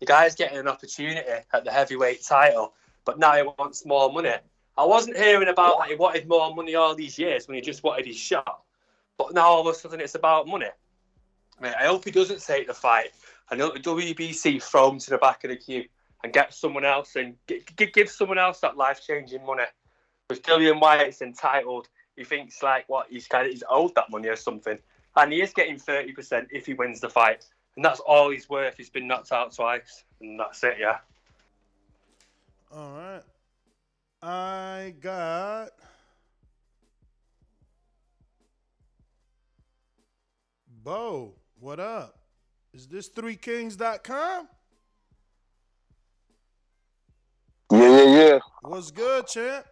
The 0.00 0.06
guy's 0.06 0.34
getting 0.34 0.56
an 0.56 0.68
opportunity 0.68 1.28
at 1.52 1.64
the 1.64 1.70
heavyweight 1.70 2.24
title, 2.24 2.72
but 3.04 3.18
now 3.18 3.34
he 3.36 3.42
wants 3.42 3.84
more 3.84 4.10
money. 4.10 4.32
I 4.78 4.86
wasn't 4.86 5.18
hearing 5.18 5.48
about 5.48 5.80
that 5.80 5.90
he 5.90 5.96
wanted 5.96 6.26
more 6.26 6.54
money 6.54 6.76
all 6.76 6.94
these 6.94 7.18
years 7.18 7.46
when 7.46 7.56
he 7.56 7.60
just 7.60 7.82
wanted 7.82 8.06
his 8.06 8.16
shot. 8.16 8.62
But 9.18 9.34
now 9.34 9.46
all 9.46 9.66
of 9.66 9.74
a 9.74 9.78
sudden 9.78 10.00
it's 10.00 10.14
about 10.14 10.46
money. 10.46 10.66
Mate, 11.60 11.74
I 11.78 11.86
hope 11.86 12.04
he 12.04 12.10
doesn't 12.10 12.40
take 12.40 12.66
the 12.66 12.74
fight. 12.74 13.10
I 13.50 13.54
know 13.54 13.72
the 13.72 13.80
WBC 13.80 14.62
throw 14.62 14.90
him 14.90 14.98
to 14.98 15.10
the 15.10 15.18
back 15.18 15.44
of 15.44 15.50
the 15.50 15.56
queue 15.56 15.84
and 16.22 16.32
get 16.32 16.54
someone 16.54 16.84
else 16.84 17.16
and 17.16 17.36
g- 17.46 17.62
give 17.76 18.10
someone 18.10 18.38
else 18.38 18.60
that 18.60 18.76
life 18.76 19.00
changing 19.06 19.44
money. 19.44 19.64
Because 20.26 20.42
Dillian 20.42 20.80
Whyte's 20.80 21.22
entitled. 21.22 21.88
He 22.16 22.24
thinks 22.24 22.62
like 22.62 22.88
what 22.88 23.08
he's 23.10 23.26
kind 23.26 23.46
of 23.46 23.52
he's 23.52 23.64
owed 23.68 23.94
that 23.96 24.10
money 24.10 24.28
or 24.28 24.36
something, 24.36 24.78
and 25.16 25.32
he 25.32 25.42
is 25.42 25.52
getting 25.52 25.78
thirty 25.78 26.12
percent 26.12 26.48
if 26.52 26.64
he 26.64 26.72
wins 26.72 27.00
the 27.00 27.10
fight, 27.10 27.44
and 27.76 27.84
that's 27.84 28.00
all 28.00 28.30
he's 28.30 28.48
worth. 28.48 28.76
He's 28.76 28.88
been 28.88 29.08
knocked 29.08 29.32
out 29.32 29.52
twice, 29.52 30.04
and 30.20 30.38
that's 30.38 30.62
it. 30.62 30.76
Yeah. 30.78 30.98
All 32.72 32.92
right. 32.96 33.22
I 34.22 34.94
got 35.00 35.70
Bo. 40.84 41.32
What 41.60 41.80
up? 41.80 42.18
Is 42.74 42.86
this 42.86 43.08
threekings.com? 43.08 44.48
Yeah, 47.72 47.78
yeah, 47.78 48.04
yeah. 48.04 48.38
What's 48.60 48.90
good, 48.90 49.26
champ? 49.26 49.64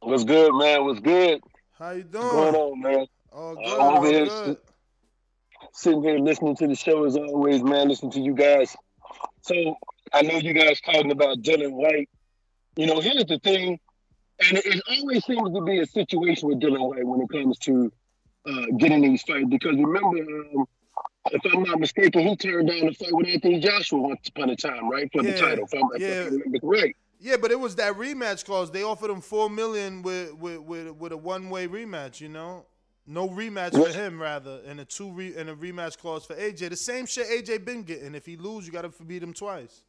What's 0.00 0.24
good, 0.24 0.52
man? 0.52 0.84
What's 0.84 0.98
good? 0.98 1.40
How 1.78 1.92
you 1.92 2.02
doing? 2.02 2.24
What's 2.24 2.34
going 2.34 2.54
on, 2.56 2.80
man? 2.80 3.06
All 3.32 3.54
good. 3.54 3.64
I'm 3.66 3.80
all 3.80 3.98
over 3.98 4.06
here 4.08 4.26
good. 4.26 4.56
sitting 5.74 6.02
here 6.02 6.18
listening 6.18 6.56
to 6.56 6.66
the 6.66 6.74
show 6.74 7.04
as 7.04 7.16
always, 7.16 7.62
man. 7.62 7.88
Listening 7.88 8.10
to 8.12 8.20
you 8.20 8.34
guys. 8.34 8.76
So 9.42 9.76
I 10.12 10.22
know 10.22 10.38
you 10.38 10.54
guys 10.54 10.80
talking 10.80 11.12
about 11.12 11.40
Dillian 11.42 11.70
Whyte. 11.70 12.08
You 12.74 12.86
know, 12.86 12.98
here's 12.98 13.26
the 13.26 13.38
thing, 13.38 13.78
and 14.40 14.58
it, 14.58 14.66
it 14.66 14.82
always 14.90 15.24
seems 15.24 15.54
to 15.54 15.60
be 15.62 15.78
a 15.78 15.86
situation 15.86 16.48
with 16.48 16.58
Dillian 16.58 16.88
Whyte 16.88 17.06
when 17.06 17.20
it 17.20 17.28
comes 17.30 17.58
to 17.60 17.92
uh, 18.46 18.66
getting 18.78 19.02
these 19.02 19.22
fights. 19.22 19.48
Because 19.48 19.76
remember, 19.76 20.18
um, 20.18 20.66
if 21.30 21.42
I'm 21.52 21.62
not 21.62 21.78
mistaken, 21.78 22.26
he 22.26 22.36
turned 22.36 22.68
down 22.68 22.86
the 22.86 22.94
fight 22.94 23.12
with 23.12 23.28
Anthony 23.28 23.60
Joshua 23.60 24.00
once 24.00 24.28
upon 24.28 24.50
a 24.50 24.56
time, 24.56 24.88
right, 24.90 25.10
for 25.12 25.22
the 25.22 25.32
title. 25.36 25.64
If, 25.64 25.74
I'm, 25.74 25.88
if 25.94 26.00
yeah. 26.00 26.24
remember 26.24 26.58
right. 26.62 26.96
Yeah, 27.22 27.36
but 27.36 27.50
it 27.50 27.60
was 27.60 27.76
that 27.76 27.94
rematch 27.94 28.46
clause. 28.46 28.70
They 28.70 28.82
offered 28.82 29.10
him 29.10 29.20
four 29.20 29.50
million 29.50 30.02
with 30.02 30.34
with 30.34 30.60
with, 30.60 30.90
with 30.92 31.12
a 31.12 31.16
one 31.16 31.50
way 31.50 31.68
rematch. 31.68 32.20
You 32.20 32.28
know, 32.28 32.64
no 33.06 33.28
rematch 33.28 33.72
for 33.72 33.92
him 33.92 34.20
rather, 34.20 34.60
and 34.66 34.80
a 34.80 34.86
two 34.86 35.12
re, 35.12 35.34
and 35.36 35.50
a 35.50 35.54
rematch 35.54 35.98
clause 35.98 36.24
for 36.24 36.34
AJ. 36.34 36.70
The 36.70 36.76
same 36.76 37.04
shit 37.04 37.26
AJ 37.26 37.66
been 37.66 37.82
getting. 37.82 38.14
If 38.14 38.24
he 38.24 38.38
lose, 38.38 38.66
you 38.66 38.72
got 38.72 38.90
to 38.90 39.04
beat 39.04 39.22
him 39.22 39.34
twice. 39.34 39.84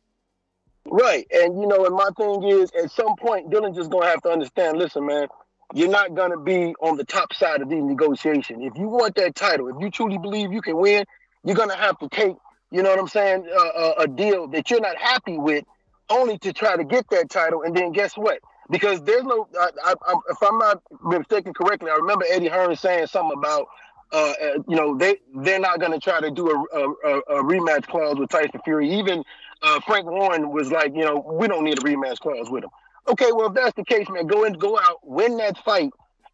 Right. 0.85 1.25
And 1.31 1.59
you 1.59 1.67
know, 1.67 1.85
and 1.85 1.95
my 1.95 2.09
thing 2.17 2.43
is 2.43 2.71
at 2.83 2.91
some 2.91 3.15
point 3.15 3.49
Dillian 3.49 3.75
just 3.75 3.91
gonna 3.91 4.07
have 4.07 4.21
to 4.23 4.29
understand, 4.29 4.77
listen, 4.77 5.05
man, 5.05 5.27
you're 5.73 5.89
not 5.89 6.13
gonna 6.15 6.39
be 6.39 6.73
on 6.81 6.97
the 6.97 7.05
top 7.05 7.33
side 7.33 7.61
of 7.61 7.69
these 7.69 7.83
negotiations. 7.83 8.59
If 8.63 8.77
you 8.77 8.87
want 8.87 9.15
that 9.15 9.35
title, 9.35 9.67
if 9.67 9.75
you 9.79 9.89
truly 9.89 10.17
believe 10.17 10.51
you 10.51 10.61
can 10.61 10.77
win, 10.77 11.05
you're 11.43 11.55
gonna 11.55 11.75
have 11.75 11.97
to 11.99 12.09
take, 12.09 12.35
you 12.71 12.83
know 12.83 12.89
what 12.89 12.99
I'm 12.99 13.07
saying, 13.07 13.47
uh, 13.51 13.59
a, 13.59 14.03
a 14.03 14.07
deal 14.07 14.47
that 14.49 14.69
you're 14.69 14.81
not 14.81 14.97
happy 14.97 15.37
with, 15.37 15.65
only 16.09 16.37
to 16.39 16.53
try 16.53 16.75
to 16.75 16.83
get 16.83 17.09
that 17.09 17.29
title. 17.29 17.63
And 17.63 17.75
then 17.75 17.91
guess 17.91 18.17
what? 18.17 18.39
Because 18.69 19.01
there's 19.03 19.23
no, 19.23 19.47
I, 19.59 19.69
I, 19.83 19.93
I, 20.07 20.15
if 20.29 20.37
I'm 20.41 20.57
not 20.57 20.81
mistaken 21.03 21.53
correctly, 21.53 21.89
I 21.91 21.95
remember 21.95 22.25
Eddie 22.29 22.47
Hearn 22.47 22.75
saying 22.75 23.07
something 23.07 23.37
about, 23.37 23.67
uh, 24.13 24.33
uh, 24.41 24.53
you 24.67 24.75
know, 24.75 24.97
they 24.97 25.17
they're 25.35 25.59
not 25.59 25.79
going 25.79 25.91
to 25.91 25.99
try 25.99 26.21
to 26.21 26.31
do 26.31 26.49
a, 26.49 26.77
a, 26.77 26.89
a, 26.89 27.19
a 27.19 27.43
rematch 27.43 27.87
clause 27.87 28.17
with 28.17 28.29
Tyson 28.29 28.59
Fury. 28.63 28.89
Even 28.89 29.23
uh, 29.61 29.79
Frank 29.81 30.05
Warren 30.05 30.51
was 30.51 30.71
like, 30.71 30.93
you 30.95 31.03
know, 31.03 31.15
we 31.33 31.47
don't 31.47 31.63
need 31.63 31.79
a 31.79 31.81
rematch 31.81 32.19
clause 32.19 32.49
with 32.49 32.63
him. 32.63 32.69
Okay, 33.07 33.31
well 33.31 33.47
if 33.47 33.53
that's 33.53 33.75
the 33.75 33.83
case, 33.83 34.07
man, 34.09 34.27
go 34.27 34.43
in, 34.43 34.53
go 34.53 34.77
out, 34.77 34.99
win 35.03 35.37
that 35.37 35.57
fight, 35.63 35.91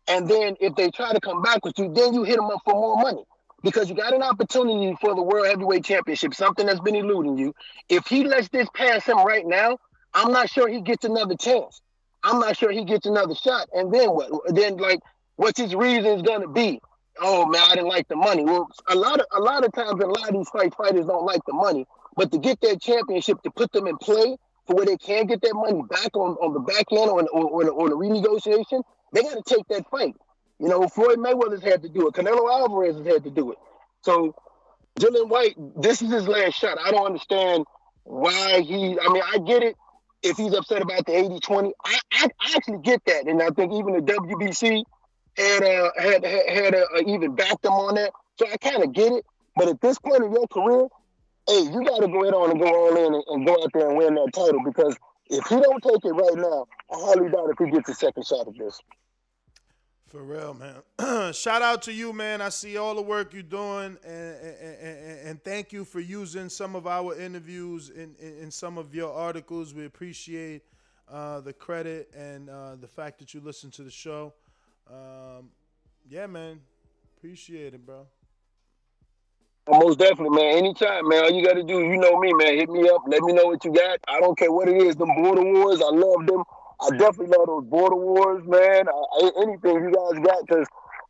and 0.07 0.27
then 0.27 0.55
if 0.59 0.75
they 0.75 0.89
try 0.91 1.13
to 1.13 1.19
come 1.19 1.41
back 1.41 1.63
with 1.65 1.77
you, 1.77 1.91
then 1.93 2.13
you 2.13 2.23
hit 2.23 2.37
them 2.37 2.45
up 2.45 2.61
for 2.65 2.73
more 2.73 2.97
money 2.97 3.23
because 3.63 3.89
you 3.89 3.95
got 3.95 4.13
an 4.13 4.21
opportunity 4.21 4.95
for 5.01 5.15
the 5.15 5.21
World 5.21 5.47
Heavyweight 5.47 5.83
Championship, 5.83 6.33
something 6.33 6.65
that's 6.65 6.79
been 6.79 6.95
eluding 6.95 7.37
you. 7.37 7.53
If 7.89 8.07
he 8.07 8.23
lets 8.23 8.49
this 8.49 8.67
pass 8.73 9.05
him 9.05 9.17
right 9.25 9.45
now, 9.45 9.77
I'm 10.13 10.31
not 10.31 10.49
sure 10.49 10.67
he 10.67 10.81
gets 10.81 11.05
another 11.05 11.35
chance. 11.35 11.81
I'm 12.23 12.39
not 12.39 12.57
sure 12.57 12.71
he 12.71 12.83
gets 12.83 13.05
another 13.05 13.35
shot. 13.35 13.69
And 13.73 13.93
then 13.93 14.09
what? 14.09 14.31
Then 14.53 14.77
like, 14.77 14.99
what's 15.35 15.59
his 15.59 15.75
reasons 15.75 16.21
gonna 16.21 16.47
be? 16.47 16.81
Oh 17.19 17.45
man, 17.45 17.61
I 17.65 17.75
didn't 17.75 17.89
like 17.89 18.07
the 18.07 18.15
money. 18.15 18.43
Well, 18.43 18.67
a 18.87 18.95
lot 18.95 19.19
of 19.19 19.25
a 19.35 19.39
lot 19.39 19.65
of 19.65 19.71
times, 19.73 20.01
a 20.01 20.07
lot 20.07 20.29
of 20.29 20.33
these 20.33 20.49
fight 20.49 20.73
fighters 20.75 21.05
don't 21.05 21.25
like 21.25 21.41
the 21.47 21.53
money, 21.53 21.85
but 22.15 22.31
to 22.31 22.37
get 22.37 22.59
that 22.61 22.81
championship, 22.81 23.41
to 23.43 23.51
put 23.51 23.71
them 23.71 23.87
in 23.87 23.97
play 23.97 24.37
where 24.73 24.85
they 24.85 24.97
can 24.97 25.25
get 25.25 25.41
that 25.41 25.53
money 25.53 25.81
back 25.89 26.15
on, 26.15 26.35
on 26.37 26.53
the 26.53 26.59
back 26.59 26.85
end 26.91 27.09
or 27.09 27.19
on, 27.19 27.27
on, 27.27 27.67
on 27.67 27.91
a 27.91 27.95
renegotiation, 27.95 28.83
they 29.13 29.21
got 29.21 29.33
to 29.35 29.55
take 29.55 29.67
that 29.69 29.89
fight. 29.89 30.15
You 30.59 30.67
know, 30.67 30.87
Floyd 30.87 31.19
Mayweather's 31.19 31.63
had 31.63 31.83
to 31.83 31.89
do 31.89 32.07
it. 32.07 32.13
Canelo 32.13 32.51
Alvarez 32.51 32.97
has 32.97 33.05
had 33.05 33.23
to 33.23 33.29
do 33.29 33.51
it. 33.51 33.57
So 34.01 34.35
Dillian 34.99 35.29
Whyte, 35.29 35.55
this 35.81 36.01
is 36.01 36.11
his 36.11 36.27
last 36.27 36.55
shot. 36.55 36.77
I 36.83 36.91
don't 36.91 37.05
understand 37.05 37.65
why 38.03 38.61
he. 38.61 38.97
I 38.99 39.09
mean, 39.09 39.23
I 39.33 39.37
get 39.39 39.63
it 39.63 39.75
if 40.23 40.37
he's 40.37 40.53
upset 40.53 40.81
about 40.81 41.05
the 41.05 41.11
80-20. 41.11 41.71
I, 41.85 41.99
I, 42.11 42.27
actually 42.55 42.79
get 42.79 43.03
that, 43.05 43.27
and 43.27 43.41
I 43.41 43.49
think 43.49 43.73
even 43.73 43.93
the 43.93 44.01
WBC 44.01 44.83
had 45.35 45.63
uh, 45.63 45.91
had 45.97 46.25
had, 46.25 46.49
had 46.49 46.75
uh, 46.75 46.85
even 47.05 47.35
backed 47.35 47.65
him 47.65 47.73
on 47.73 47.95
that. 47.95 48.11
So 48.37 48.47
I 48.51 48.57
kind 48.57 48.83
of 48.83 48.93
get 48.93 49.11
it. 49.11 49.25
But 49.55 49.67
at 49.67 49.81
this 49.81 49.99
point 49.99 50.23
in 50.23 50.31
your 50.31 50.47
career, 50.47 50.87
hey, 51.47 51.61
you 51.61 51.83
got 51.85 52.01
to 52.01 52.07
go 52.07 52.23
ahead 52.23 52.33
on 52.33 52.51
and 52.51 52.59
go 52.59 52.67
all 52.67 52.97
in 52.97 53.13
and, 53.13 53.23
and 53.27 53.47
go 53.47 53.53
out 53.63 53.69
there 53.73 53.89
and 53.89 53.97
win 53.97 54.15
that 54.15 54.31
title 54.33 54.61
because 54.65 54.95
if 55.29 55.45
he 55.47 55.59
don't 55.59 55.83
take 55.83 56.03
it 56.03 56.11
right 56.11 56.35
now, 56.35 56.65
I 56.91 56.99
highly 56.99 57.29
doubt 57.29 57.49
if 57.49 57.57
he 57.65 57.71
gets 57.71 57.89
a 57.89 57.93
second 57.93 58.25
shot 58.25 58.47
at 58.47 58.57
this. 58.57 58.79
For 60.07 60.23
real, 60.23 60.53
man. 60.53 61.33
Shout 61.33 61.61
out 61.61 61.81
to 61.83 61.93
you, 61.93 62.13
man. 62.13 62.41
I 62.41 62.47
see 62.47 62.77
all 62.77 62.95
the 62.95 63.01
work 63.01 63.33
you're 63.33 63.43
doing, 63.43 63.97
and, 64.05 64.35
and, 64.35 64.77
and, 64.81 65.19
and 65.27 65.43
thank 65.43 65.73
you 65.73 65.83
for 65.83 65.99
using 65.99 66.47
some 66.47 66.77
of 66.77 66.87
our 66.87 67.19
interviews 67.19 67.89
in, 67.89 68.15
in, 68.19 68.37
in 68.43 68.51
some 68.51 68.77
of 68.77 68.95
your 68.95 69.11
articles. 69.11 69.73
We 69.73 69.85
appreciate 69.85 70.63
uh, 71.11 71.41
the 71.41 71.51
credit 71.51 72.09
and 72.15 72.49
uh, 72.49 72.75
the 72.79 72.87
fact 72.87 73.19
that 73.19 73.33
you 73.33 73.41
listen 73.41 73.69
to 73.71 73.83
the 73.83 73.91
show. 73.91 74.33
Um, 74.89 75.49
yeah, 76.09 76.25
man. 76.25 76.61
Appreciate 77.17 77.73
it, 77.73 77.85
bro. 77.85 78.07
Most 79.69 79.99
definitely, 79.99 80.29
man. 80.37 80.57
Anytime, 80.57 81.07
man. 81.09 81.23
All 81.25 81.31
you 81.31 81.45
got 81.45 81.53
to 81.55 81.63
do, 81.63 81.79
you 81.79 81.97
know 81.97 82.17
me, 82.19 82.33
man. 82.33 82.55
Hit 82.55 82.69
me 82.69 82.89
up. 82.89 83.01
Let 83.07 83.21
me 83.23 83.33
know 83.33 83.45
what 83.45 83.63
you 83.65 83.71
got. 83.73 83.99
I 84.07 84.19
don't 84.19 84.37
care 84.37 84.51
what 84.51 84.69
it 84.69 84.77
is. 84.81 84.95
Them 84.95 85.09
border 85.15 85.43
wars, 85.43 85.81
I 85.81 85.89
love 85.89 86.25
them. 86.25 86.43
I 86.79 86.89
definitely 86.91 87.35
love 87.37 87.47
those 87.47 87.65
border 87.65 87.95
wars, 87.95 88.43
man. 88.45 88.87
I, 88.87 89.25
I- 89.25 89.31
anything 89.41 89.75
you 89.83 89.91
guys 89.91 90.23
got, 90.23 90.45
because 90.47 90.67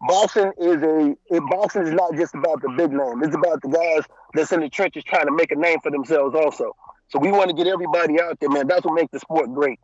boxing 0.07 0.51
is 0.59 0.81
a 0.81 1.15
it, 1.29 1.43
boxing 1.51 1.83
is 1.83 1.93
not 1.93 2.15
just 2.15 2.33
about 2.33 2.61
the 2.61 2.69
big 2.77 2.91
name. 2.91 3.21
It's 3.23 3.35
about 3.35 3.61
the 3.61 3.69
guys 3.69 4.05
that's 4.33 4.51
in 4.51 4.61
the 4.61 4.69
trenches 4.69 5.03
trying 5.03 5.25
to 5.27 5.31
make 5.31 5.51
a 5.51 5.55
name 5.55 5.77
for 5.83 5.91
themselves, 5.91 6.33
also. 6.35 6.75
So 7.09 7.19
we 7.19 7.31
want 7.31 7.49
to 7.49 7.55
get 7.55 7.67
everybody 7.67 8.19
out 8.21 8.39
there, 8.39 8.49
man. 8.49 8.67
That's 8.67 8.85
what 8.85 8.95
makes 8.95 9.11
the 9.11 9.19
sport 9.19 9.53
great. 9.53 9.79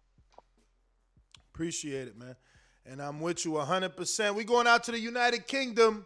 Appreciate 1.54 2.08
it, 2.08 2.18
man. 2.18 2.36
And 2.86 3.02
I'm 3.02 3.22
with 3.22 3.46
you 3.46 3.52
100%. 3.52 4.36
We 4.36 4.44
going 4.44 4.68
out 4.68 4.84
to 4.86 4.92
the 4.92 5.00
United 5.00 5.48
Kingdom. 5.48 6.06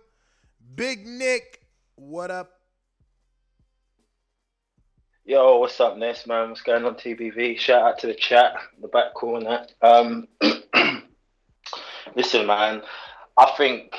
Big 0.76 1.08
Nick, 1.08 1.62
what 1.96 2.30
up? 2.30 2.57
Yo, 5.30 5.58
what's 5.58 5.78
up, 5.82 5.98
Ness, 5.98 6.26
man? 6.26 6.48
What's 6.48 6.62
going 6.62 6.86
on, 6.86 6.96
TBV? 6.96 7.60
Shout 7.60 7.82
out 7.82 8.00
to 8.00 8.08
the 8.08 8.14
chat, 8.14 8.54
the 8.82 8.88
back 8.88 9.14
corner. 9.14 9.68
Um, 9.82 10.26
listen, 12.16 12.48
man, 12.48 12.82
I 13.38 13.54
think, 13.58 13.94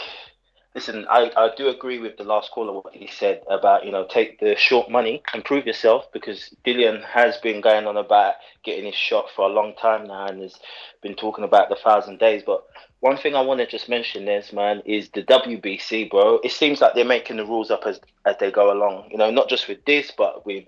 listen, 0.78 1.04
I, 1.10 1.32
I 1.36 1.50
do 1.56 1.66
agree 1.70 1.98
with 1.98 2.18
the 2.18 2.22
last 2.22 2.52
caller, 2.52 2.72
what 2.72 2.94
he 2.94 3.08
said 3.08 3.42
about, 3.50 3.84
you 3.84 3.90
know, 3.90 4.06
take 4.06 4.38
the 4.38 4.54
short 4.54 4.88
money 4.88 5.24
and 5.34 5.44
prove 5.44 5.66
yourself 5.66 6.06
because 6.12 6.54
Dillian 6.64 7.02
has 7.02 7.36
been 7.38 7.60
going 7.60 7.88
on 7.88 7.96
about 7.96 8.34
getting 8.62 8.84
his 8.84 8.94
shot 8.94 9.24
for 9.34 9.46
a 9.50 9.52
long 9.52 9.74
time 9.74 10.06
now 10.06 10.28
and 10.28 10.40
has 10.40 10.54
been 11.02 11.16
talking 11.16 11.42
about 11.42 11.68
the 11.68 11.74
thousand 11.74 12.20
days. 12.20 12.44
But 12.46 12.62
one 13.00 13.16
thing 13.16 13.34
I 13.34 13.40
want 13.40 13.58
to 13.58 13.66
just 13.66 13.88
mention, 13.88 14.24
this 14.24 14.52
man, 14.52 14.80
is 14.84 15.08
the 15.08 15.24
WBC, 15.24 16.10
bro. 16.10 16.38
It 16.44 16.52
seems 16.52 16.80
like 16.80 16.94
they're 16.94 17.04
making 17.04 17.38
the 17.38 17.44
rules 17.44 17.72
up 17.72 17.82
as 17.84 17.98
as 18.24 18.36
they 18.38 18.52
go 18.52 18.72
along. 18.72 19.08
You 19.10 19.18
know, 19.18 19.32
not 19.32 19.48
just 19.48 19.66
with 19.66 19.84
this, 19.84 20.12
but 20.16 20.46
with 20.46 20.64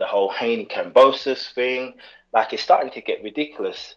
the 0.00 0.06
whole 0.06 0.32
Haney 0.32 0.66
Kambosos 0.66 1.54
thing. 1.54 1.94
Like 2.34 2.52
it's 2.52 2.64
starting 2.64 2.90
to 2.94 3.00
get 3.00 3.22
ridiculous. 3.22 3.94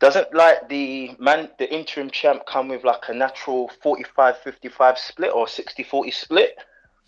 Doesn't 0.00 0.34
like 0.34 0.68
the 0.70 1.14
man, 1.18 1.50
the 1.58 1.72
interim 1.72 2.10
champ, 2.10 2.42
come 2.46 2.68
with 2.68 2.84
like 2.84 3.02
a 3.08 3.14
natural 3.14 3.70
45-55 3.84 4.98
split 4.98 5.32
or 5.32 5.46
60-40 5.46 6.12
split? 6.12 6.58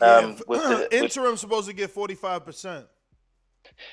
Um, 0.01 0.37
with 0.47 0.63
the, 0.63 0.89
with- 0.91 0.93
Interim 0.93 1.37
supposed 1.37 1.69
to 1.69 1.75
get 1.75 1.95
45%. 1.95 2.85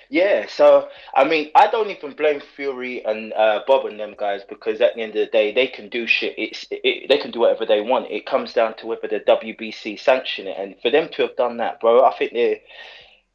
Yeah, 0.10 0.46
so 0.48 0.90
I 1.16 1.24
mean, 1.24 1.52
I 1.56 1.68
don't 1.72 1.90
even 1.90 2.14
blame 2.14 2.42
Fury 2.56 3.04
and 3.06 3.32
uh, 3.34 3.62
Bob 3.66 3.86
and 3.86 4.00
them 4.00 4.16
guys 4.18 4.42
because 4.48 4.82
at 4.82 4.96
the 4.96 5.02
end 5.02 5.16
of 5.16 5.26
the 5.26 5.32
day, 5.32 5.54
they 5.54 5.68
can 5.68 5.90
do 5.90 6.06
shit. 6.06 6.36
It's 6.38 6.66
it, 6.70 7.08
they 7.08 7.18
can 7.18 7.32
do 7.32 7.40
whatever 7.40 7.66
they 7.66 7.82
want. 7.82 8.12
It 8.12 8.26
comes 8.26 8.54
down 8.54 8.76
to 8.78 8.88
whether 8.88 9.08
the 9.08 9.20
WBC 9.22 10.00
sanction 10.00 10.48
it, 10.48 10.58
and 10.60 10.76
for 10.82 10.92
them 10.92 11.10
to 11.14 11.22
have 11.22 11.36
done 11.38 11.58
that, 11.58 11.80
bro, 11.80 12.04
I 12.04 12.14
think 12.18 12.34
they 12.34 12.62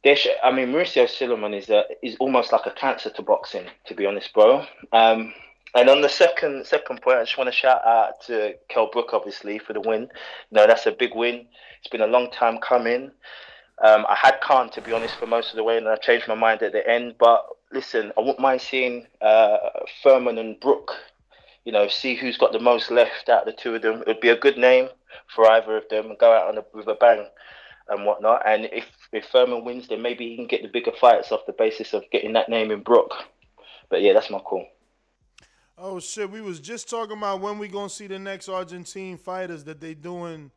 they. 0.03 0.17
I 0.43 0.51
mean, 0.51 0.67
Mauricio 0.67 1.09
Sulaiman 1.09 1.53
is 1.53 1.69
a, 1.69 1.83
is 2.03 2.15
almost 2.19 2.51
like 2.51 2.65
a 2.65 2.71
cancer 2.71 3.09
to 3.09 3.21
boxing, 3.21 3.65
to 3.87 3.95
be 3.95 4.05
honest, 4.05 4.33
bro. 4.33 4.65
Um, 4.93 5.33
and 5.75 5.89
on 5.89 6.01
the 6.01 6.09
second 6.09 6.65
second 6.65 7.01
point, 7.01 7.17
I 7.17 7.23
just 7.23 7.37
want 7.37 7.49
to 7.49 7.55
shout 7.55 7.85
out 7.85 8.21
to 8.27 8.55
Kell 8.69 8.89
Brook, 8.91 9.09
obviously, 9.13 9.59
for 9.59 9.73
the 9.73 9.81
win. 9.81 10.03
You 10.03 10.57
know, 10.57 10.67
that's 10.67 10.85
a 10.85 10.91
big 10.91 11.13
win. 11.13 11.47
It's 11.79 11.89
been 11.89 12.01
a 12.01 12.07
long 12.07 12.31
time 12.31 12.59
coming. 12.59 13.11
Um, 13.83 14.05
I 14.07 14.15
had 14.15 14.39
Khan, 14.41 14.69
to 14.71 14.81
be 14.81 14.93
honest, 14.93 15.15
for 15.15 15.27
most 15.27 15.49
of 15.49 15.57
the 15.57 15.63
way, 15.63 15.77
and 15.77 15.87
I 15.87 15.97
changed 15.97 16.27
my 16.27 16.35
mind 16.35 16.61
at 16.61 16.71
the 16.71 16.87
end. 16.89 17.15
But 17.19 17.45
listen, 17.71 18.13
I 18.17 18.21
wouldn't 18.21 18.39
mind 18.39 18.61
seeing 18.61 19.05
uh, 19.21 19.57
Thurman 20.01 20.37
and 20.37 20.59
Brook, 20.59 20.93
you 21.65 21.73
know, 21.73 21.87
see 21.89 22.15
who's 22.15 22.37
got 22.37 22.53
the 22.53 22.59
most 22.59 22.89
left 22.89 23.27
out 23.27 23.45
of 23.47 23.53
the 23.53 23.61
two 23.61 23.75
of 23.75 23.81
them. 23.81 24.01
It 24.01 24.07
would 24.07 24.21
be 24.21 24.29
a 24.29 24.39
good 24.39 24.57
name 24.57 24.87
for 25.35 25.45
either 25.51 25.75
of 25.75 25.89
them 25.89 26.05
and 26.05 26.17
go 26.17 26.31
out 26.31 26.47
on 26.47 26.57
a, 26.57 26.65
with 26.73 26.87
a 26.87 26.95
bang 26.95 27.27
and 27.89 28.05
whatnot. 28.05 28.43
And 28.47 28.65
if, 28.71 28.85
if 29.11 29.25
Thurman 29.25 29.65
wins, 29.65 29.89
then 29.89 30.01
maybe 30.01 30.29
he 30.29 30.37
can 30.37 30.47
get 30.47 30.61
the 30.61 30.69
bigger 30.69 30.93
fights 30.99 31.33
off 31.33 31.45
the 31.45 31.53
basis 31.53 31.93
of 31.93 32.09
getting 32.11 32.33
that 32.33 32.49
name 32.49 32.71
in 32.71 32.81
Brook. 32.81 33.13
But 33.89 34.01
yeah, 34.01 34.13
that's 34.13 34.29
my 34.29 34.39
call. 34.39 34.65
Oh 35.77 35.99
shit, 35.99 36.31
we 36.31 36.41
was 36.41 36.59
just 36.59 36.89
talking 36.89 37.17
about 37.17 37.41
when 37.41 37.57
we 37.57 37.67
gonna 37.67 37.89
see 37.89 38.07
the 38.07 38.19
next 38.19 38.47
Argentine 38.47 39.17
fighters 39.17 39.63
that 39.65 39.81
they 39.81 39.93
doing 39.93 40.51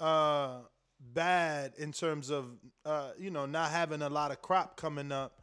uh 0.00 0.60
bad 1.00 1.72
in 1.78 1.92
terms 1.92 2.30
of 2.30 2.46
uh, 2.84 3.10
you 3.18 3.30
know 3.30 3.46
not 3.46 3.70
having 3.70 4.02
a 4.02 4.08
lot 4.08 4.30
of 4.30 4.42
crop 4.42 4.76
coming 4.76 5.12
up. 5.12 5.40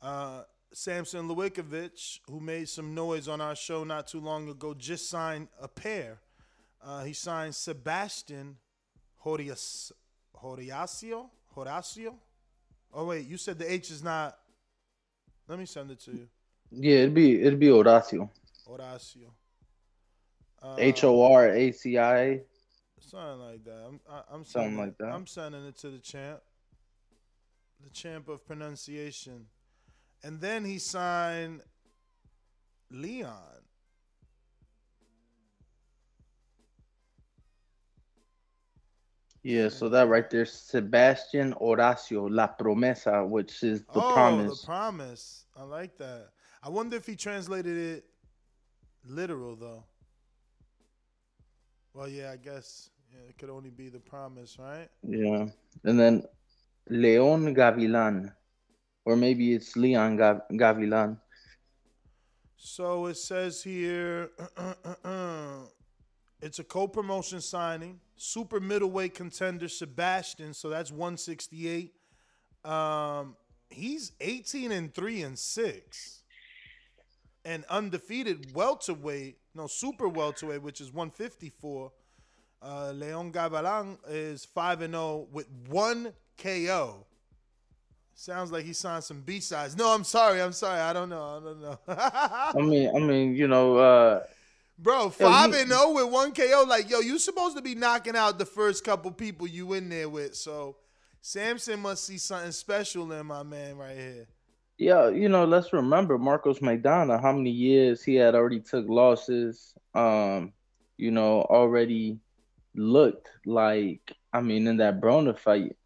Uh, 0.00 0.42
Sampson 0.72 1.28
Lewkowicz, 1.28 2.20
who 2.28 2.40
made 2.40 2.68
some 2.68 2.94
noise 2.94 3.26
on 3.26 3.40
our 3.40 3.56
show 3.56 3.84
not 3.84 4.06
too 4.06 4.20
long 4.20 4.48
ago, 4.48 4.74
just 4.74 5.08
signed 5.08 5.48
a 5.60 5.68
pair. 5.68 6.18
Uh, 6.82 7.04
he 7.04 7.12
signed 7.12 7.54
Sebastian 7.54 8.56
Horias, 9.24 9.92
Horiacio. 10.42 11.30
Horacio. 11.56 12.14
Oh 12.92 13.06
wait, 13.06 13.26
you 13.26 13.36
said 13.36 13.58
the 13.58 13.70
H 13.70 13.90
is 13.90 14.02
not. 14.02 14.38
Let 15.48 15.58
me 15.58 15.66
send 15.66 15.90
it 15.90 16.00
to 16.00 16.12
you. 16.12 16.28
Yeah, 16.70 16.98
it'd 16.98 17.14
be 17.14 17.40
it'd 17.40 17.58
be 17.58 17.66
Horacio. 17.66 18.28
Horacio. 18.68 19.32
H 20.78 21.04
O 21.04 21.22
R 21.32 21.50
um, 21.50 21.56
A 21.56 21.72
C 21.72 21.98
I. 21.98 22.40
Something 23.00 23.40
like 23.40 23.64
that. 23.64 23.84
I'm, 23.86 24.00
I, 24.10 24.22
I'm 24.32 24.44
Something 24.44 24.44
sending, 24.44 24.78
like 24.78 24.98
that. 24.98 25.12
I'm 25.12 25.26
sending 25.26 25.64
it 25.64 25.78
to 25.78 25.90
the 25.90 25.98
champ, 25.98 26.40
the 27.82 27.90
champ 27.90 28.28
of 28.28 28.44
pronunciation, 28.46 29.46
and 30.22 30.40
then 30.40 30.64
he 30.64 30.78
signed 30.78 31.62
Leon. 32.90 33.32
Yeah, 39.44 39.68
so 39.68 39.88
that 39.88 40.08
right 40.08 40.28
there, 40.28 40.44
Sebastian 40.44 41.54
Horacio, 41.54 42.28
La 42.28 42.48
Promesa, 42.48 43.26
which 43.26 43.62
is 43.62 43.82
the 43.94 44.00
oh, 44.00 44.12
promise. 44.12 44.60
the 44.60 44.66
promise. 44.66 45.46
I 45.56 45.62
like 45.62 45.96
that. 45.98 46.30
I 46.62 46.68
wonder 46.68 46.96
if 46.96 47.06
he 47.06 47.14
translated 47.14 47.76
it 47.76 48.04
literal 49.04 49.56
though. 49.56 49.84
Well, 51.94 52.08
yeah, 52.08 52.30
I 52.32 52.36
guess 52.36 52.90
yeah, 53.12 53.28
it 53.28 53.38
could 53.38 53.50
only 53.50 53.70
be 53.70 53.88
the 53.88 53.98
promise, 53.98 54.56
right? 54.58 54.88
Yeah, 55.02 55.46
and 55.84 55.98
then 55.98 56.22
Leon 56.88 57.54
Gavilan, 57.54 58.32
or 59.04 59.16
maybe 59.16 59.54
it's 59.54 59.76
Leon 59.76 60.16
Gav- 60.16 60.42
Gavilan. 60.52 61.18
So 62.56 63.06
it 63.06 63.16
says 63.16 63.62
here 63.62 64.30
it's 66.42 66.58
a 66.58 66.64
co-promotion 66.64 67.40
signing. 67.40 68.00
Super 68.16 68.60
middleweight 68.60 69.14
contender 69.14 69.68
Sebastian, 69.68 70.52
so 70.52 70.68
that's 70.68 70.90
168. 70.90 71.94
Um, 72.64 73.36
he's 73.70 74.12
18 74.20 74.72
and 74.72 74.92
3 74.92 75.22
and 75.22 75.38
6. 75.38 76.17
And 77.48 77.64
undefeated 77.70 78.54
welterweight, 78.54 79.38
no, 79.54 79.66
super 79.66 80.06
welterweight, 80.06 80.60
which 80.62 80.82
is 80.82 80.92
154. 80.92 81.90
Uh, 82.60 82.92
Leon 82.92 83.32
Gavilan 83.32 83.96
is 84.06 84.44
5 84.44 84.82
and 84.82 84.92
0 84.92 85.28
with 85.32 85.46
one 85.68 86.12
KO. 86.36 87.06
Sounds 88.12 88.52
like 88.52 88.66
he 88.66 88.74
signed 88.74 89.02
some 89.02 89.22
B 89.22 89.40
sides. 89.40 89.76
No, 89.78 89.94
I'm 89.94 90.04
sorry. 90.04 90.42
I'm 90.42 90.52
sorry. 90.52 90.78
I 90.78 90.92
don't 90.92 91.08
know. 91.08 91.22
I 91.22 91.40
don't 91.42 91.62
know. 91.62 91.78
I 91.88 92.60
mean, 92.60 92.90
I 92.94 92.98
mean, 92.98 93.34
you 93.34 93.48
know, 93.48 93.78
uh, 93.78 94.20
Bro, 94.78 95.04
Yo, 95.04 95.08
five 95.08 95.54
he- 95.54 95.60
and 95.62 95.70
zero 95.70 95.92
with 95.92 96.12
one 96.12 96.34
KO. 96.34 96.64
Like, 96.68 96.90
yo, 96.90 97.00
you 97.00 97.18
supposed 97.18 97.56
to 97.56 97.62
be 97.62 97.74
knocking 97.74 98.14
out 98.14 98.38
the 98.38 98.44
first 98.44 98.84
couple 98.84 99.10
people 99.10 99.46
you 99.46 99.72
in 99.72 99.88
there 99.88 100.08
with. 100.10 100.36
So, 100.36 100.76
Sampson 101.22 101.80
must 101.80 102.04
see 102.04 102.18
something 102.18 102.52
special 102.52 103.10
in 103.12 103.24
my 103.26 103.42
man 103.42 103.78
right 103.78 103.96
here. 103.96 104.26
Yeah, 104.78 105.08
you 105.08 105.28
know, 105.28 105.44
let's 105.44 105.72
remember 105.72 106.18
Marcos 106.18 106.60
Maidana, 106.60 107.20
how 107.20 107.32
many 107.32 107.50
years 107.50 108.00
he 108.02 108.14
had 108.14 108.36
already 108.36 108.60
took 108.60 108.88
losses, 108.88 109.74
um, 109.92 110.52
you 110.96 111.10
know, 111.10 111.42
already 111.42 112.20
looked 112.76 113.28
like 113.44 114.12
I 114.32 114.40
mean 114.40 114.68
in 114.68 114.76
that 114.76 115.00
Broner 115.00 115.36
fight, 115.36 115.76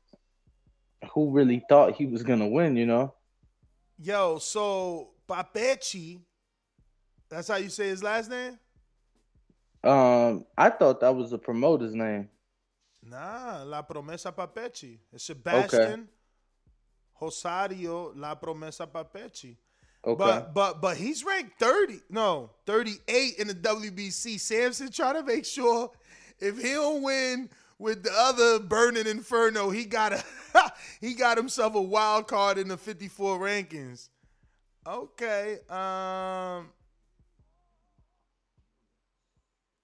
who 1.14 1.30
really 1.30 1.64
thought 1.70 1.94
he 1.94 2.04
was 2.04 2.22
gonna 2.22 2.46
win, 2.46 2.76
you 2.76 2.84
know? 2.84 3.14
Yo, 3.98 4.38
so 4.38 5.12
Papeschi, 5.26 6.20
that's 7.30 7.48
how 7.48 7.56
you 7.56 7.70
say 7.70 7.88
his 7.88 8.02
last 8.02 8.28
name? 8.28 8.58
Um, 9.82 10.44
I 10.56 10.68
thought 10.68 11.00
that 11.00 11.16
was 11.16 11.30
the 11.30 11.38
promoter's 11.38 11.94
name. 11.94 12.28
Nah, 13.02 13.62
La 13.64 13.82
Promesa 13.82 14.32
Papeschi. 14.32 14.98
It's 15.12 15.24
Sebastian 15.24 16.08
Rosario 17.32 18.12
La 18.16 18.34
Promesa 18.34 18.86
Papeschi. 18.86 19.56
Okay. 20.04 20.18
But 20.18 20.52
but 20.52 20.80
but 20.80 20.96
he's 20.96 21.24
ranked 21.24 21.58
30, 21.60 22.00
no, 22.10 22.50
38 22.66 23.36
in 23.38 23.46
the 23.46 23.54
WBC. 23.54 24.40
Sampson 24.40 24.90
trying 24.90 25.14
to 25.14 25.22
make 25.22 25.44
sure 25.44 25.92
if 26.40 26.58
he 26.60 26.72
don't 26.72 27.02
win 27.02 27.48
with 27.78 28.02
the 28.02 28.10
other 28.12 28.58
Burning 28.58 29.06
Inferno, 29.06 29.70
he 29.70 29.84
got 29.84 30.12
a 30.12 30.24
he 31.00 31.14
got 31.14 31.36
himself 31.36 31.76
a 31.76 31.80
wild 31.80 32.26
card 32.26 32.58
in 32.58 32.66
the 32.68 32.76
54 32.76 33.38
rankings. 33.38 34.08
Okay. 34.86 35.58
Um 35.70 36.68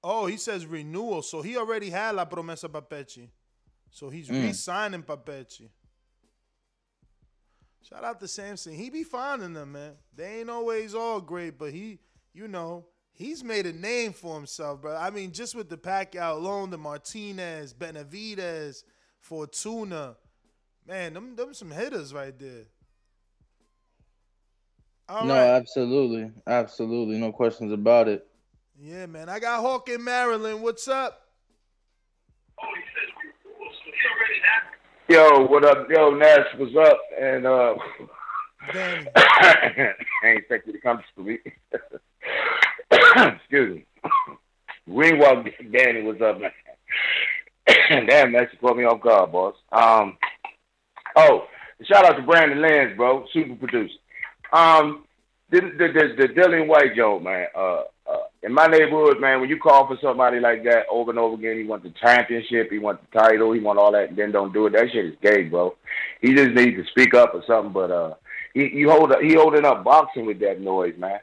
Oh, 0.03 0.27
he 0.27 0.37
says 0.37 0.65
renewal. 0.67 1.23
So 1.23 1.43
he 1.43 1.57
already 1.57 1.91
had 1.91 2.15
La 2.15 2.25
Promesa 2.25 2.69
Papeschi. 2.69 3.29
So 3.91 4.11
he's 4.11 4.29
Mm. 4.29 4.43
re-signing 4.45 5.03
Papeschi. 5.03 5.69
Shout 7.83 8.05
out 8.05 8.21
to 8.21 8.29
Sampson. 8.29 8.75
He 8.75 8.91
be 8.91 9.03
finding 9.03 9.55
them, 9.55 9.73
man. 9.73 9.93
They 10.15 10.41
ain't 10.41 10.51
always 10.51 10.95
all 10.95 11.21
great, 11.21 11.59
but 11.59 11.73
he, 11.73 11.99
you 12.35 12.49
know, 12.49 12.87
he's 13.13 13.43
made 13.43 13.67
a 13.67 13.73
name 13.73 14.13
for 14.13 14.35
himself, 14.35 14.81
bro. 14.83 14.97
I 14.97 15.11
mean, 15.11 15.33
just 15.33 15.55
with 15.55 15.69
the 15.69 15.77
Pacquiao 15.77 16.37
alone, 16.37 16.71
the 16.71 16.79
Martinez, 16.79 17.75
Benavidez, 17.75 18.85
Fortuna, 19.21 20.17
man, 20.87 21.15
them 21.15 21.37
them 21.37 21.55
some 21.55 21.71
hitters 21.71 22.13
right 22.13 22.39
there. 22.39 22.67
All 25.09 25.25
no, 25.25 25.35
right. 25.35 25.57
absolutely, 25.57 26.31
absolutely, 26.47 27.17
no 27.19 27.33
questions 27.33 27.73
about 27.73 28.09
it. 28.09 28.27
Yeah, 28.79 29.07
man. 29.07 29.29
I 29.29 29.41
got 29.41 29.61
Hawk 29.61 29.89
in 29.89 30.05
Maryland. 30.05 30.63
What's 30.63 30.87
up? 30.87 31.29
Yo, 35.09 35.47
what 35.47 35.65
up? 35.65 35.89
Yo, 35.89 36.11
Nash, 36.11 36.47
what's 36.59 36.77
up? 36.77 36.99
And 37.19 37.47
uh 37.47 37.75
Danny. 38.75 39.07
I 39.17 39.95
ain't 40.23 40.41
expect 40.41 40.67
you 40.67 40.75
to 40.75 40.81
come 40.81 41.01
to 41.17 41.23
me. 41.23 41.39
Excuse 42.91 43.77
me. 43.77 43.87
Ringwalk 44.87 45.51
Danny, 45.73 46.03
what's 46.03 46.21
up, 46.21 46.39
man? 46.39 46.51
Damn, 48.07 48.33
that 48.33 48.53
you 48.53 48.59
caught 48.61 48.77
me 48.77 48.85
off 48.85 49.01
guard, 49.01 49.33
boss. 49.33 49.55
Um 49.73 50.19
oh, 51.17 51.45
shout 51.85 52.05
out 52.05 52.17
to 52.19 52.23
Brandon 52.23 52.61
Lenz, 52.61 52.95
bro, 52.95 53.25
super 53.33 53.55
producer. 53.55 53.95
Um 54.53 55.05
the 55.51 55.63
the 55.63 55.89
the, 55.89 56.15
the 56.19 56.35
Dillian 56.35 56.67
Whyte 56.67 56.95
joke, 56.95 57.23
man. 57.23 57.47
Uh, 57.57 57.85
in 58.43 58.55
my 58.55 58.67
neighborhood, 58.67 59.21
man, 59.21 59.41
when 59.41 59.49
you 59.49 59.59
call 59.59 59.87
for 59.87 59.99
somebody 60.01 60.39
like 60.39 60.63
that 60.65 60.87
over 60.91 61.11
and 61.11 61.19
over 61.19 61.35
again, 61.35 61.59
he 61.59 61.65
want 61.65 61.83
the 61.83 61.91
championship, 61.91 62.71
he 62.71 62.79
want 62.79 63.01
the 63.01 63.19
title, 63.19 63.53
he 63.53 63.61
want 63.61 63.79
all 63.79 63.93
that, 63.93 64.11
and 64.11 64.17
then 64.17 64.31
don't 64.31 64.53
do 64.53 64.67
it. 64.67 64.75
That 64.75 64.91
shit 64.93 65.07
is 65.07 65.15
gay, 65.21 65.45
bro. 65.45 65.75
He 66.21 66.35
just 66.35 66.51
needs 66.51 66.77
to 66.77 66.85
speak 66.91 67.15
up 67.15 67.35
or 67.35 67.43
something. 67.47 67.73
But 67.73 67.91
uh, 67.91 68.15
he 68.55 68.71
you 68.73 68.91
hold 68.91 69.13
he 69.23 69.35
holding 69.35 69.65
up 69.65 69.83
boxing 69.85 70.27
with 70.27 70.39
that 70.41 70.61
noise, 70.61 70.95
man. 70.99 71.21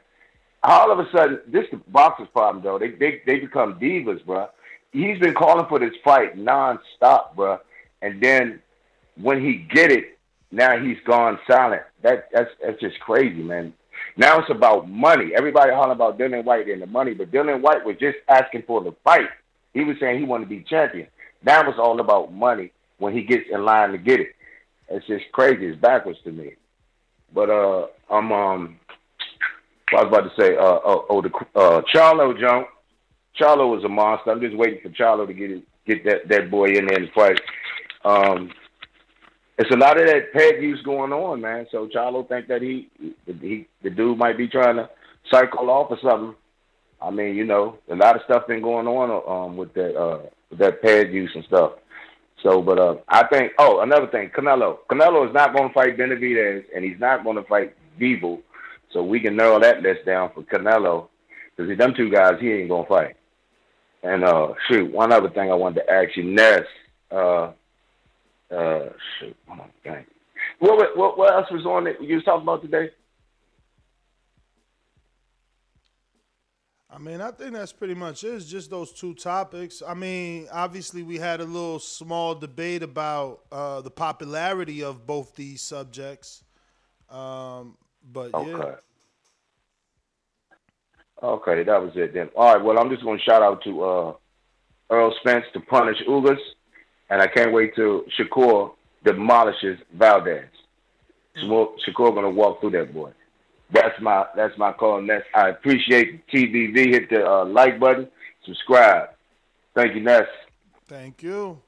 All 0.62 0.90
of 0.90 0.98
a 0.98 1.08
sudden, 1.10 1.40
this 1.46 1.64
the 1.70 1.78
boxers' 1.88 2.28
problem, 2.32 2.62
though. 2.62 2.78
They 2.78 2.90
they 2.90 3.22
they 3.26 3.38
become 3.38 3.78
divas, 3.80 4.24
bro. 4.24 4.48
He's 4.92 5.18
been 5.18 5.34
calling 5.34 5.66
for 5.68 5.78
this 5.78 5.94
fight 6.04 6.36
nonstop, 6.36 7.34
bro. 7.34 7.58
And 8.02 8.22
then 8.22 8.60
when 9.20 9.42
he 9.42 9.66
get 9.74 9.90
it, 9.90 10.18
now 10.50 10.78
he's 10.78 10.98
gone 11.06 11.38
silent. 11.50 11.82
That 12.02 12.28
that's 12.32 12.50
that's 12.62 12.80
just 12.80 13.00
crazy, 13.00 13.42
man. 13.42 13.72
Now 14.16 14.38
it's 14.38 14.50
about 14.50 14.88
money. 14.88 15.32
Everybody 15.36 15.72
hollering 15.72 15.92
about 15.92 16.18
Dillian 16.18 16.44
Whyte 16.44 16.68
and 16.68 16.80
the 16.80 16.86
money, 16.86 17.12
but 17.12 17.30
Dillian 17.30 17.60
Whyte 17.60 17.84
was 17.84 17.96
just 18.00 18.16
asking 18.28 18.62
for 18.66 18.82
the 18.82 18.94
fight. 19.04 19.28
He 19.74 19.84
was 19.84 19.96
saying 20.00 20.18
he 20.18 20.24
wanted 20.24 20.44
to 20.44 20.50
be 20.50 20.64
champion. 20.68 21.06
Now 21.44 21.68
it's 21.68 21.78
all 21.78 22.00
about 22.00 22.32
money 22.32 22.72
when 22.98 23.12
he 23.12 23.22
gets 23.22 23.44
in 23.52 23.64
line 23.64 23.92
to 23.92 23.98
get 23.98 24.20
it. 24.20 24.28
It's 24.88 25.06
just 25.06 25.24
crazy. 25.32 25.66
It's 25.66 25.80
backwards 25.80 26.18
to 26.24 26.32
me. 26.32 26.54
But 27.34 27.50
uh, 27.50 27.86
I'm 28.10 28.32
um, 28.32 28.80
I 29.92 30.02
was 30.02 30.06
about 30.08 30.34
to 30.34 30.42
say. 30.42 30.56
Uh, 30.56 30.80
oh, 30.84 31.06
oh 31.10 31.22
the 31.22 31.30
uh, 31.54 31.82
Charlo 31.94 32.38
jump. 32.38 32.68
Charlo 33.38 33.70
was 33.70 33.84
a 33.84 33.88
monster. 33.88 34.30
I'm 34.30 34.40
just 34.40 34.56
waiting 34.56 34.80
for 34.82 34.88
Charlo 34.90 35.26
to 35.26 35.34
get 35.34 35.50
it, 35.50 35.62
get 35.86 36.04
that 36.04 36.28
that 36.28 36.50
boy 36.50 36.66
in 36.66 36.86
there 36.86 36.98
and 36.98 37.10
fight. 37.12 37.40
Um, 38.04 38.50
it's 39.58 39.70
a 39.70 39.76
lot 39.76 40.00
of 40.00 40.06
that 40.06 40.32
PED 40.32 40.62
use 40.62 40.82
going 40.82 41.12
on, 41.12 41.40
man. 41.40 41.66
So 41.70 41.88
Charlo 41.88 42.28
think 42.28 42.48
that 42.48 42.62
he, 42.62 42.90
he, 43.24 43.66
the 43.82 43.90
dude 43.90 44.18
might 44.18 44.36
be 44.36 44.48
trying 44.48 44.76
to 44.76 44.90
cycle 45.30 45.70
off 45.70 45.90
or 45.90 45.98
something. 46.02 46.34
I 47.00 47.10
mean, 47.10 47.36
you 47.36 47.44
know, 47.44 47.78
a 47.90 47.94
lot 47.94 48.16
of 48.16 48.22
stuff 48.24 48.46
been 48.46 48.62
going 48.62 48.86
on 48.86 49.10
um 49.28 49.56
with 49.56 49.74
that 49.74 49.96
uh 49.96 50.20
with 50.50 50.58
that 50.60 50.82
PED 50.82 51.12
use 51.12 51.30
and 51.34 51.44
stuff. 51.44 51.72
So, 52.42 52.60
but 52.60 52.78
uh, 52.78 52.96
I 53.08 53.26
think. 53.26 53.52
Oh, 53.58 53.80
another 53.80 54.06
thing, 54.06 54.30
Canelo. 54.36 54.78
Canelo 54.90 55.26
is 55.26 55.34
not 55.34 55.54
going 55.54 55.68
to 55.68 55.74
fight 55.74 55.96
Benavidez, 55.96 56.64
and 56.74 56.84
he's 56.84 57.00
not 57.00 57.24
going 57.24 57.36
to 57.36 57.42
fight 57.44 57.74
Bivol. 57.98 58.42
So 58.92 59.02
we 59.02 59.20
can 59.20 59.36
narrow 59.36 59.58
that 59.60 59.82
list 59.82 60.04
down 60.06 60.30
for 60.34 60.42
Canelo, 60.42 61.08
because 61.56 61.76
them 61.78 61.94
two 61.96 62.10
guys 62.10 62.34
he 62.40 62.52
ain't 62.52 62.68
going 62.68 62.84
to 62.84 62.88
fight. 62.88 63.16
And 64.02 64.22
uh, 64.22 64.52
shoot, 64.68 64.92
one 64.92 65.12
other 65.12 65.30
thing 65.30 65.50
I 65.50 65.54
wanted 65.54 65.82
to 65.82 65.90
ask 65.90 66.16
you, 66.16 66.24
Ness. 66.24 66.66
Uh, 67.10 67.52
Uh, 68.50 68.90
shoot. 69.18 69.36
Oh, 69.50 69.64
dang. 69.84 70.04
What, 70.58 70.96
what 70.96 71.18
what 71.18 71.32
else 71.32 71.50
was 71.50 71.66
on 71.66 71.86
it 71.86 71.96
you 72.00 72.16
was 72.16 72.24
talking 72.24 72.42
about 72.42 72.62
today? 72.62 72.90
I 76.88 76.98
mean, 76.98 77.20
I 77.20 77.30
think 77.30 77.52
that's 77.52 77.72
pretty 77.72 77.94
much 77.94 78.24
it. 78.24 78.28
It's 78.28 78.46
just 78.46 78.70
those 78.70 78.92
two 78.92 79.12
topics. 79.14 79.82
I 79.86 79.92
mean, 79.92 80.46
obviously, 80.50 81.02
we 81.02 81.18
had 81.18 81.40
a 81.40 81.44
little 81.44 81.78
small 81.78 82.34
debate 82.34 82.82
about 82.82 83.40
uh, 83.52 83.82
the 83.82 83.90
popularity 83.90 84.82
of 84.82 85.06
both 85.06 85.34
these 85.34 85.60
subjects. 85.60 86.42
Um, 87.10 87.76
but 88.12 88.30
yeah, 88.32 88.38
Okay. 88.38 88.74
Okay, 91.22 91.62
that 91.64 91.82
was 91.82 91.92
it 91.96 92.12
then. 92.12 92.28
All 92.36 92.54
right, 92.54 92.62
well, 92.62 92.78
I'm 92.78 92.90
just 92.90 93.02
going 93.02 93.18
to 93.18 93.24
shout 93.24 93.42
out 93.42 93.62
to 93.64 93.82
uh, 93.82 94.12
Errol 94.90 95.14
Spence 95.20 95.46
to 95.54 95.60
punish 95.60 95.96
Ugas, 96.06 96.36
and 97.10 97.20
I 97.22 97.26
can't 97.26 97.52
wait 97.52 97.74
till 97.74 98.02
Shakur 98.18 98.72
demolishes 99.04 99.78
Valdez. 99.94 100.48
Shakur, 101.36 101.68
Shakur 101.86 102.14
going 102.14 102.22
to 102.24 102.30
walk 102.30 102.60
through 102.60 102.70
that 102.70 102.92
boy. 102.92 103.12
That's 103.72 104.00
my 104.00 104.26
that's 104.36 104.56
my 104.58 104.72
call. 104.72 105.02
Ness. 105.02 105.22
I 105.34 105.48
appreciate 105.48 106.26
TBV. 106.28 106.92
Hit 106.92 107.10
the 107.10 107.26
uh, 107.26 107.44
like 107.44 107.80
button, 107.80 108.08
subscribe. 108.44 109.08
Thank 109.74 109.94
you, 109.94 110.02
Ness. 110.02 110.26
thank 110.86 111.22
you. 111.22 111.60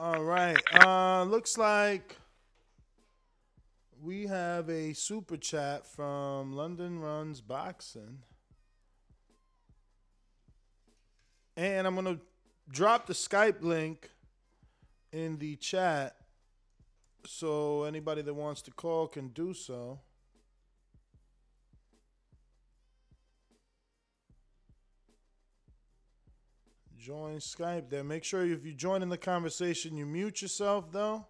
All 0.00 0.22
right. 0.22 0.58
Uh, 0.84 1.22
looks 1.22 1.56
like 1.56 2.16
we 4.02 4.26
have 4.26 4.68
a 4.68 4.92
super 4.92 5.36
chat 5.36 5.86
from 5.86 6.54
London 6.54 7.00
Runs 7.00 7.40
Boxing. 7.40 8.18
And 11.56 11.86
I'm 11.86 11.94
going 11.94 12.16
to 12.16 12.20
drop 12.70 13.06
the 13.06 13.14
Skype 13.14 13.62
link 13.62 14.10
in 15.12 15.38
the 15.38 15.56
chat 15.56 16.16
so 17.24 17.84
anybody 17.84 18.22
that 18.22 18.34
wants 18.34 18.62
to 18.62 18.70
call 18.70 19.08
can 19.08 19.28
do 19.28 19.54
so. 19.54 20.00
Join 26.98 27.36
Skype 27.36 27.88
there. 27.88 28.02
Make 28.02 28.24
sure 28.24 28.44
if 28.44 28.66
you 28.66 28.72
join 28.74 29.00
in 29.00 29.08
the 29.08 29.16
conversation, 29.16 29.96
you 29.96 30.04
mute 30.04 30.42
yourself 30.42 30.90
though, 30.90 31.24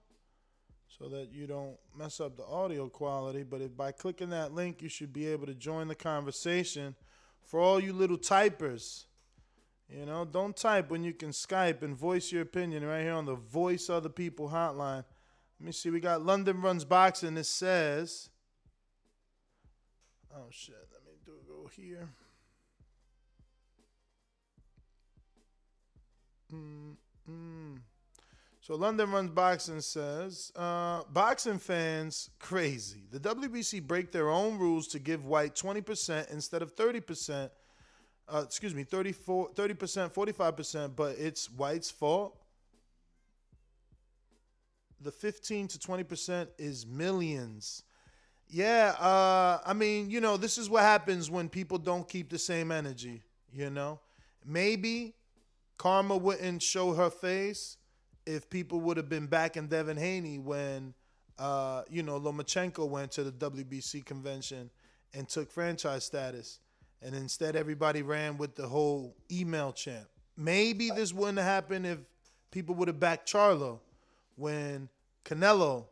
so 0.88 1.08
that 1.10 1.30
you 1.30 1.46
don't 1.46 1.76
mess 1.94 2.18
up 2.18 2.36
the 2.36 2.46
audio 2.46 2.88
quality. 2.88 3.42
But 3.42 3.60
if 3.60 3.76
by 3.76 3.92
clicking 3.92 4.30
that 4.30 4.54
link, 4.54 4.80
you 4.80 4.88
should 4.88 5.12
be 5.12 5.26
able 5.26 5.46
to 5.46 5.54
join 5.54 5.88
the 5.88 5.94
conversation. 5.94 6.94
For 7.42 7.60
all 7.60 7.78
you 7.78 7.92
little 7.92 8.16
typers, 8.16 9.04
you 9.88 10.04
know, 10.04 10.24
don't 10.24 10.56
type 10.56 10.90
when 10.90 11.04
you 11.04 11.12
can 11.12 11.30
Skype 11.30 11.82
and 11.82 11.96
voice 11.96 12.32
your 12.32 12.42
opinion 12.42 12.84
right 12.84 13.02
here 13.02 13.12
on 13.12 13.24
the 13.24 13.36
Voice 13.36 13.88
Other 13.88 14.08
People 14.08 14.48
hotline. 14.48 15.04
Let 15.60 15.66
me 15.66 15.72
see. 15.72 15.90
We 15.90 16.00
got 16.00 16.24
London 16.24 16.60
Runs 16.60 16.84
Boxing. 16.84 17.36
It 17.36 17.46
says, 17.46 18.28
oh 20.34 20.46
shit. 20.50 20.74
Let 20.92 21.04
me 21.04 21.12
do 21.24 21.32
go 21.46 21.70
here. 21.74 22.08
Mm-mm. 26.52 27.78
So 28.60 28.74
London 28.74 29.12
Runs 29.12 29.30
Boxing 29.30 29.80
says, 29.80 30.50
uh, 30.56 31.04
boxing 31.12 31.60
fans 31.60 32.30
crazy. 32.40 33.04
The 33.12 33.20
WBC 33.20 33.86
break 33.86 34.10
their 34.10 34.28
own 34.28 34.58
rules 34.58 34.88
to 34.88 34.98
give 34.98 35.24
Whyte 35.24 35.54
20% 35.54 36.32
instead 36.32 36.62
of 36.62 36.74
30%. 36.74 37.50
Uh, 38.28 38.42
excuse 38.44 38.74
me, 38.74 38.82
34, 38.82 39.50
30%, 39.50 40.12
45%, 40.12 40.96
but 40.96 41.16
it's 41.18 41.48
Whyte's 41.50 41.90
fault. 41.90 42.36
The 45.00 45.12
15 45.12 45.68
to 45.68 45.78
20% 45.78 46.48
is 46.58 46.86
millions. 46.86 47.84
Yeah, 48.48 48.94
uh, 48.98 49.58
I 49.64 49.72
mean, 49.74 50.10
you 50.10 50.20
know, 50.20 50.36
this 50.36 50.58
is 50.58 50.70
what 50.70 50.82
happens 50.82 51.30
when 51.30 51.48
people 51.48 51.78
don't 51.78 52.08
keep 52.08 52.30
the 52.30 52.38
same 52.38 52.72
energy, 52.72 53.22
you 53.52 53.70
know? 53.70 54.00
Maybe 54.44 55.14
Karma 55.78 56.16
wouldn't 56.16 56.62
show 56.62 56.94
her 56.94 57.10
face 57.10 57.76
if 58.24 58.48
people 58.48 58.80
would 58.80 58.96
have 58.96 59.08
been 59.08 59.26
backing 59.26 59.68
Devin 59.68 59.96
Haney 59.96 60.38
when, 60.38 60.94
uh, 61.38 61.82
you 61.88 62.02
know, 62.02 62.18
Lomachenko 62.18 62.88
went 62.88 63.12
to 63.12 63.24
the 63.24 63.32
WBC 63.32 64.04
convention 64.04 64.70
and 65.12 65.28
took 65.28 65.50
franchise 65.50 66.04
status. 66.04 66.60
And 67.02 67.14
instead, 67.14 67.56
everybody 67.56 68.02
ran 68.02 68.38
with 68.38 68.54
the 68.54 68.66
whole 68.66 69.14
email 69.30 69.72
chant. 69.72 70.06
Maybe 70.36 70.90
this 70.90 71.12
wouldn't 71.12 71.38
have 71.38 71.46
happened 71.46 71.86
if 71.86 71.98
people 72.50 72.74
would 72.76 72.88
have 72.88 73.00
backed 73.00 73.30
Charlo 73.30 73.80
when 74.36 74.88
Canelo 75.24 75.86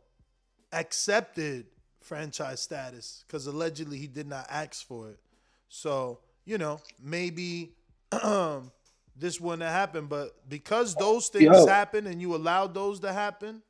accepted 0.71 1.67
franchise 2.01 2.59
status 2.59 3.23
because 3.25 3.47
allegedly 3.47 3.97
he 3.97 4.07
did 4.07 4.27
not 4.27 4.45
ask 4.49 4.85
for 4.85 5.09
it. 5.09 5.19
So, 5.69 6.19
you 6.45 6.57
know, 6.57 6.79
maybe 7.01 7.71
this 9.15 9.41
wouldn't 9.41 9.63
have 9.63 9.71
happened. 9.71 10.09
But 10.09 10.47
because 10.47 10.95
those 10.95 11.29
things 11.29 11.45
Yo. 11.45 11.65
happen 11.65 12.07
and 12.07 12.21
you 12.21 12.35
allowed 12.35 12.73
those 12.73 12.99
to 13.01 13.11
happen, 13.11 13.61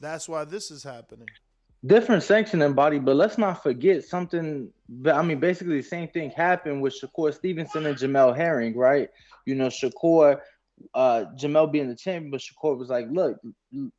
that's 0.00 0.28
why 0.28 0.44
this 0.44 0.70
is 0.70 0.82
happening. 0.82 1.28
Different 1.84 2.22
sanctioning 2.22 2.72
body, 2.74 2.98
but 2.98 3.16
let's 3.16 3.38
not 3.38 3.62
forget 3.62 4.04
something. 4.04 4.70
but 4.88 5.14
I 5.14 5.22
mean, 5.22 5.40
basically, 5.40 5.80
the 5.80 5.86
same 5.86 6.08
thing 6.08 6.30
happened 6.30 6.82
with 6.82 6.94
Shakur 7.00 7.34
Stevenson 7.34 7.86
and 7.86 7.96
Jamel 7.96 8.36
Herring, 8.36 8.76
right? 8.76 9.08
You 9.44 9.54
know, 9.54 9.68
Shakur, 9.68 10.40
uh, 10.94 11.24
Jamel 11.38 11.70
being 11.70 11.88
the 11.88 11.96
champion, 11.96 12.30
but 12.30 12.40
Shakur 12.40 12.76
was 12.76 12.88
like, 12.88 13.06
"Look, 13.10 13.38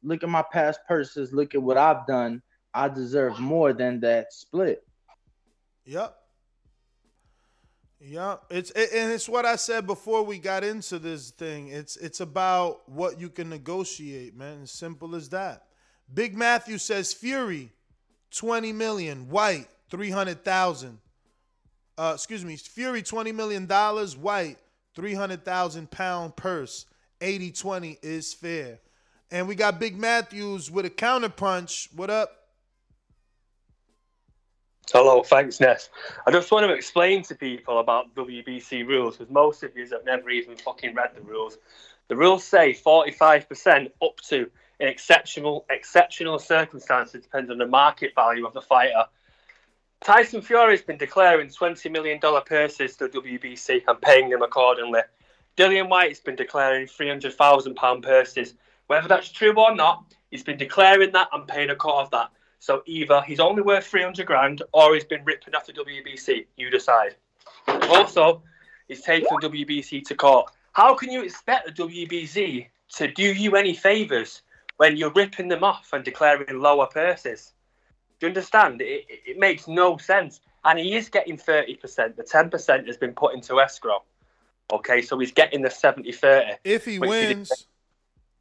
look 0.03 0.23
at 0.23 0.29
my 0.29 0.43
past 0.51 0.79
purses. 0.87 1.33
Look 1.33 1.55
at 1.55 1.61
what 1.61 1.77
I've 1.77 2.05
done. 2.07 2.41
I 2.73 2.89
deserve 2.89 3.39
more 3.39 3.73
than 3.73 3.99
that 4.01 4.33
split." 4.33 4.83
Yep. 5.85 6.15
Yep. 7.99 8.43
It's 8.51 8.71
it, 8.71 8.89
and 8.93 9.11
it's 9.11 9.27
what 9.27 9.45
I 9.45 9.55
said 9.55 9.87
before 9.87 10.23
we 10.23 10.37
got 10.37 10.63
into 10.63 10.99
this 10.99 11.31
thing. 11.31 11.69
It's 11.69 11.97
it's 11.97 12.19
about 12.19 12.87
what 12.89 13.19
you 13.19 13.29
can 13.29 13.49
negotiate, 13.49 14.35
man. 14.35 14.63
As 14.63 14.71
simple 14.71 15.15
as 15.15 15.29
that. 15.29 15.66
Big 16.13 16.35
Matthew 16.35 16.77
says 16.77 17.13
Fury, 17.13 17.71
20 18.31 18.73
million, 18.73 19.29
Whyte, 19.29 19.67
300,000. 19.89 20.99
Uh, 21.97 22.11
excuse 22.13 22.45
me, 22.45 22.55
Fury, 22.55 23.01
20 23.01 23.31
million 23.31 23.65
dollars, 23.65 24.15
Whyte, 24.15 24.57
300,000 24.95 25.89
pound 25.91 26.35
purse. 26.35 26.85
80-20 27.21 27.97
is 28.03 28.33
fair. 28.33 28.79
And 29.31 29.47
we 29.47 29.55
got 29.55 29.79
Big 29.79 29.97
Matthews 29.97 30.71
with 30.71 30.85
a 30.85 30.89
counterpunch. 30.89 31.93
What 31.95 32.09
up? 32.09 32.31
Hello, 34.93 35.21
thanks, 35.21 35.59
Ness. 35.59 35.89
I 36.25 36.31
just 36.31 36.49
want 36.49 36.65
to 36.65 36.73
explain 36.73 37.21
to 37.23 37.35
people 37.35 37.79
about 37.79 38.15
WBC 38.15 38.87
rules 38.87 39.17
because 39.17 39.31
most 39.31 39.63
of 39.63 39.75
you 39.75 39.85
have 39.89 40.05
never 40.05 40.29
even 40.29 40.55
fucking 40.55 40.95
read 40.95 41.09
the 41.13 41.21
rules. 41.21 41.57
The 42.07 42.15
rules 42.15 42.45
say 42.45 42.73
45% 42.73 43.91
up 44.01 44.17
to 44.29 44.49
in 44.79 44.87
exceptional 44.87 45.65
exceptional 45.69 46.39
circumstances, 46.39 47.23
depends 47.23 47.49
on 47.49 47.57
the 47.57 47.67
market 47.67 48.13
value 48.15 48.45
of 48.45 48.53
the 48.53 48.61
fighter. 48.61 49.05
Tyson 50.01 50.41
Fury's 50.41 50.83
been 50.83 50.97
declaring 50.97 51.47
$20 51.47 51.91
million 51.91 52.19
purses 52.45 52.95
to 52.97 53.09
WBC 53.09 53.81
and 53.87 54.01
paying 54.01 54.29
them 54.29 54.43
accordingly. 54.43 55.01
Dillian 55.57 55.89
Whyte's 55.89 56.19
been 56.19 56.35
declaring 56.35 56.85
£300,000 56.85 58.03
purses. 58.03 58.53
Whether 58.85 59.07
that's 59.07 59.29
true 59.29 59.53
or 59.57 59.75
not, 59.75 60.05
he's 60.29 60.43
been 60.43 60.57
declaring 60.57 61.11
that 61.13 61.29
and 61.33 61.47
paying 61.47 61.71
a 61.71 61.75
cut 61.75 61.95
of 61.95 62.11
that. 62.11 62.29
So 62.59 62.83
either 62.85 63.21
he's 63.21 63.39
only 63.39 63.63
worth 63.63 63.85
300 63.87 64.25
grand 64.25 64.61
or 64.71 64.93
he's 64.93 65.03
been 65.03 65.25
ripping 65.25 65.55
off 65.55 65.65
the 65.65 65.73
WBC. 65.73 66.45
You 66.57 66.69
decide. 66.69 67.15
Also, 67.67 68.43
he's 68.87 69.01
taking 69.01 69.27
WBC 69.29 70.05
to 70.05 70.15
court. 70.15 70.51
How 70.73 70.93
can 70.93 71.11
you 71.11 71.23
expect 71.23 71.65
the 71.65 71.83
WBC 71.83 72.67
to 72.97 73.07
do 73.11 73.23
you 73.23 73.55
any 73.55 73.73
favours 73.73 74.43
when 74.77 74.95
you're 74.95 75.11
ripping 75.11 75.47
them 75.49 75.63
off 75.63 75.89
and 75.93 76.03
declaring 76.03 76.59
lower 76.59 76.87
purses? 76.87 77.53
Do 78.19 78.25
you 78.25 78.29
understand? 78.29 78.81
It, 78.81 79.05
it, 79.25 79.37
makes 79.37 79.67
no 79.67 79.97
sense. 79.97 80.39
And 80.65 80.79
he 80.79 80.95
is 80.95 81.09
getting 81.09 81.37
30%. 81.37 82.15
The 82.15 82.23
10% 82.23 82.87
has 82.87 82.97
been 82.97 83.13
put 83.13 83.35
into 83.35 83.59
escrow. 83.59 84.03
Okay, 84.71 85.01
so 85.01 85.17
he's 85.19 85.31
getting 85.31 85.61
the 85.61 85.69
70 85.69 86.11
30. 86.11 86.53
If 86.63 86.85
he 86.85 86.95
is- 86.95 86.99
wins, 86.99 87.67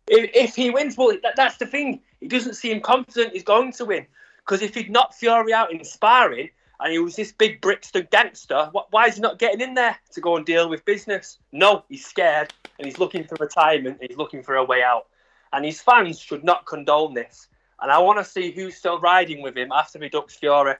if, 0.08 0.30
if 0.34 0.54
he 0.54 0.70
wins, 0.70 0.96
well, 0.96 1.16
that, 1.22 1.36
that's 1.36 1.56
the 1.58 1.66
thing. 1.66 2.00
He 2.20 2.28
doesn't 2.28 2.54
seem 2.54 2.80
confident 2.80 3.32
he's 3.32 3.44
going 3.44 3.72
to 3.72 3.84
win. 3.84 4.06
Because 4.38 4.62
if 4.62 4.74
he'd 4.74 4.90
knocked 4.90 5.14
Fury 5.14 5.52
out 5.52 5.72
in 5.72 5.84
sparring 5.84 6.50
and 6.80 6.92
he 6.92 6.98
was 6.98 7.16
this 7.16 7.32
big 7.32 7.60
Brixton 7.60 8.06
gangster, 8.10 8.70
wh- 8.74 8.92
why 8.92 9.06
is 9.06 9.16
he 9.16 9.20
not 9.20 9.38
getting 9.38 9.60
in 9.60 9.74
there 9.74 9.96
to 10.12 10.20
go 10.20 10.36
and 10.36 10.46
deal 10.46 10.68
with 10.68 10.84
business? 10.84 11.38
No, 11.52 11.84
he's 11.88 12.06
scared 12.06 12.52
and 12.78 12.86
he's 12.86 12.98
looking 12.98 13.24
for 13.24 13.36
retirement. 13.40 13.98
And 14.00 14.10
he's 14.10 14.18
looking 14.18 14.42
for 14.42 14.56
a 14.56 14.64
way 14.64 14.82
out. 14.82 15.06
And 15.52 15.64
his 15.64 15.80
fans 15.80 16.18
should 16.18 16.44
not 16.44 16.66
condone 16.66 17.14
this. 17.14 17.48
And 17.80 17.90
I 17.90 17.98
want 17.98 18.18
to 18.18 18.24
see 18.24 18.50
who's 18.50 18.76
still 18.76 19.00
riding 19.00 19.42
with 19.42 19.56
him 19.56 19.70
after 19.72 19.98
he 19.98 20.08
ducks 20.08 20.36
Fury. 20.36 20.74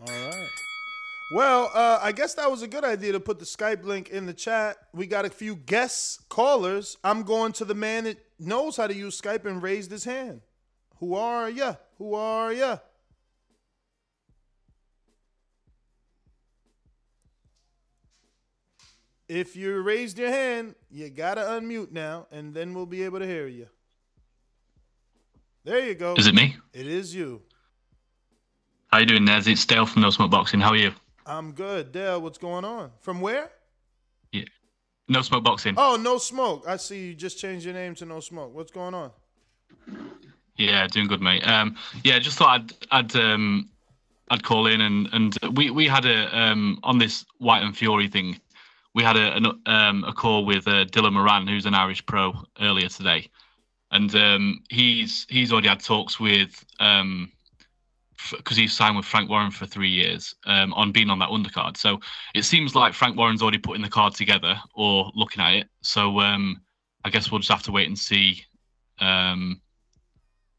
All 0.00 0.06
right. 0.06 0.48
Well, 1.30 1.70
uh, 1.74 1.98
I 2.00 2.12
guess 2.12 2.34
that 2.34 2.50
was 2.50 2.62
a 2.62 2.68
good 2.68 2.84
idea 2.84 3.12
to 3.12 3.20
put 3.20 3.38
the 3.38 3.44
Skype 3.44 3.84
link 3.84 4.08
in 4.08 4.24
the 4.24 4.32
chat. 4.32 4.78
We 4.94 5.06
got 5.06 5.26
a 5.26 5.30
few 5.30 5.56
guest 5.56 6.28
callers. 6.30 6.96
I'm 7.04 7.22
going 7.22 7.52
to 7.52 7.66
the 7.66 7.74
man 7.74 8.04
that 8.04 8.18
knows 8.38 8.76
how 8.76 8.86
to 8.86 8.94
use 8.94 9.20
Skype 9.20 9.44
and 9.44 9.62
raised 9.62 9.90
his 9.90 10.04
hand. 10.04 10.40
Who 11.00 11.14
are 11.14 11.50
ya? 11.50 11.74
Who 11.98 12.14
are 12.14 12.52
ya? 12.52 12.78
If 19.28 19.56
you 19.56 19.80
raised 19.82 20.18
your 20.18 20.30
hand, 20.30 20.74
you 20.90 21.10
gotta 21.10 21.42
unmute 21.42 21.92
now, 21.92 22.26
and 22.32 22.54
then 22.54 22.72
we'll 22.72 22.86
be 22.86 23.02
able 23.02 23.18
to 23.18 23.26
hear 23.26 23.46
you. 23.46 23.68
There 25.64 25.86
you 25.86 25.94
go. 25.94 26.14
Is 26.14 26.26
it 26.26 26.34
me? 26.34 26.56
It 26.72 26.86
is 26.86 27.14
you. 27.14 27.42
How 28.86 28.98
you 28.98 29.06
doing, 29.06 29.26
Nez? 29.26 29.46
It's 29.46 29.66
Dale 29.66 29.84
from 29.84 30.00
No 30.00 30.08
Smoke 30.08 30.30
Boxing. 30.30 30.60
How 30.60 30.70
are 30.70 30.76
you? 30.76 30.92
I'm 31.26 31.52
good. 31.52 31.92
Dale, 31.92 32.22
what's 32.22 32.38
going 32.38 32.64
on? 32.64 32.90
From 33.00 33.20
where? 33.20 33.50
Yeah. 34.32 34.44
No 35.08 35.20
Smoke 35.20 35.44
Boxing. 35.44 35.74
Oh, 35.76 35.96
no 35.96 36.16
smoke. 36.16 36.64
I 36.66 36.78
see 36.78 37.08
you 37.08 37.14
just 37.14 37.38
changed 37.38 37.66
your 37.66 37.74
name 37.74 37.94
to 37.96 38.06
no 38.06 38.20
smoke. 38.20 38.54
What's 38.54 38.72
going 38.72 38.94
on? 38.94 39.10
Yeah, 40.56 40.86
doing 40.86 41.06
good, 41.06 41.20
mate. 41.20 41.46
Um, 41.46 41.76
yeah, 42.02 42.18
just 42.18 42.38
thought 42.38 42.60
I'd 42.60 42.72
I'd 42.90 43.16
um, 43.16 43.68
I'd 44.30 44.42
call 44.42 44.66
in 44.66 44.80
and 44.80 45.08
and 45.12 45.38
we 45.56 45.70
we 45.70 45.86
had 45.86 46.04
a 46.04 46.36
um 46.36 46.80
on 46.82 46.98
this 46.98 47.24
Whyte 47.38 47.62
and 47.62 47.76
Fury 47.76 48.08
thing, 48.08 48.40
we 48.98 49.04
had 49.04 49.16
a 49.16 49.36
um 49.66 50.02
a 50.02 50.12
call 50.12 50.44
with 50.44 50.66
uh, 50.66 50.84
Dylan 50.86 51.12
Moran, 51.12 51.46
who's 51.46 51.66
an 51.66 51.74
Irish 51.74 52.04
pro, 52.04 52.34
earlier 52.60 52.88
today, 52.88 53.30
and 53.92 54.12
um 54.16 54.60
he's 54.70 55.24
he's 55.30 55.52
already 55.52 55.68
had 55.68 55.78
talks 55.78 56.18
with 56.18 56.64
um 56.80 57.30
because 58.36 58.56
he's 58.56 58.72
signed 58.72 58.96
with 58.96 59.06
Frank 59.06 59.30
Warren 59.30 59.52
for 59.52 59.66
three 59.66 59.88
years 59.88 60.34
um, 60.46 60.72
on 60.72 60.90
being 60.90 61.08
on 61.08 61.20
that 61.20 61.28
undercard. 61.28 61.76
So 61.76 62.00
it 62.34 62.44
seems 62.44 62.74
like 62.74 62.92
Frank 62.92 63.16
Warren's 63.16 63.42
already 63.42 63.58
putting 63.58 63.80
the 63.80 63.88
card 63.88 64.14
together 64.14 64.60
or 64.74 65.12
looking 65.14 65.40
at 65.40 65.54
it. 65.54 65.68
So 65.82 66.18
um, 66.18 66.60
I 67.04 67.10
guess 67.10 67.30
we'll 67.30 67.38
just 67.38 67.52
have 67.52 67.62
to 67.62 67.70
wait 67.70 67.86
and 67.86 67.96
see, 67.96 68.42
um, 68.98 69.60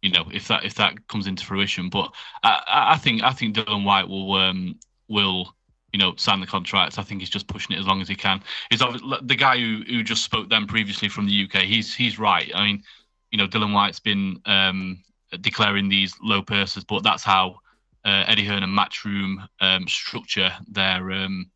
you 0.01 0.09
know, 0.09 0.25
if 0.31 0.47
that 0.47 0.63
if 0.63 0.75
that 0.75 1.05
comes 1.09 1.27
into 1.27 1.45
fruition. 1.45 1.89
But 1.89 2.13
I, 2.43 2.91
I 2.93 2.97
think 2.97 3.23
I 3.23 3.33
think 3.33 3.55
Dillian 3.57 3.83
Whyte 3.83 4.07
will 4.07 4.73
will 5.09 5.53
you 5.93 5.99
know 5.99 6.15
sign 6.15 6.39
the 6.39 6.47
contract. 6.47 6.99
I 6.99 7.03
think 7.03 7.21
he's 7.21 7.29
just 7.29 7.47
pushing 7.47 7.75
it 7.75 7.79
as 7.79 7.87
long 7.87 8.01
as 8.01 8.07
he 8.07 8.15
can. 8.15 8.41
He's 8.69 8.79
the 8.79 9.35
guy 9.37 9.57
who 9.57 9.83
who 9.87 10.03
just 10.03 10.23
spoke 10.23 10.49
then 10.49 10.67
previously 10.67 11.09
from 11.09 11.25
the 11.25 11.43
UK. 11.43 11.63
He's 11.63 11.93
he's 11.93 12.19
right. 12.19 12.51
I 12.53 12.65
mean, 12.65 12.83
you 13.31 13.37
know, 13.37 13.47
Dillian 13.47 13.73
Whyte's 13.73 13.99
been 13.99 14.41
um, 14.45 15.03
declaring 15.41 15.89
these 15.89 16.13
low 16.21 16.41
purses, 16.41 16.83
but 16.83 17.03
that's 17.03 17.23
how 17.23 17.59
uh, 18.05 18.23
Eddie 18.27 18.45
Hearn 18.45 18.63
and 18.63 18.77
Matchroom 18.77 19.47
um, 19.59 19.87
structure 19.87 20.51
their 20.67 21.11
um, 21.11 21.49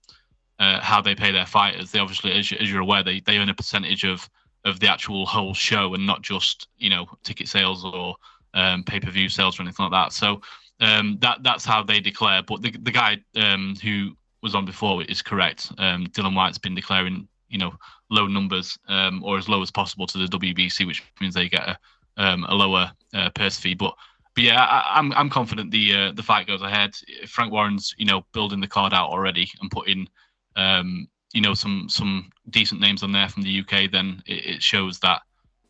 uh, 0.59 0.79
how 0.81 1.01
they 1.01 1.15
pay 1.15 1.31
their 1.31 1.45
fighters. 1.45 1.91
They 1.91 1.99
obviously, 1.99 2.31
as, 2.33 2.51
as 2.59 2.71
you're 2.71 2.81
aware, 2.81 3.03
they 3.03 3.19
they 3.21 3.37
earn 3.37 3.49
a 3.49 3.53
percentage 3.53 4.03
of 4.03 4.29
of 4.65 4.79
the 4.79 4.87
actual 4.87 5.25
whole 5.25 5.53
show 5.53 5.93
and 5.93 6.07
not 6.07 6.21
just 6.21 6.67
you 6.77 6.89
know 6.89 7.05
ticket 7.23 7.47
sales 7.47 7.83
or 7.83 8.15
um, 8.53 8.83
pay 8.83 8.99
per 8.99 9.11
view 9.11 9.29
sales 9.29 9.59
or 9.59 9.63
anything 9.63 9.83
like 9.83 9.91
that. 9.91 10.13
So 10.13 10.41
um, 10.79 11.17
that 11.21 11.43
that's 11.43 11.65
how 11.65 11.83
they 11.83 11.99
declare. 11.99 12.43
But 12.43 12.61
the 12.61 12.71
the 12.71 12.91
guy 12.91 13.17
um, 13.35 13.75
who 13.81 14.15
was 14.43 14.53
on 14.53 14.65
before 14.65 15.01
is 15.03 15.21
correct. 15.21 15.71
Um, 15.79 16.05
Dillian 16.07 16.35
Whyte's 16.35 16.59
been 16.59 16.75
declaring 16.75 17.27
you 17.49 17.57
know 17.57 17.73
low 18.09 18.27
numbers 18.27 18.77
um, 18.89 19.23
or 19.23 19.37
as 19.37 19.49
low 19.49 19.61
as 19.61 19.71
possible 19.71 20.05
to 20.07 20.17
the 20.17 20.37
WBC, 20.37 20.85
which 20.85 21.01
means 21.19 21.33
they 21.33 21.49
get 21.49 21.67
a 21.67 21.77
um, 22.17 22.45
a 22.47 22.53
lower 22.53 22.91
uh, 23.13 23.29
purse 23.31 23.57
fee. 23.57 23.73
But 23.73 23.95
but 24.35 24.43
yeah, 24.43 24.61
I, 24.61 24.99
I'm 24.99 25.13
I'm 25.13 25.29
confident 25.29 25.71
the 25.71 25.95
uh, 25.95 26.11
the 26.11 26.23
fight 26.23 26.45
goes 26.45 26.61
ahead. 26.61 26.95
Frank 27.27 27.51
Warren's 27.51 27.95
you 27.97 28.05
know 28.05 28.25
building 28.33 28.59
the 28.59 28.67
card 28.67 28.93
out 28.93 29.09
already 29.09 29.49
and 29.61 29.71
putting 29.71 30.07
um, 30.55 31.07
you 31.33 31.41
know 31.41 31.53
some 31.53 31.87
some 31.89 32.29
decent 32.49 32.81
names 32.81 33.01
on 33.01 33.11
there 33.11 33.29
from 33.29 33.43
the 33.43 33.59
UK, 33.61 33.91
then 33.91 34.21
it, 34.25 34.45
it 34.45 34.63
shows 34.63 34.99
that 34.99 35.21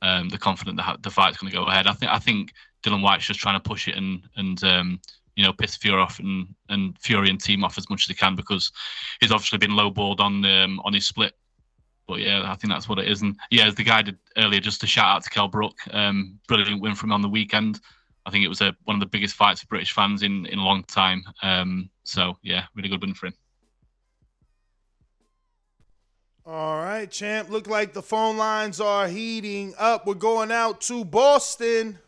um, 0.02 0.30
they're 0.30 0.40
confident 0.40 0.78
that 0.78 1.02
the 1.04 1.12
fight's 1.12 1.38
going 1.38 1.52
to 1.52 1.58
go 1.58 1.66
ahead. 1.66 1.88
I 1.88 1.94
think 1.94 2.12
I 2.12 2.20
think 2.20 2.54
Dillian 2.84 3.04
Whyte's 3.04 3.26
just 3.26 3.40
trying 3.40 3.60
to 3.60 3.70
push 3.70 3.88
it 3.88 3.96
and 3.96 4.24
and 4.36 4.64
um, 4.64 5.02
you 5.36 5.44
know 5.44 5.54
piss 5.54 5.76
Fury 5.76 6.00
off 6.00 6.20
and 6.20 6.48
and 6.70 6.98
Fury 7.00 7.30
and 7.30 7.40
team 7.40 7.64
off 7.64 7.78
as 7.78 7.90
much 7.90 8.04
as 8.04 8.08
he 8.08 8.14
can 8.14 8.36
because 8.36 8.72
he's 9.20 9.32
obviously 9.32 9.58
been 9.58 9.72
lowballed 9.72 10.20
on 10.20 10.44
um, 10.46 10.80
on 10.84 10.94
his 10.94 11.06
split. 11.06 11.34
But 12.08 12.20
yeah, 12.20 12.44
I 12.52 12.56
think 12.56 12.74
that's 12.74 12.90
what 12.90 13.00
it 13.00 13.08
is. 13.08 13.22
And 13.22 13.38
yeah, 13.50 13.68
as 13.68 13.76
the 13.76 13.84
guy 13.84 14.02
did 14.02 14.18
earlier, 14.38 14.60
just 14.60 14.82
to 14.82 14.88
shout 14.88 15.06
out 15.06 15.24
to 15.24 15.30
Kell 15.30 15.48
Brook, 15.48 15.78
um, 15.92 16.40
brilliant 16.48 16.82
win 16.82 16.96
from 16.96 17.10
him 17.10 17.14
on 17.14 17.22
the 17.22 17.30
weekend. 17.30 17.80
I 18.26 18.32
think 18.32 18.44
it 18.44 18.50
was 18.50 18.62
a, 18.62 18.76
one 18.84 18.96
of 18.96 19.00
the 19.00 19.06
biggest 19.06 19.36
fights 19.36 19.62
for 19.62 19.68
British 19.68 19.94
fans 19.94 20.24
in, 20.24 20.46
in 20.48 20.60
a 20.60 20.64
long 20.64 20.84
time. 20.84 21.24
Um, 21.42 21.90
so 22.04 22.38
yeah, 22.42 22.66
really 22.76 22.90
good 22.90 23.02
win 23.02 23.14
for 23.14 23.28
him. 23.28 23.34
All 26.46 26.76
right, 26.76 27.10
champ. 27.10 27.50
Look 27.50 27.68
like 27.68 27.94
the 27.94 28.02
phone 28.02 28.36
lines 28.36 28.82
are 28.82 29.08
heating 29.08 29.74
up. 29.78 30.06
We're 30.06 30.16
going 30.16 30.52
out 30.52 30.82
to 30.82 31.06
Boston. 31.06 32.00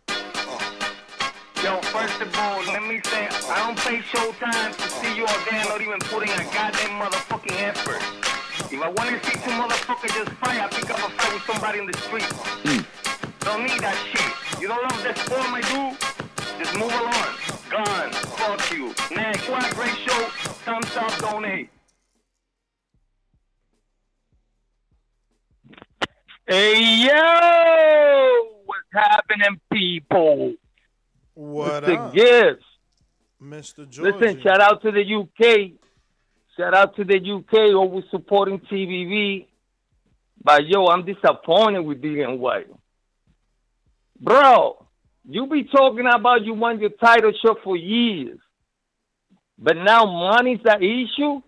Yo, 1.66 1.82
first 1.82 2.22
of 2.22 2.30
all, 2.38 2.64
let 2.68 2.84
me 2.84 3.02
say, 3.06 3.28
I 3.50 3.66
don't 3.66 3.76
pay 3.80 3.98
showtime 4.14 4.78
to 4.78 4.88
see 4.88 5.16
you 5.16 5.26
all 5.26 5.40
there 5.50 5.66
not 5.66 5.82
even 5.82 5.98
putting 5.98 6.30
a 6.30 6.44
goddamn 6.54 7.02
motherfucking 7.02 7.60
effort. 7.60 8.04
If 8.72 8.80
I 8.80 8.90
want 8.90 9.10
to 9.10 9.18
see 9.26 9.34
two 9.42 9.50
motherfuckers 9.50 10.14
just 10.14 10.30
fight, 10.38 10.62
I 10.62 10.68
pick 10.68 10.88
up 10.92 11.00
a 11.00 11.10
fight 11.10 11.34
with 11.34 11.42
somebody 11.50 11.80
in 11.80 11.88
the 11.88 11.98
street. 11.98 12.30
Don't 13.40 13.64
need 13.64 13.80
that 13.82 13.98
shit. 14.14 14.62
You 14.62 14.68
don't 14.68 14.84
love 14.84 15.02
that 15.06 15.18
sport, 15.18 15.50
my 15.50 15.62
dude? 15.62 15.98
Just 16.64 16.78
move 16.78 16.94
along. 16.94 17.34
Gone. 17.72 18.12
Fuck 18.38 18.72
you. 18.72 18.94
Next, 19.16 19.50
what 19.50 19.66
a 19.66 19.74
great 19.74 19.98
show. 20.06 20.22
Thumbs 20.66 20.96
up, 20.96 21.18
donate. 21.18 21.72
Hey, 26.46 27.08
yo! 27.08 28.50
What's 28.68 28.86
happening, 28.94 29.60
people? 29.74 30.54
What 31.36 31.84
Mr. 31.84 31.98
up? 31.98 32.14
Gibbs. 32.14 32.64
Mr. 33.41 33.88
George. 33.88 34.16
Listen, 34.16 34.41
shout 34.41 34.62
out 34.62 34.82
to 34.82 34.91
the 34.91 35.03
UK. 35.03 35.72
Shout 36.57 36.74
out 36.74 36.95
to 36.95 37.03
the 37.03 37.18
UK 37.18 37.76
always 37.76 38.06
supporting 38.10 38.60
TBV. 38.60 39.48
But 40.41 40.66
yo, 40.68 40.88
I'm 40.88 41.06
disappointed 41.06 41.82
with 41.82 42.02
Dillian 42.02 42.38
Whyte. 42.40 42.68
Bro, 44.20 44.86
you 45.28 45.48
be 45.48 45.66
talking 45.66 46.06
about 46.07 46.45
you 46.45 46.53
won 46.53 46.80
your 46.80 46.91
title 46.91 47.34
shot 47.44 47.57
for 47.64 47.76
years. 47.76 48.40
But 49.57 49.78
now 49.78 50.06
money's 50.06 50.60
the 50.64 50.78
issue? 50.78 51.41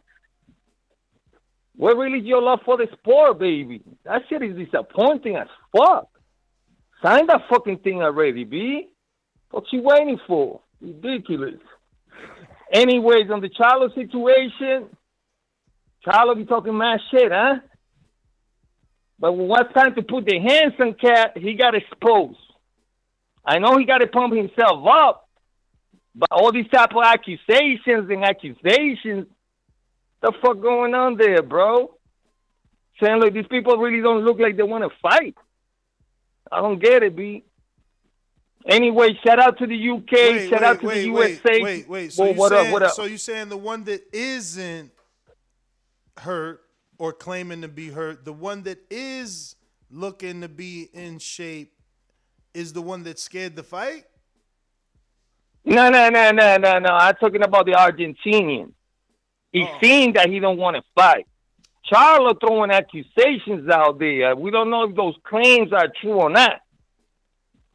Where 1.76 1.96
really 1.96 2.20
is 2.20 2.26
your 2.26 2.42
love 2.42 2.60
for 2.66 2.76
the 2.76 2.88
sport, 2.94 3.40
baby? 3.40 3.84
That 4.04 4.24
shit 4.28 4.42
is 4.42 4.58
disappointing 4.58 5.36
as 5.36 5.48
fuck. 5.72 6.08
Sign 7.04 7.28
that 7.28 7.42
fucking 7.50 7.80
thing 7.80 8.02
already, 8.02 8.44
B. 8.44 8.90
What 9.52 9.66
you 9.72 9.82
waiting 9.82 10.20
for? 10.28 10.62
Ridiculous. 10.82 11.60
Anyways, 12.72 13.30
on 13.32 13.42
the 13.42 13.50
Charlo 13.50 13.94
situation, 13.96 14.90
Charlo 16.06 16.36
be 16.36 16.46
talking 16.46 16.78
mad 16.78 17.00
shit, 17.12 17.32
huh? 17.32 17.56
But 19.20 19.34
when 19.34 19.50
it's 19.60 19.74
time 19.74 19.96
to 19.96 20.04
put 20.04 20.26
the 20.26 20.40
hands 20.40 20.74
on 20.80 20.94
Cat, 20.94 21.38
he 21.38 21.56
got 21.56 21.76
exposed. 21.76 22.38
I 23.44 23.60
know 23.60 23.78
he 23.78 23.86
got 23.86 24.00
to 24.00 24.08
pump 24.08 24.36
himself 24.36 24.86
up, 24.88 25.30
but 26.14 26.30
all 26.32 26.52
these 26.52 26.68
type 26.68 26.92
of 26.94 27.04
accusations 27.04 28.10
and 28.10 28.24
accusations, 28.24 29.28
the 30.22 30.34
fuck 30.42 30.62
going 30.62 30.94
on 30.94 31.18
there, 31.18 31.42
bro? 31.42 31.96
Saying 33.02 33.22
like 33.22 33.34
these 33.34 33.48
people 33.48 33.78
really 33.78 34.02
don't 34.02 34.26
look 34.26 34.40
like 34.40 34.58
they 34.58 34.64
want 34.64 34.84
to 34.84 34.98
fight. 35.02 35.36
I 36.52 36.62
don't 36.62 36.82
get 36.82 37.04
it, 37.04 37.16
B. 37.16 37.44
Anyway, 38.66 39.18
shout 39.26 39.40
out 39.40 39.58
to 39.60 39.68
the 39.68 39.90
UK. 39.90 40.12
Wait, 40.12 40.50
shout 40.50 40.62
wait, 40.62 40.68
out 40.68 40.80
to 40.82 40.86
wait, 40.88 40.94
the 40.96 41.06
USA. 41.06 41.62
Wait, 41.62 41.90
wait. 41.90 42.12
So 42.12 42.24
Well, 42.24 42.34
you 42.34 42.40
what 42.40 42.50
saying, 42.50 42.68
up? 42.68 42.74
What 42.74 42.84
up? 42.84 42.92
So 42.92 43.04
you 43.06 43.18
saying 43.18 43.50
the 43.50 43.58
one 43.58 43.84
that 43.86 44.02
isn't 44.14 44.92
hurt 46.18 46.62
or 46.98 47.14
claiming 47.14 47.62
to 47.62 47.68
be 47.68 47.90
hurt, 47.90 48.26
the 48.26 48.34
one 48.34 48.64
that 48.64 48.80
is 48.90 49.56
looking 49.90 50.42
to 50.42 50.50
be 50.50 50.90
in 50.94 51.20
shape, 51.20 51.74
is 52.54 52.74
the 52.74 52.82
one 52.82 53.04
that 53.04 53.20
scared 53.20 53.56
the 53.56 53.64
fight? 53.64 54.06
No, 55.64 55.90
no, 55.90 56.10
no, 56.10 56.32
no, 56.32 56.58
no, 56.58 56.80
no. 56.80 56.90
I'm 56.90 57.16
talking 57.16 57.44
about 57.44 57.66
the 57.66 57.74
Argentinian. 57.74 58.72
He's 59.52 59.68
Oh. 59.68 59.78
seen 59.82 60.14
that 60.14 60.30
he 60.30 60.40
don't 60.40 60.58
want 60.58 60.76
to 60.76 60.84
fight. 60.96 61.26
Charlo 61.92 62.38
throwing 62.40 62.72
accusations 62.72 63.70
out 63.70 63.98
there. 64.00 64.36
We 64.36 64.52
don't 64.52 64.70
know 64.70 64.84
if 64.84 64.96
those 64.96 65.16
claims 65.24 65.72
are 65.72 65.88
true 66.02 66.20
or 66.20 66.30
not. 66.30 66.60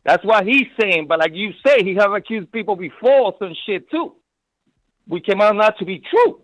That's 0.04 0.24
what 0.24 0.46
he's 0.46 0.66
saying. 0.80 1.06
But 1.08 1.20
like 1.20 1.34
you 1.34 1.52
say, 1.64 1.84
he 1.84 1.94
have 1.94 2.12
accused 2.12 2.50
people 2.52 2.76
before 2.76 3.34
some 3.38 3.54
shit 3.66 3.90
too. 3.90 4.14
We 5.06 5.20
came 5.20 5.40
out 5.40 5.56
not 5.56 5.78
to 5.78 5.84
be 5.84 6.02
true. 6.10 6.40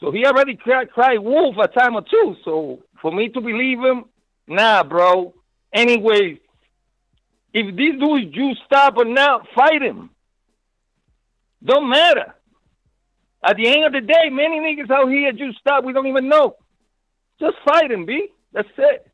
So 0.00 0.10
he 0.10 0.24
already 0.26 0.56
cried, 0.56 0.90
cried 0.90 1.18
wolf 1.18 1.56
a 1.62 1.68
time 1.68 1.94
or 1.94 2.02
two. 2.02 2.36
So 2.44 2.80
for 3.00 3.12
me 3.12 3.28
to 3.28 3.40
believe 3.40 3.78
him, 3.78 4.04
nah, 4.46 4.82
bro. 4.82 5.34
Anyways, 5.72 6.38
if 7.54 7.76
this 7.76 8.00
dude 8.00 8.32
juiced 8.32 8.62
stop 8.66 8.96
or 8.96 9.04
not, 9.04 9.46
fight 9.54 9.82
him. 9.82 10.10
Don't 11.64 11.88
matter. 11.88 12.34
At 13.44 13.56
the 13.56 13.68
end 13.68 13.84
of 13.84 13.92
the 13.92 14.00
day, 14.00 14.30
many 14.30 14.58
niggas 14.60 14.90
out 14.90 15.08
here 15.08 15.32
just 15.32 15.58
stop. 15.58 15.84
We 15.84 15.92
don't 15.92 16.06
even 16.06 16.28
know. 16.28 16.56
Just 17.40 17.56
fight 17.64 17.90
him, 17.90 18.06
B. 18.06 18.28
That's 18.52 18.68
it. 18.78 19.06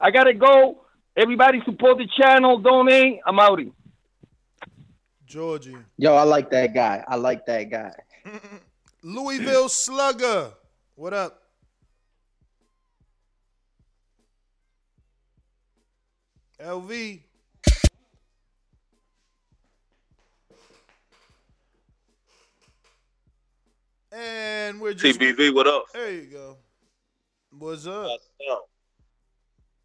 I 0.00 0.10
gotta 0.10 0.34
go. 0.34 0.82
Everybody 1.18 1.60
support 1.64 1.98
the 1.98 2.06
channel. 2.16 2.58
Donate. 2.58 3.18
I'm 3.26 3.38
outie. 3.38 3.72
Georgie. 5.26 5.76
Yo, 5.96 6.14
I 6.14 6.22
like 6.22 6.48
that 6.50 6.72
guy. 6.72 7.02
I 7.08 7.16
like 7.16 7.44
that 7.46 7.64
guy. 7.64 7.92
Louisville 9.02 9.68
Slugger. 9.68 10.52
What 10.94 11.12
up? 11.12 11.42
LV. 16.60 17.20
And 24.12 24.80
we're 24.80 24.94
just 24.94 25.18
TBV, 25.18 25.52
what 25.52 25.66
up? 25.66 25.86
There 25.92 26.12
you 26.12 26.26
go. 26.26 26.56
What's 27.50 27.86
up? 27.86 28.08
Yeah. 28.40 28.54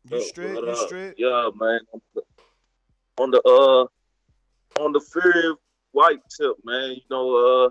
You 0.09 0.21
straight? 0.21 0.55
what 0.55 0.67
You 0.67 0.75
straight? 0.75 1.15
Yeah, 1.17 1.49
man. 1.55 1.79
On 3.17 3.31
the 3.31 3.41
uh, 3.45 4.81
on 4.81 4.91
the 4.91 4.99
Fury 4.99 5.55
Whyte 5.91 6.21
tip, 6.37 6.55
man. 6.65 6.91
You 6.91 7.01
know, 7.09 7.65
uh, 7.65 7.69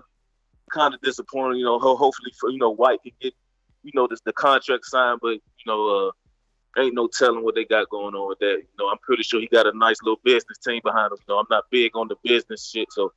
kind 0.71 0.93
of 0.93 1.01
disappointing. 1.01 1.59
You 1.59 1.65
know, 1.65 1.79
ho- 1.79 1.97
hopefully 1.97 2.31
for 2.39 2.49
you 2.49 2.57
know 2.57 2.71
Whyte 2.71 3.01
can 3.03 3.11
get 3.21 3.33
you 3.83 3.91
know 3.93 4.07
this 4.07 4.21
the 4.21 4.33
contract 4.33 4.85
signed, 4.85 5.19
but 5.21 5.33
you 5.33 5.65
know, 5.67 6.07
uh, 6.77 6.81
ain't 6.81 6.95
no 6.95 7.07
telling 7.07 7.43
what 7.43 7.55
they 7.55 7.65
got 7.65 7.89
going 7.89 8.15
on 8.15 8.29
with 8.29 8.39
that. 8.39 8.57
You 8.61 8.75
know, 8.79 8.89
I'm 8.89 8.97
pretty 8.99 9.23
sure 9.23 9.39
he 9.39 9.47
got 9.47 9.67
a 9.67 9.77
nice 9.77 9.97
little 10.01 10.19
business 10.23 10.57
team 10.57 10.81
behind 10.83 11.11
him. 11.11 11.17
You 11.27 11.33
know, 11.33 11.39
I'm 11.39 11.47
not 11.49 11.65
big 11.69 11.95
on 11.95 12.07
the 12.07 12.15
business 12.23 12.69
shit, 12.69 12.91
so 12.91 13.11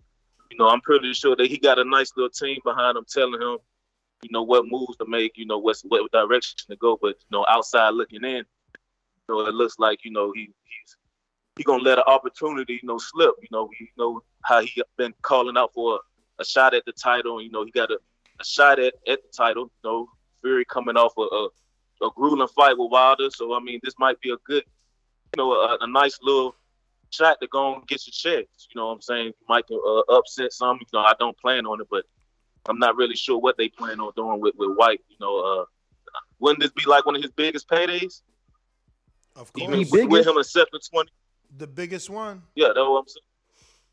you 0.50 0.58
know, 0.58 0.68
I'm 0.68 0.80
pretty 0.80 1.12
sure 1.12 1.36
that 1.36 1.46
he 1.46 1.58
got 1.58 1.78
a 1.78 1.84
nice 1.84 2.12
little 2.16 2.30
team 2.30 2.60
behind 2.64 2.96
him 2.96 3.04
telling 3.08 3.40
him, 3.40 3.58
you 4.22 4.30
know, 4.30 4.42
what 4.42 4.64
moves 4.66 4.96
to 4.98 5.06
make, 5.06 5.32
you 5.36 5.46
know, 5.46 5.58
what's 5.58 5.82
what 5.82 6.10
direction 6.12 6.56
to 6.68 6.76
go. 6.76 6.98
But 7.00 7.16
you 7.18 7.30
know, 7.30 7.46
outside 7.48 7.90
looking 7.90 8.24
in, 8.24 8.44
you 9.28 9.34
know, 9.34 9.46
it 9.46 9.54
looks 9.54 9.78
like 9.78 10.04
you 10.04 10.10
know 10.10 10.32
he 10.34 10.50
he's 10.64 10.96
he 11.56 11.64
gonna 11.64 11.82
let 11.82 11.98
an 11.98 12.04
opportunity, 12.06 12.78
you 12.82 12.86
know, 12.86 12.98
slip. 12.98 13.34
You 13.40 13.48
know, 13.50 13.68
we 13.68 13.90
know 13.96 14.22
how 14.42 14.60
he 14.60 14.82
been 14.96 15.14
calling 15.22 15.56
out 15.56 15.72
for 15.72 15.96
a, 15.96 16.42
a 16.42 16.44
shot 16.44 16.74
at 16.74 16.84
the 16.84 16.92
title. 16.92 17.40
You 17.42 17.50
know, 17.50 17.64
he 17.64 17.70
got 17.70 17.90
a, 17.90 17.98
a 18.40 18.44
shot 18.44 18.78
at, 18.78 18.94
at 19.08 19.22
the 19.22 19.28
title. 19.34 19.70
You 19.82 19.90
know, 19.90 20.08
Fury 20.42 20.64
coming 20.66 20.96
off 20.96 21.16
a, 21.16 21.22
a, 21.22 22.06
a 22.06 22.10
grueling 22.14 22.48
fight 22.48 22.78
with 22.78 22.90
Wilder. 22.90 23.30
So 23.30 23.54
I 23.54 23.60
mean, 23.60 23.80
this 23.82 23.94
might 23.98 24.20
be 24.20 24.30
a 24.30 24.36
good, 24.44 24.64
you 25.34 25.38
know, 25.38 25.52
a, 25.52 25.78
a 25.80 25.86
nice 25.86 26.18
little 26.22 26.54
shot 27.10 27.38
to 27.40 27.46
go 27.48 27.74
and 27.76 27.86
get 27.86 28.06
your 28.06 28.12
checks. 28.12 28.68
You 28.72 28.78
know 28.78 28.88
what 28.88 28.94
I'm 28.94 29.02
saying? 29.02 29.26
You 29.26 29.46
might 29.48 29.64
uh, 29.70 30.14
upset 30.14 30.52
some. 30.52 30.78
You 30.80 30.86
know, 30.92 31.00
I 31.00 31.14
don't 31.18 31.38
plan 31.38 31.66
on 31.66 31.80
it, 31.80 31.88
but 31.90 32.04
I'm 32.68 32.78
not 32.78 32.96
really 32.96 33.16
sure 33.16 33.38
what 33.38 33.56
they 33.56 33.68
plan 33.68 34.00
on 34.00 34.12
doing 34.14 34.40
with, 34.40 34.54
with 34.58 34.76
Whyte. 34.76 35.00
You 35.08 35.16
know, 35.20 35.38
uh, 35.38 35.64
wouldn't 36.38 36.60
this 36.60 36.72
be 36.72 36.88
like 36.88 37.06
one 37.06 37.16
of 37.16 37.22
his 37.22 37.32
biggest 37.32 37.68
paydays? 37.68 38.20
Of 39.36 39.50
Even 39.56 39.74
course. 39.74 39.90
with, 39.90 40.08
with 40.08 40.26
him 40.26 40.38
accepting 40.38 40.80
20. 40.90 41.10
The 41.58 41.66
biggest 41.66 42.10
one. 42.10 42.42
Yeah, 42.54 42.68
that's 42.68 42.78
what 42.78 43.00
I'm 43.00 43.08
saying. 43.08 43.22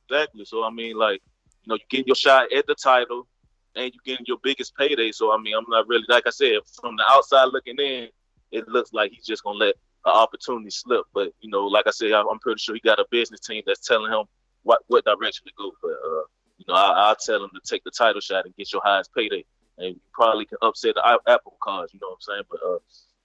Exactly. 0.10 0.46
So 0.46 0.64
I 0.64 0.70
mean, 0.70 0.98
like, 0.98 1.22
you 1.64 1.70
know, 1.70 1.76
you 1.76 1.82
getting 1.90 2.08
your 2.08 2.16
shot 2.16 2.52
at 2.54 2.66
the 2.68 2.76
title, 2.76 3.28
and 3.76 3.92
you 3.94 4.00
getting 4.06 4.26
your 4.28 4.38
biggest 4.44 4.76
payday. 4.76 5.12
So 5.12 5.32
I 5.34 5.38
mean, 5.38 5.56
I'm 5.56 5.66
not 5.68 5.88
really 5.88 6.06
like 6.10 6.28
I 6.28 6.30
said 6.30 6.58
from 6.80 6.96
the 6.96 7.04
outside 7.10 7.46
looking 7.46 7.78
in, 7.78 8.08
it 8.52 8.68
looks 8.68 8.94
like 8.94 9.12
he's 9.12 9.26
just 9.26 9.44
gonna 9.44 9.58
let 9.58 9.76
an 10.06 10.14
opportunity 10.14 10.70
slip. 10.70 11.06
But 11.14 11.34
you 11.42 11.50
know, 11.50 11.66
like 11.66 11.88
I 11.88 11.92
said, 11.92 12.12
I'm 12.12 12.28
I'm 12.30 12.40
pretty 12.40 12.60
sure 12.60 12.76
he 12.76 12.82
got 12.82 13.00
a 13.00 13.06
business 13.12 13.42
team 13.42 13.64
that's 13.66 13.86
telling 13.86 14.12
him 14.12 14.26
what 14.64 14.82
what 14.88 15.06
direction 15.06 15.46
to 15.48 15.54
go. 15.58 15.72
But 15.82 15.92
uh, 15.92 16.24
you 16.58 16.66
know, 16.68 16.76
I, 16.76 17.08
I'll 17.08 17.16
tell 17.16 17.44
him 17.44 17.50
to 17.54 17.62
take 17.66 17.84
the 17.84 17.92
title 17.92 18.22
shot 18.22 18.46
and 18.46 18.56
get 18.56 18.72
your 18.72 18.82
highest 18.84 19.14
payday, 19.16 19.46
and 19.78 19.96
you 19.96 20.02
probably 20.14 20.46
can 20.46 20.58
upset 20.62 20.96
the 20.96 21.20
apple 21.28 21.58
cards. 21.62 21.94
You 21.94 22.00
know 22.02 22.10
what 22.10 22.16
I'm 22.16 22.22
saying? 22.22 22.44
But 22.50 22.60
uh, 22.66 22.78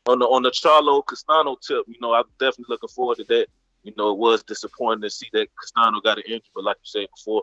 on 0.08 0.18
the 0.18 0.24
on 0.24 0.42
the 0.42 0.50
Charlo 0.50 1.06
Castano 1.06 1.56
tip, 1.60 1.84
you 1.86 2.00
know, 2.00 2.14
I'm 2.14 2.24
definitely 2.40 2.66
looking 2.70 2.88
forward 2.88 3.18
to 3.18 3.24
that. 3.24 3.46
You 3.82 3.92
know, 3.96 4.10
it 4.10 4.18
was 4.18 4.42
disappointing 4.42 5.02
to 5.02 5.10
see 5.10 5.28
that 5.34 5.48
Castano 5.60 6.00
got 6.00 6.16
an 6.16 6.24
injury, 6.26 6.50
but 6.54 6.64
like 6.64 6.76
you 6.76 6.86
said 6.86 7.06
before, 7.14 7.42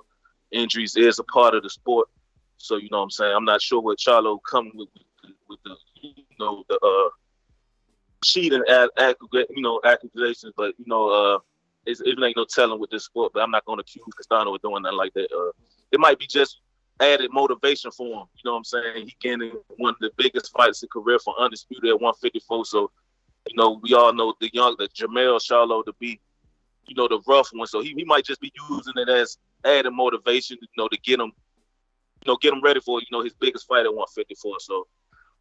injuries 0.52 0.96
is 0.96 1.20
a 1.20 1.24
part 1.24 1.54
of 1.54 1.62
the 1.62 1.70
sport. 1.70 2.08
So 2.58 2.78
you 2.78 2.90
know 2.92 2.98
what 2.98 3.04
I'm 3.04 3.12
saying. 3.12 3.34
I'm 3.36 3.46
not 3.46 3.62
sure 3.62 3.82
what 3.82 4.00
Charlo 4.00 4.40
come 4.50 4.72
with 4.74 4.90
with, 5.48 5.60
the 5.64 5.76
you 6.02 6.24
know 6.40 6.64
the 6.68 6.76
uh 6.76 7.10
cheating 8.24 8.64
at 8.68 8.90
you 9.32 9.62
know 9.62 9.80
accusations, 9.86 10.54
but 10.58 10.74
you 10.80 10.86
know 10.88 11.10
uh 11.10 11.40
it's, 11.86 12.02
it 12.02 12.18
ain't 12.20 12.36
no 12.36 12.46
telling 12.46 12.80
with 12.80 12.90
this 12.90 13.06
sport. 13.06 13.32
But 13.34 13.44
I'm 13.44 13.52
not 13.52 13.66
going 13.66 13.78
to 13.78 13.82
accuse 13.82 14.06
Castano 14.18 14.56
of 14.56 14.62
doing 14.64 14.82
nothing 14.82 14.98
like 14.98 15.14
that. 15.14 15.32
Uh, 15.32 15.52
it 15.92 16.00
might 16.00 16.18
be 16.18 16.26
just 16.26 16.62
added 17.00 17.32
motivation 17.34 17.92
for 17.92 18.06
him. 18.06 18.28
You 18.36 18.42
know 18.46 18.52
what 18.52 18.58
I'm 18.58 18.64
saying? 18.64 19.08
He 19.08 19.16
getting 19.20 19.52
one 19.78 19.92
of 19.92 20.00
the 20.00 20.12
biggest 20.18 20.52
fights 20.52 20.84
in 20.84 20.90
career 20.90 21.20
for 21.20 21.40
undisputed 21.40 21.90
at 21.90 22.02
154. 22.02 22.66
So 22.66 22.92
you 23.50 23.56
know 23.56 23.80
we 23.82 23.94
all 23.94 24.14
know 24.14 24.34
the 24.40 24.50
young 24.54 24.76
the 24.80 24.88
Jermell 24.88 25.40
Charlo 25.40 25.84
to 25.86 25.94
be 26.00 26.20
you 26.88 26.96
know 26.96 27.08
the 27.08 27.22
rough 27.28 27.50
one. 27.54 27.68
So 27.68 27.82
he, 27.82 27.94
he 27.96 28.04
might 28.06 28.26
just 28.26 28.42
be 28.42 28.52
using 28.70 28.94
it 28.96 29.10
as 29.10 29.38
added 29.66 29.92
motivation, 29.92 30.58
you 30.62 30.68
know, 30.78 30.88
to 30.88 30.98
get 31.00 31.20
him 31.20 31.32
you 32.26 32.32
know, 32.32 32.38
get 32.38 32.54
him 32.54 32.62
ready 32.62 32.80
for, 32.80 33.00
you 33.00 33.08
know, 33.12 33.24
his 33.24 33.34
biggest 33.34 33.68
fight 33.68 33.86
at 33.86 33.94
154. 33.94 34.60
So, 34.60 34.88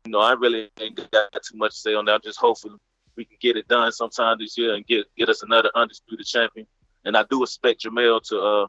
you 0.05 0.13
know, 0.13 0.21
I 0.21 0.33
really 0.33 0.71
ain't 0.81 0.97
got 1.11 1.33
too 1.33 1.57
much 1.57 1.73
to 1.73 1.79
say 1.79 1.95
on 1.95 2.05
that. 2.07 2.23
Just 2.23 2.39
hopefully 2.39 2.75
we 3.17 3.25
can 3.25 3.37
get 3.41 3.57
it 3.57 3.69
done 3.69 3.91
sometime 3.93 4.37
this 4.39 4.59
year 4.59 4.75
and 4.75 4.87
get 4.87 5.07
get 5.17 5.29
us 5.29 5.43
another 5.43 5.71
undisputed 5.75 6.27
champion. 6.27 6.67
And 7.05 7.17
I 7.17 7.25
do 7.31 7.43
expect 7.43 7.85
Jermell 7.85 8.23
to, 8.29 8.41
uh, 8.41 8.67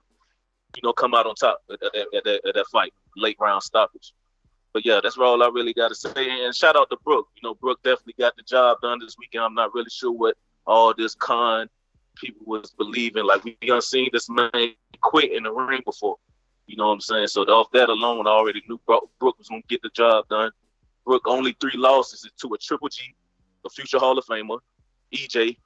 you 0.76 0.82
know, 0.84 0.94
come 0.94 1.14
out 1.14 1.26
on 1.26 1.36
top 1.36 1.60
at, 1.72 1.82
at, 1.84 1.96
at, 1.96 2.24
that, 2.24 2.42
at 2.48 2.56
that 2.56 2.66
fight, 2.72 2.94
late 3.16 3.38
round 3.40 3.64
stoppage. 3.64 4.14
But 4.74 4.86
yeah, 4.86 5.00
that's 5.02 5.18
all 5.18 5.42
I 5.42 5.48
really 5.48 5.74
got 5.74 5.90
to 5.90 5.96
say. 5.96 6.46
And 6.46 6.54
shout 6.54 6.76
out 6.76 6.90
to 6.90 6.98
Brook. 7.04 7.28
You 7.36 7.48
know, 7.48 7.56
Brook 7.56 7.80
definitely 7.84 8.16
got 8.20 8.36
the 8.36 8.44
job 8.44 8.78
done 8.82 9.00
this 9.00 9.16
weekend. 9.18 9.46
I'm 9.46 9.54
not 9.54 9.74
really 9.74 9.90
sure 9.90 10.12
what 10.12 10.36
all 10.68 10.94
this 10.94 11.16
con 11.16 11.70
people 12.16 12.46
was 12.46 12.72
believing. 12.78 13.26
Like 13.26 13.44
we 13.44 13.58
done 13.66 13.82
seen 13.82 14.10
this 14.12 14.30
man 14.30 14.52
quit 15.02 15.32
in 15.32 15.44
the 15.44 15.52
ring 15.52 15.82
before. 15.86 16.18
You 16.68 16.78
know 16.78 16.88
what 16.88 16.94
I'm 16.94 17.02
saying? 17.02 17.28
So 17.28 17.44
off 17.44 17.72
that 17.74 17.90
alone, 17.90 18.28
I 18.28 18.32
already 18.32 18.62
knew 18.68 18.80
Brook, 18.86 19.10
was 19.22 19.48
gonna 19.50 19.62
get 19.70 19.82
the 19.82 19.90
job 19.90 20.28
done. 20.30 20.52
Brook 21.06 21.28
only 21.28 21.56
three 21.62 21.78
losses 21.78 22.28
to 22.42 22.54
a 22.54 22.58
Triple 22.58 22.90
G, 22.90 23.16
a 23.66 23.70
future 23.70 24.00
Hall 24.00 24.18
of 24.18 24.26
Famer, 24.26 24.60
EJ, 25.14 25.58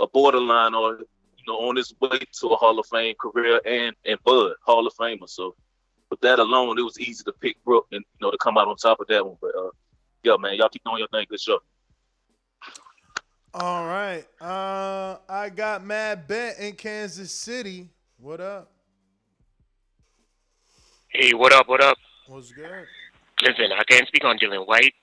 a 0.00 0.06
borderline 0.08 0.74
or 0.74 1.00
know 1.46 1.68
on 1.68 1.76
his 1.76 1.94
way 2.00 2.18
to 2.18 2.46
a 2.48 2.56
Hall 2.56 2.78
of 2.78 2.86
Fame 2.86 3.14
career, 3.20 3.60
and 3.64 3.94
and 4.04 4.22
Bud, 4.24 4.54
Hall 4.64 4.86
of 4.86 4.94
Famer. 4.94 5.28
So 5.28 5.54
with 6.10 6.20
that 6.20 6.38
alone, 6.38 6.78
it 6.78 6.82
was 6.82 6.98
easy 6.98 7.24
to 7.24 7.32
pick 7.32 7.62
Brook 7.64 7.86
and 7.92 8.04
you 8.20 8.26
know 8.26 8.30
to 8.30 8.38
come 8.38 8.58
out 8.58 8.68
on 8.68 8.76
top 8.76 9.00
of 9.00 9.06
that 9.08 9.24
one. 9.24 9.36
But 9.40 9.54
uh, 9.56 9.70
yeah, 10.22 10.36
man, 10.38 10.56
y'all 10.56 10.68
keep 10.68 10.84
doing 10.84 10.98
your 10.98 11.08
thing. 11.08 11.26
Good 11.28 11.40
show. 11.40 11.58
All 13.52 13.86
right. 13.86 14.24
Uh, 14.40 15.18
I 15.28 15.48
got 15.48 15.84
Mad 15.84 16.26
Bet 16.26 16.58
in 16.58 16.74
Kansas 16.74 17.30
City. 17.30 17.88
What 18.18 18.40
up? 18.40 18.70
Hey, 21.08 21.34
what 21.34 21.52
up? 21.52 21.68
What 21.68 21.80
up? 21.80 21.96
What's 22.26 22.50
good? 22.50 22.86
Listen, 23.42 23.70
I 23.78 23.84
can't 23.84 24.08
speak 24.08 24.24
on 24.24 24.38
Dillian 24.38 24.66
Whyte. 24.66 24.94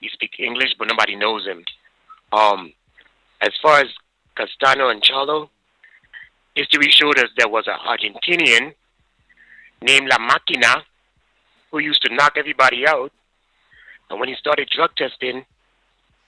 He 0.00 0.08
speak 0.08 0.32
English, 0.38 0.74
but 0.78 0.88
nobody 0.88 1.14
knows 1.14 1.46
him. 1.46 1.64
Um, 2.32 2.72
as 3.40 3.52
far 3.62 3.80
as 3.80 3.86
Castano 4.36 4.88
and 4.88 5.02
Charlo, 5.02 5.48
history 6.54 6.90
showed 6.90 7.18
us 7.18 7.30
there 7.36 7.48
was 7.48 7.66
an 7.66 7.78
Argentinian 7.86 8.74
named 9.82 10.08
La 10.08 10.18
Máquina 10.18 10.82
who 11.70 11.78
used 11.78 12.02
to 12.02 12.14
knock 12.14 12.34
everybody 12.36 12.86
out. 12.86 13.12
And 14.10 14.20
when 14.20 14.28
he 14.28 14.34
started 14.36 14.68
drug 14.74 14.90
testing, 14.96 15.44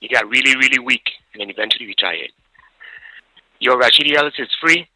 he 0.01 0.09
got 0.09 0.29
really, 0.29 0.57
really 0.57 0.79
weak 0.79 1.11
and 1.33 1.41
then 1.41 1.51
eventually 1.51 1.87
retired. 1.87 2.31
Yo, 3.61 3.77
Rashidi 3.77 4.15
Ellis 4.15 4.35
is 4.39 4.49
free. 4.61 4.87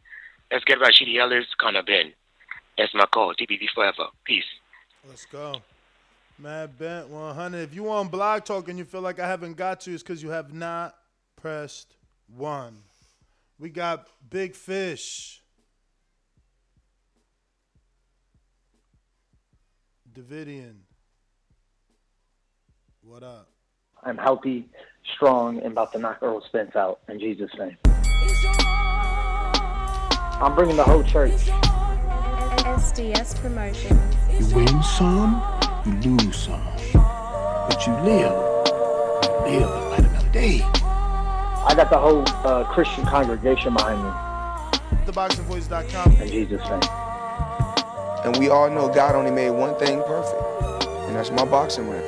Let's 0.52 0.64
get 0.64 0.78
Rashidi 0.78 1.18
Ellis, 1.18 1.46
Conor 1.58 1.82
Benn. 1.82 2.12
That's 2.76 2.92
my 2.94 3.06
call. 3.06 3.34
TBV 3.34 3.66
forever. 3.74 4.06
Peace. 4.24 4.44
Let's 5.08 5.24
go. 5.26 5.62
Mad 6.38 6.78
Bent 6.78 7.08
100. 7.08 7.58
If 7.58 7.74
you 7.74 7.90
on 7.90 8.08
blog 8.08 8.44
talk 8.44 8.68
and 8.68 8.78
you 8.78 8.84
feel 8.84 9.02
like 9.02 9.18
I 9.18 9.26
haven't 9.26 9.56
got 9.56 9.80
to, 9.82 9.92
it's 9.92 10.02
because 10.02 10.22
you 10.22 10.30
have 10.30 10.52
not 10.52 10.96
pressed 11.36 11.96
one. 12.36 12.76
We 13.60 13.68
got 13.68 14.08
Big 14.30 14.56
Fish. 14.56 15.42
Davidian. 20.10 20.76
What 23.02 23.22
up? 23.22 23.50
I'm 24.02 24.16
healthy, 24.16 24.70
strong, 25.14 25.58
and 25.58 25.72
about 25.72 25.92
to 25.92 25.98
knock 25.98 26.20
Errol 26.22 26.42
Spence 26.46 26.74
out 26.74 27.00
in 27.10 27.20
Jesus' 27.20 27.50
name. 27.58 27.76
I'm 30.40 30.54
bringing 30.54 30.76
the 30.76 30.84
whole 30.84 31.04
church. 31.04 31.32
SDS 32.62 33.38
promotion. 33.42 34.00
You 34.38 34.46
win 34.56 34.82
some, 34.82 35.42
you 35.84 36.16
lose 36.16 36.44
some. 36.44 36.64
But 36.94 37.86
you 37.86 37.92
live. 37.92 38.32
You 39.46 39.60
live 39.60 39.68
to 39.68 39.80
fight 39.90 40.06
another 40.06 40.30
day. 40.32 40.79
I 41.70 41.74
got 41.76 41.88
the 41.88 41.98
whole 41.98 42.24
uh, 42.44 42.64
Christian 42.64 43.06
congregation 43.06 43.74
behind 43.74 44.02
me 44.02 44.10
TheBoxingVoice.com. 45.06 46.16
in 46.16 46.28
Jesus' 46.28 46.68
name. 46.68 46.80
And 48.24 48.36
we 48.38 48.48
all 48.48 48.68
know 48.68 48.92
God 48.92 49.14
only 49.14 49.30
made 49.30 49.50
one 49.50 49.76
thing 49.76 50.02
perfect, 50.02 50.42
and 51.06 51.14
that's 51.14 51.30
my 51.30 51.44
boxing 51.44 51.88
ring. 51.88 52.02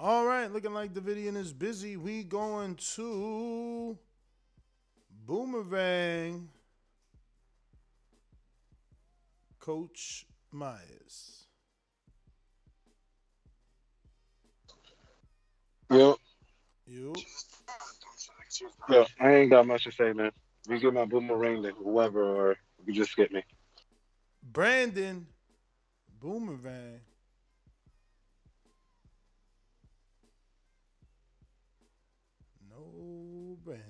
All 0.00 0.24
right, 0.24 0.50
looking 0.50 0.72
like 0.72 0.94
Davidian 0.94 1.36
is 1.36 1.52
busy. 1.52 1.98
We 1.98 2.24
going 2.24 2.76
to 2.94 3.98
Boomerang. 5.26 6.48
Coach 9.60 10.24
Myers. 10.56 11.44
Yo, 15.90 16.16
You. 16.86 17.14
yo, 18.88 19.06
I 19.20 19.34
ain't 19.34 19.50
got 19.50 19.66
much 19.66 19.84
to 19.84 19.92
say, 19.92 20.12
man. 20.12 20.30
You 20.68 20.80
get 20.80 20.94
my 20.94 21.04
boomerang 21.04 21.62
to 21.62 21.72
whoever, 21.72 22.22
or 22.22 22.56
you 22.86 22.94
just 22.94 23.12
skip 23.12 23.30
me. 23.30 23.42
Brandon 24.42 25.26
Boomerang. 26.18 27.00
No 32.70 33.58
Brandon. 33.62 33.84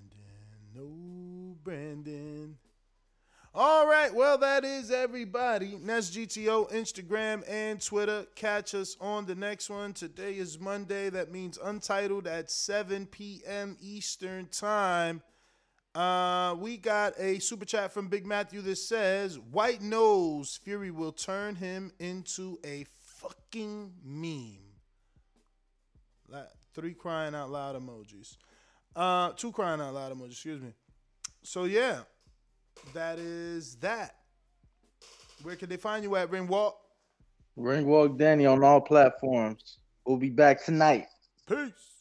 No 0.74 1.56
Brandon. 1.62 2.59
All 3.59 3.87
right, 3.87 4.15
well, 4.15 4.37
that 4.37 4.66
is 4.66 4.91
everybody. 4.91 5.78
Nest 5.81 6.12
GTO, 6.12 6.70
Instagram, 6.73 7.43
and 7.49 7.81
Twitter. 7.81 8.27
Catch 8.35 8.74
us 8.74 8.99
on 9.01 9.24
the 9.24 9.35
next 9.35 9.70
one. 9.70 9.95
Today 9.95 10.35
is 10.35 10.61
Monday. 10.61 11.09
That 11.09 11.33
means 11.33 11.59
Untitled 11.65 12.27
at 12.27 12.51
7 12.51 13.07
p.m. 13.07 13.78
Eastern 13.81 14.49
Time. 14.49 15.23
Uh, 15.95 16.55
we 16.59 16.77
got 16.77 17.15
a 17.19 17.39
super 17.39 17.65
chat 17.65 17.95
from 17.95 18.09
Big 18.09 18.27
Matthew 18.27 18.61
that 18.61 18.77
says, 18.77 19.39
Whyte 19.39 19.81
knows 19.81 20.61
Fury 20.62 20.91
will 20.91 21.12
turn 21.12 21.55
him 21.55 21.93
into 21.99 22.59
a 22.62 22.85
fucking 23.01 23.91
meme. 24.05 24.59
Three 26.74 26.93
crying 26.93 27.35
out 27.35 27.51
loud 27.51 27.74
emojis. 27.74 28.37
Uh, 28.95 29.31
two 29.31 29.51
crying 29.51 29.81
out 29.81 29.95
loud 29.95 30.12
emojis, 30.12 30.33
excuse 30.33 30.61
me. 30.61 30.74
So, 31.43 31.65
yeah, 31.65 32.01
that 32.94 33.19
is 33.19 33.77
that. 33.77 34.16
Where 35.43 35.57
can 35.57 35.69
they 35.69 35.77
find 35.77 36.03
you 36.03 36.16
at, 36.16 36.31
Ringwalk? 36.31 36.73
Ringwalk 37.59 38.19
Danny 38.19 38.47
on 38.47 38.62
all 38.62 38.81
platforms. 38.81 39.78
We'll 40.07 40.16
be 40.16 40.31
back 40.31 40.65
tonight. 40.65 41.07
Peace. 41.48 41.95